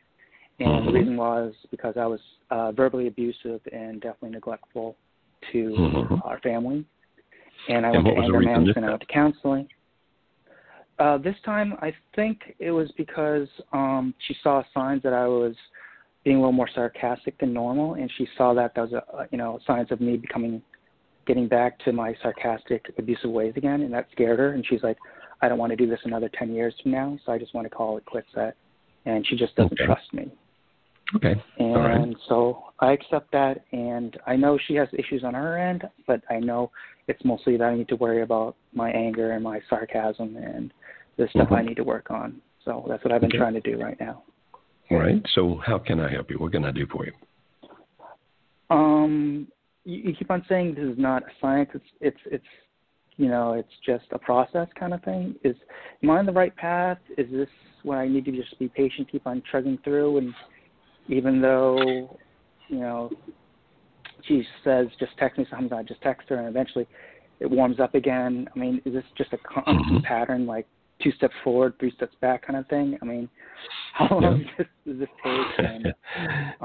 and 0.59 0.69
mm-hmm. 0.69 0.87
the 0.87 0.93
reason 0.93 1.17
was 1.17 1.55
because 1.71 1.95
I 1.99 2.07
was 2.07 2.21
uh, 2.51 2.73
verbally 2.73 3.07
abusive 3.07 3.61
and 3.73 4.01
definitely 4.01 4.31
neglectful 4.31 4.97
to 5.53 5.59
mm-hmm. 5.59 6.15
our 6.25 6.41
family. 6.41 6.85
And 7.69 7.85
I 7.85 7.91
and 7.91 8.05
went 8.05 8.17
to 8.17 8.23
anger 8.23 8.41
management. 8.41 8.87
I 8.87 8.91
went 8.91 9.01
to 9.01 9.07
counseling. 9.07 9.69
Uh, 10.99 11.17
this 11.17 11.37
time, 11.45 11.75
I 11.81 11.95
think 12.15 12.41
it 12.59 12.71
was 12.71 12.91
because 12.97 13.49
um, 13.73 14.15
she 14.27 14.37
saw 14.43 14.63
signs 14.75 15.03
that 15.03 15.15
I 15.15 15.27
was 15.27 15.55
being 16.25 16.37
a 16.37 16.41
little 16.41 16.53
more 16.53 16.69
sarcastic 16.75 17.39
than 17.39 17.55
normal, 17.55 17.95
and 17.95 18.11
she 18.19 18.29
saw 18.37 18.53
that 18.55 18.75
that 18.75 18.91
was 18.91 18.93
a, 18.93 19.27
you 19.31 19.39
know 19.39 19.59
signs 19.67 19.91
of 19.91 20.01
me 20.01 20.17
becoming 20.17 20.63
getting 21.27 21.49
back 21.49 21.79
to 21.81 21.93
my 21.93 22.15
sarcastic, 22.23 22.93
abusive 22.99 23.31
ways 23.31 23.53
again, 23.57 23.83
and 23.83 23.93
that 23.93 24.07
scared 24.13 24.39
her. 24.39 24.53
And 24.53 24.65
she's 24.67 24.83
like, 24.83 24.99
I 25.43 25.49
don't 25.49 25.59
want 25.59 25.71
to 25.71 25.77
do 25.77 25.87
this 25.87 26.01
another 26.05 26.31
10 26.39 26.53
years 26.53 26.75
from 26.83 26.93
now, 26.93 27.19
so 27.25 27.33
I 27.33 27.39
just 27.39 27.55
want 27.55 27.67
to 27.67 27.71
call 27.75 27.97
it 27.97 28.05
quits. 28.05 28.29
That, 28.35 28.57
and 29.07 29.27
she 29.27 29.37
just 29.37 29.55
doesn't 29.57 29.73
Okay. 29.81 29.87
trust 29.87 30.13
me. 30.13 30.31
Okay. 31.17 31.43
And 31.59 31.77
right. 31.77 32.17
so 32.29 32.65
I 32.79 32.93
accept 32.93 33.33
that, 33.33 33.65
and 33.73 34.19
I 34.27 34.37
know 34.37 34.59
she 34.67 34.75
has 34.75 34.89
issues 34.93 35.25
on 35.25 35.35
her 35.35 35.59
end, 35.59 35.89
but 36.07 36.23
I 36.31 36.39
know 36.39 36.71
it's 37.09 37.25
mostly 37.25 37.57
that 37.57 37.65
I 37.65 37.75
need 37.75 37.89
to 37.89 37.97
worry 37.97 38.23
about 38.23 38.57
my 38.73 38.91
anger 38.91 39.33
and 39.33 39.43
my 39.43 39.61
sarcasm 39.69 40.37
and 40.37 40.73
the 41.17 41.29
stuff 41.29 41.49
Mhm. 41.49 41.59
I 41.59 41.63
need 41.63 41.77
to 41.77 41.85
work 41.85 42.11
on. 42.11 42.41
So 42.65 42.85
that's 42.89 43.03
what 43.05 43.13
I've 43.13 43.21
been 43.21 43.31
Okay. 43.31 43.39
trying 43.39 43.55
to 43.55 43.61
do 43.61 43.79
right 43.79 43.99
now. 44.01 44.23
All 44.91 44.99
right. 44.99 45.25
So 45.29 45.57
how 45.57 45.79
can 45.79 46.01
I 46.01 46.09
help 46.09 46.31
you? 46.31 46.39
What 46.39 46.53
can 46.53 46.65
I 46.65 46.71
do 46.71 46.87
for 46.87 47.05
you? 47.05 47.13
Um, 48.71 49.49
you, 49.85 50.11
you 50.11 50.15
keep 50.15 50.31
on 50.31 50.45
saying 50.49 50.75
this 50.75 50.85
is 50.85 50.99
not 50.99 51.23
a 51.23 51.31
science. 51.41 51.71
It's 51.75 51.85
it's 52.01 52.21
it's 52.27 52.45
you 53.17 53.29
know 53.29 53.53
it's 53.53 53.73
just 53.85 54.05
a 54.13 54.19
process 54.19 54.69
kind 54.79 54.95
of 54.95 55.03
thing. 55.03 55.35
Is 55.45 55.57
am 56.03 56.11
I 56.11 56.19
on 56.19 56.27
the 56.27 56.33
right 56.33 56.55
path? 56.57 56.99
Is 57.17 57.31
this 57.31 57.49
what 57.83 57.97
I 57.99 58.09
need 58.09 58.25
to 58.27 58.33
just 58.33 58.59
be 58.59 58.69
patient, 58.69 59.11
keep 59.11 59.27
on 59.27 59.43
chugging 59.51 59.79
through, 59.85 60.19
and 60.19 60.35
even 61.09 61.41
though 61.41 62.19
you 62.69 62.79
know 62.79 63.11
she 64.27 64.45
says 64.65 64.89
just 64.99 65.13
text 65.19 65.39
me, 65.39 65.47
sometimes 65.51 65.73
I 65.73 65.83
just 65.83 66.03
text 66.03 66.29
her, 66.29 66.37
and 66.37 66.49
eventually 66.49 66.87
it 67.41 67.51
warms 67.51 67.81
up 67.81 67.95
again. 67.95 68.49
I 68.55 68.59
mean, 68.59 68.81
is 68.85 68.93
this 68.93 69.05
just 69.17 69.33
a 69.33 69.39
constant 69.39 70.05
pattern, 70.05 70.47
like 70.47 70.67
two 71.03 71.13
steps 71.13 71.35
forward, 71.43 71.75
three 71.79 71.93
steps 71.93 72.15
back 72.21 72.47
kind 72.47 72.59
of 72.59 72.67
thing? 72.69 72.99
I 73.01 73.05
mean, 73.05 73.29
how 73.95 74.19
long 74.19 74.45
does, 74.57 74.67
does 74.87 74.99
this 74.99 75.09
take? 75.23 75.59
And, 75.59 75.95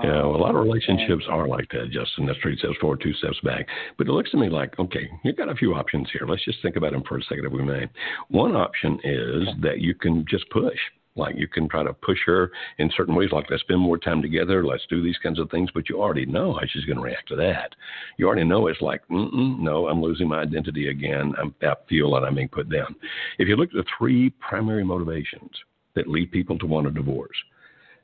Yeah, 0.04 0.24
well, 0.24 0.36
a 0.36 0.38
lot 0.38 0.50
of 0.52 0.58
um, 0.58 0.68
relationships 0.68 1.26
are 1.30 1.48
like 1.48 1.70
that, 1.72 1.90
Justin. 1.92 2.26
That's 2.26 2.40
three 2.42 2.58
steps 2.58 2.76
forward, 2.80 3.02
two 3.02 3.14
steps 3.14 3.40
back. 3.44 3.68
But 3.98 4.08
it 4.08 4.12
looks 4.12 4.32
to 4.32 4.38
me 4.38 4.50
like, 4.50 4.78
okay, 4.80 5.10
you've 5.24 5.38
got 5.38 5.50
a 5.50 5.56
few 5.56 5.74
options 5.74 6.10
here. 6.12 6.28
Let's 6.28 6.44
just 6.46 6.62
think 6.62 6.76
about 6.76 6.92
them 6.92 7.04
for 7.08 7.18
a 7.18 7.24
second, 7.24 7.46
if 7.46 7.52
we 7.52 7.64
may. 7.64 7.88
One 8.30 8.56
option 8.56 9.00
is 9.04 9.48
that 9.62 9.80
you 9.80 9.96
can 9.96 10.26
just 10.30 10.50
push. 10.50 10.78
Like 11.16 11.36
you 11.38 11.48
can 11.48 11.70
try 11.70 11.84
to 11.84 11.94
push 11.94 12.20
her 12.26 12.52
in 12.78 12.92
certain 12.96 13.16
ways, 13.16 13.30
like 13.32 13.50
let's 13.50 13.64
spend 13.64 13.80
more 13.80 13.98
time 13.98 14.22
together, 14.22 14.66
let's 14.66 14.86
do 14.90 15.02
these 15.02 15.18
kinds 15.24 15.40
of 15.40 15.50
things. 15.50 15.70
But 15.74 15.88
you 15.88 16.02
already 16.02 16.26
know 16.26 16.54
how 16.54 16.66
she's 16.68 16.86
going 16.86 16.98
to 16.98 17.04
react 17.04 17.30
to 17.30 17.36
that. 17.38 17.74
You 18.18 18.28
already 18.28 18.44
know 18.44 18.68
it's 18.68 18.82
like, 18.82 19.02
no, 19.10 19.88
I'm 19.88 20.02
losing 20.02 20.28
my 20.28 20.42
identity 20.42 20.90
again. 20.90 21.34
I'm, 21.42 21.56
I 21.62 21.74
feel 21.88 22.12
that 22.12 22.24
I'm 22.24 22.36
being 22.36 22.50
put 22.50 22.70
down. 22.70 22.96
If 23.40 23.48
you 23.48 23.56
look 23.56 23.70
at 23.70 23.76
the 23.76 23.86
three 23.98 24.30
primary 24.32 24.84
motivations 24.84 25.52
that 25.96 26.08
lead 26.10 26.32
people 26.32 26.58
to 26.60 26.66
want 26.66 26.88
a 26.88 26.92
divorce, 26.92 27.38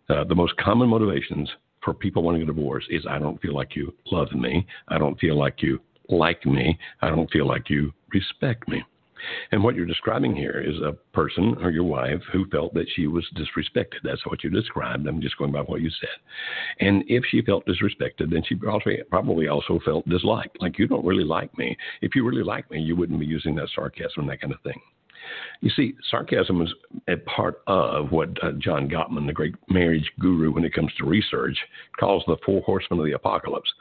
uh, 0.10 0.24
the 0.24 0.36
most 0.36 0.56
common 0.58 0.90
motivations 0.90 1.50
for 1.84 1.94
people 1.94 2.24
wanting 2.24 2.44
a 2.44 2.46
divorce 2.46 2.86
is 2.90 3.06
I 3.10 3.20
don't 3.20 3.42
feel 3.42 3.56
like 3.56 3.76
you 3.76 3.94
love 4.12 4.32
me. 4.34 4.66
I 4.88 4.98
don't 4.98 5.20
feel 5.20 5.38
like 5.38 5.62
you 5.62 5.80
like 6.10 6.46
me. 6.46 6.78
I 7.02 7.10
don't 7.10 7.30
feel 7.32 7.48
like 7.48 7.70
you 7.70 7.94
respect 8.14 8.68
me. 8.68 8.84
And 9.52 9.64
what 9.64 9.76
you're 9.76 9.86
describing 9.86 10.36
here 10.36 10.64
is 10.66 10.76
a 10.82 10.94
person 11.14 11.56
or 11.62 11.72
your 11.72 11.84
wife 11.84 12.22
who 12.32 12.46
felt 12.50 12.74
that 12.74 12.88
she 12.96 13.08
was 13.08 13.26
disrespected. 13.36 14.00
That's 14.04 14.26
what 14.26 14.44
you 14.44 14.50
described. 14.50 15.08
I'm 15.08 15.22
just 15.22 15.38
going 15.38 15.52
by 15.52 15.62
what 15.62 15.82
you 15.82 15.90
said. 15.90 16.10
And 16.80 17.04
if 17.08 17.24
she 17.30 17.42
felt 17.42 17.66
disrespected, 17.66 18.32
then 18.32 18.44
she 18.48 18.56
probably 18.56 19.48
also 19.48 19.80
felt 19.84 20.08
disliked. 20.08 20.62
Like 20.62 20.80
you 20.80 20.88
don't 20.88 21.06
really 21.06 21.24
like 21.24 21.56
me. 21.58 21.78
If 22.02 22.16
you 22.16 22.28
really 22.28 22.44
like 22.44 22.70
me, 22.72 22.80
you 22.80 22.96
wouldn't 22.96 23.20
be 23.20 23.26
using 23.26 23.56
that 23.56 23.70
sarcasm 23.76 24.22
and 24.22 24.30
that 24.30 24.42
kind 24.42 24.54
of 24.54 24.62
thing. 24.62 24.80
You 25.62 25.70
see, 25.70 25.94
sarcasm 26.10 26.62
is 26.62 26.74
a 27.08 27.18
part 27.18 27.62
of 27.68 28.12
what 28.12 28.30
uh, 28.44 28.54
John 28.58 28.90
Gottman, 28.90 29.28
the 29.28 29.34
great 29.34 29.56
marriage 29.70 30.12
guru 30.20 30.52
when 30.52 30.66
it 30.66 30.74
comes 30.74 30.92
to 30.98 31.06
research, 31.06 31.58
calls 32.00 32.24
the 32.26 32.38
four 32.46 32.62
horsemen 32.62 33.00
of 33.00 33.06
the 33.06 33.14
apocalypse. 33.14 33.72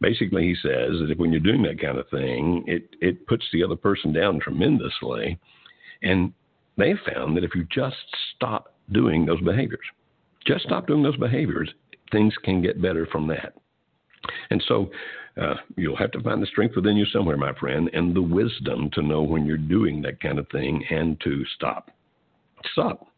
Basically, 0.00 0.44
he 0.44 0.54
says 0.54 1.00
that 1.00 1.10
if 1.10 1.18
when 1.18 1.32
you're 1.32 1.40
doing 1.40 1.62
that 1.62 1.80
kind 1.80 1.98
of 1.98 2.08
thing, 2.08 2.64
it, 2.66 2.90
it 3.00 3.26
puts 3.26 3.44
the 3.52 3.64
other 3.64 3.76
person 3.76 4.12
down 4.12 4.38
tremendously. 4.38 5.38
And 6.02 6.32
they 6.76 6.94
found 7.12 7.36
that 7.36 7.44
if 7.44 7.54
you 7.54 7.66
just 7.70 7.96
stop 8.36 8.74
doing 8.92 9.26
those 9.26 9.40
behaviors, 9.40 9.80
just 10.46 10.64
stop 10.64 10.86
doing 10.86 11.02
those 11.02 11.16
behaviors, 11.16 11.70
things 12.12 12.32
can 12.44 12.62
get 12.62 12.80
better 12.80 13.06
from 13.06 13.26
that. 13.28 13.54
And 14.50 14.62
so 14.68 14.90
uh, 15.40 15.54
you'll 15.76 15.96
have 15.96 16.12
to 16.12 16.20
find 16.20 16.42
the 16.42 16.46
strength 16.46 16.76
within 16.76 16.96
you 16.96 17.06
somewhere, 17.06 17.36
my 17.36 17.52
friend, 17.54 17.90
and 17.92 18.14
the 18.14 18.22
wisdom 18.22 18.90
to 18.92 19.02
know 19.02 19.22
when 19.22 19.46
you're 19.46 19.56
doing 19.56 20.02
that 20.02 20.20
kind 20.20 20.38
of 20.38 20.48
thing 20.50 20.84
and 20.90 21.20
to 21.20 21.44
stop. 21.56 21.90
Stop. 22.72 23.08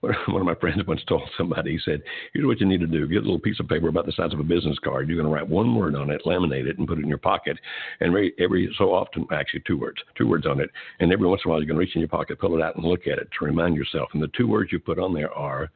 One 0.00 0.40
of 0.40 0.46
my 0.46 0.54
friends 0.54 0.80
once 0.86 1.00
told 1.08 1.28
somebody, 1.36 1.72
he 1.72 1.78
said, 1.84 2.02
Here's 2.32 2.46
what 2.46 2.60
you 2.60 2.66
need 2.66 2.80
to 2.80 2.86
do 2.86 3.08
get 3.08 3.18
a 3.18 3.20
little 3.20 3.40
piece 3.40 3.58
of 3.58 3.68
paper 3.68 3.88
about 3.88 4.06
the 4.06 4.12
size 4.12 4.32
of 4.32 4.38
a 4.38 4.44
business 4.44 4.78
card. 4.78 5.08
You're 5.08 5.16
going 5.20 5.28
to 5.28 5.34
write 5.34 5.48
one 5.48 5.74
word 5.74 5.96
on 5.96 6.10
it, 6.10 6.22
laminate 6.24 6.66
it, 6.66 6.78
and 6.78 6.86
put 6.86 6.98
it 6.98 7.02
in 7.02 7.08
your 7.08 7.18
pocket. 7.18 7.58
And 7.98 8.10
every, 8.10 8.32
every 8.38 8.72
so 8.78 8.94
often, 8.94 9.26
actually, 9.32 9.64
two 9.66 9.76
words, 9.76 9.98
two 10.16 10.28
words 10.28 10.46
on 10.46 10.60
it. 10.60 10.70
And 11.00 11.12
every 11.12 11.26
once 11.26 11.42
in 11.44 11.48
a 11.48 11.52
while, 11.52 11.60
you're 11.60 11.66
going 11.66 11.76
to 11.76 11.80
reach 11.80 11.96
in 11.96 12.00
your 12.00 12.08
pocket, 12.08 12.38
pull 12.38 12.56
it 12.56 12.62
out, 12.62 12.76
and 12.76 12.84
look 12.84 13.08
at 13.08 13.18
it 13.18 13.28
to 13.38 13.44
remind 13.44 13.74
yourself. 13.74 14.10
And 14.14 14.22
the 14.22 14.30
two 14.36 14.46
words 14.46 14.70
you 14.70 14.78
put 14.78 15.00
on 15.00 15.12
there 15.12 15.32
are 15.32 15.68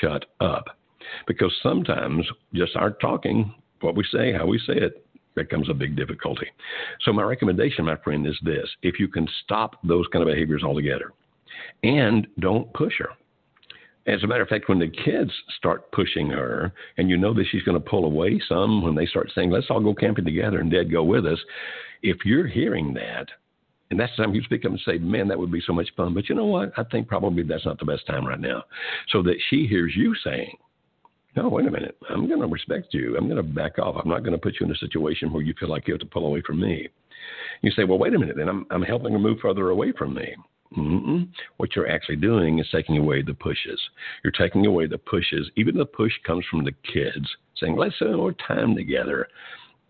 shut 0.00 0.24
up. 0.40 0.64
Because 1.28 1.54
sometimes 1.62 2.26
just 2.54 2.74
our 2.74 2.90
talking, 2.90 3.54
what 3.80 3.94
we 3.94 4.04
say, 4.12 4.32
how 4.32 4.46
we 4.46 4.58
say 4.66 4.74
it, 4.74 5.06
becomes 5.36 5.70
a 5.70 5.74
big 5.74 5.94
difficulty. 5.94 6.48
So, 7.02 7.12
my 7.12 7.22
recommendation, 7.22 7.84
my 7.84 7.96
friend, 7.96 8.26
is 8.26 8.36
this 8.42 8.68
if 8.82 8.98
you 8.98 9.06
can 9.06 9.28
stop 9.44 9.76
those 9.84 10.04
kind 10.12 10.22
of 10.22 10.34
behaviors 10.34 10.64
altogether 10.64 11.12
and 11.84 12.26
don't 12.40 12.72
push 12.74 12.94
her. 12.98 13.10
As 14.08 14.22
a 14.22 14.26
matter 14.26 14.42
of 14.42 14.48
fact, 14.48 14.68
when 14.68 14.78
the 14.78 14.88
kids 14.88 15.30
start 15.58 15.92
pushing 15.92 16.30
her, 16.30 16.72
and 16.96 17.10
you 17.10 17.18
know 17.18 17.34
that 17.34 17.44
she's 17.50 17.62
going 17.62 17.80
to 17.80 17.90
pull 17.90 18.06
away 18.06 18.40
some 18.48 18.82
when 18.82 18.94
they 18.94 19.04
start 19.04 19.30
saying, 19.34 19.50
let's 19.50 19.66
all 19.68 19.80
go 19.80 19.94
camping 19.94 20.24
together 20.24 20.60
and 20.60 20.70
dad 20.70 20.90
go 20.90 21.04
with 21.04 21.26
us, 21.26 21.38
if 22.02 22.24
you're 22.24 22.46
hearing 22.46 22.94
that, 22.94 23.26
and 23.90 24.00
that's 24.00 24.12
the 24.16 24.24
time 24.24 24.34
you 24.34 24.42
speak 24.42 24.64
up 24.64 24.70
and 24.70 24.80
say, 24.84 24.98
man, 24.98 25.28
that 25.28 25.38
would 25.38 25.52
be 25.52 25.62
so 25.66 25.72
much 25.72 25.88
fun. 25.96 26.14
But 26.14 26.28
you 26.28 26.34
know 26.34 26.46
what? 26.46 26.72
I 26.78 26.84
think 26.84 27.06
probably 27.06 27.42
that's 27.42 27.66
not 27.66 27.78
the 27.78 27.84
best 27.84 28.06
time 28.06 28.26
right 28.26 28.40
now. 28.40 28.64
So 29.10 29.22
that 29.22 29.36
she 29.48 29.66
hears 29.66 29.92
you 29.94 30.14
saying, 30.24 30.56
no, 31.36 31.48
wait 31.48 31.66
a 31.66 31.70
minute. 31.70 31.96
I'm 32.10 32.26
going 32.26 32.40
to 32.40 32.46
respect 32.46 32.92
you. 32.92 33.16
I'm 33.16 33.28
going 33.28 33.36
to 33.36 33.42
back 33.42 33.78
off. 33.78 33.96
I'm 34.02 34.10
not 34.10 34.24
going 34.24 34.32
to 34.32 34.38
put 34.38 34.56
you 34.58 34.66
in 34.66 34.72
a 34.72 34.76
situation 34.76 35.32
where 35.32 35.42
you 35.42 35.54
feel 35.58 35.68
like 35.68 35.86
you 35.86 35.94
have 35.94 36.00
to 36.00 36.06
pull 36.06 36.26
away 36.26 36.42
from 36.46 36.60
me. 36.60 36.88
You 37.62 37.70
say, 37.72 37.84
well, 37.84 37.98
wait 37.98 38.14
a 38.14 38.18
minute. 38.18 38.36
Then 38.36 38.48
I'm, 38.48 38.66
I'm 38.70 38.82
helping 38.82 39.12
her 39.12 39.18
move 39.18 39.38
further 39.40 39.70
away 39.70 39.92
from 39.92 40.14
me. 40.14 40.34
Mm-mm. 40.76 41.28
What 41.56 41.74
you're 41.74 41.88
actually 41.88 42.16
doing 42.16 42.58
is 42.58 42.66
taking 42.70 42.98
away 42.98 43.22
the 43.22 43.34
pushes. 43.34 43.80
You're 44.22 44.32
taking 44.32 44.66
away 44.66 44.86
the 44.86 44.98
pushes. 44.98 45.50
Even 45.56 45.76
the 45.76 45.86
push 45.86 46.12
comes 46.26 46.44
from 46.50 46.64
the 46.64 46.74
kids 46.92 47.26
saying, 47.56 47.76
let's 47.76 47.94
spend 47.96 48.16
more 48.16 48.34
time 48.46 48.74
together. 48.74 49.28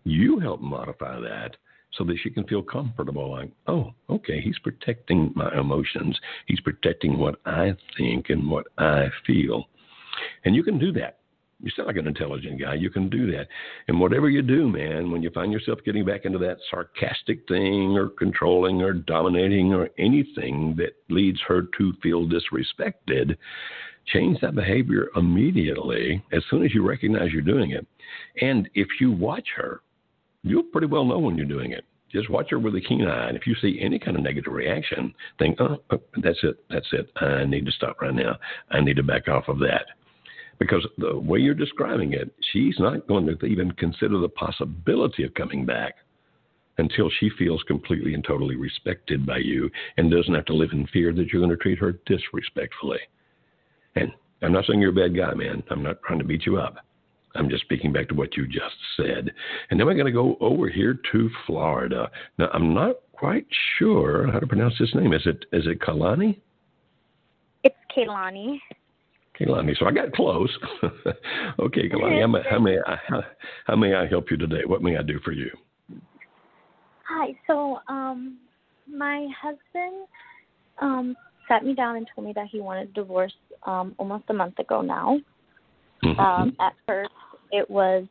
You 0.05 0.39
help 0.39 0.61
modify 0.61 1.19
that 1.19 1.57
so 1.93 2.03
that 2.05 2.17
she 2.21 2.29
can 2.29 2.45
feel 2.45 2.61
comfortable 2.61 3.31
like, 3.31 3.51
oh, 3.67 3.93
okay, 4.09 4.39
he's 4.41 4.57
protecting 4.59 5.31
my 5.35 5.51
emotions. 5.57 6.17
He's 6.45 6.59
protecting 6.61 7.17
what 7.17 7.35
I 7.45 7.75
think 7.97 8.29
and 8.29 8.49
what 8.49 8.67
I 8.77 9.07
feel. 9.25 9.65
And 10.45 10.55
you 10.55 10.63
can 10.63 10.79
do 10.79 10.91
that. 10.93 11.18
You 11.61 11.69
sound 11.71 11.87
like 11.87 11.97
an 11.97 12.07
intelligent 12.07 12.61
guy. 12.61 12.75
You 12.75 12.89
can 12.89 13.09
do 13.09 13.29
that. 13.31 13.47
And 13.89 13.99
whatever 13.99 14.29
you 14.29 14.41
do, 14.41 14.69
man, 14.69 15.11
when 15.11 15.21
you 15.21 15.29
find 15.31 15.51
yourself 15.51 15.79
getting 15.85 16.05
back 16.05 16.23
into 16.23 16.37
that 16.39 16.57
sarcastic 16.71 17.45
thing 17.49 17.97
or 17.97 18.09
controlling 18.09 18.81
or 18.81 18.93
dominating 18.93 19.73
or 19.73 19.89
anything 19.97 20.75
that 20.77 20.93
leads 21.09 21.39
her 21.47 21.63
to 21.77 21.93
feel 22.01 22.25
disrespected, 22.27 23.35
change 24.07 24.39
that 24.39 24.55
behavior 24.55 25.09
immediately 25.17 26.23
as 26.31 26.43
soon 26.49 26.63
as 26.63 26.73
you 26.73 26.87
recognize 26.87 27.31
you're 27.33 27.41
doing 27.41 27.71
it. 27.71 27.85
And 28.41 28.69
if 28.73 28.87
you 29.01 29.11
watch 29.11 29.47
her, 29.57 29.81
you'll 30.43 30.63
pretty 30.63 30.87
well 30.87 31.03
know 31.03 31.19
when 31.19 31.35
you're 31.35 31.45
doing 31.45 31.73
it. 31.73 31.83
Just 32.09 32.29
watch 32.29 32.49
her 32.49 32.57
with 32.57 32.73
a 32.75 32.81
keen 32.81 33.05
eye. 33.05 33.27
And 33.27 33.37
if 33.37 33.45
you 33.45 33.53
see 33.61 33.79
any 33.81 33.99
kind 33.99 34.17
of 34.17 34.23
negative 34.23 34.51
reaction, 34.51 35.13
think, 35.37 35.59
oh, 35.59 35.77
oh, 35.91 36.01
that's 36.23 36.39
it. 36.41 36.55
That's 36.69 36.87
it. 36.91 37.11
I 37.17 37.45
need 37.45 37.65
to 37.65 37.71
stop 37.71 38.01
right 38.01 38.15
now. 38.15 38.37
I 38.71 38.81
need 38.81 38.95
to 38.95 39.03
back 39.03 39.27
off 39.27 39.47
of 39.47 39.59
that. 39.59 39.85
Because 40.59 40.85
the 40.97 41.17
way 41.17 41.39
you're 41.39 41.53
describing 41.53 42.13
it, 42.13 42.33
she's 42.51 42.75
not 42.79 43.07
going 43.07 43.25
to 43.25 43.45
even 43.45 43.71
consider 43.73 44.19
the 44.19 44.29
possibility 44.29 45.23
of 45.23 45.33
coming 45.33 45.65
back 45.65 45.95
until 46.77 47.09
she 47.19 47.29
feels 47.37 47.63
completely 47.63 48.13
and 48.13 48.23
totally 48.23 48.55
respected 48.55 49.25
by 49.25 49.37
you 49.37 49.69
and 49.97 50.11
doesn't 50.11 50.33
have 50.33 50.45
to 50.45 50.53
live 50.53 50.71
in 50.71 50.87
fear 50.87 51.13
that 51.13 51.27
you're 51.27 51.41
going 51.41 51.49
to 51.49 51.61
treat 51.61 51.79
her 51.79 51.93
disrespectfully. 52.05 52.99
And 53.95 54.11
I'm 54.41 54.53
not 54.53 54.65
saying 54.65 54.79
you're 54.79 54.91
a 54.91 55.09
bad 55.09 55.15
guy, 55.15 55.33
man. 55.33 55.63
I'm 55.69 55.83
not 55.83 56.01
trying 56.03 56.19
to 56.19 56.25
beat 56.25 56.45
you 56.45 56.57
up. 56.57 56.77
I'm 57.35 57.49
just 57.49 57.63
speaking 57.63 57.93
back 57.93 58.07
to 58.09 58.15
what 58.15 58.35
you 58.35 58.47
just 58.47 58.75
said. 58.97 59.31
And 59.69 59.79
then 59.79 59.85
we're 59.85 59.93
going 59.93 60.05
to 60.05 60.11
go 60.11 60.37
over 60.39 60.67
here 60.69 60.99
to 61.11 61.29
Florida. 61.45 62.09
Now, 62.37 62.49
I'm 62.53 62.73
not 62.73 62.95
quite 63.13 63.45
sure 63.77 64.31
how 64.31 64.39
to 64.39 64.47
pronounce 64.47 64.73
this 64.79 64.95
name. 64.95 65.13
Is 65.13 65.21
it 65.25 65.45
is 65.51 65.67
it 65.67 65.79
Kalani? 65.79 66.39
It's 67.63 67.75
Kaylani. 67.95 68.59
Kalani. 69.39 69.77
So 69.77 69.85
I 69.85 69.91
got 69.91 70.11
close. 70.13 70.49
okay, 71.59 71.89
Kalani. 71.89 72.21
How 72.21 72.27
may, 72.27 72.39
how 72.49 72.59
may 72.59 72.77
I 72.85 72.97
how, 73.07 73.23
how 73.65 73.75
may 73.75 73.95
I 73.95 74.07
help 74.07 74.31
you 74.31 74.37
today? 74.37 74.61
What 74.65 74.81
may 74.81 74.97
I 74.97 75.01
do 75.01 75.19
for 75.23 75.31
you? 75.31 75.49
Hi. 77.07 77.35
So, 77.47 77.79
um, 77.87 78.37
my 78.87 79.27
husband 79.41 80.07
um 80.81 81.15
sat 81.47 81.63
me 81.63 81.73
down 81.73 81.97
and 81.97 82.07
told 82.13 82.27
me 82.27 82.33
that 82.33 82.47
he 82.51 82.59
wanted 82.59 82.89
a 82.89 82.93
divorce 82.93 83.33
um 83.65 83.95
almost 83.97 84.25
a 84.29 84.33
month 84.33 84.59
ago 84.59 84.81
now. 84.81 85.19
Mm-hmm. 86.03 86.19
Um, 86.19 86.55
at 86.59 86.73
first, 86.87 87.11
it 87.51 87.69
was 87.69 88.05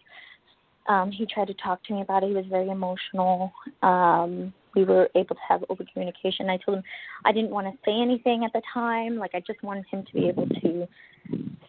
um, 0.88 1.10
he 1.10 1.26
tried 1.26 1.48
to 1.48 1.54
talk 1.54 1.82
to 1.84 1.94
me 1.94 2.00
about 2.00 2.22
it. 2.22 2.28
He 2.28 2.34
was 2.34 2.46
very 2.48 2.68
emotional. 2.70 3.52
Um, 3.82 4.52
we 4.78 4.84
were 4.84 5.08
able 5.16 5.34
to 5.34 5.40
have 5.48 5.64
open 5.68 5.86
communication. 5.92 6.48
I 6.48 6.58
told 6.58 6.78
him 6.78 6.84
I 7.24 7.32
didn't 7.32 7.50
want 7.50 7.66
to 7.66 7.72
say 7.84 8.00
anything 8.00 8.44
at 8.44 8.52
the 8.52 8.62
time. 8.72 9.16
Like 9.16 9.32
I 9.34 9.42
just 9.46 9.62
wanted 9.62 9.84
him 9.90 10.04
to 10.04 10.12
be 10.12 10.28
able 10.28 10.46
to 10.46 10.86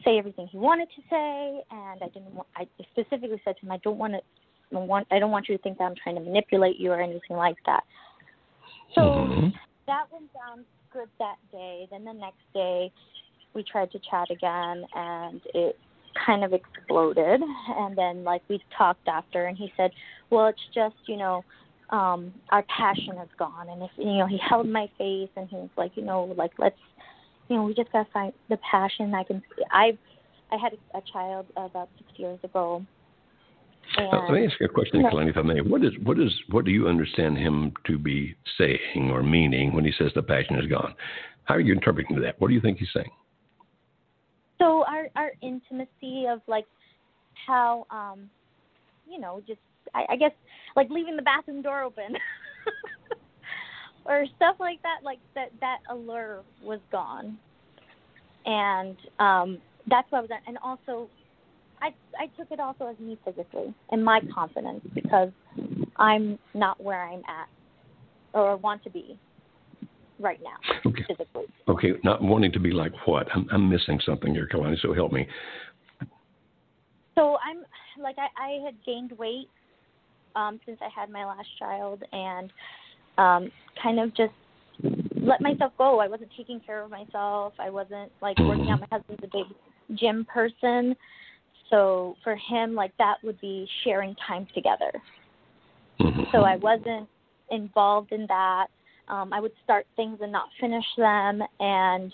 say 0.05 0.17
everything 0.17 0.47
he 0.47 0.57
wanted 0.57 0.89
to 0.95 1.01
say, 1.09 1.61
and 1.71 2.01
I 2.01 2.07
didn't. 2.13 2.33
Want, 2.33 2.47
I 2.55 2.67
specifically 2.91 3.41
said 3.43 3.55
to 3.59 3.65
him, 3.65 3.71
I 3.71 3.77
don't 3.83 3.97
want 3.97 4.13
to. 4.13 4.19
I 4.77 4.79
want. 4.79 5.07
I 5.11 5.19
don't 5.19 5.31
want 5.31 5.49
you 5.49 5.57
to 5.57 5.63
think 5.63 5.79
that 5.79 5.85
I'm 5.85 5.95
trying 6.01 6.15
to 6.15 6.21
manipulate 6.21 6.77
you 6.77 6.91
or 6.91 7.01
anything 7.01 7.35
like 7.35 7.57
that. 7.65 7.83
So 8.95 9.01
Mm-hmm. 9.01 9.47
that 9.87 10.03
went 10.11 10.31
down 10.33 10.65
good 10.93 11.09
that 11.17 11.37
day. 11.51 11.87
Then 11.89 12.05
the 12.05 12.13
next 12.13 12.43
day, 12.53 12.91
we 13.55 13.63
tried 13.63 13.91
to 13.91 13.99
chat 14.09 14.29
again, 14.29 14.85
and 14.93 15.41
it 15.55 15.77
kind 16.25 16.43
of 16.43 16.53
exploded. 16.53 17.41
And 17.77 17.97
then, 17.97 18.23
like, 18.23 18.43
we 18.47 18.61
talked 18.77 19.07
after, 19.07 19.47
and 19.47 19.57
he 19.57 19.71
said, 19.75 19.91
"Well, 20.29 20.47
it's 20.47 20.59
just, 20.73 20.95
you 21.07 21.17
know, 21.17 21.43
um, 21.91 22.33
our 22.51 22.63
passion 22.63 23.17
is 23.17 23.29
gone." 23.37 23.69
And 23.69 23.83
if 23.83 23.91
you 23.97 24.17
know, 24.17 24.27
he 24.27 24.37
held 24.37 24.67
my 24.67 24.89
face, 24.97 25.29
and 25.35 25.49
he 25.49 25.55
was 25.55 25.69
like, 25.77 25.91
"You 25.95 26.03
know, 26.03 26.33
like, 26.37 26.51
let's, 26.57 26.77
you 27.47 27.55
know, 27.55 27.63
we 27.63 27.73
just 27.73 27.91
gotta 27.91 28.09
find 28.11 28.33
the 28.49 28.57
passion." 28.57 29.13
I 29.13 29.23
can, 29.23 29.41
I, 29.71 29.97
I 30.51 30.57
had 30.57 30.73
a, 30.73 30.97
a 30.97 31.01
child 31.11 31.47
about 31.55 31.89
six 31.97 32.09
years 32.17 32.39
ago. 32.43 32.85
Uh, 33.97 34.03
let 34.25 34.33
me 34.33 34.45
ask 34.45 34.59
you 34.59 34.67
a 34.67 34.69
question, 34.69 35.01
Yeah. 35.01 35.09
Kalani, 35.09 35.31
if 35.31 35.37
I 35.37 35.41
may. 35.41 35.61
What 35.61 35.83
is 35.83 35.93
what 36.03 36.19
is 36.19 36.31
what 36.49 36.65
do 36.65 36.71
you 36.71 36.87
understand 36.87 37.37
him 37.37 37.73
to 37.87 37.97
be 37.97 38.35
saying 38.57 39.09
or 39.11 39.23
meaning 39.23 39.73
when 39.73 39.83
he 39.83 39.91
says 39.97 40.11
the 40.13 40.21
passion 40.21 40.57
is 40.57 40.67
gone? 40.67 40.93
How 41.45 41.55
are 41.55 41.59
you 41.59 41.73
interpreting 41.73 42.21
that? 42.21 42.39
What 42.39 42.49
do 42.49 42.53
you 42.53 42.61
think 42.61 42.77
he's 42.77 42.89
saying? 42.93 43.09
so 44.59 44.83
our 44.85 45.07
our 45.15 45.31
intimacy 45.41 46.25
of 46.29 46.41
like 46.47 46.65
how 47.47 47.87
um 47.89 48.29
you 49.09 49.19
know 49.19 49.41
just 49.47 49.59
I, 49.93 50.05
I 50.09 50.15
guess 50.15 50.31
like 50.75 50.89
leaving 50.89 51.15
the 51.15 51.21
bathroom 51.21 51.61
door 51.61 51.81
open 51.83 52.15
or 54.05 54.25
stuff 54.35 54.55
like 54.59 54.81
that 54.83 54.97
like 55.03 55.19
that 55.35 55.49
that 55.61 55.79
allure 55.89 56.43
was 56.63 56.79
gone 56.91 57.37
and 58.45 58.97
um 59.19 59.59
that's 59.87 60.11
what 60.11 60.19
I 60.19 60.21
was 60.21 60.29
at 60.31 60.41
and 60.47 60.57
also 60.63 61.09
I 61.81 61.89
I 62.17 62.27
took 62.37 62.51
it 62.51 62.59
also 62.59 62.87
as 62.87 62.99
me 62.99 63.17
physically 63.25 63.73
and 63.91 64.03
my 64.03 64.21
confidence 64.33 64.81
because 64.93 65.29
I'm 65.97 66.39
not 66.53 66.81
where 66.81 67.03
I'm 67.03 67.23
at 67.27 67.47
or 68.33 68.57
want 68.57 68.83
to 68.83 68.89
be 68.89 69.17
right 70.19 70.39
now 70.43 70.75
Okay. 70.85 71.03
physically. 71.07 71.45
Okay, 71.67 71.93
not 72.03 72.21
wanting 72.21 72.51
to 72.51 72.59
be 72.59 72.71
like 72.71 72.91
what? 73.05 73.27
I'm, 73.33 73.47
I'm 73.51 73.69
missing 73.69 73.99
something 74.05 74.33
here, 74.33 74.47
Kalani, 74.51 74.79
so 74.81 74.93
help 74.93 75.11
me. 75.11 75.27
So 77.15 77.37
I'm 77.43 77.63
like 78.01 78.15
I, 78.17 78.27
I 78.41 78.65
had 78.65 78.75
gained 78.85 79.11
weight 79.13 79.47
um 80.35 80.59
since 80.65 80.79
I 80.81 80.89
had 80.93 81.09
my 81.09 81.25
last 81.25 81.47
child 81.57 82.03
and 82.11 82.51
um 83.17 83.51
kind 83.81 83.99
of 83.99 84.15
just 84.15 84.33
let 85.21 85.41
myself 85.41 85.73
go. 85.77 85.99
I 85.99 86.07
wasn't 86.07 86.29
taking 86.37 86.59
care 86.59 86.81
of 86.83 86.89
myself. 86.89 87.53
I 87.59 87.69
wasn't 87.69 88.11
like 88.21 88.37
working 88.39 88.69
out. 88.69 88.79
My 88.79 88.87
husband's 88.91 89.23
a 89.23 89.27
big 89.27 89.97
gym 89.97 90.25
person. 90.31 90.95
So 91.69 92.15
for 92.23 92.35
him 92.35 92.73
like 92.75 92.93
that 92.97 93.15
would 93.23 93.39
be 93.41 93.67
sharing 93.83 94.15
time 94.27 94.47
together. 94.53 94.91
So 96.31 96.39
I 96.43 96.55
wasn't 96.55 97.07
involved 97.51 98.11
in 98.11 98.25
that. 98.27 98.67
Um, 99.07 99.33
I 99.33 99.39
would 99.39 99.51
start 99.63 99.85
things 99.95 100.19
and 100.21 100.31
not 100.31 100.49
finish 100.59 100.85
them. 100.97 101.41
And, 101.59 102.11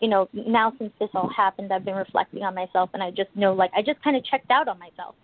you 0.00 0.08
know, 0.08 0.28
now 0.32 0.72
since 0.78 0.92
this 1.00 1.08
all 1.14 1.30
happened, 1.34 1.72
I've 1.72 1.84
been 1.84 1.94
reflecting 1.94 2.42
on 2.42 2.54
myself 2.54 2.90
and 2.94 3.02
I 3.02 3.10
just 3.10 3.34
know, 3.34 3.54
like, 3.54 3.70
I 3.76 3.82
just 3.82 4.02
kind 4.02 4.16
of 4.16 4.24
checked 4.24 4.50
out 4.50 4.68
on 4.68 4.78
myself. 4.78 5.14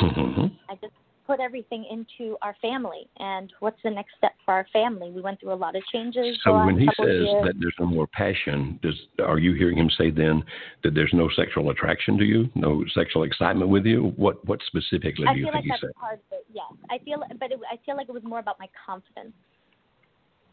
Mm-hmm. 0.00 0.46
I 0.68 0.74
just 0.74 0.92
put 1.30 1.38
everything 1.38 1.86
into 1.88 2.36
our 2.42 2.56
family 2.60 3.08
and 3.18 3.52
what's 3.60 3.78
the 3.84 3.90
next 3.90 4.10
step 4.18 4.32
for 4.44 4.52
our 4.52 4.66
family. 4.72 5.12
We 5.12 5.20
went 5.20 5.38
through 5.38 5.52
a 5.52 5.54
lot 5.54 5.76
of 5.76 5.82
changes. 5.92 6.36
So 6.42 6.52
when 6.66 6.76
he 6.76 6.86
says 6.96 7.26
that 7.44 7.54
there's 7.60 7.74
no 7.78 7.86
more 7.86 8.08
passion, 8.08 8.80
does 8.82 8.96
are 9.24 9.38
you 9.38 9.54
hearing 9.54 9.78
him 9.78 9.90
say 9.96 10.10
then 10.10 10.42
that 10.82 10.92
there's 10.92 11.12
no 11.12 11.30
sexual 11.36 11.70
attraction 11.70 12.18
to 12.18 12.24
you, 12.24 12.48
no 12.56 12.84
sexual 12.94 13.22
excitement 13.22 13.70
with 13.70 13.86
you? 13.86 14.12
What 14.16 14.44
what 14.44 14.58
specifically 14.66 15.28
I 15.28 15.34
do 15.34 15.38
you 15.38 15.44
feel 15.46 15.52
think 15.52 15.54
like 15.54 15.64
he's 15.64 15.70
that's 15.70 15.82
saying? 15.82 15.92
part 16.00 16.14
of 16.14 16.20
it. 16.32 16.46
Yes, 16.52 16.72
I 16.90 16.98
feel, 17.04 17.22
but 17.38 17.52
it, 17.52 17.60
I 17.70 17.78
feel 17.86 17.96
like 17.96 18.08
it 18.08 18.12
was 18.12 18.24
more 18.24 18.40
about 18.40 18.56
my 18.58 18.66
confidence. 18.84 19.32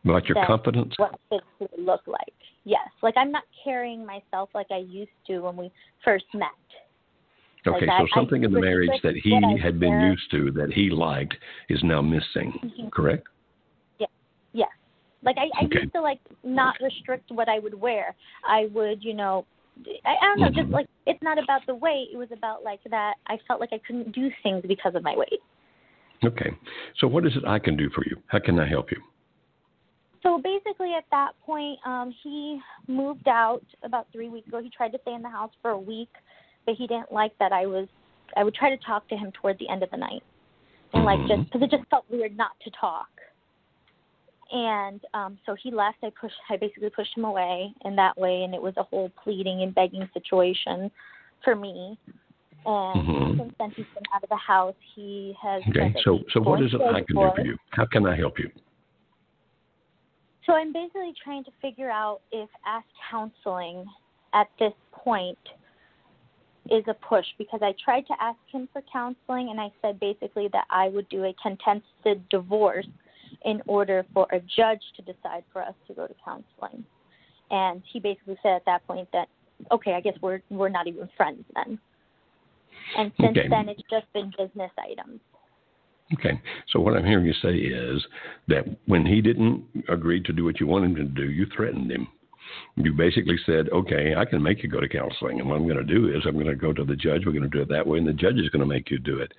About 0.05 0.25
your 0.29 0.45
confidence? 0.45 0.93
What 0.97 1.19
it 1.31 1.41
would 1.59 1.71
look 1.79 2.01
like. 2.05 2.21
Yes, 2.65 2.87
like 3.01 3.15
I'm 3.17 3.31
not 3.31 3.43
carrying 3.63 4.05
myself 4.05 4.49
like 4.53 4.67
I 4.71 4.77
used 4.77 5.09
to 5.25 5.39
when 5.39 5.57
we 5.57 5.71
first 6.05 6.25
met. 6.35 6.49
Okay, 7.65 7.85
Like, 7.85 7.99
so 7.99 8.05
I- 8.05 8.15
something 8.15 8.43
in 8.43 8.51
the 8.53 8.61
marriage 8.61 9.01
that 9.01 9.15
he 9.15 9.31
had 9.61 9.79
been 9.79 9.89
wear. 9.89 10.07
used 10.11 10.29
to, 10.31 10.51
that 10.51 10.71
he 10.71 10.89
liked, 10.89 11.35
is 11.69 11.83
now 11.83 12.01
missing. 12.01 12.51
Mhm. 12.63 12.91
Correct? 12.91 13.27
Yes. 14.53 14.69
Like 15.23 15.37
I, 15.37 15.49
I 15.59 15.65
Okay. 15.65 15.81
used 15.81 15.93
to 15.93 16.01
like 16.01 16.19
not 16.43 16.79
restrict 16.79 17.31
what 17.31 17.49
I 17.49 17.59
would 17.59 17.73
wear. 17.73 18.15
I 18.47 18.67
would, 18.67 19.03
you 19.03 19.13
know, 19.13 19.45
I, 20.05 20.15
I 20.15 20.25
don't 20.27 20.39
know, 20.39 20.49
just 20.49 20.69
Mhm. 20.69 20.73
like 20.73 20.87
it's 21.05 21.21
not 21.21 21.37
about 21.37 21.65
the 21.65 21.75
weight. 21.75 22.09
It 22.13 22.17
was 22.17 22.31
about 22.31 22.63
like 22.63 22.81
that. 22.85 23.15
I 23.27 23.37
felt 23.47 23.59
like 23.59 23.73
I 23.73 23.79
couldn't 23.79 24.11
do 24.13 24.31
things 24.43 24.63
because 24.65 24.95
of 24.95 25.03
my 25.03 25.17
weight. 25.17 25.41
Okay. 26.23 26.51
So 26.97 27.07
what 27.07 27.25
is 27.25 27.35
it 27.35 27.43
I 27.45 27.59
can 27.59 27.75
do 27.75 27.89
for 27.89 28.03
you? 28.05 28.21
How 28.27 28.39
can 28.39 28.59
I 28.59 28.67
help 28.67 28.91
you? 28.91 29.01
So 30.23 30.37
basically, 30.39 30.93
at 30.93 31.05
that 31.11 31.31
point, 31.45 31.79
um, 31.85 32.11
he 32.23 32.61
moved 32.87 33.27
out 33.27 33.63
about 33.83 34.07
three 34.11 34.29
weeks 34.29 34.47
ago. 34.47 34.61
He 34.61 34.69
tried 34.69 34.91
to 34.93 34.99
stay 35.01 35.13
in 35.13 35.21
the 35.21 35.29
house 35.29 35.51
for 35.61 35.71
a 35.71 35.79
week, 35.79 36.09
but 36.67 36.75
he 36.75 36.85
didn't 36.85 37.11
like 37.11 37.31
that 37.39 37.51
I 37.51 37.65
was. 37.65 37.87
I 38.35 38.43
would 38.43 38.53
try 38.53 38.69
to 38.69 38.77
talk 38.85 39.07
to 39.07 39.15
him 39.15 39.31
toward 39.31 39.57
the 39.57 39.69
end 39.69 39.81
of 39.81 39.89
the 39.89 39.97
night, 39.97 40.21
and 40.93 41.05
like 41.05 41.19
just 41.27 41.45
because 41.45 41.63
it 41.63 41.71
just 41.71 41.89
felt 41.89 42.05
weird 42.11 42.37
not 42.37 42.51
to 42.63 42.69
talk. 42.79 43.07
And 44.51 45.01
um, 45.13 45.39
so 45.45 45.55
he 45.61 45.71
left. 45.71 45.97
I 46.03 46.11
pushed. 46.19 46.35
I 46.49 46.57
basically 46.57 46.91
pushed 46.91 47.17
him 47.17 47.23
away 47.23 47.73
in 47.85 47.95
that 47.95 48.15
way, 48.17 48.43
and 48.43 48.53
it 48.53 48.61
was 48.61 48.73
a 48.77 48.83
whole 48.83 49.09
pleading 49.23 49.63
and 49.63 49.73
begging 49.73 50.07
situation 50.13 50.91
for 51.43 51.55
me. 51.55 51.97
And 52.65 53.07
Mhm. 53.07 53.37
since 53.37 53.53
then, 53.59 53.71
he's 53.71 53.85
been 53.95 54.03
out 54.13 54.23
of 54.23 54.29
the 54.29 54.35
house. 54.35 54.75
He 54.93 55.35
has. 55.41 55.63
Okay. 55.69 55.93
So 56.03 56.19
so 56.33 56.41
what 56.41 56.59
going 56.59 56.73
it 56.73 56.81
I 56.81 57.01
can 57.01 57.15
do 57.15 57.31
for 57.33 57.41
you? 57.41 57.57
How 57.71 57.85
can 57.85 58.05
I 58.05 58.15
help 58.15 58.37
you? 58.37 58.51
So 60.45 60.53
I'm 60.53 60.73
basically 60.73 61.13
trying 61.23 61.45
to 61.45 61.51
figure 61.61 61.89
out 61.89 62.21
if 62.31 62.49
ask 62.65 62.85
counseling 63.09 63.85
at 64.33 64.47
this 64.59 64.73
point 64.91 65.37
is 66.71 66.83
a 66.87 66.93
push 66.93 67.25
because 67.37 67.59
I 67.63 67.73
tried 67.83 68.07
to 68.07 68.13
ask 68.19 68.39
him 68.51 68.67
for 68.73 68.81
counseling 68.91 69.49
and 69.49 69.59
I 69.59 69.71
said 69.81 69.99
basically 69.99 70.49
that 70.53 70.65
I 70.69 70.89
would 70.89 71.07
do 71.09 71.25
a 71.25 71.35
contested 71.41 72.27
divorce 72.29 72.87
in 73.45 73.61
order 73.67 74.05
for 74.13 74.27
a 74.31 74.39
judge 74.39 74.81
to 74.95 75.01
decide 75.01 75.43
for 75.51 75.61
us 75.61 75.73
to 75.87 75.93
go 75.93 76.07
to 76.07 76.15
counseling. 76.23 76.83
And 77.51 77.81
he 77.91 77.99
basically 77.99 78.37
said 78.43 78.53
at 78.53 78.65
that 78.65 78.85
point 78.87 79.07
that 79.13 79.27
okay, 79.71 79.93
I 79.93 80.01
guess 80.01 80.15
we're 80.21 80.41
we're 80.49 80.69
not 80.69 80.87
even 80.87 81.09
friends 81.17 81.43
then. 81.55 81.79
And 82.97 83.11
since 83.19 83.37
Okay. 83.37 83.47
then 83.49 83.69
it's 83.69 83.81
just 83.89 84.11
been 84.13 84.31
business 84.37 84.71
items. 84.79 85.19
Okay. 86.13 86.39
So 86.69 86.79
what 86.79 86.95
I'm 86.95 87.05
hearing 87.05 87.25
you 87.25 87.33
say 87.41 87.55
is 87.55 88.05
that 88.47 88.65
when 88.85 89.05
he 89.05 89.21
didn't 89.21 89.65
agree 89.89 90.21
to 90.23 90.33
do 90.33 90.45
what 90.45 90.59
you 90.59 90.67
wanted 90.67 90.91
him 90.91 90.95
to 90.95 91.03
do, 91.03 91.29
you 91.29 91.45
threatened 91.55 91.91
him. 91.91 92.07
You 92.75 92.93
basically 92.93 93.37
said, 93.45 93.69
"Okay, 93.69 94.15
I 94.15 94.25
can 94.25 94.41
make 94.41 94.63
you 94.63 94.69
go 94.69 94.79
to 94.79 94.87
counseling, 94.87 95.39
and 95.39 95.49
what 95.49 95.55
I'm 95.55 95.67
going 95.67 95.77
to 95.77 95.83
do 95.83 96.09
is 96.09 96.25
I'm 96.25 96.33
going 96.33 96.47
to 96.47 96.55
go 96.55 96.73
to 96.73 96.83
the 96.83 96.95
judge. 96.95 97.25
We're 97.25 97.31
going 97.31 97.43
to 97.43 97.49
do 97.49 97.61
it 97.61 97.69
that 97.69 97.85
way, 97.85 97.97
and 97.97 98.07
the 98.07 98.13
judge 98.13 98.35
is 98.35 98.49
going 98.49 98.61
to 98.61 98.65
make 98.65 98.89
you 98.89 98.99
do 98.99 99.19
it." 99.19 99.33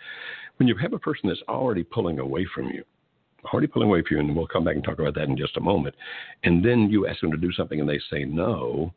When 0.56 0.68
you 0.68 0.76
have 0.76 0.93
a 0.93 0.98
person 0.98 1.28
that's 1.28 1.43
already 1.48 1.85
pulling 1.85 2.18
away 2.18 2.44
from 2.52 2.66
you, 2.70 2.85
already 3.52 3.68
pulling 3.68 3.89
away 3.89 4.02
from 4.02 4.16
you, 4.16 4.20
and 4.20 4.36
we'll 4.36 4.47
come 4.47 4.64
back 4.64 4.74
and 4.74 4.82
talk 4.82 4.98
about 4.98 5.14
that 5.14 5.28
in 5.28 5.36
just 5.36 5.56
a 5.56 5.60
moment, 5.60 5.94
and 6.43 6.64
then 6.64 6.90
you 6.90 7.06
ask 7.06 7.20
them 7.20 7.30
to 7.30 7.36
do 7.36 7.52
something 7.52 7.80
and 7.80 7.89
they 7.89 8.01
say 8.10 8.24
no, 8.24 8.93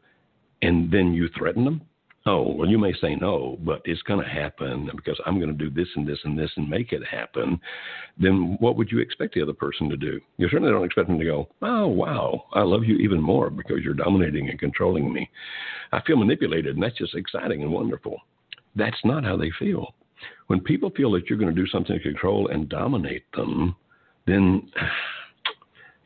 and 0.64 0.92
then 0.92 1.14
you 1.14 1.30
threaten 1.38 1.64
them. 1.64 1.82
Oh, 2.27 2.53
well, 2.53 2.69
you 2.69 2.77
may 2.77 2.93
say 3.02 3.15
no, 3.15 3.57
but 3.65 3.81
it's 3.84 4.03
going 4.03 4.23
to 4.23 4.30
happen 4.30 4.89
because 4.95 5.19
I'm 5.26 5.39
going 5.39 5.57
to 5.57 5.57
do 5.57 5.72
this 5.72 5.88
and 5.95 6.07
this 6.07 6.19
and 6.23 6.38
this 6.38 6.52
and 6.56 6.69
make 6.69 6.91
it 6.91 7.02
happen. 7.03 7.60
Then 8.19 8.57
what 8.60 8.77
would 8.77 8.91
you 8.91 8.99
expect 8.99 9.34
the 9.34 9.41
other 9.41 9.53
person 9.53 9.89
to 9.89 9.98
do? 9.98 10.19
You 10.38 10.48
certainly 10.48 10.72
don't 10.72 10.85
expect 10.85 11.07
them 11.07 11.18
to 11.18 11.26
go, 11.26 11.49
oh, 11.64 11.88
wow, 11.88 12.43
I 12.53 12.61
love 12.61 12.84
you 12.84 12.98
even 12.98 13.19
more 13.19 13.49
because 13.49 13.80
you're 13.84 13.95
dominating 13.95 14.49
and 14.49 14.60
controlling 14.60 15.11
me. 15.11 15.27
I 15.91 16.02
feel 16.02 16.18
manipulated, 16.18 16.76
and 16.76 16.84
that's 16.84 16.98
just 16.98 17.15
exciting 17.15 17.64
and 17.64 17.72
wonderful. 17.72 18.18
That's 18.76 19.03
not 19.03 19.23
how 19.23 19.35
they 19.35 19.52
feel. 19.57 19.95
When 20.45 20.60
people 20.60 20.91
feel 20.91 21.11
that 21.14 21.27
you're 21.27 21.39
going 21.39 21.53
to 21.53 21.60
do 21.60 21.68
something 21.68 21.98
to 21.98 22.03
control 22.03 22.49
and 22.49 22.69
dominate 22.69 23.23
them, 23.31 23.76
then 24.27 24.69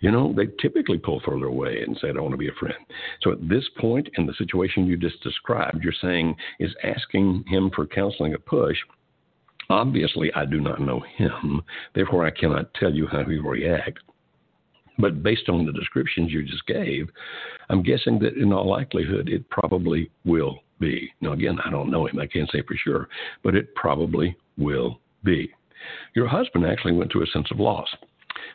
you 0.05 0.11
know, 0.11 0.31
they 0.37 0.45
typically 0.61 0.99
pull 0.99 1.19
further 1.25 1.47
away 1.47 1.81
and 1.81 1.97
say, 1.99 2.09
I 2.09 2.13
don't 2.13 2.21
want 2.21 2.33
to 2.33 2.37
be 2.37 2.47
a 2.47 2.59
friend. 2.59 2.77
So 3.23 3.31
at 3.31 3.49
this 3.49 3.63
point 3.79 4.07
in 4.19 4.27
the 4.27 4.35
situation 4.37 4.85
you 4.85 4.97
just 4.97 5.19
described, 5.23 5.83
you're 5.83 5.93
saying, 5.99 6.35
is 6.59 6.69
asking 6.83 7.43
him 7.47 7.71
for 7.75 7.87
counseling 7.87 8.35
a 8.35 8.37
push? 8.37 8.77
Obviously, 9.71 10.31
I 10.35 10.45
do 10.45 10.61
not 10.61 10.79
know 10.79 11.01
him. 11.17 11.63
Therefore, 11.95 12.23
I 12.23 12.29
cannot 12.29 12.71
tell 12.75 12.93
you 12.93 13.07
how 13.07 13.23
he 13.23 13.39
will 13.39 13.49
react. 13.49 13.97
But 14.99 15.23
based 15.23 15.49
on 15.49 15.65
the 15.65 15.73
descriptions 15.73 16.31
you 16.31 16.43
just 16.43 16.67
gave, 16.67 17.09
I'm 17.69 17.81
guessing 17.81 18.19
that 18.19 18.35
in 18.35 18.53
all 18.53 18.69
likelihood, 18.69 19.27
it 19.27 19.49
probably 19.49 20.11
will 20.23 20.59
be. 20.79 21.11
Now, 21.19 21.31
again, 21.31 21.57
I 21.65 21.71
don't 21.71 21.89
know 21.89 22.05
him. 22.05 22.19
I 22.19 22.27
can't 22.27 22.51
say 22.51 22.61
for 22.67 22.75
sure, 22.75 23.09
but 23.41 23.55
it 23.55 23.73
probably 23.73 24.37
will 24.55 24.99
be. 25.23 25.51
your 26.13 26.27
husband 26.27 26.63
actually 26.63 26.93
went 26.93 27.11
through 27.11 27.23
a 27.23 27.27
sense 27.33 27.47
of 27.49 27.59
loss. 27.59 27.87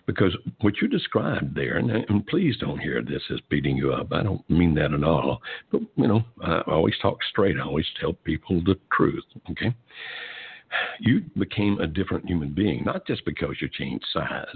Because 0.06 0.36
what 0.60 0.80
you 0.80 0.88
described 0.88 1.54
there, 1.54 1.76
and, 1.76 1.90
and 1.90 2.26
please 2.26 2.56
don't 2.58 2.78
hear 2.78 3.02
this 3.02 3.22
as 3.30 3.40
beating 3.48 3.76
you 3.76 3.92
up. 3.92 4.12
I 4.12 4.22
don't 4.22 4.48
mean 4.50 4.74
that 4.74 4.92
at 4.92 5.04
all. 5.04 5.40
But, 5.70 5.82
you 5.96 6.08
know, 6.08 6.22
I 6.42 6.60
always 6.66 6.94
talk 7.00 7.18
straight. 7.30 7.56
I 7.58 7.62
always 7.62 7.86
tell 8.00 8.12
people 8.12 8.62
the 8.64 8.76
truth. 8.92 9.24
Okay? 9.50 9.74
You 11.00 11.22
became 11.36 11.80
a 11.80 11.86
different 11.86 12.26
human 12.26 12.54
being, 12.54 12.84
not 12.84 13.06
just 13.06 13.24
because 13.24 13.56
you 13.60 13.68
changed 13.68 14.04
size, 14.12 14.46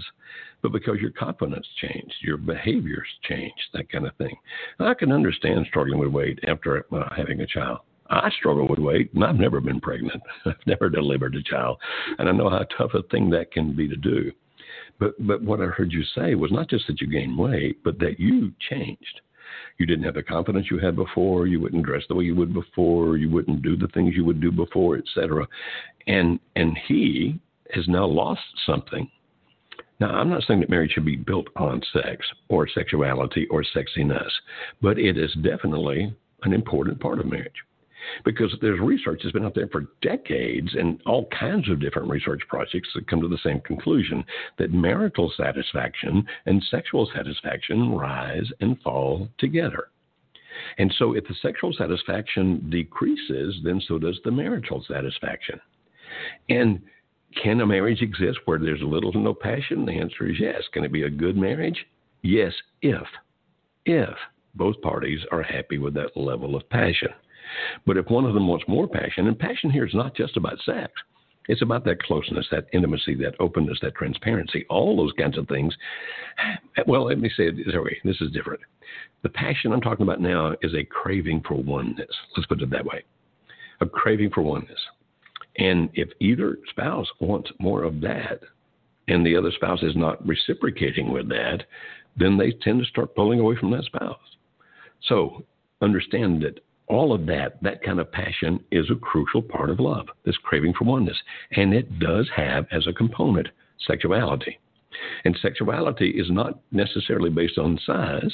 but 0.61 0.71
because 0.71 0.97
your 1.01 1.11
confidence 1.11 1.67
changed, 1.81 2.15
your 2.21 2.37
behaviors 2.37 3.07
changed, 3.23 3.61
that 3.73 3.89
kind 3.91 4.07
of 4.07 4.15
thing. 4.15 4.35
I 4.79 4.93
can 4.93 5.11
understand 5.11 5.65
struggling 5.67 5.99
with 5.99 6.09
weight 6.09 6.39
after 6.47 6.85
uh, 6.93 7.13
having 7.15 7.41
a 7.41 7.47
child. 7.47 7.79
I 8.09 8.29
struggle 8.37 8.67
with 8.67 8.79
weight, 8.79 9.13
and 9.13 9.25
I've 9.25 9.35
never 9.35 9.59
been 9.59 9.81
pregnant. 9.81 10.21
I've 10.45 10.55
never 10.65 10.89
delivered 10.89 11.35
a 11.35 11.43
child, 11.43 11.79
and 12.17 12.29
I 12.29 12.31
know 12.31 12.49
how 12.49 12.65
tough 12.77 12.93
a 12.93 13.01
thing 13.09 13.29
that 13.31 13.51
can 13.51 13.75
be 13.75 13.87
to 13.87 13.95
do. 13.95 14.31
But 14.99 15.13
but 15.25 15.41
what 15.41 15.61
I 15.61 15.65
heard 15.65 15.91
you 15.91 16.03
say 16.15 16.35
was 16.35 16.51
not 16.51 16.69
just 16.69 16.87
that 16.87 17.01
you 17.01 17.07
gained 17.07 17.37
weight, 17.37 17.83
but 17.83 17.99
that 17.99 18.19
you 18.19 18.51
changed. 18.69 19.21
You 19.77 19.85
didn't 19.85 20.05
have 20.05 20.15
the 20.15 20.23
confidence 20.23 20.67
you 20.71 20.79
had 20.79 20.95
before. 20.95 21.47
You 21.47 21.59
wouldn't 21.59 21.85
dress 21.85 22.03
the 22.07 22.15
way 22.15 22.23
you 22.23 22.35
would 22.35 22.53
before. 22.53 23.17
You 23.17 23.29
wouldn't 23.29 23.61
do 23.61 23.75
the 23.75 23.89
things 23.89 24.15
you 24.15 24.25
would 24.25 24.41
do 24.41 24.51
before, 24.51 24.97
etc. 24.97 25.47
And 26.07 26.39
and 26.55 26.77
he 26.87 27.39
has 27.73 27.87
now 27.87 28.05
lost 28.05 28.41
something. 28.65 29.09
Now, 29.99 30.09
I'm 30.09 30.29
not 30.29 30.43
saying 30.43 30.59
that 30.59 30.69
marriage 30.69 30.91
should 30.91 31.05
be 31.05 31.15
built 31.15 31.47
on 31.55 31.81
sex 31.93 32.25
or 32.49 32.67
sexuality 32.67 33.47
or 33.49 33.63
sexiness, 33.63 34.29
but 34.81 34.99
it 34.99 35.17
is 35.17 35.33
definitely 35.35 36.13
an 36.43 36.53
important 36.53 36.99
part 36.99 37.19
of 37.19 37.27
marriage 37.27 37.53
because 38.23 38.55
there's 38.61 38.79
research 38.79 39.21
that's 39.23 39.33
been 39.33 39.45
out 39.45 39.55
there 39.55 39.67
for 39.67 39.87
decades 40.01 40.75
and 40.75 41.01
all 41.05 41.27
kinds 41.37 41.69
of 41.69 41.79
different 41.79 42.09
research 42.09 42.41
projects 42.47 42.89
that 42.95 43.07
come 43.07 43.21
to 43.21 43.27
the 43.27 43.37
same 43.43 43.61
conclusion 43.61 44.23
that 44.57 44.71
marital 44.71 45.31
satisfaction 45.35 46.25
and 46.45 46.63
sexual 46.69 47.09
satisfaction 47.15 47.91
rise 47.91 48.49
and 48.59 48.79
fall 48.81 49.27
together. 49.37 49.89
And 50.77 50.93
so 50.97 51.13
if 51.13 51.27
the 51.27 51.35
sexual 51.41 51.73
satisfaction 51.73 52.69
decreases, 52.69 53.59
then 53.63 53.81
so 53.87 53.99
does 53.99 54.19
the 54.23 54.31
marital 54.31 54.83
satisfaction. 54.87 55.59
And 56.49 56.81
can 57.41 57.59
a 57.61 57.65
marriage 57.65 58.01
exist 58.01 58.39
where 58.45 58.59
there's 58.59 58.81
little 58.81 59.11
to 59.11 59.19
no 59.19 59.33
passion? 59.33 59.85
The 59.85 59.99
answer 59.99 60.27
is 60.27 60.39
yes. 60.39 60.63
Can 60.71 60.85
it 60.85 60.91
be 60.91 61.03
a 61.03 61.09
good 61.09 61.35
marriage? 61.35 61.85
Yes, 62.21 62.53
if 62.81 63.05
if 63.85 64.15
both 64.55 64.81
parties 64.81 65.19
are 65.31 65.43
happy 65.43 65.77
with 65.77 65.93
that 65.95 66.15
level 66.15 66.55
of 66.55 66.67
passion. 66.69 67.09
But 67.85 67.97
if 67.97 68.09
one 68.09 68.25
of 68.25 68.33
them 68.33 68.47
wants 68.47 68.65
more 68.67 68.87
passion, 68.87 69.27
and 69.27 69.37
passion 69.37 69.69
here 69.69 69.85
is 69.85 69.93
not 69.93 70.15
just 70.15 70.37
about 70.37 70.59
sex, 70.65 70.91
it's 71.47 71.61
about 71.61 71.85
that 71.85 72.01
closeness, 72.01 72.47
that 72.51 72.65
intimacy, 72.73 73.15
that 73.15 73.35
openness, 73.39 73.77
that 73.81 73.95
transparency, 73.95 74.65
all 74.69 74.97
those 74.97 75.13
kinds 75.13 75.37
of 75.37 75.47
things. 75.47 75.75
Well, 76.87 77.05
let 77.05 77.19
me 77.19 77.29
say 77.29 77.47
it 77.47 77.57
this 77.57 77.75
way. 77.75 77.99
This 78.03 78.19
is 78.21 78.31
different. 78.31 78.61
The 79.21 79.29
passion 79.29 79.71
I'm 79.71 79.81
talking 79.81 80.03
about 80.03 80.21
now 80.21 80.55
is 80.61 80.73
a 80.73 80.83
craving 80.83 81.43
for 81.47 81.55
oneness. 81.55 82.09
Let's 82.35 82.47
put 82.47 82.61
it 82.61 82.69
that 82.71 82.85
way. 82.85 83.03
A 83.81 83.85
craving 83.85 84.31
for 84.31 84.41
oneness. 84.41 84.79
And 85.57 85.89
if 85.93 86.09
either 86.19 86.57
spouse 86.69 87.07
wants 87.19 87.51
more 87.59 87.83
of 87.83 88.01
that 88.01 88.41
and 89.07 89.25
the 89.25 89.35
other 89.35 89.51
spouse 89.51 89.83
is 89.83 89.95
not 89.95 90.25
reciprocating 90.27 91.11
with 91.11 91.29
that, 91.29 91.63
then 92.17 92.37
they 92.37 92.51
tend 92.51 92.79
to 92.79 92.85
start 92.85 93.15
pulling 93.15 93.39
away 93.39 93.55
from 93.55 93.71
that 93.71 93.83
spouse. 93.83 94.17
So 95.03 95.45
understand 95.81 96.41
that 96.41 96.59
all 96.87 97.13
of 97.13 97.25
that, 97.25 97.61
that 97.63 97.83
kind 97.83 97.99
of 97.99 98.11
passion 98.11 98.63
is 98.71 98.89
a 98.89 98.95
crucial 98.95 99.41
part 99.41 99.69
of 99.69 99.79
love, 99.79 100.07
this 100.23 100.37
craving 100.37 100.73
for 100.77 100.85
oneness. 100.85 101.17
And 101.51 101.73
it 101.73 101.99
does 101.99 102.29
have 102.35 102.65
as 102.71 102.87
a 102.87 102.93
component 102.93 103.47
sexuality. 103.87 104.59
And 105.25 105.37
sexuality 105.41 106.11
is 106.11 106.29
not 106.29 106.59
necessarily 106.71 107.29
based 107.29 107.57
on 107.57 107.79
size, 107.85 108.31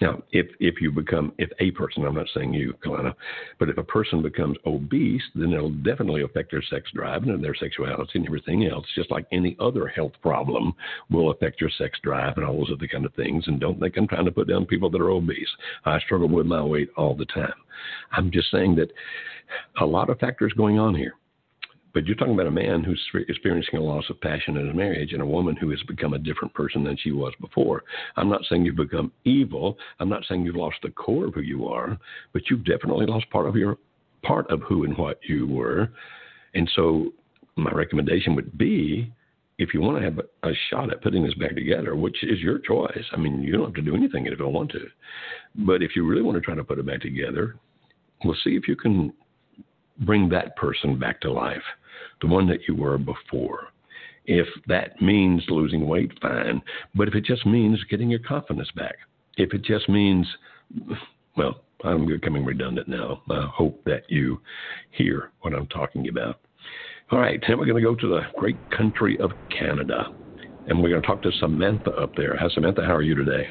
now, 0.00 0.22
if 0.32 0.46
if 0.58 0.80
you 0.80 0.90
become 0.90 1.32
if 1.38 1.50
a 1.60 1.70
person, 1.70 2.04
I'm 2.04 2.16
not 2.16 2.26
saying 2.34 2.52
you, 2.52 2.74
Kalana, 2.84 3.14
but 3.58 3.68
if 3.68 3.78
a 3.78 3.84
person 3.84 4.22
becomes 4.22 4.56
obese, 4.66 5.22
then 5.34 5.52
it'll 5.52 5.70
definitely 5.70 6.22
affect 6.22 6.50
their 6.50 6.62
sex 6.62 6.90
drive 6.92 7.22
and 7.22 7.42
their 7.42 7.54
sexuality 7.54 8.18
and 8.18 8.26
everything 8.26 8.66
else. 8.66 8.86
Just 8.96 9.10
like 9.12 9.26
any 9.30 9.56
other 9.60 9.86
health 9.86 10.12
problem 10.20 10.74
will 11.10 11.30
affect 11.30 11.60
your 11.60 11.70
sex 11.78 11.98
drive 12.02 12.36
and 12.36 12.44
all 12.44 12.58
those 12.58 12.72
other 12.72 12.88
kind 12.88 13.04
of 13.04 13.14
things. 13.14 13.44
And 13.46 13.60
don't 13.60 13.78
think 13.78 13.96
I'm 13.96 14.08
trying 14.08 14.24
to 14.24 14.32
put 14.32 14.48
down 14.48 14.66
people 14.66 14.90
that 14.90 15.00
are 15.00 15.10
obese. 15.10 15.48
I 15.84 16.00
struggle 16.00 16.28
with 16.28 16.46
my 16.46 16.62
weight 16.62 16.90
all 16.96 17.14
the 17.14 17.26
time. 17.26 17.54
I'm 18.10 18.32
just 18.32 18.50
saying 18.50 18.74
that 18.76 18.92
a 19.80 19.86
lot 19.86 20.10
of 20.10 20.18
factors 20.18 20.52
going 20.54 20.78
on 20.78 20.94
here. 20.94 21.14
But 21.94 22.06
you're 22.06 22.16
talking 22.16 22.34
about 22.34 22.48
a 22.48 22.50
man 22.50 22.82
who's 22.82 23.00
experiencing 23.28 23.78
a 23.78 23.82
loss 23.82 24.04
of 24.10 24.20
passion 24.20 24.56
in 24.56 24.66
his 24.66 24.76
marriage 24.76 25.12
and 25.12 25.22
a 25.22 25.26
woman 25.26 25.54
who 25.54 25.70
has 25.70 25.80
become 25.84 26.12
a 26.12 26.18
different 26.18 26.52
person 26.52 26.82
than 26.82 26.96
she 26.96 27.12
was 27.12 27.32
before. 27.40 27.84
I'm 28.16 28.28
not 28.28 28.42
saying 28.48 28.66
you've 28.66 28.76
become 28.76 29.12
evil. 29.24 29.78
I'm 30.00 30.08
not 30.08 30.24
saying 30.28 30.44
you've 30.44 30.56
lost 30.56 30.78
the 30.82 30.90
core 30.90 31.26
of 31.26 31.34
who 31.34 31.42
you 31.42 31.68
are, 31.68 31.96
but 32.32 32.42
you've 32.50 32.64
definitely 32.64 33.06
lost 33.06 33.30
part 33.30 33.48
of 33.48 33.54
your 33.54 33.78
part 34.24 34.50
of 34.50 34.60
who 34.62 34.84
and 34.84 34.98
what 34.98 35.20
you 35.22 35.46
were. 35.46 35.90
And 36.54 36.68
so 36.74 37.12
my 37.56 37.70
recommendation 37.70 38.34
would 38.34 38.58
be 38.58 39.12
if 39.58 39.72
you 39.72 39.80
want 39.80 39.98
to 39.98 40.04
have 40.04 40.18
a 40.42 40.52
shot 40.70 40.90
at 40.90 41.00
putting 41.00 41.22
this 41.22 41.34
back 41.34 41.54
together, 41.54 41.94
which 41.94 42.24
is 42.24 42.40
your 42.40 42.58
choice. 42.58 43.04
I 43.12 43.18
mean, 43.18 43.40
you 43.40 43.52
don't 43.52 43.66
have 43.66 43.74
to 43.74 43.82
do 43.82 43.94
anything 43.94 44.26
if 44.26 44.32
you 44.32 44.36
don't 44.36 44.52
want 44.52 44.72
to. 44.72 44.86
But 45.54 45.80
if 45.82 45.94
you 45.94 46.04
really 46.04 46.22
want 46.22 46.36
to 46.36 46.40
try 46.40 46.56
to 46.56 46.64
put 46.64 46.80
it 46.80 46.86
back 46.86 47.02
together, 47.02 47.54
we'll 48.24 48.36
see 48.42 48.56
if 48.56 48.66
you 48.66 48.74
can 48.74 49.12
bring 50.00 50.28
that 50.30 50.56
person 50.56 50.98
back 50.98 51.20
to 51.20 51.30
life 51.30 51.62
the 52.24 52.32
one 52.32 52.46
that 52.46 52.66
you 52.66 52.74
were 52.74 52.96
before. 52.96 53.68
If 54.24 54.46
that 54.66 55.00
means 55.02 55.42
losing 55.48 55.86
weight, 55.86 56.10
fine. 56.22 56.62
But 56.94 57.08
if 57.08 57.14
it 57.14 57.24
just 57.24 57.44
means 57.44 57.78
getting 57.90 58.08
your 58.08 58.20
confidence 58.20 58.70
back, 58.74 58.94
if 59.36 59.52
it 59.52 59.62
just 59.62 59.88
means, 59.90 60.26
well, 61.36 61.60
I'm 61.84 62.06
becoming 62.06 62.44
redundant 62.44 62.88
now. 62.88 63.20
I 63.30 63.46
hope 63.52 63.84
that 63.84 64.04
you 64.08 64.40
hear 64.92 65.32
what 65.42 65.52
I'm 65.52 65.66
talking 65.66 66.08
about. 66.08 66.40
All 67.10 67.18
right, 67.18 67.38
now 67.46 67.58
we're 67.58 67.66
going 67.66 67.82
to 67.82 67.86
go 67.86 67.94
to 67.94 68.08
the 68.08 68.20
great 68.38 68.56
country 68.70 69.18
of 69.20 69.32
Canada. 69.50 70.06
And 70.66 70.82
we're 70.82 70.88
going 70.88 71.02
to 71.02 71.06
talk 71.06 71.20
to 71.24 71.32
Samantha 71.40 71.90
up 71.90 72.16
there. 72.16 72.34
Hi, 72.38 72.48
Samantha. 72.54 72.80
How 72.86 72.94
are 72.94 73.02
you 73.02 73.14
today? 73.14 73.48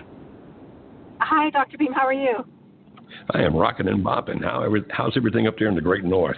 Hi, 1.20 1.52
Dr. 1.52 1.78
Beam. 1.78 1.94
How 1.94 2.08
are 2.08 2.14
you? 2.14 2.38
I 3.36 3.44
am 3.44 3.56
rocking 3.56 3.88
and 3.88 4.04
bopping. 4.04 4.44
How, 4.44 4.68
how's 4.90 5.16
everything 5.16 5.46
up 5.46 5.60
there 5.60 5.68
in 5.68 5.76
the 5.76 5.82
great 5.82 6.04
north? 6.04 6.38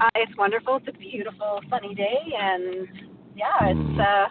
Uh, 0.00 0.08
it's 0.16 0.36
wonderful. 0.36 0.76
It's 0.76 0.88
a 0.88 0.98
beautiful, 0.98 1.60
sunny 1.70 1.94
day, 1.94 2.18
and 2.38 2.88
yeah, 3.34 3.68
it's 3.68 3.78
hmm. 3.78 4.00
uh, 4.00 4.26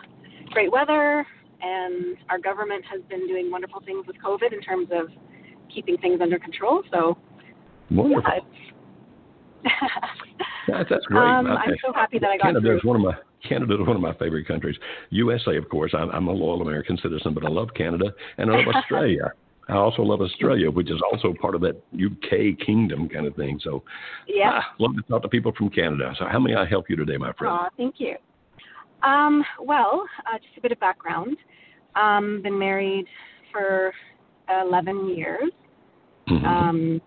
great 0.51 0.71
weather. 0.71 1.25
And 1.61 2.17
our 2.29 2.37
government 2.37 2.83
has 2.91 3.01
been 3.09 3.27
doing 3.27 3.49
wonderful 3.49 3.81
things 3.81 4.05
with 4.05 4.17
COVID 4.17 4.53
in 4.53 4.61
terms 4.61 4.89
of 4.91 5.07
keeping 5.73 5.97
things 5.97 6.19
under 6.21 6.37
control. 6.37 6.83
So, 6.91 7.17
wonderful. 7.89 8.21
Yeah, 10.67 10.77
that's, 10.79 10.89
that's 10.89 11.05
great. 11.05 11.21
Um, 11.21 11.47
I'm 11.47 11.75
so 11.85 11.93
happy 11.93 12.19
that 12.19 12.29
I 12.29 12.37
got 12.37 12.43
Canada 12.45 12.75
is 12.75 12.83
one 12.83 12.95
of 12.97 13.01
my 13.01 13.13
Canada 13.47 13.75
is 13.75 13.87
one 13.87 13.95
of 13.95 14.01
my 14.01 14.13
favorite 14.13 14.47
countries. 14.47 14.75
USA, 15.11 15.57
of 15.57 15.69
course. 15.69 15.93
I'm, 15.97 16.09
I'm 16.11 16.27
a 16.27 16.31
loyal 16.31 16.61
American 16.61 16.97
citizen, 16.97 17.33
but 17.33 17.45
I 17.45 17.49
love 17.49 17.69
Canada 17.75 18.13
and 18.37 18.51
I 18.51 18.57
love 18.57 18.67
Australia. 18.75 19.33
I 19.67 19.73
also 19.73 20.03
love 20.03 20.21
Australia, 20.21 20.69
which 20.69 20.91
is 20.91 21.01
also 21.11 21.33
part 21.39 21.55
of 21.55 21.61
that 21.61 21.81
UK 21.93 22.63
kingdom 22.63 23.09
kind 23.09 23.25
of 23.25 23.35
thing. 23.35 23.59
So, 23.63 23.83
yeah, 24.27 24.61
ah, 24.61 24.75
love 24.79 24.95
to 24.95 25.01
talk 25.03 25.23
to 25.23 25.27
people 25.27 25.53
from 25.57 25.69
Canada. 25.69 26.13
So, 26.19 26.25
how 26.25 26.39
may 26.39 26.55
I 26.55 26.65
help 26.65 26.89
you 26.89 26.95
today, 26.95 27.17
my 27.17 27.33
friend? 27.33 27.53
Aw, 27.53 27.69
thank 27.75 27.95
you. 27.97 28.15
Um, 29.01 29.43
well, 29.59 30.05
uh, 30.31 30.37
just 30.37 30.57
a 30.57 30.61
bit 30.61 30.71
of 30.71 30.79
background. 30.79 31.37
Um, 31.95 32.41
been 32.43 32.57
married 32.57 33.05
for 33.51 33.91
11 34.49 35.15
years. 35.15 35.51
Mm-hmm. 36.29 36.45
Um, 36.45 37.01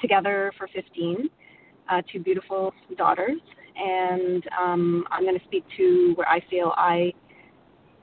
together 0.00 0.52
for 0.58 0.68
15. 0.74 1.28
Uh, 1.90 2.02
two 2.12 2.20
beautiful 2.20 2.74
daughters, 2.98 3.40
and 3.74 4.44
um, 4.60 5.06
I'm 5.10 5.22
going 5.22 5.38
to 5.38 5.44
speak 5.46 5.64
to 5.78 6.12
where 6.16 6.28
I 6.28 6.38
feel 6.50 6.74
I 6.76 7.14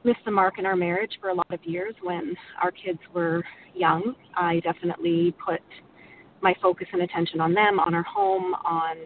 missed 0.05 0.23
the 0.23 0.31
mark 0.31 0.59
in 0.59 0.65
our 0.65 0.75
marriage 0.75 1.11
for 1.19 1.29
a 1.29 1.33
lot 1.33 1.51
of 1.51 1.59
years 1.63 1.95
when 2.03 2.35
our 2.61 2.71
kids 2.71 2.99
were 3.13 3.43
young. 3.73 4.15
I 4.35 4.59
definitely 4.61 5.35
put 5.43 5.61
my 6.41 6.53
focus 6.61 6.87
and 6.93 7.01
attention 7.01 7.41
on 7.41 7.53
them, 7.53 7.79
on 7.79 7.93
our 7.93 8.03
home, 8.03 8.53
on 8.63 8.97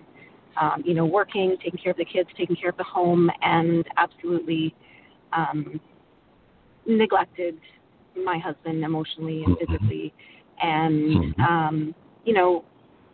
um, 0.60 0.84
you 0.86 0.94
know 0.94 1.06
working, 1.06 1.56
taking 1.64 1.80
care 1.82 1.92
of 1.92 1.98
the 1.98 2.06
kids, 2.06 2.30
taking 2.38 2.56
care 2.56 2.70
of 2.70 2.78
the 2.78 2.84
home, 2.84 3.32
and 3.42 3.86
absolutely 3.98 4.76
um, 5.32 5.80
neglected 6.86 7.58
my 8.26 8.38
husband 8.38 8.84
emotionally 8.84 9.44
and 9.44 9.56
Mm-hmm. 9.58 9.74
physically, 9.74 10.14
and 10.62 11.34
um, 11.40 11.96
you 12.26 12.34
know 12.34 12.66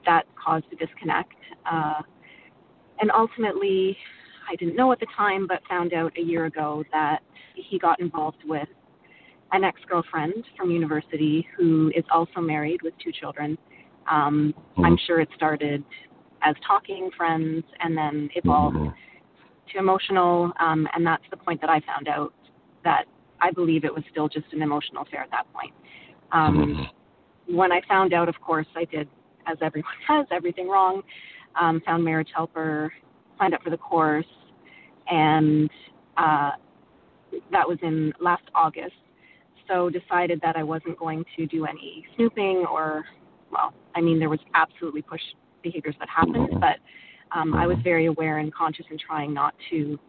that 0.05 0.23
caused 0.43 0.65
a 0.71 0.75
disconnect. 0.75 1.33
Uh, 1.71 2.01
and 2.99 3.11
ultimately, 3.11 3.95
I 4.49 4.55
didn't 4.55 4.75
know 4.75 4.91
at 4.91 4.99
the 4.99 5.07
time, 5.15 5.45
but 5.47 5.59
found 5.69 5.93
out 5.93 6.13
a 6.17 6.21
year 6.21 6.45
ago 6.45 6.83
that 6.91 7.19
he 7.55 7.79
got 7.79 7.99
involved 7.99 8.43
with 8.45 8.67
an 9.51 9.63
ex 9.63 9.79
girlfriend 9.87 10.45
from 10.57 10.71
university 10.71 11.47
who 11.57 11.91
is 11.95 12.03
also 12.11 12.41
married 12.41 12.81
with 12.81 12.93
two 13.03 13.11
children. 13.11 13.57
Um, 14.07 14.53
Mhm. 14.77 14.85
I'm 14.85 14.97
sure 14.97 15.19
it 15.19 15.29
started 15.35 15.83
as 16.41 16.55
talking 16.65 17.09
friends 17.11 17.63
and 17.79 17.97
then 17.97 18.29
evolved 18.35 18.77
to 19.71 19.77
emotional, 19.77 20.51
um, 20.59 20.87
and 20.93 21.05
that's 21.05 21.27
the 21.29 21.37
point 21.37 21.61
that 21.61 21.69
I 21.69 21.79
found 21.81 22.07
out 22.07 22.33
that 22.83 23.05
I 23.41 23.51
believe 23.51 23.83
it 23.83 23.93
was 23.93 24.03
still 24.11 24.29
just 24.29 24.51
an 24.53 24.61
emotional 24.61 25.01
affair 25.01 25.21
at 25.21 25.31
that 25.31 25.51
point. 25.53 25.73
Um, 26.31 26.57
Mm-hmm. 26.57 26.83
When 27.47 27.71
I 27.71 27.79
found 27.87 28.11
out, 28.11 28.27
of 28.27 28.41
course, 28.41 28.65
I 28.75 28.85
did, 28.85 29.07
as 29.45 29.57
everyone 29.61 29.93
does, 30.07 30.25
everything 30.31 30.67
wrong. 30.67 31.03
Um, 31.59 31.79
found 31.81 32.03
Marriage 32.03 32.29
Helper, 32.35 32.91
signed 33.37 33.53
up 33.53 33.61
for 33.61 33.69
the 33.69 33.77
course, 33.77 34.25
and 35.07 35.69
uh, 36.17 36.51
that 37.51 37.67
was 37.67 37.77
in 37.81 38.13
last 38.19 38.43
August. 38.53 38.95
So 39.67 39.89
decided 39.89 40.39
that 40.41 40.55
I 40.55 40.63
wasn't 40.63 40.97
going 40.99 41.25
to 41.37 41.45
do 41.47 41.65
any 41.65 42.05
snooping 42.15 42.65
or, 42.71 43.03
well, 43.51 43.73
I 43.95 44.01
mean, 44.01 44.19
there 44.19 44.29
was 44.29 44.39
absolutely 44.53 45.01
push 45.01 45.21
behaviors 45.63 45.95
that 45.99 46.07
happened, 46.07 46.49
but 46.59 46.77
um, 47.31 47.55
I 47.55 47.65
was 47.65 47.77
very 47.83 48.05
aware 48.05 48.37
and 48.37 48.53
conscious 48.53 48.85
in 48.91 48.97
trying 48.99 49.33
not 49.33 49.55
to 49.71 49.99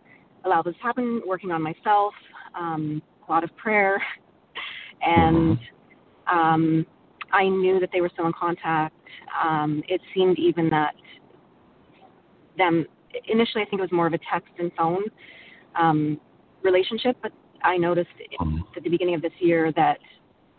allow 0.44 0.62
this 0.62 0.74
to 0.74 0.82
happen, 0.82 1.22
working 1.26 1.50
on 1.52 1.62
myself, 1.62 2.12
um, 2.54 3.02
a 3.26 3.32
lot 3.32 3.44
of 3.44 3.56
prayer, 3.56 4.02
and 5.02 5.58
um, 6.30 6.86
I 7.32 7.48
knew 7.48 7.80
that 7.80 7.88
they 7.92 8.00
were 8.02 8.10
still 8.12 8.26
in 8.26 8.32
contact. 8.38 8.94
Um, 9.42 9.82
it 9.88 10.00
seemed 10.14 10.38
even 10.38 10.68
that 10.70 10.94
them 12.58 12.86
initially, 13.28 13.62
I 13.62 13.66
think 13.66 13.80
it 13.80 13.82
was 13.82 13.92
more 13.92 14.06
of 14.06 14.12
a 14.12 14.18
text 14.30 14.52
and 14.58 14.70
phone 14.76 15.02
um, 15.74 16.20
relationship, 16.66 17.16
but 17.22 17.32
I 17.62 17.76
noticed 17.76 18.10
at 18.76 18.82
the 18.82 18.90
beginning 18.90 19.14
of 19.14 19.22
this 19.22 19.32
year 19.38 19.72
that 19.72 19.98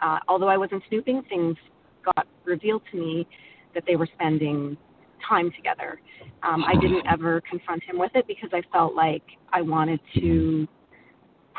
uh, 0.01 0.19
although 0.27 0.47
I 0.47 0.57
wasn't 0.57 0.83
snooping, 0.89 1.23
things 1.29 1.55
got 2.03 2.25
revealed 2.45 2.81
to 2.91 2.97
me 2.97 3.27
that 3.75 3.83
they 3.85 3.95
were 3.95 4.07
spending 4.15 4.77
time 5.27 5.51
together. 5.55 5.99
Um, 6.43 6.63
I 6.63 6.73
didn't 6.79 7.05
ever 7.07 7.41
confront 7.49 7.83
him 7.83 7.97
with 7.99 8.11
it 8.15 8.25
because 8.27 8.49
I 8.53 8.61
felt 8.71 8.95
like 8.95 9.23
I 9.51 9.61
wanted 9.61 9.99
to 10.15 10.67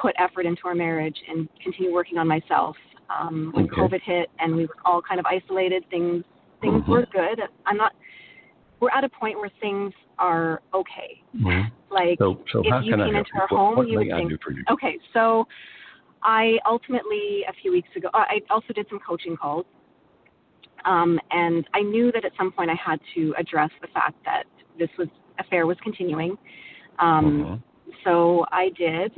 put 0.00 0.14
effort 0.18 0.46
into 0.46 0.62
our 0.64 0.74
marriage 0.74 1.16
and 1.28 1.48
continue 1.62 1.92
working 1.92 2.18
on 2.18 2.26
myself. 2.26 2.76
Um, 3.10 3.52
when 3.54 3.64
Okay. 3.66 3.80
COVID 3.80 4.02
hit 4.02 4.30
and 4.38 4.54
we 4.54 4.66
were 4.66 4.76
all 4.84 5.00
kind 5.02 5.18
of 5.18 5.26
isolated, 5.26 5.84
things 5.90 6.24
things 6.60 6.86
were 6.88 7.06
good. 7.12 7.40
I'm 7.66 7.76
not. 7.76 7.92
We're 8.80 8.90
at 8.90 9.04
a 9.04 9.08
point 9.08 9.38
where 9.38 9.50
things 9.60 9.92
are 10.18 10.60
okay. 10.74 11.22
Mhm. 11.36 11.70
Like 11.90 12.18
So, 12.18 12.40
so 12.52 12.60
if 12.60 12.66
how 12.70 12.80
you 12.80 12.90
can 12.92 13.06
came 13.06 13.16
into 13.16 13.30
our 13.40 13.46
home, 13.46 13.76
what 13.76 13.88
you 13.88 13.98
would 13.98 14.12
I 14.12 14.18
think, 14.18 14.30
you? 14.30 14.38
okay, 14.70 14.98
so 15.12 15.46
I 16.22 16.58
ultimately 16.66 17.44
a 17.48 17.52
few 17.62 17.72
weeks 17.72 17.88
ago, 17.96 18.08
I 18.12 18.40
also 18.50 18.72
did 18.72 18.86
some 18.88 18.98
coaching 19.06 19.36
calls, 19.36 19.64
um, 20.84 21.18
and 21.30 21.66
I 21.74 21.80
knew 21.80 22.12
that 22.12 22.24
at 22.24 22.32
some 22.36 22.52
point 22.52 22.70
I 22.70 22.74
had 22.74 23.00
to 23.14 23.34
address 23.38 23.70
the 23.80 23.88
fact 23.88 24.16
that 24.24 24.44
this 24.78 24.90
was 24.98 25.08
affair 25.38 25.66
was 25.66 25.76
continuing. 25.82 26.36
Um, 26.98 27.62
So 28.04 28.44
I 28.52 28.68
did. 28.76 29.12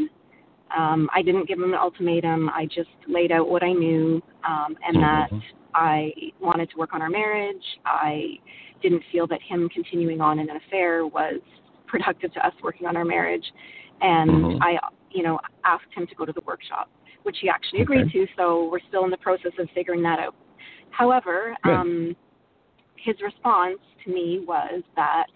Um, 0.76 1.10
I 1.14 1.22
didn't 1.22 1.48
give 1.48 1.58
him 1.58 1.72
an 1.72 1.78
ultimatum. 1.78 2.48
I 2.50 2.66
just 2.66 2.88
laid 3.08 3.32
out 3.32 3.48
what 3.48 3.62
I 3.62 3.72
knew, 3.72 4.22
um, 4.48 4.76
and 4.86 4.96
that 5.02 5.30
I 5.74 6.12
wanted 6.40 6.70
to 6.70 6.76
work 6.78 6.94
on 6.94 7.02
our 7.02 7.10
marriage. 7.10 7.62
I 7.84 8.38
didn't 8.82 9.02
feel 9.10 9.26
that 9.26 9.40
him 9.42 9.68
continuing 9.68 10.20
on 10.20 10.38
in 10.38 10.48
an 10.48 10.56
affair 10.56 11.06
was 11.06 11.40
productive 11.90 12.32
to 12.34 12.46
us 12.46 12.54
working 12.62 12.86
on 12.86 12.96
our 12.96 13.04
marriage, 13.04 13.44
and 14.00 14.30
Mhm. 14.30 14.58
I, 14.62 14.78
you 15.10 15.22
know, 15.22 15.40
asked 15.64 15.92
him 15.92 16.06
to 16.06 16.14
go 16.14 16.24
to 16.24 16.32
the 16.32 16.40
workshop, 16.46 16.88
which 17.24 17.38
he 17.40 17.48
actually 17.48 17.82
agreed 17.82 18.06
Okay. 18.06 18.26
to. 18.26 18.32
So 18.36 18.68
we're 18.70 18.80
still 18.88 19.04
in 19.04 19.10
the 19.10 19.18
process 19.18 19.52
of 19.58 19.68
figuring 19.70 20.02
that 20.02 20.18
out. 20.18 20.34
However, 20.90 21.56
Good. 21.64 21.74
um, 21.74 22.16
his 22.96 23.20
response 23.20 23.80
to 24.04 24.10
me 24.10 24.40
was 24.40 24.82
that 24.94 25.30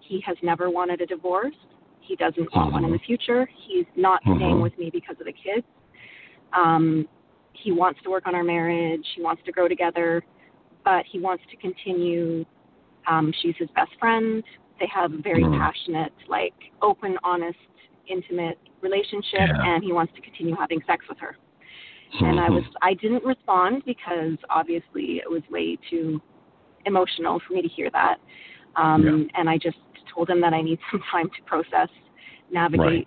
he 0.00 0.20
has 0.20 0.36
never 0.42 0.68
wanted 0.70 1.00
a 1.00 1.06
divorce. 1.06 1.54
He 2.00 2.16
doesn't 2.16 2.52
want 2.54 2.72
one 2.72 2.84
in 2.84 2.90
the 2.92 2.98
future. 2.98 3.46
He's 3.54 3.86
not 3.94 4.20
staying 4.22 4.56
Mhm. 4.56 4.62
with 4.62 4.76
me 4.78 4.90
because 4.90 5.18
of 5.20 5.26
the 5.26 5.32
kids. 5.32 5.66
Um, 6.52 7.06
he 7.52 7.72
wants 7.72 8.00
to 8.02 8.10
work 8.10 8.26
on 8.26 8.34
our 8.34 8.42
marriage. 8.42 9.06
He 9.14 9.22
wants 9.22 9.42
to 9.44 9.52
grow 9.52 9.68
together, 9.68 10.24
but 10.82 11.04
he 11.06 11.20
wants 11.20 11.44
to 11.50 11.56
continue. 11.56 12.44
Um, 13.06 13.32
she's 13.32 13.56
his 13.56 13.70
best 13.70 13.94
friend. 13.96 14.42
They 14.80 14.86
have 14.86 15.12
a 15.12 15.18
very 15.18 15.44
Mhm. 15.44 15.58
passionate, 15.58 16.12
like 16.26 16.54
open, 16.80 17.18
honest, 17.22 17.58
intimate 18.06 18.58
relationship, 18.80 19.48
Yeah. 19.48 19.62
and 19.74 19.84
he 19.84 19.92
wants 19.92 20.12
to 20.14 20.20
continue 20.22 20.56
having 20.56 20.82
sex 20.82 21.06
with 21.08 21.18
her. 21.20 21.36
And 22.22 22.40
I 22.40 22.50
was 22.50 22.64
I 22.82 22.94
didn't 22.94 23.22
respond 23.24 23.84
because 23.84 24.36
obviously 24.48 25.18
it 25.20 25.30
was 25.30 25.48
way 25.48 25.76
too 25.76 26.20
emotional 26.86 27.38
for 27.40 27.52
me 27.52 27.62
to 27.62 27.68
hear 27.68 27.88
that. 27.90 28.18
Um, 28.76 29.28
And 29.34 29.48
I 29.50 29.58
just 29.58 29.78
told 30.08 30.28
him 30.28 30.40
that 30.40 30.52
I 30.54 30.60
need 30.62 30.80
some 30.90 31.02
time 31.02 31.28
to 31.30 31.42
process, 31.42 31.88
navigate 32.50 33.06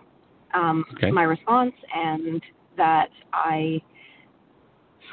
um, 0.53 0.85
Okay. 0.93 1.09
my 1.11 1.23
response, 1.23 1.73
and 1.93 2.41
that 2.77 3.09
I 3.33 3.81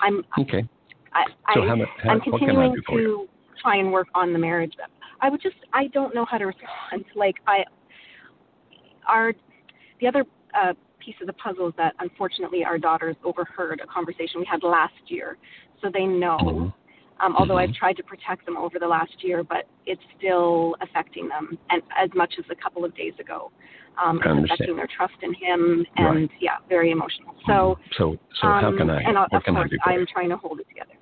I'm 0.03 0.25
Okay. 0.39 0.65
I, 1.13 1.25
So 1.55 1.63
I 1.63 1.67
how 1.67 1.77
how- 1.77 1.77
I'm 1.77 1.79
what 1.81 1.97
can 1.99 2.11
I 2.11 2.21
continuing 2.31 2.75
do 2.75 2.83
for 2.83 3.01
you? 3.01 3.07
to 3.27 3.29
try 3.61 3.77
and 3.77 3.91
work 3.93 4.09
on 4.15 4.33
the 4.33 4.39
marriage. 4.39 4.75
I 5.21 5.31
would 5.31 5.43
just 5.43 5.57
I 5.73 5.87
don't 5.89 6.15
know 6.15 6.25
how 6.25 6.39
to 6.39 6.47
respond. 6.47 7.05
Like 7.15 7.37
I 7.47 7.65
our 9.09 9.33
the 10.01 10.07
other 10.07 10.25
uh, 10.55 10.73
piece 10.99 11.15
of 11.21 11.27
the 11.27 11.33
puzzle 11.35 11.69
is 11.69 11.75
that 11.77 11.95
unfortunately 11.99 12.65
our 12.65 12.79
daughters 12.79 13.17
overheard 13.25 13.81
a 13.83 13.87
conversation 13.87 14.41
we 14.41 14.47
had 14.51 14.63
last 14.63 14.95
year, 15.07 15.39
so 15.83 15.91
they 15.93 16.05
know. 16.05 16.39
Mm-hmm. 16.43 16.67
Um, 17.23 17.37
although 17.37 17.59
I've 17.59 17.75
tried 17.75 17.99
to 17.99 18.03
protect 18.03 18.47
them 18.47 18.57
over 18.57 18.79
the 18.79 18.87
last 18.89 19.13
year, 19.23 19.45
but 19.45 19.67
it's 19.85 20.01
still 20.17 20.75
affecting 20.81 21.29
them, 21.29 21.59
and 21.69 21.83
as 21.95 22.09
much 22.15 22.33
as 22.39 22.47
a 22.51 22.55
couple 22.55 22.83
of 22.83 22.97
days 22.97 23.13
ago, 23.21 23.53
um, 24.03 24.23
it's 24.25 24.51
affecting 24.51 24.75
their 24.75 24.89
trust 24.97 25.13
in 25.21 25.35
him, 25.35 25.85
and 25.99 26.17
Right. 26.17 26.31
yeah, 26.41 26.57
very 26.71 26.93
emotional. 26.93 27.35
So 27.47 27.79
So, 27.99 28.17
so 28.41 28.47
how 28.47 28.69
um, 28.69 28.79
can 28.79 28.89
I 28.89 29.03
And 29.03 29.19
of 29.19 29.29
I 29.33 29.41
course, 29.41 29.69
do 29.69 29.77
for 29.85 29.91
I'm 29.91 30.07
trying 30.07 30.31
to 30.31 30.39
hold 30.39 30.61
it 30.61 30.69
together. 30.69 30.95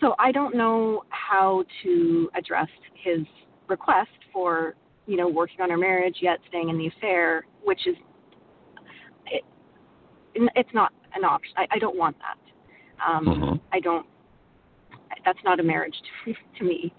So 0.00 0.14
I 0.18 0.32
don't 0.32 0.54
know 0.54 1.04
how 1.10 1.64
to 1.82 2.30
address 2.34 2.68
his 2.94 3.26
request 3.68 4.10
for 4.32 4.74
you 5.06 5.16
know 5.16 5.28
working 5.28 5.60
on 5.60 5.70
our 5.70 5.76
marriage 5.76 6.16
yet 6.20 6.38
staying 6.48 6.68
in 6.68 6.78
the 6.78 6.86
affair, 6.88 7.44
which 7.64 7.86
is 7.86 7.96
it, 9.26 9.44
it's 10.34 10.74
not 10.74 10.92
an 11.14 11.24
option. 11.24 11.52
I, 11.56 11.66
I 11.72 11.78
don't 11.78 11.96
want 11.96 12.16
that. 12.18 12.38
Um, 13.06 13.26
Mhm. 13.26 13.60
I 13.72 13.80
don't. 13.80 14.06
That's 15.24 15.38
not 15.44 15.60
a 15.60 15.62
marriage 15.62 15.94
to, 16.24 16.34
to 16.58 16.64
me. 16.64 16.92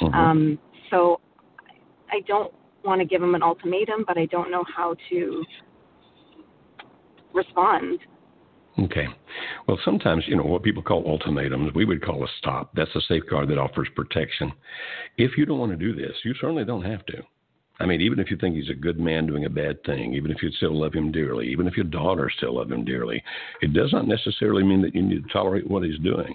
Mhm. 0.00 0.14
Um, 0.14 0.58
so 0.90 1.20
I 2.10 2.20
don't 2.26 2.52
want 2.84 3.00
to 3.00 3.04
give 3.04 3.22
him 3.22 3.34
an 3.34 3.42
ultimatum, 3.42 4.04
but 4.06 4.16
I 4.18 4.26
don't 4.26 4.50
know 4.50 4.64
how 4.64 4.94
to 5.10 5.44
respond. 7.32 8.00
Okay. 8.78 9.06
Well, 9.66 9.78
sometimes, 9.84 10.24
you 10.26 10.36
know, 10.36 10.42
what 10.42 10.62
people 10.62 10.82
call 10.82 11.04
ultimatums, 11.06 11.72
we 11.74 11.86
would 11.86 12.04
call 12.04 12.22
a 12.22 12.28
stop. 12.38 12.74
That's 12.74 12.94
a 12.94 13.00
safeguard 13.08 13.48
that 13.48 13.58
offers 13.58 13.88
protection. 13.96 14.52
If 15.16 15.38
you 15.38 15.46
don't 15.46 15.58
want 15.58 15.72
to 15.72 15.78
do 15.78 15.94
this, 15.94 16.14
you 16.24 16.34
certainly 16.34 16.64
don't 16.64 16.84
have 16.84 17.04
to. 17.06 17.22
I 17.78 17.86
mean, 17.86 18.00
even 18.00 18.18
if 18.18 18.30
you 18.30 18.36
think 18.36 18.54
he's 18.54 18.70
a 18.70 18.74
good 18.74 18.98
man 18.98 19.26
doing 19.26 19.44
a 19.44 19.50
bad 19.50 19.82
thing, 19.84 20.14
even 20.14 20.30
if 20.30 20.42
you 20.42 20.50
still 20.52 20.78
love 20.78 20.94
him 20.94 21.12
dearly, 21.12 21.48
even 21.48 21.66
if 21.66 21.76
your 21.76 21.84
daughter 21.84 22.30
still 22.34 22.56
love 22.56 22.72
him 22.72 22.84
dearly, 22.84 23.22
it 23.60 23.72
does 23.72 23.92
not 23.92 24.08
necessarily 24.08 24.62
mean 24.62 24.82
that 24.82 24.94
you 24.94 25.02
need 25.02 25.22
to 25.22 25.32
tolerate 25.32 25.68
what 25.70 25.82
he's 25.82 25.98
doing. 25.98 26.34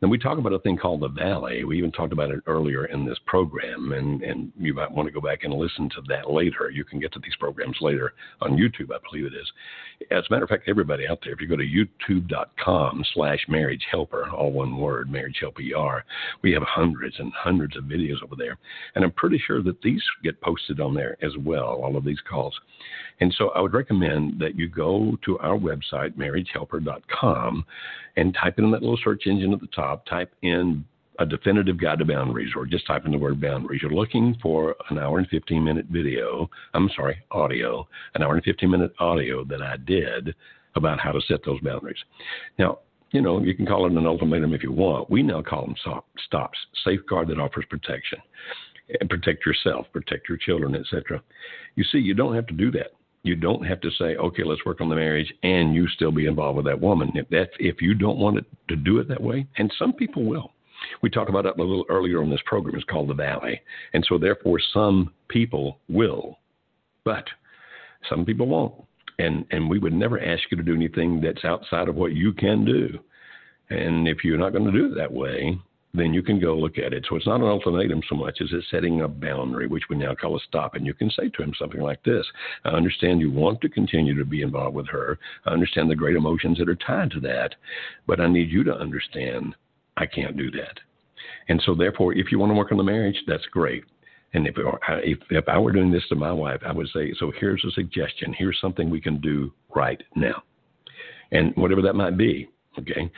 Then 0.00 0.08
we 0.08 0.16
talk 0.16 0.38
about 0.38 0.54
a 0.54 0.58
thing 0.60 0.78
called 0.78 1.00
the 1.00 1.08
valley. 1.08 1.64
We 1.64 1.76
even 1.76 1.92
talked 1.92 2.12
about 2.12 2.30
it 2.30 2.40
earlier 2.46 2.86
in 2.86 3.04
this 3.04 3.18
program, 3.26 3.92
and, 3.92 4.22
and 4.22 4.50
you 4.58 4.72
might 4.72 4.90
want 4.90 5.06
to 5.06 5.12
go 5.12 5.20
back 5.20 5.44
and 5.44 5.52
listen 5.52 5.90
to 5.90 6.02
that 6.08 6.30
later. 6.30 6.70
You 6.70 6.84
can 6.84 7.00
get 7.00 7.12
to 7.12 7.18
these 7.18 7.36
programs 7.38 7.76
later 7.82 8.14
on 8.40 8.56
YouTube, 8.56 8.94
I 8.94 8.98
believe 9.10 9.26
it 9.26 9.34
is. 9.34 9.52
As 10.10 10.24
a 10.28 10.32
matter 10.32 10.44
of 10.44 10.48
fact, 10.48 10.68
everybody 10.68 11.06
out 11.06 11.18
there, 11.22 11.34
if 11.34 11.40
you 11.40 11.48
go 11.48 11.56
to 11.56 11.62
youtube.com 12.10 13.04
slash 13.12 13.44
marriage 13.48 13.84
helper, 13.90 14.30
all 14.30 14.52
one 14.52 14.78
word, 14.78 15.10
marriage 15.10 15.36
helper, 15.40 15.60
we 16.42 16.52
have 16.52 16.62
hundreds 16.62 17.16
and 17.18 17.32
hundreds 17.34 17.76
of 17.76 17.84
videos 17.84 18.22
over 18.24 18.36
there. 18.36 18.56
And 18.94 19.04
I'm 19.04 19.12
pretty 19.12 19.42
sure 19.46 19.62
that 19.62 19.82
these 19.82 20.02
get 20.24 20.40
posted 20.40 20.80
on 20.80 20.94
there 20.94 21.18
as 21.22 21.32
well, 21.38 21.80
all 21.82 21.96
of 21.96 22.04
these 22.04 22.20
calls. 22.28 22.58
And 23.20 23.34
so 23.36 23.50
I 23.50 23.60
would 23.60 23.74
recommend 23.74 24.40
that 24.40 24.56
you 24.56 24.68
go 24.68 25.16
to 25.24 25.38
our 25.38 25.58
website, 25.58 26.16
marriagehelper.com, 26.16 27.64
and 28.16 28.34
type 28.34 28.58
in 28.58 28.70
that 28.70 28.82
little 28.82 28.98
search 29.02 29.26
engine 29.26 29.52
at 29.52 29.60
the 29.60 29.66
top, 29.68 30.06
type 30.06 30.32
in 30.42 30.84
a 31.18 31.26
definitive 31.26 31.78
guide 31.78 31.98
to 31.98 32.04
boundaries, 32.04 32.52
or 32.56 32.64
just 32.64 32.86
type 32.86 33.04
in 33.04 33.12
the 33.12 33.18
word 33.18 33.40
boundaries. 33.40 33.82
You're 33.82 33.90
looking 33.90 34.36
for 34.42 34.74
an 34.88 34.98
hour 34.98 35.18
and 35.18 35.28
15 35.28 35.62
minute 35.62 35.86
video, 35.90 36.48
I'm 36.72 36.90
sorry, 36.96 37.22
audio, 37.30 37.86
an 38.14 38.22
hour 38.22 38.34
and 38.34 38.42
15 38.42 38.70
minute 38.70 38.92
audio 38.98 39.44
that 39.44 39.60
I 39.60 39.76
did 39.76 40.34
about 40.76 40.98
how 40.98 41.12
to 41.12 41.20
set 41.28 41.44
those 41.44 41.60
boundaries. 41.60 41.98
Now, 42.58 42.78
you 43.10 43.20
know, 43.20 43.42
you 43.42 43.54
can 43.54 43.66
call 43.66 43.86
it 43.86 43.92
an 43.92 44.06
ultimatum 44.06 44.54
if 44.54 44.62
you 44.62 44.72
want. 44.72 45.10
We 45.10 45.22
now 45.22 45.42
call 45.42 45.66
them 45.66 45.74
stop, 45.80 46.06
stops, 46.26 46.58
safeguard 46.84 47.28
that 47.28 47.40
offers 47.40 47.64
protection. 47.68 48.18
And 49.00 49.08
protect 49.08 49.46
yourself, 49.46 49.86
protect 49.92 50.28
your 50.28 50.38
children, 50.38 50.74
etc. 50.74 51.22
You 51.76 51.84
see, 51.84 51.98
you 51.98 52.14
don't 52.14 52.34
have 52.34 52.46
to 52.48 52.54
do 52.54 52.72
that. 52.72 52.92
You 53.22 53.36
don't 53.36 53.66
have 53.66 53.80
to 53.82 53.90
say, 53.90 54.16
okay, 54.16 54.42
let's 54.44 54.64
work 54.64 54.80
on 54.80 54.88
the 54.88 54.94
marriage, 54.96 55.32
and 55.42 55.74
you 55.74 55.86
still 55.88 56.10
be 56.10 56.26
involved 56.26 56.56
with 56.56 56.66
that 56.66 56.80
woman. 56.80 57.12
If 57.14 57.28
that, 57.28 57.50
if 57.58 57.82
you 57.82 57.94
don't 57.94 58.18
want 58.18 58.38
it 58.38 58.46
to 58.68 58.76
do 58.76 58.98
it 58.98 59.08
that 59.08 59.22
way, 59.22 59.46
and 59.58 59.70
some 59.78 59.92
people 59.92 60.24
will. 60.24 60.52
We 61.02 61.10
talked 61.10 61.28
about 61.28 61.44
it 61.44 61.58
a 61.58 61.62
little 61.62 61.84
earlier 61.90 62.22
on 62.22 62.30
this 62.30 62.40
program. 62.46 62.74
It's 62.74 62.84
called 62.84 63.08
the 63.08 63.14
Valley, 63.14 63.60
and 63.92 64.04
so 64.08 64.16
therefore 64.16 64.58
some 64.72 65.12
people 65.28 65.78
will. 65.88 66.38
But 67.04 67.26
Some 68.08 68.24
people 68.24 68.46
won't. 68.46 68.74
And 69.18 69.44
and 69.50 69.68
we 69.68 69.78
would 69.78 69.92
never 69.92 70.18
ask 70.20 70.42
you 70.50 70.56
to 70.56 70.62
do 70.62 70.74
anything 70.74 71.20
that's 71.20 71.44
outside 71.44 71.88
of 71.88 71.96
what 71.96 72.12
you 72.12 72.32
can 72.32 72.64
do. 72.64 72.98
And 73.68 74.08
if 74.08 74.24
you're 74.24 74.38
not 74.38 74.52
going 74.52 74.64
to 74.64 74.72
do 74.72 74.86
it 74.86 74.96
that 74.96 75.12
way, 75.12 75.58
then 75.92 76.14
you 76.14 76.22
can 76.22 76.38
go 76.38 76.56
look 76.56 76.78
at 76.78 76.92
it. 76.92 77.04
So 77.08 77.16
it's 77.16 77.26
not 77.26 77.40
an 77.40 77.46
ultimatum 77.46 78.02
so 78.08 78.14
much 78.14 78.38
as 78.40 78.48
it's 78.52 78.70
setting 78.70 79.00
a 79.00 79.08
boundary, 79.08 79.66
which 79.66 79.84
we 79.90 79.96
now 79.96 80.14
call 80.14 80.36
a 80.36 80.40
stop. 80.46 80.74
And 80.74 80.86
you 80.86 80.94
can 80.94 81.10
say 81.10 81.28
to 81.28 81.42
him 81.42 81.52
something 81.58 81.80
like 81.80 82.02
this 82.04 82.26
I 82.64 82.70
understand 82.70 83.20
you 83.20 83.30
want 83.30 83.60
to 83.62 83.68
continue 83.68 84.16
to 84.16 84.24
be 84.24 84.42
involved 84.42 84.76
with 84.76 84.88
her. 84.88 85.18
I 85.46 85.50
understand 85.50 85.90
the 85.90 85.96
great 85.96 86.16
emotions 86.16 86.58
that 86.58 86.68
are 86.68 86.76
tied 86.76 87.10
to 87.12 87.20
that, 87.20 87.54
but 88.06 88.20
I 88.20 88.28
need 88.28 88.50
you 88.50 88.62
to 88.64 88.74
understand 88.74 89.54
I 89.96 90.06
can't 90.06 90.36
do 90.36 90.50
that. 90.52 90.78
And 91.48 91.60
so, 91.66 91.74
therefore, 91.74 92.14
if 92.14 92.30
you 92.30 92.38
want 92.38 92.50
to 92.50 92.56
work 92.56 92.70
on 92.70 92.78
the 92.78 92.84
marriage, 92.84 93.16
that's 93.26 93.44
great. 93.46 93.84
And 94.32 94.46
if, 94.46 94.54
if 94.56 95.18
if 95.30 95.48
I 95.48 95.58
were 95.58 95.72
doing 95.72 95.90
this 95.90 96.06
to 96.08 96.14
my 96.14 96.30
wife, 96.30 96.60
I 96.64 96.72
would 96.72 96.88
say, 96.94 97.12
so 97.18 97.32
here's 97.40 97.64
a 97.64 97.70
suggestion. 97.72 98.32
Here's 98.32 98.58
something 98.60 98.88
we 98.88 99.00
can 99.00 99.20
do 99.20 99.52
right 99.74 100.00
now, 100.14 100.44
and 101.32 101.54
whatever 101.56 101.82
that 101.82 101.94
might 101.94 102.16
be. 102.16 102.48
Okay, 102.78 103.10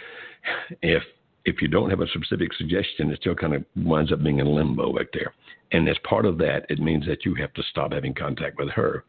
if 0.81 1.03
if 1.45 1.61
you 1.61 1.69
don't 1.69 1.91
have 1.91 2.01
a 2.01 2.09
specific 2.09 2.53
suggestion, 2.55 3.11
it 3.11 3.21
still 3.21 3.35
kind 3.35 3.55
of 3.55 3.65
winds 3.77 4.13
up 4.13 4.23
being 4.23 4.39
in 4.39 4.47
limbo 4.47 4.93
back 4.93 5.09
there. 5.13 5.33
And 5.73 5.89
as 5.89 5.97
part 6.09 6.27
of 6.27 6.39
that, 6.39 6.67
it 6.69 6.79
means 6.79 7.07
that 7.07 7.25
you 7.25 7.35
have 7.37 7.53
to 7.55 7.63
stop 7.71 7.93
having 7.93 8.15
contact 8.15 8.59
with 8.59 8.69
her. 8.71 9.05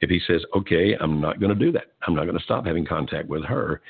If 0.00 0.10
he 0.10 0.20
says, 0.26 0.42
okay, 0.56 0.96
I'm 1.00 1.20
not 1.20 1.40
going 1.40 1.56
to 1.56 1.64
do 1.64 1.72
that, 1.72 1.92
I'm 2.06 2.14
not 2.14 2.24
going 2.24 2.36
to 2.36 2.44
stop 2.44 2.66
having 2.66 2.84
contact 2.84 3.28
with 3.28 3.44
her. 3.44 3.80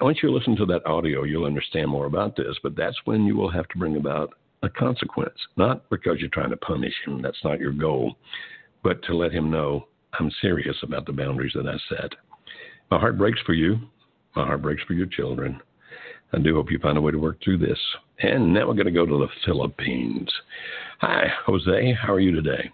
Once 0.00 0.18
you 0.22 0.32
listen 0.32 0.56
to 0.56 0.66
that 0.66 0.86
audio, 0.86 1.24
you'll 1.24 1.44
understand 1.44 1.88
more 1.88 2.06
about 2.06 2.36
this, 2.36 2.56
but 2.62 2.76
that's 2.76 2.96
when 3.04 3.24
you 3.24 3.36
will 3.36 3.50
have 3.50 3.68
to 3.68 3.78
bring 3.78 3.96
about 3.96 4.34
a 4.62 4.68
consequence, 4.68 5.38
not 5.56 5.88
because 5.90 6.18
you're 6.18 6.30
trying 6.30 6.50
to 6.50 6.56
punish 6.56 6.94
him, 7.06 7.20
that's 7.20 7.44
not 7.44 7.60
your 7.60 7.72
goal, 7.72 8.16
but 8.82 9.02
to 9.04 9.14
let 9.14 9.32
him 9.32 9.50
know 9.50 9.86
I'm 10.18 10.30
serious 10.40 10.76
about 10.82 11.06
the 11.06 11.12
boundaries 11.12 11.52
that 11.54 11.66
I 11.66 11.76
set. 11.88 12.12
My 12.90 12.98
heart 12.98 13.18
breaks 13.18 13.40
for 13.44 13.54
you. 13.54 13.78
My 14.36 14.44
heart 14.44 14.62
breaks 14.62 14.82
for 14.84 14.94
your 14.94 15.06
children. 15.06 15.60
I 16.32 16.38
do 16.38 16.54
hope 16.54 16.70
you 16.70 16.78
find 16.78 16.98
a 16.98 17.00
way 17.00 17.12
to 17.12 17.18
work 17.18 17.38
through 17.42 17.58
this. 17.58 17.78
And 18.20 18.52
now 18.54 18.66
we're 18.66 18.74
going 18.74 18.86
to 18.86 18.92
go 18.92 19.06
to 19.06 19.18
the 19.18 19.28
Philippines. 19.44 20.28
Hi, 21.00 21.24
Jose. 21.46 21.96
How 22.00 22.12
are 22.12 22.20
you 22.20 22.32
today? 22.32 22.70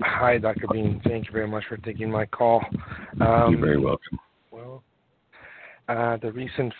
Hi, 0.00 0.38
Dr. 0.38 0.66
Beam. 0.72 1.00
Thank 1.04 1.26
you 1.26 1.32
very 1.32 1.48
much 1.48 1.64
for 1.68 1.76
taking 1.78 2.10
my 2.10 2.26
call. 2.26 2.64
Um, 3.20 3.52
You're 3.52 3.60
very 3.60 3.78
welcome. 3.78 4.18
Well, 4.50 4.82
uh, 5.88 6.16
the 6.18 6.32
reason 6.32 6.72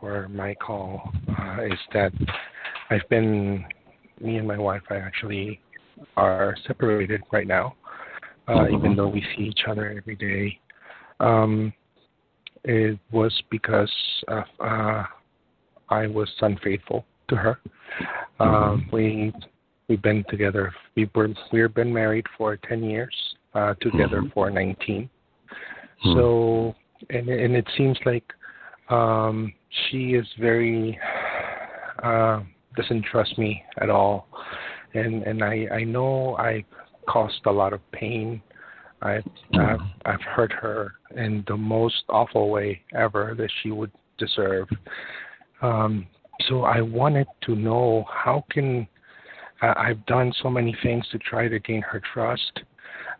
for 0.00 0.28
my 0.28 0.54
call 0.54 1.12
uh, 1.38 1.64
is 1.64 1.78
that 1.92 2.12
I've 2.90 3.08
been, 3.08 3.64
me 4.20 4.36
and 4.36 4.46
my 4.46 4.58
wife, 4.58 4.82
I 4.90 4.96
actually 4.96 5.60
are 6.16 6.56
separated 6.66 7.22
right 7.32 7.46
now, 7.46 7.74
uh, 8.48 8.52
mm-hmm. 8.52 8.74
even 8.76 8.96
though 8.96 9.08
we 9.08 9.24
see 9.36 9.42
each 9.44 9.62
other 9.68 9.94
every 9.96 10.16
day. 10.16 10.58
Um, 11.20 11.72
it 12.64 12.98
was 13.10 13.32
because 13.50 13.92
of, 14.28 14.44
uh, 14.60 15.04
I 15.88 16.06
was 16.06 16.28
unfaithful 16.40 17.04
to 17.28 17.36
her. 17.36 17.58
Um, 18.40 18.88
we 18.92 19.32
we've 19.88 20.02
been 20.02 20.24
together. 20.28 20.72
We 20.96 21.10
were 21.14 21.28
we've 21.52 21.74
been 21.74 21.92
married 21.92 22.26
for 22.36 22.56
ten 22.56 22.82
years. 22.82 23.14
Uh, 23.54 23.74
together 23.82 24.22
mm-hmm. 24.22 24.30
for 24.32 24.50
19 24.50 25.10
mm-hmm. 26.06 26.18
So 26.18 26.74
and 27.10 27.28
and 27.28 27.54
it 27.54 27.68
seems 27.76 27.98
like 28.06 28.24
um, 28.88 29.52
she 29.70 30.14
is 30.14 30.26
very 30.40 30.98
uh, 32.02 32.40
doesn't 32.74 33.04
trust 33.04 33.36
me 33.36 33.62
at 33.78 33.90
all, 33.90 34.28
and 34.94 35.22
and 35.24 35.44
I 35.44 35.66
I 35.70 35.84
know 35.84 36.36
I 36.38 36.64
caused 37.06 37.40
a 37.44 37.52
lot 37.52 37.74
of 37.74 37.80
pain 37.92 38.40
I've, 39.02 39.24
I've 39.54 39.80
I've 40.06 40.22
hurt 40.22 40.52
her 40.52 40.92
in 41.16 41.44
the 41.48 41.56
most 41.56 42.04
awful 42.08 42.50
way 42.50 42.82
ever 42.94 43.34
that 43.36 43.50
she 43.62 43.70
would 43.70 43.90
deserve. 44.18 44.68
Um, 45.60 46.06
so 46.48 46.62
I 46.62 46.80
wanted 46.80 47.26
to 47.42 47.54
know 47.54 48.04
how 48.08 48.44
can 48.50 48.86
uh, 49.60 49.74
I've 49.76 50.04
done 50.06 50.32
so 50.42 50.50
many 50.50 50.76
things 50.82 51.06
to 51.12 51.18
try 51.18 51.48
to 51.48 51.58
gain 51.58 51.82
her 51.82 52.02
trust. 52.12 52.60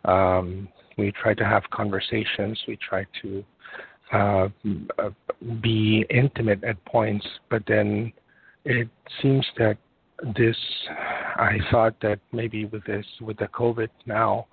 Um, 0.05 0.67
we 0.97 1.11
try 1.11 1.33
to 1.33 1.45
have 1.45 1.63
conversations. 1.71 2.61
We 2.67 2.77
try 2.77 3.05
to 3.21 3.43
uh, 4.11 4.47
be 5.61 6.05
intimate 6.09 6.63
at 6.63 6.83
points, 6.85 7.25
but 7.49 7.63
then 7.67 8.11
it 8.65 8.87
seems 9.21 9.45
that 9.57 9.77
this 10.37 10.55
I 11.35 11.57
thought 11.71 11.95
that 12.01 12.19
maybe 12.31 12.65
with 12.65 12.85
this 12.85 13.05
with 13.21 13.37
the 13.37 13.47
COVID 13.47 13.89
now 14.05 14.47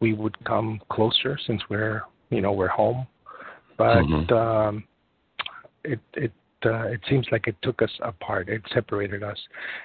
we 0.00 0.14
would 0.14 0.42
come 0.44 0.80
closer 0.90 1.38
since 1.46 1.60
we're 1.68 2.02
you 2.30 2.40
know 2.40 2.52
we're 2.52 2.68
home, 2.68 3.06
but 3.76 3.98
mm-hmm. 3.98 4.34
um, 4.34 4.84
it 5.84 6.00
it 6.14 6.32
uh, 6.64 6.84
it 6.88 7.00
seems 7.08 7.26
like 7.32 7.46
it 7.46 7.56
took 7.62 7.82
us 7.82 7.90
apart. 8.02 8.48
It 8.48 8.62
separated 8.72 9.22
us, 9.22 9.38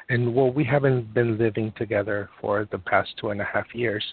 and 0.09 0.33
well, 0.33 0.51
we 0.51 0.63
haven't 0.63 1.13
been 1.13 1.37
living 1.37 1.73
together 1.77 2.29
for 2.41 2.67
the 2.71 2.79
past 2.79 3.09
two 3.19 3.29
and 3.29 3.41
a 3.41 3.45
half 3.45 3.65
years 3.73 4.03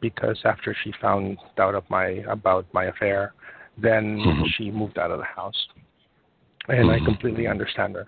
because 0.00 0.38
after 0.44 0.76
she 0.84 0.92
found 1.00 1.38
out 1.58 1.74
of 1.74 1.84
my 1.88 2.22
about 2.28 2.66
my 2.72 2.84
affair, 2.86 3.34
then 3.80 4.18
mm-hmm. 4.18 4.44
she 4.56 4.70
moved 4.70 4.98
out 4.98 5.10
of 5.10 5.18
the 5.18 5.24
house, 5.24 5.68
and 6.68 6.88
mm-hmm. 6.88 7.02
I 7.02 7.04
completely 7.04 7.46
understand 7.46 7.96
her. 7.96 8.06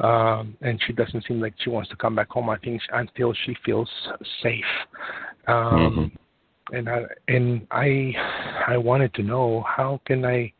Um, 0.00 0.56
and 0.62 0.80
she 0.86 0.92
doesn't 0.92 1.24
seem 1.28 1.40
like 1.40 1.54
she 1.58 1.70
wants 1.70 1.88
to 1.90 1.96
come 1.96 2.16
back 2.16 2.30
home. 2.30 2.50
I 2.50 2.56
think 2.58 2.80
until 2.92 3.34
she 3.44 3.54
feels 3.64 3.88
safe. 4.42 4.64
Um, 5.46 5.54
mm-hmm 5.54 6.16
and 6.72 6.88
I 6.88 7.02
and 7.28 7.66
I 7.70 8.12
I 8.66 8.76
wanted 8.76 9.14
to 9.14 9.22
know 9.22 9.64
how 9.66 10.00
can 10.06 10.24
I 10.24 10.52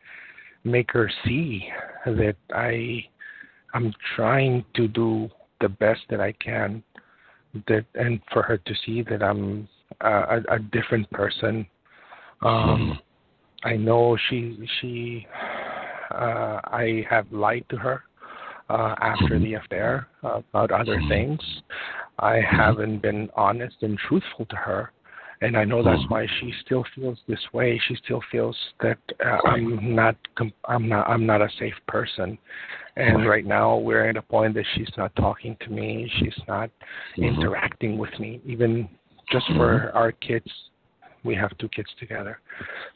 make 0.64 0.92
her 0.92 1.10
see 1.24 1.66
that 2.04 2.36
I 2.54 3.04
I'm 3.74 3.92
trying 4.14 4.64
to 4.74 4.86
do 4.86 5.28
the 5.60 5.68
best 5.68 6.00
that 6.10 6.20
I 6.20 6.32
can 6.32 6.82
that 7.66 7.84
and 7.94 8.20
for 8.32 8.42
her 8.42 8.58
to 8.58 8.74
see 8.84 9.02
that 9.02 9.22
I'm 9.22 9.68
a, 10.00 10.40
a 10.50 10.58
different 10.58 11.10
person. 11.10 11.66
Um, 12.42 12.98
I 13.64 13.76
know 13.76 14.16
she 14.28 14.58
she 14.80 15.26
uh, 16.10 16.60
I 16.64 17.06
have 17.08 17.26
lied 17.32 17.64
to 17.70 17.76
her 17.76 18.02
uh, 18.68 18.94
after 19.00 19.38
the 19.38 19.54
affair 19.54 20.08
about 20.22 20.70
other 20.70 21.00
things. 21.08 21.40
I 22.18 22.40
haven't 22.40 23.00
been 23.00 23.30
honest 23.34 23.76
and 23.80 23.98
truthful 23.98 24.44
to 24.46 24.56
her 24.56 24.92
and 25.42 25.56
I 25.56 25.64
know 25.64 25.82
that's 25.82 25.98
mm-hmm. 26.02 26.14
why 26.14 26.26
she 26.40 26.52
still 26.64 26.84
feels 26.94 27.18
this 27.26 27.40
way. 27.52 27.80
She 27.88 27.96
still 28.04 28.20
feels 28.30 28.56
that 28.80 28.98
uh, 29.24 29.38
I'm 29.48 29.94
not 29.94 30.16
I'm 30.66 30.88
not 30.88 31.08
I'm 31.08 31.26
not 31.26 31.42
a 31.42 31.48
safe 31.58 31.74
person. 31.88 32.38
And 32.96 33.26
right 33.26 33.44
now 33.44 33.76
we're 33.76 34.08
at 34.08 34.16
a 34.16 34.22
point 34.22 34.54
that 34.54 34.66
she's 34.74 34.90
not 34.96 35.14
talking 35.16 35.56
to 35.62 35.70
me. 35.70 36.10
She's 36.18 36.38
not 36.46 36.70
mm-hmm. 37.16 37.24
interacting 37.24 37.98
with 37.98 38.10
me. 38.20 38.40
Even 38.46 38.88
just 39.32 39.46
mm-hmm. 39.46 39.58
for 39.58 39.90
our 39.94 40.12
kids, 40.12 40.46
we 41.24 41.34
have 41.34 41.56
two 41.58 41.68
kids 41.70 41.88
together. 41.98 42.38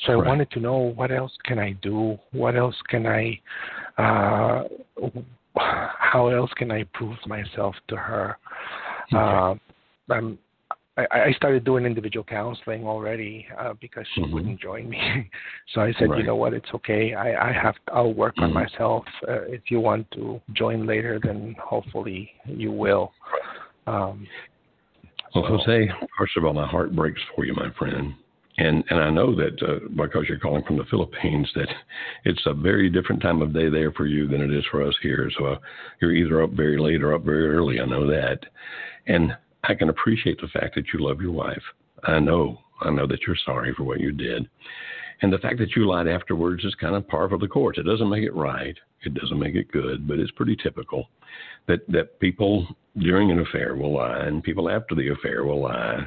So 0.04 0.12
I 0.12 0.16
right. 0.16 0.28
wanted 0.28 0.50
to 0.52 0.60
know 0.60 0.92
what 0.94 1.10
else 1.10 1.32
can 1.44 1.58
I 1.58 1.72
do? 1.82 2.16
What 2.32 2.56
else 2.56 2.76
can 2.88 3.06
I? 3.06 3.40
Uh, 3.98 4.64
how 5.56 6.28
else 6.28 6.50
can 6.56 6.70
I 6.70 6.84
prove 6.94 7.16
myself 7.26 7.74
to 7.88 7.96
her? 7.96 8.36
Okay. 9.12 9.16
Uh, 9.16 9.54
I'm 10.12 10.38
I, 10.96 11.06
I 11.12 11.32
started 11.32 11.64
doing 11.64 11.84
individual 11.84 12.24
counseling 12.24 12.86
already 12.86 13.46
uh, 13.58 13.74
because 13.80 14.06
she 14.14 14.22
mm-hmm. 14.22 14.32
wouldn't 14.32 14.60
join 14.60 14.88
me. 14.88 15.30
so 15.74 15.82
I 15.82 15.92
said, 15.98 16.10
right. 16.10 16.18
you 16.18 16.24
know 16.24 16.36
what, 16.36 16.54
it's 16.54 16.68
okay. 16.74 17.14
I, 17.14 17.50
I 17.50 17.52
have 17.52 17.74
I'll 17.92 18.14
work 18.14 18.36
mm-hmm. 18.36 18.44
on 18.44 18.52
myself. 18.54 19.04
Uh, 19.28 19.42
if 19.42 19.62
you 19.70 19.80
want 19.80 20.10
to 20.12 20.40
join 20.52 20.86
later, 20.86 21.20
then 21.22 21.54
hopefully 21.62 22.30
you 22.46 22.72
will. 22.72 23.12
Um, 23.86 24.26
well, 25.34 25.44
so. 25.44 25.56
Jose, 25.58 25.90
first 26.18 26.36
of 26.36 26.44
all, 26.44 26.54
my 26.54 26.66
heart 26.66 26.96
breaks 26.96 27.20
for 27.34 27.44
you, 27.44 27.54
my 27.54 27.70
friend. 27.78 28.14
And 28.58 28.82
and 28.88 29.00
I 29.00 29.10
know 29.10 29.34
that 29.34 29.62
uh, 29.62 29.86
because 29.94 30.24
you're 30.30 30.38
calling 30.38 30.64
from 30.64 30.78
the 30.78 30.86
Philippines, 30.90 31.46
that 31.54 31.68
it's 32.24 32.40
a 32.46 32.54
very 32.54 32.88
different 32.88 33.20
time 33.20 33.42
of 33.42 33.52
day 33.52 33.68
there 33.68 33.92
for 33.92 34.06
you 34.06 34.26
than 34.26 34.40
it 34.40 34.50
is 34.50 34.64
for 34.70 34.82
us 34.82 34.94
here. 35.02 35.30
So 35.36 35.44
uh, 35.44 35.58
you're 36.00 36.14
either 36.14 36.42
up 36.42 36.52
very 36.52 36.78
late 36.78 37.02
or 37.02 37.14
up 37.14 37.22
very 37.22 37.48
early. 37.48 37.80
I 37.80 37.84
know 37.84 38.06
that. 38.06 38.38
And 39.06 39.36
I 39.68 39.74
can 39.74 39.88
appreciate 39.88 40.40
the 40.40 40.48
fact 40.48 40.74
that 40.74 40.86
you 40.92 41.00
love 41.00 41.20
your 41.20 41.32
wife. 41.32 41.62
I 42.04 42.18
know, 42.20 42.58
I 42.80 42.90
know 42.90 43.06
that 43.06 43.20
you're 43.26 43.36
sorry 43.44 43.74
for 43.74 43.84
what 43.84 44.00
you 44.00 44.12
did. 44.12 44.48
And 45.22 45.32
the 45.32 45.38
fact 45.38 45.58
that 45.58 45.74
you 45.74 45.86
lied 45.86 46.08
afterwards 46.08 46.64
is 46.64 46.74
kind 46.74 46.94
of 46.94 47.08
par 47.08 47.28
for 47.28 47.38
the 47.38 47.48
course. 47.48 47.78
It 47.78 47.84
doesn't 47.84 48.10
make 48.10 48.22
it 48.22 48.34
right. 48.34 48.76
It 49.02 49.14
doesn't 49.14 49.38
make 49.38 49.54
it 49.54 49.72
good, 49.72 50.06
but 50.06 50.18
it's 50.18 50.30
pretty 50.32 50.56
typical 50.56 51.08
that, 51.68 51.80
that 51.88 52.18
people 52.20 52.66
during 52.98 53.30
an 53.30 53.40
affair 53.40 53.76
will 53.76 53.94
lie 53.94 54.26
and 54.26 54.42
people 54.42 54.68
after 54.68 54.94
the 54.94 55.08
affair 55.08 55.44
will 55.44 55.62
lie. 55.62 56.06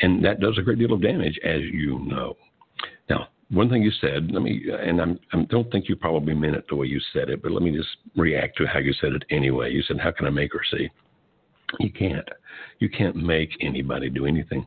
And 0.00 0.24
that 0.24 0.40
does 0.40 0.58
a 0.58 0.62
great 0.62 0.78
deal 0.78 0.92
of 0.92 1.02
damage, 1.02 1.38
as 1.44 1.60
you 1.72 1.98
know. 2.00 2.36
Now, 3.08 3.28
one 3.50 3.68
thing 3.68 3.82
you 3.82 3.90
said, 4.00 4.30
let 4.30 4.42
me, 4.42 4.64
and 4.80 5.00
I'm, 5.00 5.18
I 5.32 5.42
don't 5.42 5.70
think 5.70 5.88
you 5.88 5.96
probably 5.96 6.34
meant 6.34 6.56
it 6.56 6.66
the 6.68 6.76
way 6.76 6.86
you 6.86 7.00
said 7.12 7.30
it, 7.30 7.42
but 7.42 7.52
let 7.52 7.62
me 7.62 7.76
just 7.76 7.88
react 8.16 8.58
to 8.58 8.66
how 8.66 8.78
you 8.78 8.92
said 9.00 9.12
it 9.12 9.24
anyway. 9.30 9.72
You 9.72 9.82
said, 9.82 10.00
How 10.00 10.10
can 10.10 10.26
I 10.26 10.30
make 10.30 10.52
her 10.52 10.62
see? 10.70 10.90
You 11.80 11.90
can't. 11.90 12.28
You 12.78 12.88
can't 12.88 13.16
make 13.16 13.50
anybody 13.60 14.10
do 14.10 14.26
anything. 14.26 14.66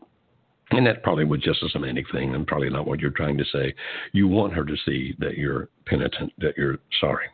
And 0.71 0.85
that 0.85 1.01
probably 1.01 1.25
was 1.25 1.41
just 1.41 1.63
a 1.63 1.69
semantic 1.69 2.05
thing 2.11 2.35
and 2.35 2.45
probably 2.45 2.69
not 2.69 2.85
what 2.85 2.99
you're 2.99 3.09
trying 3.09 3.37
to 3.37 3.45
say. 3.45 3.73
You 4.11 4.27
want 4.27 4.53
her 4.53 4.63
to 4.63 4.75
see 4.85 5.15
that 5.19 5.35
you're 5.35 5.69
penitent, 5.85 6.31
that 6.37 6.57
you're 6.57 6.77
sorry. 6.99 7.25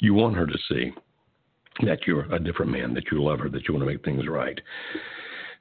You 0.00 0.14
want 0.14 0.36
her 0.36 0.46
to 0.46 0.58
see 0.68 0.92
that 1.84 2.06
you're 2.06 2.32
a 2.32 2.38
different 2.38 2.72
man, 2.72 2.94
that 2.94 3.04
you 3.12 3.22
love 3.22 3.38
her, 3.40 3.48
that 3.48 3.68
you 3.68 3.74
want 3.74 3.86
to 3.86 3.92
make 3.92 4.04
things 4.04 4.26
right. 4.26 4.60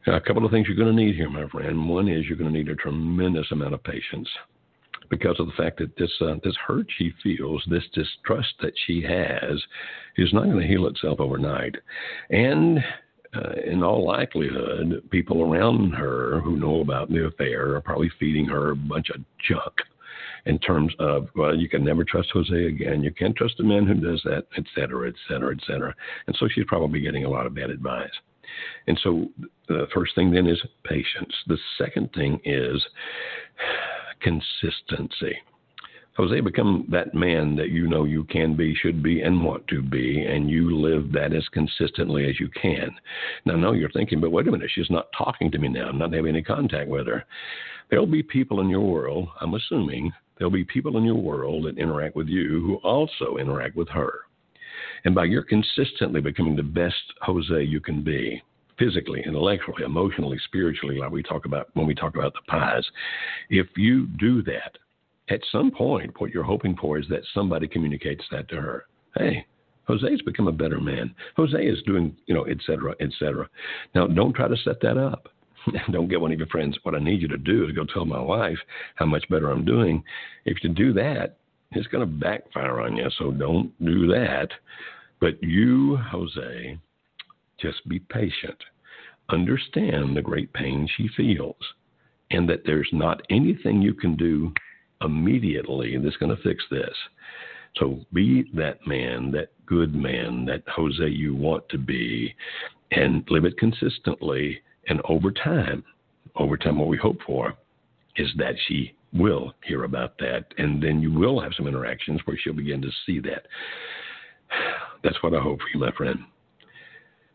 a 0.07 0.19
couple 0.19 0.43
of 0.43 0.51
things 0.51 0.67
you're 0.67 0.75
going 0.75 0.95
to 0.95 1.03
need 1.03 1.15
here, 1.15 1.29
my 1.29 1.47
friend. 1.49 1.87
One 1.87 2.07
is 2.07 2.25
you're 2.25 2.37
going 2.37 2.51
to 2.51 2.57
need 2.57 2.69
a 2.69 2.75
tremendous 2.75 3.45
amount 3.51 3.75
of 3.75 3.83
patience 3.83 4.27
because 5.09 5.39
of 5.39 5.47
the 5.47 5.53
fact 5.53 5.79
that 5.79 5.95
this 5.97 6.11
uh, 6.21 6.35
this 6.43 6.55
hurt 6.55 6.87
she 6.97 7.11
feels, 7.23 7.63
this 7.69 7.83
distrust 7.93 8.53
that 8.61 8.73
she 8.85 9.01
has, 9.01 9.61
is 10.17 10.33
not 10.33 10.45
going 10.45 10.59
to 10.59 10.67
heal 10.67 10.87
itself 10.87 11.19
overnight, 11.19 11.75
and 12.29 12.79
uh, 13.35 13.53
in 13.65 13.83
all 13.83 14.05
likelihood, 14.05 15.03
people 15.09 15.41
around 15.41 15.91
her 15.91 16.39
who 16.41 16.57
know 16.57 16.81
about 16.81 17.09
the 17.09 17.25
affair 17.25 17.75
are 17.75 17.81
probably 17.81 18.11
feeding 18.19 18.45
her 18.45 18.71
a 18.71 18.75
bunch 18.75 19.09
of 19.09 19.21
junk 19.47 19.73
in 20.45 20.57
terms 20.59 20.93
of, 20.99 21.27
well, 21.35 21.53
you 21.53 21.67
can 21.67 21.83
never 21.83 22.05
trust 22.05 22.29
Jose 22.31 22.65
again. 22.65 23.03
You 23.03 23.11
can't 23.11 23.35
trust 23.35 23.59
a 23.59 23.63
man 23.63 23.85
who 23.85 23.95
does 23.95 24.21
that, 24.23 24.45
et 24.57 24.63
cetera, 24.73 25.09
et 25.09 25.15
cetera, 25.27 25.53
et 25.53 25.61
cetera. 25.67 25.93
And 26.27 26.35
so 26.39 26.47
she's 26.47 26.63
probably 26.67 27.01
getting 27.01 27.25
a 27.25 27.29
lot 27.29 27.45
of 27.45 27.53
bad 27.53 27.69
advice. 27.69 28.09
And 28.87 28.97
so 29.03 29.27
the 29.67 29.87
first 29.93 30.15
thing 30.15 30.31
then 30.31 30.47
is 30.47 30.61
patience. 30.85 31.33
The 31.47 31.57
second 31.77 32.09
thing 32.13 32.39
is 32.45 32.81
consistency. 34.21 35.37
Jose, 36.17 36.39
become 36.41 36.87
that 36.89 37.13
man 37.13 37.55
that 37.55 37.69
you 37.69 37.87
know 37.87 38.03
you 38.03 38.23
can 38.23 38.55
be, 38.55 38.73
should 38.73 39.03
be, 39.03 39.21
and 39.21 39.43
want 39.43 39.67
to 39.67 39.83
be, 39.83 40.23
and 40.23 40.49
you 40.49 40.75
live 40.75 41.11
that 41.11 41.31
as 41.31 41.47
consistently 41.49 42.27
as 42.27 42.39
you 42.39 42.49
can. 42.49 42.89
Now, 43.45 43.53
I 43.53 43.57
know 43.57 43.73
you're 43.73 43.91
thinking, 43.91 44.19
but 44.19 44.31
wait 44.31 44.47
a 44.47 44.51
minute, 44.51 44.71
she's 44.73 44.89
not 44.89 45.09
talking 45.15 45.51
to 45.51 45.59
me 45.59 45.67
now. 45.67 45.87
I'm 45.87 45.99
not 45.99 46.11
having 46.11 46.33
any 46.33 46.41
contact 46.41 46.89
with 46.89 47.05
her. 47.05 47.23
There'll 47.91 48.07
be 48.07 48.23
people 48.23 48.61
in 48.61 48.69
your 48.69 48.81
world, 48.81 49.27
I'm 49.41 49.53
assuming, 49.53 50.11
there'll 50.37 50.49
be 50.49 50.63
people 50.63 50.97
in 50.97 51.03
your 51.03 51.15
world 51.15 51.65
that 51.65 51.77
interact 51.77 52.15
with 52.15 52.27
you 52.27 52.61
who 52.65 52.75
also 52.77 53.37
interact 53.37 53.75
with 53.75 53.89
her. 53.89 54.21
And 55.05 55.13
by 55.13 55.25
your 55.25 55.43
consistently 55.43 56.19
becoming 56.19 56.55
the 56.55 56.63
best 56.63 56.95
Jose 57.21 57.63
you 57.63 57.79
can 57.79 58.03
be, 58.03 58.41
physically, 58.77 59.23
intellectually, 59.25 59.83
emotionally, 59.83 60.37
spiritually, 60.45 60.97
like 60.97 61.11
we 61.11 61.23
talk 61.23 61.45
about 61.45 61.69
when 61.73 61.87
we 61.87 61.95
talk 61.95 62.15
about 62.15 62.33
the 62.33 62.41
pies, 62.47 62.85
if 63.49 63.67
you 63.75 64.07
do 64.19 64.41
that, 64.43 64.77
at 65.29 65.41
some 65.51 65.71
point, 65.71 66.19
what 66.19 66.31
you're 66.31 66.43
hoping 66.43 66.75
for 66.79 66.97
is 66.97 67.05
that 67.09 67.21
somebody 67.33 67.67
communicates 67.67 68.23
that 68.31 68.47
to 68.49 68.55
her. 68.55 68.85
Hey, 69.15 69.45
Jose's 69.87 70.21
become 70.21 70.47
a 70.47 70.53
better 70.53 70.79
man. 70.79 71.13
Jose 71.35 71.57
is 71.57 71.81
doing, 71.83 72.15
you 72.27 72.33
know, 72.33 72.43
et 72.43 72.57
cetera, 72.65 72.95
et 72.99 73.09
cetera. 73.19 73.47
Now, 73.95 74.07
don't 74.07 74.33
try 74.33 74.47
to 74.47 74.57
set 74.57 74.79
that 74.81 74.97
up. 74.97 75.27
don't 75.91 76.07
get 76.07 76.21
one 76.21 76.31
of 76.31 76.39
your 76.39 76.47
friends. 76.47 76.77
What 76.83 76.95
I 76.95 76.99
need 76.99 77.21
you 77.21 77.27
to 77.29 77.37
do 77.37 77.65
is 77.65 77.75
go 77.75 77.85
tell 77.85 78.05
my 78.05 78.19
wife 78.19 78.57
how 78.95 79.05
much 79.05 79.27
better 79.29 79.49
I'm 79.49 79.65
doing. 79.65 80.03
If 80.45 80.63
you 80.63 80.69
do 80.69 80.93
that, 80.93 81.37
it's 81.71 81.87
going 81.87 82.07
to 82.07 82.13
backfire 82.13 82.79
on 82.81 82.95
you. 82.95 83.09
So 83.17 83.31
don't 83.31 83.71
do 83.83 84.07
that. 84.07 84.47
But 85.19 85.41
you, 85.41 85.97
Jose, 85.97 86.77
just 87.59 87.87
be 87.87 87.99
patient. 87.99 88.57
Understand 89.29 90.15
the 90.15 90.21
great 90.21 90.51
pain 90.53 90.87
she 90.95 91.09
feels, 91.15 91.55
and 92.31 92.47
that 92.49 92.63
there's 92.65 92.89
not 92.91 93.21
anything 93.29 93.81
you 93.81 93.93
can 93.93 94.15
do 94.15 94.53
immediately 95.01 95.97
that's 95.97 96.17
going 96.17 96.35
to 96.35 96.41
fix 96.43 96.63
this. 96.71 96.95
So 97.77 97.99
be 98.13 98.49
that 98.55 98.79
man, 98.87 99.31
that 99.31 99.49
good 99.65 99.93
man, 99.93 100.45
that 100.45 100.63
Jose 100.67 101.07
you 101.07 101.35
want 101.35 101.67
to 101.69 101.77
be, 101.77 102.33
and 102.91 103.23
live 103.29 103.45
it 103.45 103.57
consistently. 103.57 104.61
And 104.87 105.01
over 105.07 105.31
time, 105.31 105.83
over 106.35 106.57
time, 106.57 106.79
what 106.79 106.87
we 106.87 106.97
hope 106.97 107.17
for 107.25 107.53
is 108.15 108.29
that 108.37 108.55
she 108.67 108.95
will 109.13 109.53
hear 109.63 109.83
about 109.83 110.17
that, 110.19 110.45
and 110.57 110.81
then 110.81 111.01
you 111.01 111.11
will 111.11 111.39
have 111.39 111.53
some 111.55 111.67
interactions 111.67 112.21
where 112.25 112.37
she'll 112.41 112.53
begin 112.53 112.81
to 112.81 112.89
see 113.05 113.19
that. 113.19 113.45
That's 115.03 115.21
what 115.21 115.33
I 115.33 115.39
hope 115.39 115.59
for 115.59 115.67
you, 115.73 115.79
my 115.79 115.91
friend. 115.91 116.19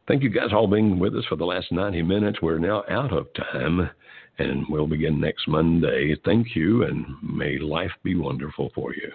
Thank 0.09 0.23
you 0.23 0.31
guys 0.31 0.53
all 0.53 0.66
being 0.66 0.99
with 0.99 1.15
us 1.16 1.24
for 1.29 1.37
the 1.37 1.45
last 1.45 1.70
90 1.70 2.03
minutes. 2.03 2.43
We're 2.43 2.59
now 2.59 2.85
out 2.91 3.12
of 3.12 3.29
time 3.35 3.89
and 4.39 4.65
we'll 4.69 4.87
begin 4.87 5.20
next 5.20 5.47
Monday. 5.47 6.16
Thank 6.24 6.57
you, 6.57 6.85
and 6.85 7.07
may 7.23 7.59
life 7.59 7.93
be 8.03 8.15
wonderful 8.15 8.70
for 8.74 8.95
you. 8.95 9.12